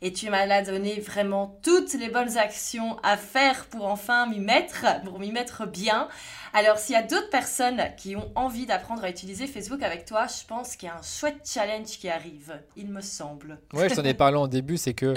Et 0.00 0.12
tu 0.12 0.30
m'as 0.30 0.62
donné 0.62 1.00
vraiment 1.00 1.58
toutes 1.62 1.92
les 1.94 2.08
bonnes 2.08 2.38
actions 2.38 2.98
à 3.02 3.16
faire 3.16 3.66
pour 3.66 3.86
enfin 3.86 4.26
m'y 4.26 4.38
mettre, 4.38 4.86
pour 5.04 5.18
m'y 5.18 5.32
mettre 5.32 5.66
bien. 5.66 6.08
Alors, 6.52 6.78
s'il 6.78 6.94
y 6.94 6.98
a 6.98 7.02
d'autres 7.02 7.30
personnes 7.30 7.82
qui 7.96 8.14
ont 8.14 8.30
envie 8.36 8.66
d'apprendre 8.66 9.02
à 9.02 9.10
utiliser 9.10 9.48
Facebook 9.48 9.82
avec 9.82 10.04
toi, 10.04 10.23
je 10.26 10.46
pense 10.46 10.76
qu'il 10.76 10.88
y 10.88 10.90
a 10.90 10.96
un 10.96 11.02
chouette 11.02 11.40
challenge 11.44 11.98
qui 11.98 12.08
arrive, 12.08 12.60
il 12.76 12.88
me 12.88 13.00
semble. 13.00 13.58
Ouais, 13.72 13.88
je 13.88 13.94
t'en 13.94 14.04
ai 14.04 14.14
parlé 14.14 14.36
en 14.36 14.48
début, 14.48 14.76
c'est 14.76 14.94
que 14.94 15.14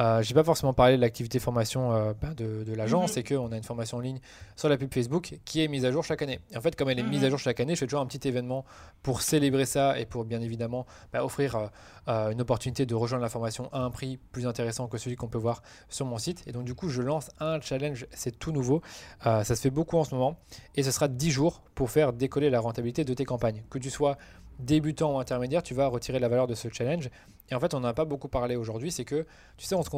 euh, 0.00 0.22
je 0.22 0.28
n'ai 0.28 0.34
pas 0.34 0.44
forcément 0.44 0.72
parlé 0.72 0.96
de 0.96 1.00
l'activité 1.00 1.38
formation 1.38 1.92
euh, 1.92 2.12
ben, 2.20 2.32
de, 2.34 2.62
de 2.62 2.74
l'agence, 2.74 3.12
c'est 3.12 3.24
qu'on 3.24 3.50
a 3.50 3.56
une 3.56 3.64
formation 3.64 3.96
en 3.96 4.00
ligne 4.00 4.20
sur 4.54 4.68
la 4.68 4.76
pub 4.76 4.92
Facebook 4.92 5.38
qui 5.44 5.62
est 5.62 5.68
mise 5.68 5.84
à 5.84 5.90
jour 5.90 6.04
chaque 6.04 6.22
année. 6.22 6.40
Et 6.52 6.56
en 6.56 6.60
fait, 6.60 6.76
comme 6.76 6.88
elle 6.88 7.00
est 7.00 7.04
mise 7.04 7.24
à 7.24 7.30
jour 7.30 7.38
chaque 7.38 7.58
année, 7.58 7.74
je 7.74 7.80
fais 7.80 7.86
toujours 7.86 8.00
un 8.00 8.06
petit 8.06 8.26
événement 8.28 8.64
pour 9.02 9.22
célébrer 9.22 9.66
ça 9.66 9.98
et 9.98 10.06
pour 10.06 10.24
bien 10.24 10.40
évidemment 10.40 10.86
ben, 11.12 11.20
offrir 11.22 11.56
euh, 11.56 11.66
euh, 12.08 12.30
une 12.30 12.40
opportunité 12.40 12.86
de 12.86 12.94
rejoindre 12.94 13.22
la 13.22 13.28
formation 13.28 13.68
à 13.72 13.80
un 13.80 13.90
prix 13.90 14.18
plus 14.30 14.46
intéressant 14.46 14.86
que 14.86 14.98
celui 14.98 15.16
qu'on 15.16 15.28
peut 15.28 15.38
voir 15.38 15.62
sur 15.88 16.06
mon 16.06 16.18
site. 16.18 16.44
Et 16.46 16.52
donc 16.52 16.64
du 16.64 16.74
coup, 16.74 16.88
je 16.88 17.02
lance 17.02 17.30
un 17.40 17.60
challenge, 17.60 18.06
c'est 18.12 18.38
tout 18.38 18.52
nouveau. 18.52 18.82
ça 19.22 19.44
se 19.44 19.54
fait 19.54 19.70
beaucoup 19.70 19.98
en 19.98 20.04
ce 20.04 20.14
moment 20.14 20.38
et 20.76 20.82
ce 20.82 20.90
sera 20.90 21.08
10 21.08 21.30
jours 21.30 21.62
pour 21.74 21.90
faire 21.90 22.12
décoller 22.12 22.50
la 22.50 22.60
rentabilité 22.60 23.04
de 23.04 23.14
tes 23.14 23.24
campagnes. 23.24 23.62
Que 23.70 23.78
tu 23.78 23.90
sois 23.90 24.16
débutant 24.58 25.14
ou 25.14 25.18
intermédiaire, 25.18 25.62
tu 25.62 25.74
vas 25.74 25.86
retirer 25.86 26.18
la 26.18 26.28
valeur 26.28 26.46
de 26.46 26.54
ce 26.54 26.68
challenge. 26.68 27.10
Et 27.50 27.54
en 27.54 27.60
fait, 27.60 27.74
on 27.74 27.80
n'a 27.80 27.94
pas 27.94 28.04
beaucoup 28.04 28.28
parlé 28.28 28.56
aujourd'hui, 28.56 28.90
c'est 28.90 29.04
que, 29.04 29.26
tu 29.56 29.66
sais, 29.66 29.74
on 29.74 29.82
se, 29.82 29.90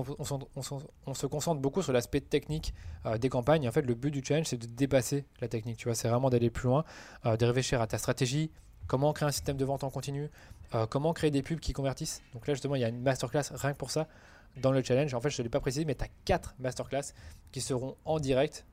on, 1.06 1.14
se 1.14 1.26
concentre 1.26 1.60
beaucoup 1.60 1.82
sur 1.82 1.92
l'aspect 1.92 2.20
technique 2.20 2.74
euh, 3.06 3.18
des 3.18 3.28
campagnes. 3.28 3.66
en 3.68 3.72
fait, 3.72 3.82
le 3.82 3.94
but 3.94 4.10
du 4.10 4.22
challenge, 4.24 4.46
c'est 4.46 4.58
de 4.58 4.66
dépasser 4.66 5.24
la 5.40 5.48
technique. 5.48 5.78
Tu 5.78 5.84
vois, 5.84 5.94
c'est 5.94 6.08
vraiment 6.08 6.30
d'aller 6.30 6.50
plus 6.50 6.68
loin, 6.68 6.84
euh, 7.26 7.36
de 7.36 7.46
réfléchir 7.46 7.80
à 7.80 7.86
ta 7.86 7.98
stratégie, 7.98 8.50
comment 8.86 9.12
créer 9.12 9.28
un 9.28 9.32
système 9.32 9.56
de 9.56 9.64
vente 9.64 9.82
en 9.82 9.90
continu, 9.90 10.30
euh, 10.74 10.86
comment 10.86 11.12
créer 11.12 11.30
des 11.30 11.42
pubs 11.42 11.60
qui 11.60 11.72
convertissent. 11.72 12.22
Donc 12.34 12.46
là, 12.46 12.54
justement, 12.54 12.76
il 12.76 12.82
y 12.82 12.84
a 12.84 12.88
une 12.88 13.00
masterclass 13.00 13.52
rien 13.54 13.72
que 13.72 13.78
pour 13.78 13.90
ça 13.90 14.06
dans 14.56 14.72
le 14.72 14.82
challenge. 14.82 15.14
En 15.14 15.20
fait, 15.20 15.30
je 15.30 15.40
ne 15.40 15.44
l'ai 15.44 15.50
pas 15.50 15.60
précisé, 15.60 15.84
mais 15.84 15.94
tu 15.94 16.04
as 16.04 16.08
4 16.24 16.54
masterclass 16.58 17.14
qui 17.50 17.60
seront 17.60 17.96
en 18.04 18.18
direct, 18.18 18.66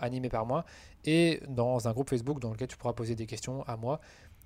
animés 0.00 0.30
par 0.30 0.46
moi, 0.46 0.64
et 1.04 1.40
dans 1.46 1.86
un 1.86 1.92
groupe 1.92 2.08
Facebook 2.08 2.40
dans 2.40 2.50
lequel 2.50 2.66
tu 2.66 2.76
pourras 2.76 2.94
poser 2.94 3.14
des 3.14 3.26
questions 3.26 3.62
à 3.64 3.76
moi 3.76 4.00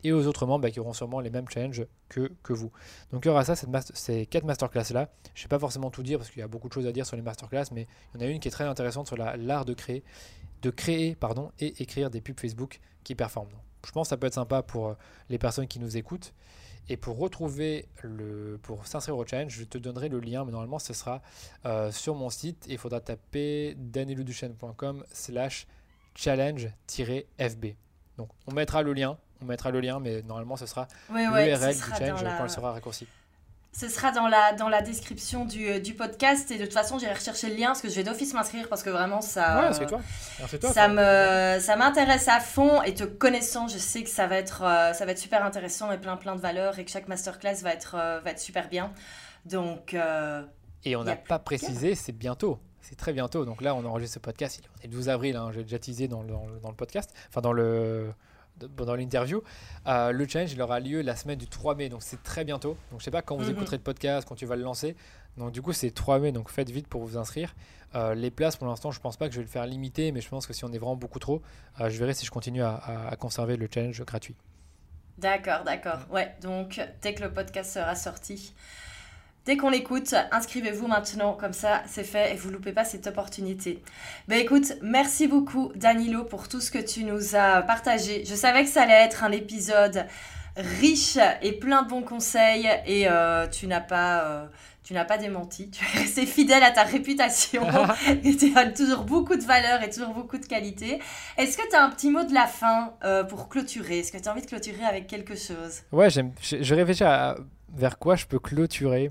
et 0.07 0.13
aux 0.13 0.27
autres 0.27 0.47
membres 0.47 0.63
bah, 0.63 0.71
qui 0.71 0.79
auront 0.79 0.93
sûrement 0.93 1.21
les 1.21 1.31
mêmes 1.31 1.49
challenges 1.49 1.85
que, 2.09 2.31
vous. 2.49 2.71
Donc 3.13 3.25
il 3.25 3.29
y 3.29 3.31
aura 3.31 3.45
ça, 3.45 3.57
ces 3.57 4.27
quatre 4.27 4.45
masterclass 4.45 4.93
là. 4.93 5.11
Je 5.35 5.41
ne 5.41 5.45
vais 5.45 5.49
pas 5.49 5.59
forcément 5.59 5.91
tout 5.91 6.03
dire 6.03 6.19
parce 6.19 6.31
qu'il 6.31 6.41
y 6.41 6.45
a 6.45 6.49
beaucoup 6.49 6.69
de 6.69 6.73
choses 6.73 6.87
à 6.87 6.93
dire 6.93 7.05
sur 7.05 7.17
les 7.17 7.23
masterclass, 7.23 7.65
mais 7.73 7.89
il 8.15 8.21
y 8.21 8.25
en 8.25 8.27
a 8.29 8.31
une 8.31 8.39
qui 8.39 8.49
est 8.49 8.53
très 8.53 8.65
intéressante 8.65 9.09
sur 9.09 9.17
l'art 9.17 9.65
de 9.65 9.75
créer, 9.75 10.05
de 10.63 10.71
créer 10.71 11.17
pardon, 11.17 11.51
et 11.59 11.83
écrire 11.83 12.11
des 12.11 12.21
pubs 12.21 12.39
Facebook 12.39 12.81
qui 13.03 13.15
performent. 13.15 13.51
je 13.85 13.91
pense 13.91 14.07
que 14.07 14.11
ça 14.11 14.17
peut 14.17 14.27
être 14.29 14.35
sympa 14.35 14.63
pour 14.63 14.89
euh, 14.89 14.95
les 15.29 15.39
personnes 15.39 15.67
qui 15.67 15.81
nous 15.81 15.97
écoutent. 15.97 16.33
Et 16.89 16.97
pour 16.97 17.19
retrouver 17.19 17.89
pour 18.63 18.87
s'inscrire 18.87 19.17
au 19.17 19.27
challenge, 19.27 19.53
je 19.53 19.65
te 19.65 19.77
donnerai 19.77 20.09
le 20.09 20.21
lien, 20.21 20.45
mais 20.45 20.53
normalement 20.53 20.79
ce 20.79 20.95
sera 20.95 21.21
euh, 21.65 21.91
sur 21.91 22.15
mon 22.15 22.31
site. 22.31 22.65
Il 22.69 22.79
faudra 22.79 23.01
taper 23.01 23.75
danielouduchesne.com 23.77 25.05
slash 25.13 25.67
challenge-fb. 26.15 27.75
Donc 28.19 28.31
on 28.47 28.53
mettra 28.53 28.83
le 28.83 28.93
lien 28.93 29.19
on 29.43 29.45
mettra 29.45 29.71
le 29.71 29.81
lien, 29.81 30.01
mais 30.01 30.23
normalement 30.23 30.57
ce 30.57 30.67
sera 30.67 30.89
l'URL 31.13 31.75
du 31.75 31.81
challenge 31.99 32.23
quand 32.23 32.45
elle 32.45 32.51
sera 32.51 32.73
raccourcie. 32.73 33.07
Ce 33.79 33.91
sera 33.91 34.11
dans 34.11 34.27
la, 34.27 34.55
dans 34.55 34.71
la 34.71 34.81
description 34.81 35.45
du, 35.45 35.69
euh, 35.69 35.81
du 35.81 35.93
podcast. 35.93 36.51
Et 36.51 36.57
de 36.57 36.65
toute 36.65 36.73
façon 36.73 36.99
j'irai 36.99 37.13
rechercher 37.13 37.51
le 37.51 37.57
lien 37.57 37.67
parce 37.67 37.83
que 37.83 37.91
je 37.91 37.95
vais 37.95 38.05
d'office 38.05 38.33
m'inscrire 38.33 38.71
parce 38.71 38.83
que 38.83 38.89
vraiment 38.89 39.21
ça, 39.21 39.71
ouais, 39.71 39.87
toi. 39.87 40.01
toi. 40.59 40.73
ça 40.73 40.89
me 40.89 41.61
ça 41.61 41.77
m'intéresse 41.77 42.27
à 42.29 42.41
fond. 42.41 42.81
Et 42.83 42.95
te 42.95 43.05
connaissant 43.05 43.69
je 43.69 43.77
sais 43.77 44.03
que 44.03 44.09
ça 44.09 44.27
va 44.27 44.37
être 44.37 44.63
euh, 44.63 44.95
ça 44.95 45.05
va 45.05 45.13
être 45.13 45.19
super 45.19 45.45
intéressant 45.45 45.93
et 45.93 45.99
plein 45.99 46.17
plein 46.17 46.37
de 46.37 46.41
valeurs 46.41 46.79
et 46.79 46.87
que 46.87 46.91
chaque 46.91 47.07
masterclass 47.07 47.57
va 47.63 47.75
être 47.75 47.97
euh, 47.99 48.21
va 48.21 48.31
être 48.31 48.41
super 48.41 48.71
bien. 48.71 48.93
Donc 49.45 49.95
et 50.85 50.97
on 50.97 51.05
n'a 51.05 51.17
pas 51.17 51.39
précisé 51.39 51.95
c'est 51.95 52.13
bientôt. 52.13 52.59
C'est 52.81 52.97
très 52.97 53.13
bientôt. 53.13 53.45
Donc 53.45 53.61
là 53.61 53.75
on 53.75 53.85
enregistre 53.85 54.15
ce 54.15 54.21
podcast. 54.21 54.59
Il 54.59 54.85
est 54.85 54.87
le 54.87 54.95
12 54.95 55.11
avril 55.11 55.37
hein, 55.37 55.51
j'ai 55.53 55.65
déjà 55.65 55.79
teasé 55.79 56.09
dans 56.09 56.23
le, 56.23 56.33
dans 56.63 56.71
le 56.71 56.77
podcast. 56.77 57.13
Enfin 57.29 57.43
dans 57.43 57.53
le 57.53 58.11
pendant 58.77 58.95
l'interview. 58.95 59.43
Euh, 59.87 60.13
le 60.13 60.27
challenge 60.27 60.53
il 60.53 60.63
aura 60.63 60.81
lieu 60.81 61.03
la 61.03 61.17
semaine 61.17 61.39
du 61.39 61.47
3 61.47 61.75
mai, 61.75 61.89
donc 61.89 62.03
c'est 62.03 62.23
très 62.23 62.45
bientôt. 62.45 62.77
Donc 62.91 63.01
je 63.01 63.05
sais 63.05 63.11
pas 63.11 63.23
quand 63.23 63.37
vous 63.37 63.45
mhm. 63.45 63.57
écouterez 63.57 63.77
le 63.77 63.83
podcast, 63.83 64.27
quand 64.29 64.35
tu 64.35 64.47
vas 64.47 64.57
le 64.57 64.63
lancer. 64.63 64.97
Donc 65.37 65.53
du 65.53 65.63
coup 65.63 65.73
c'est 65.73 65.91
3 65.91 66.19
mai, 66.19 66.33
donc 66.33 66.51
faites 66.51 66.71
vite 66.71 66.87
pour 66.87 67.05
vous 67.05 67.17
inscrire. 67.17 67.55
Euh, 67.95 68.15
les 68.15 68.31
places 68.31 68.57
pour 68.57 68.67
l'instant 68.67 68.91
je 68.91 69.01
pense 69.01 69.17
pas 69.17 69.29
que 69.29 69.35
je 69.35 69.39
vais 69.39 69.45
le 69.45 69.51
faire 69.51 69.67
limiter, 69.67 70.13
mais 70.13 70.21
je 70.21 70.29
pense 70.29 70.47
que 70.47 70.53
si 70.53 70.65
on 70.65 70.73
est 70.73 70.79
vraiment 70.79 70.97
beaucoup 70.97 71.19
trop, 71.19 71.43
euh, 71.81 71.91
je 71.91 71.99
verrai 71.99 72.15
si 72.15 72.27
je 72.27 72.31
continue 72.31 72.63
à, 72.63 72.77
à 73.09 73.17
conserver 73.17 73.57
le 73.57 73.69
challenge 73.73 74.03
gratuit. 74.05 74.37
D'accord, 75.19 75.65
d'accord. 75.65 76.01
Ouais, 76.11 76.35
donc 76.43 76.81
dès 77.01 77.15
que 77.15 77.23
le 77.23 77.33
podcast 77.33 77.73
sera 77.73 77.95
sorti, 77.95 78.53
Dès 79.47 79.57
qu'on 79.57 79.71
l'écoute, 79.71 80.13
inscrivez-vous 80.33 80.89
maintenant, 80.89 81.33
comme 81.33 81.53
ça 81.53 81.85
c'est 81.87 82.03
fait 82.03 82.33
et 82.33 82.35
vous 82.35 82.51
loupez 82.51 82.73
pas 82.73 82.85
cette 82.85 83.07
opportunité. 83.07 83.81
Ben 84.27 84.41
écoute, 84.41 84.73
merci 84.83 85.29
beaucoup 85.29 85.71
Danilo 85.77 86.25
pour 86.25 86.49
tout 86.49 86.61
ce 86.61 86.73
que 86.73 86.81
tu 86.81 87.05
nous 87.05 87.37
as 87.37 87.63
partagé. 87.63 88.25
Je 88.27 88.35
savais 88.35 88.65
que 88.65 88.69
ça 88.69 88.83
allait 88.83 89.05
être 89.05 89.23
un 89.23 89.31
épisode 89.31 90.05
riche 90.57 91.19
et 91.43 91.53
plein 91.53 91.85
de 91.85 91.89
bons 91.89 92.03
conseils 92.03 92.69
et 92.87 93.07
euh, 93.09 93.47
tu 93.47 93.69
n'as 93.69 93.81
pas... 93.81 94.25
Euh, 94.25 94.47
tu 94.83 94.95
n'as 94.95 95.05
pas 95.05 95.19
démenti, 95.19 95.69
tu 95.69 95.85
es 95.85 95.99
resté 95.99 96.27
fidèle 96.27 96.63
à 96.63 96.71
ta 96.71 96.85
réputation 96.85 97.67
et 98.23 98.37
tu 98.37 98.57
as 98.57 98.71
toujours 98.71 99.03
beaucoup 99.03 99.35
de 99.35 99.43
valeur 99.43 99.83
et 99.83 99.91
toujours 99.91 100.15
beaucoup 100.15 100.39
de 100.39 100.47
qualité. 100.47 101.01
Est-ce 101.37 101.57
que 101.57 101.69
tu 101.69 101.75
as 101.75 101.83
un 101.83 101.91
petit 101.91 102.09
mot 102.09 102.23
de 102.23 102.33
la 102.33 102.47
fin 102.47 102.95
euh, 103.03 103.25
pour 103.25 103.49
clôturer? 103.49 103.99
Est-ce 103.99 104.13
que 104.13 104.19
tu 104.19 104.29
as 104.29 104.31
envie 104.31 104.43
de 104.43 104.47
clôturer 104.47 104.85
avec 104.85 105.09
quelque 105.09 105.35
chose? 105.35 105.83
Ouais, 105.91 106.09
je, 106.09 106.23
je 106.41 106.75
réfléchis 106.77 107.03
à 107.03 107.35
vers 107.75 107.99
quoi 107.99 108.15
je 108.15 108.27
peux 108.27 108.39
clôturer 108.39 109.11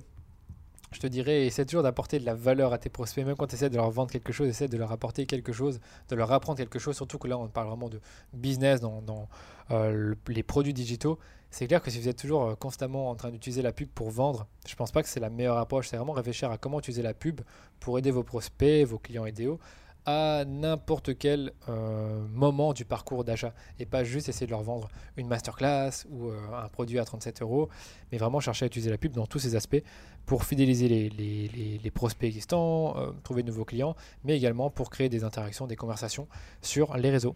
je 0.95 0.99
te 1.01 1.07
dirais, 1.07 1.45
essaie 1.45 1.65
toujours 1.65 1.83
d'apporter 1.83 2.19
de 2.19 2.25
la 2.25 2.33
valeur 2.33 2.71
à 2.73 2.77
tes 2.77 2.89
prospects, 2.89 3.25
même 3.25 3.35
quand 3.35 3.47
tu 3.47 3.55
essaies 3.55 3.69
de 3.69 3.75
leur 3.75 3.91
vendre 3.91 4.09
quelque 4.09 4.31
chose, 4.31 4.47
essaie 4.47 4.69
de 4.69 4.77
leur 4.77 4.91
apporter 4.91 5.25
quelque 5.25 5.51
chose, 5.51 5.79
de 6.09 6.15
leur 6.15 6.31
apprendre 6.31 6.57
quelque 6.57 6.79
chose, 6.79 6.95
surtout 6.95 7.17
que 7.17 7.27
là 7.27 7.37
on 7.37 7.47
parle 7.49 7.67
vraiment 7.67 7.89
de 7.89 7.99
business 8.33 8.79
dans, 8.79 9.27
euh, 9.71 10.15
les 10.27 10.43
produits 10.43 10.73
digitaux. 10.73 11.19
C'est 11.51 11.67
clair 11.67 11.81
que 11.81 11.91
si 11.91 11.99
vous 11.99 12.07
êtes 12.07 12.17
toujours 12.17 12.43
euh, 12.43 12.55
constamment 12.55 13.09
en 13.09 13.15
train 13.15 13.29
d'utiliser 13.29 13.61
la 13.61 13.73
pub 13.73 13.89
pour 13.89 14.09
vendre, 14.09 14.47
je 14.67 14.75
pense 14.75 14.91
pas 14.91 15.03
que 15.03 15.09
c'est 15.09 15.19
la 15.19 15.29
meilleure 15.29 15.57
approche. 15.57 15.89
C'est 15.89 15.97
vraiment 15.97 16.13
réfléchir 16.13 16.49
à 16.49 16.57
comment 16.57 16.79
utiliser 16.79 17.01
la 17.01 17.13
pub 17.13 17.41
pour 17.79 17.99
aider 17.99 18.11
vos 18.11 18.23
prospects, 18.23 18.85
vos 18.85 18.97
clients 18.97 19.25
idéaux 19.25 19.59
à 20.05 20.43
n'importe 20.45 21.17
quel 21.17 21.51
euh, 21.67 22.25
moment 22.29 22.73
du 22.73 22.85
parcours 22.85 23.23
d'achat 23.23 23.53
et 23.79 23.85
pas 23.85 24.03
juste 24.03 24.29
essayer 24.29 24.45
de 24.45 24.51
leur 24.51 24.61
vendre 24.61 24.89
une 25.17 25.27
masterclass 25.27 26.05
ou 26.09 26.27
euh, 26.27 26.37
un 26.53 26.67
produit 26.69 26.99
à 26.99 27.05
37 27.05 27.41
euros, 27.41 27.69
mais 28.11 28.17
vraiment 28.17 28.39
chercher 28.39 28.65
à 28.65 28.67
utiliser 28.67 28.91
la 28.91 28.97
pub 28.97 29.13
dans 29.13 29.25
tous 29.25 29.39
ces 29.39 29.55
aspects 29.55 29.81
pour 30.25 30.43
fidéliser 30.43 30.87
les, 30.87 31.91
prospects 31.91 32.27
existants, 32.27 32.97
euh, 32.97 33.11
trouver 33.23 33.41
de 33.43 33.47
nouveaux 33.47 33.65
clients, 33.65 33.95
mais 34.23 34.35
également 34.35 34.69
pour 34.69 34.89
créer 34.89 35.09
des 35.09 35.23
interactions, 35.23 35.67
des 35.67 35.75
conversations 35.75 36.27
sur 36.61 36.97
les 36.97 37.09
réseaux. 37.09 37.35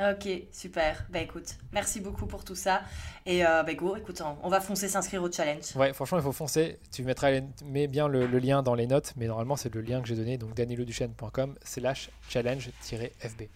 Ok, 0.00 0.28
super. 0.50 1.06
Bah 1.10 1.20
écoute, 1.20 1.56
merci 1.72 2.00
beaucoup 2.00 2.26
pour 2.26 2.42
tout 2.42 2.54
ça. 2.54 2.82
Et 3.26 3.44
euh, 3.44 3.62
bah 3.62 3.74
go, 3.74 3.96
écoute, 3.96 4.22
on 4.42 4.48
va 4.48 4.60
foncer 4.60 4.88
s'inscrire 4.88 5.22
au 5.22 5.30
challenge. 5.30 5.76
Ouais, 5.76 5.92
franchement, 5.92 6.18
il 6.18 6.24
faut 6.24 6.32
foncer. 6.32 6.78
Tu 6.90 7.04
mettras 7.04 7.40
mets 7.66 7.86
bien 7.86 8.08
le, 8.08 8.26
lien 8.26 8.62
dans 8.62 8.74
les 8.74 8.86
notes, 8.86 9.12
mais 9.16 9.26
normalement, 9.26 9.56
c'est 9.56 9.74
le 9.74 9.82
lien 9.82 10.00
que 10.00 10.08
j'ai 10.08 10.16
donné, 10.16 10.38
donc 10.38 10.54
daniloduchesne.com 10.54 11.54
slash 11.62 12.10
challenge-fb 12.30 13.48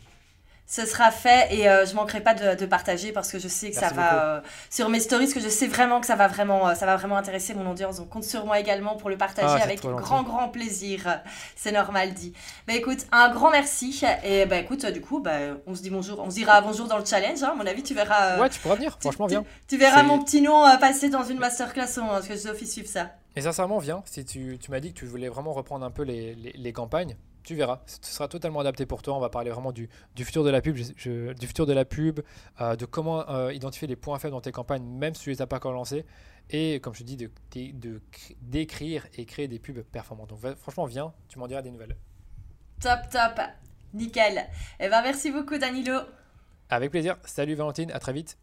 ce 0.66 0.86
sera 0.86 1.10
fait 1.10 1.54
et 1.54 1.68
euh, 1.68 1.84
je 1.84 1.94
manquerai 1.94 2.22
pas 2.22 2.34
de, 2.34 2.66
partager 2.66 3.12
parce 3.12 3.30
que 3.30 3.38
je 3.38 3.48
sais 3.48 3.70
que 3.70 3.76
ça 3.76 3.90
va 3.90 4.36
euh, 4.36 4.40
sur 4.70 4.88
mes 4.88 5.00
stories 5.00 5.32
que 5.32 5.40
je 5.40 5.48
sais 5.48 5.66
vraiment 5.66 6.00
que 6.00 6.06
ça 6.06 6.16
va 6.16 6.26
vraiment 6.26 6.68
euh, 6.68 6.74
ça 6.74 6.86
va 6.86 6.96
vraiment 6.96 7.18
intéresser 7.18 7.52
mon 7.54 7.70
audience. 7.70 7.98
Donc 7.98 8.08
compte 8.08 8.24
sur 8.24 8.46
moi 8.46 8.58
également 8.58 8.96
pour 8.96 9.10
le 9.10 9.18
partager 9.18 9.58
ah, 9.60 9.62
avec 9.62 9.82
grand 9.82 10.22
grand 10.22 10.48
plaisir. 10.48 11.20
C'est 11.54 11.72
normal 11.72 12.14
dit. 12.14 12.32
Bah 12.66 12.74
écoute 12.74 13.06
un 13.12 13.28
grand 13.28 13.50
merci 13.50 14.02
et 14.24 14.46
bah 14.46 14.56
écoute 14.56 14.86
du 14.86 15.02
coup 15.02 15.20
bah, 15.20 15.32
on 15.66 15.74
se 15.74 15.82
dit 15.82 15.90
bonjour 15.90 16.18
on 16.20 16.30
se 16.30 16.36
dira 16.36 16.60
bonjour 16.62 16.88
dans 16.88 16.98
le 16.98 17.04
challenge 17.04 17.42
hein, 17.42 17.50
à 17.52 17.54
mon 17.54 17.66
avis 17.66 17.82
tu 17.82 17.94
verras 17.94 18.38
ouais 18.38 18.48
tu 18.48 18.58
pourras 18.60 18.76
venir 18.76 18.96
franchement 18.98 19.26
viens. 19.26 19.44
tu, 19.68 19.76
verras 19.76 20.02
mon 20.02 20.22
petit 20.22 20.40
nom 20.40 20.64
passer 20.80 21.10
dans 21.10 21.24
une 21.24 21.38
masterclass 21.38 21.98
hein, 21.98 22.06
parce 22.08 22.26
que 22.26 22.36
Sophie 22.36 22.66
suivre 22.66 22.88
ça. 22.88 23.10
Et 23.36 23.42
sincèrement 23.42 23.78
viens. 23.78 24.02
Si 24.06 24.24
tu, 24.24 24.58
tu 24.60 24.70
m'as 24.70 24.80
dit 24.80 24.94
que 24.94 25.00
tu 25.00 25.06
voulais 25.06 25.28
vraiment 25.28 25.52
reprendre 25.52 25.84
un 25.84 25.90
peu 25.90 26.04
les, 26.04 26.34
les, 26.34 26.52
les 26.52 26.72
campagnes 26.72 27.16
tu 27.44 27.54
verras, 27.54 27.82
ce 27.86 27.98
sera 28.02 28.26
totalement 28.26 28.60
adapté 28.60 28.86
pour 28.86 29.02
toi. 29.02 29.14
On 29.14 29.20
va 29.20 29.28
parler 29.28 29.50
vraiment 29.50 29.70
du, 29.70 29.88
futur 30.18 30.42
de 30.42 30.50
la 30.50 30.60
pub, 30.60 30.76
du 30.76 31.46
futur 31.46 31.66
de 31.66 31.72
la 31.72 31.84
pub, 31.84 32.20
euh, 32.60 32.74
de 32.74 32.86
comment 32.86 33.28
euh, 33.28 33.52
identifier 33.52 33.86
les 33.86 33.96
points 33.96 34.18
faibles 34.18 34.32
dans 34.32 34.40
tes 34.40 34.52
campagnes, 34.52 34.84
même 34.84 35.14
si 35.14 35.22
tu 35.22 35.30
les 35.30 35.42
as 35.42 35.46
pas 35.46 35.56
encore 35.56 35.72
lancés, 35.72 36.04
et 36.50 36.80
comme 36.80 36.94
je 36.94 37.00
te 37.00 37.04
dis, 37.04 37.16
de, 37.16 38.00
d'écrire 38.40 39.06
et 39.14 39.24
créer 39.26 39.46
des 39.46 39.58
pubs 39.58 39.82
performantes. 39.82 40.30
Donc 40.30 40.40
franchement, 40.56 40.86
viens, 40.86 41.12
tu 41.28 41.38
m'en 41.38 41.46
diras 41.46 41.62
des 41.62 41.70
nouvelles. 41.70 41.96
Top, 42.80 43.00
top, 43.10 43.40
nickel. 43.92 44.38
Et 44.80 44.86
eh 44.86 44.88
ben 44.88 45.02
merci 45.02 45.30
beaucoup 45.30 45.58
Danilo. 45.58 46.00
Avec 46.70 46.90
plaisir. 46.90 47.16
Salut 47.24 47.54
Valentine, 47.54 47.90
à 47.92 47.98
très 47.98 48.12
vite. 48.12 48.38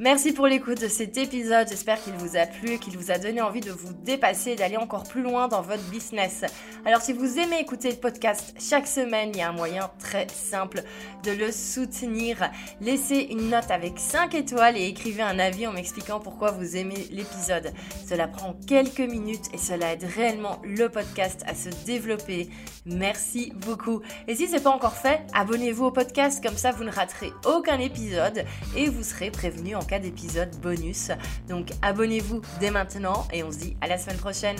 Merci 0.00 0.32
pour 0.32 0.48
l'écoute 0.48 0.80
de 0.80 0.88
cet 0.88 1.16
épisode. 1.18 1.68
J'espère 1.68 2.02
qu'il 2.02 2.14
vous 2.14 2.36
a 2.36 2.46
plu 2.46 2.78
qu'il 2.78 2.98
vous 2.98 3.12
a 3.12 3.18
donné 3.18 3.40
envie 3.40 3.60
de 3.60 3.70
vous 3.70 3.92
dépasser 3.92 4.50
et 4.50 4.56
d'aller 4.56 4.76
encore 4.76 5.04
plus 5.04 5.22
loin 5.22 5.46
dans 5.46 5.62
votre 5.62 5.84
business. 5.84 6.44
Alors, 6.84 7.00
si 7.00 7.12
vous 7.12 7.38
aimez 7.38 7.60
écouter 7.60 7.90
le 7.90 7.96
podcast 7.96 8.56
chaque 8.58 8.88
semaine, 8.88 9.30
il 9.32 9.38
y 9.38 9.42
a 9.42 9.50
un 9.50 9.52
moyen 9.52 9.88
très 10.00 10.26
simple 10.34 10.82
de 11.22 11.30
le 11.30 11.52
soutenir. 11.52 12.50
Laissez 12.80 13.28
une 13.30 13.50
note 13.50 13.70
avec 13.70 14.00
5 14.00 14.34
étoiles 14.34 14.76
et 14.76 14.86
écrivez 14.86 15.22
un 15.22 15.38
avis 15.38 15.68
en 15.68 15.72
m'expliquant 15.72 16.18
pourquoi 16.18 16.50
vous 16.50 16.76
aimez 16.76 17.06
l'épisode. 17.12 17.72
Cela 18.04 18.26
prend 18.26 18.56
quelques 18.66 18.98
minutes 18.98 19.46
et 19.52 19.58
cela 19.58 19.92
aide 19.92 20.02
réellement 20.16 20.60
le 20.64 20.88
podcast 20.88 21.44
à 21.46 21.54
se 21.54 21.68
développer. 21.86 22.50
Merci 22.84 23.52
beaucoup. 23.54 24.02
Et 24.26 24.34
si 24.34 24.48
ce 24.48 24.52
n'est 24.54 24.60
pas 24.60 24.70
encore 24.70 24.96
fait, 24.96 25.20
abonnez-vous 25.34 25.84
au 25.84 25.90
podcast 25.92 26.42
comme 26.44 26.56
ça 26.56 26.72
vous 26.72 26.82
ne 26.82 26.90
raterez 26.90 27.30
aucun 27.46 27.78
épisode 27.78 28.44
et 28.76 28.88
vous 28.88 29.04
serez 29.04 29.30
prévenu 29.30 29.76
cas 29.84 29.98
d'épisode 29.98 30.50
bonus. 30.60 31.10
Donc 31.48 31.70
abonnez-vous 31.82 32.40
dès 32.60 32.70
maintenant 32.70 33.26
et 33.32 33.42
on 33.42 33.52
se 33.52 33.58
dit 33.58 33.76
à 33.80 33.86
la 33.86 33.98
semaine 33.98 34.18
prochaine. 34.18 34.56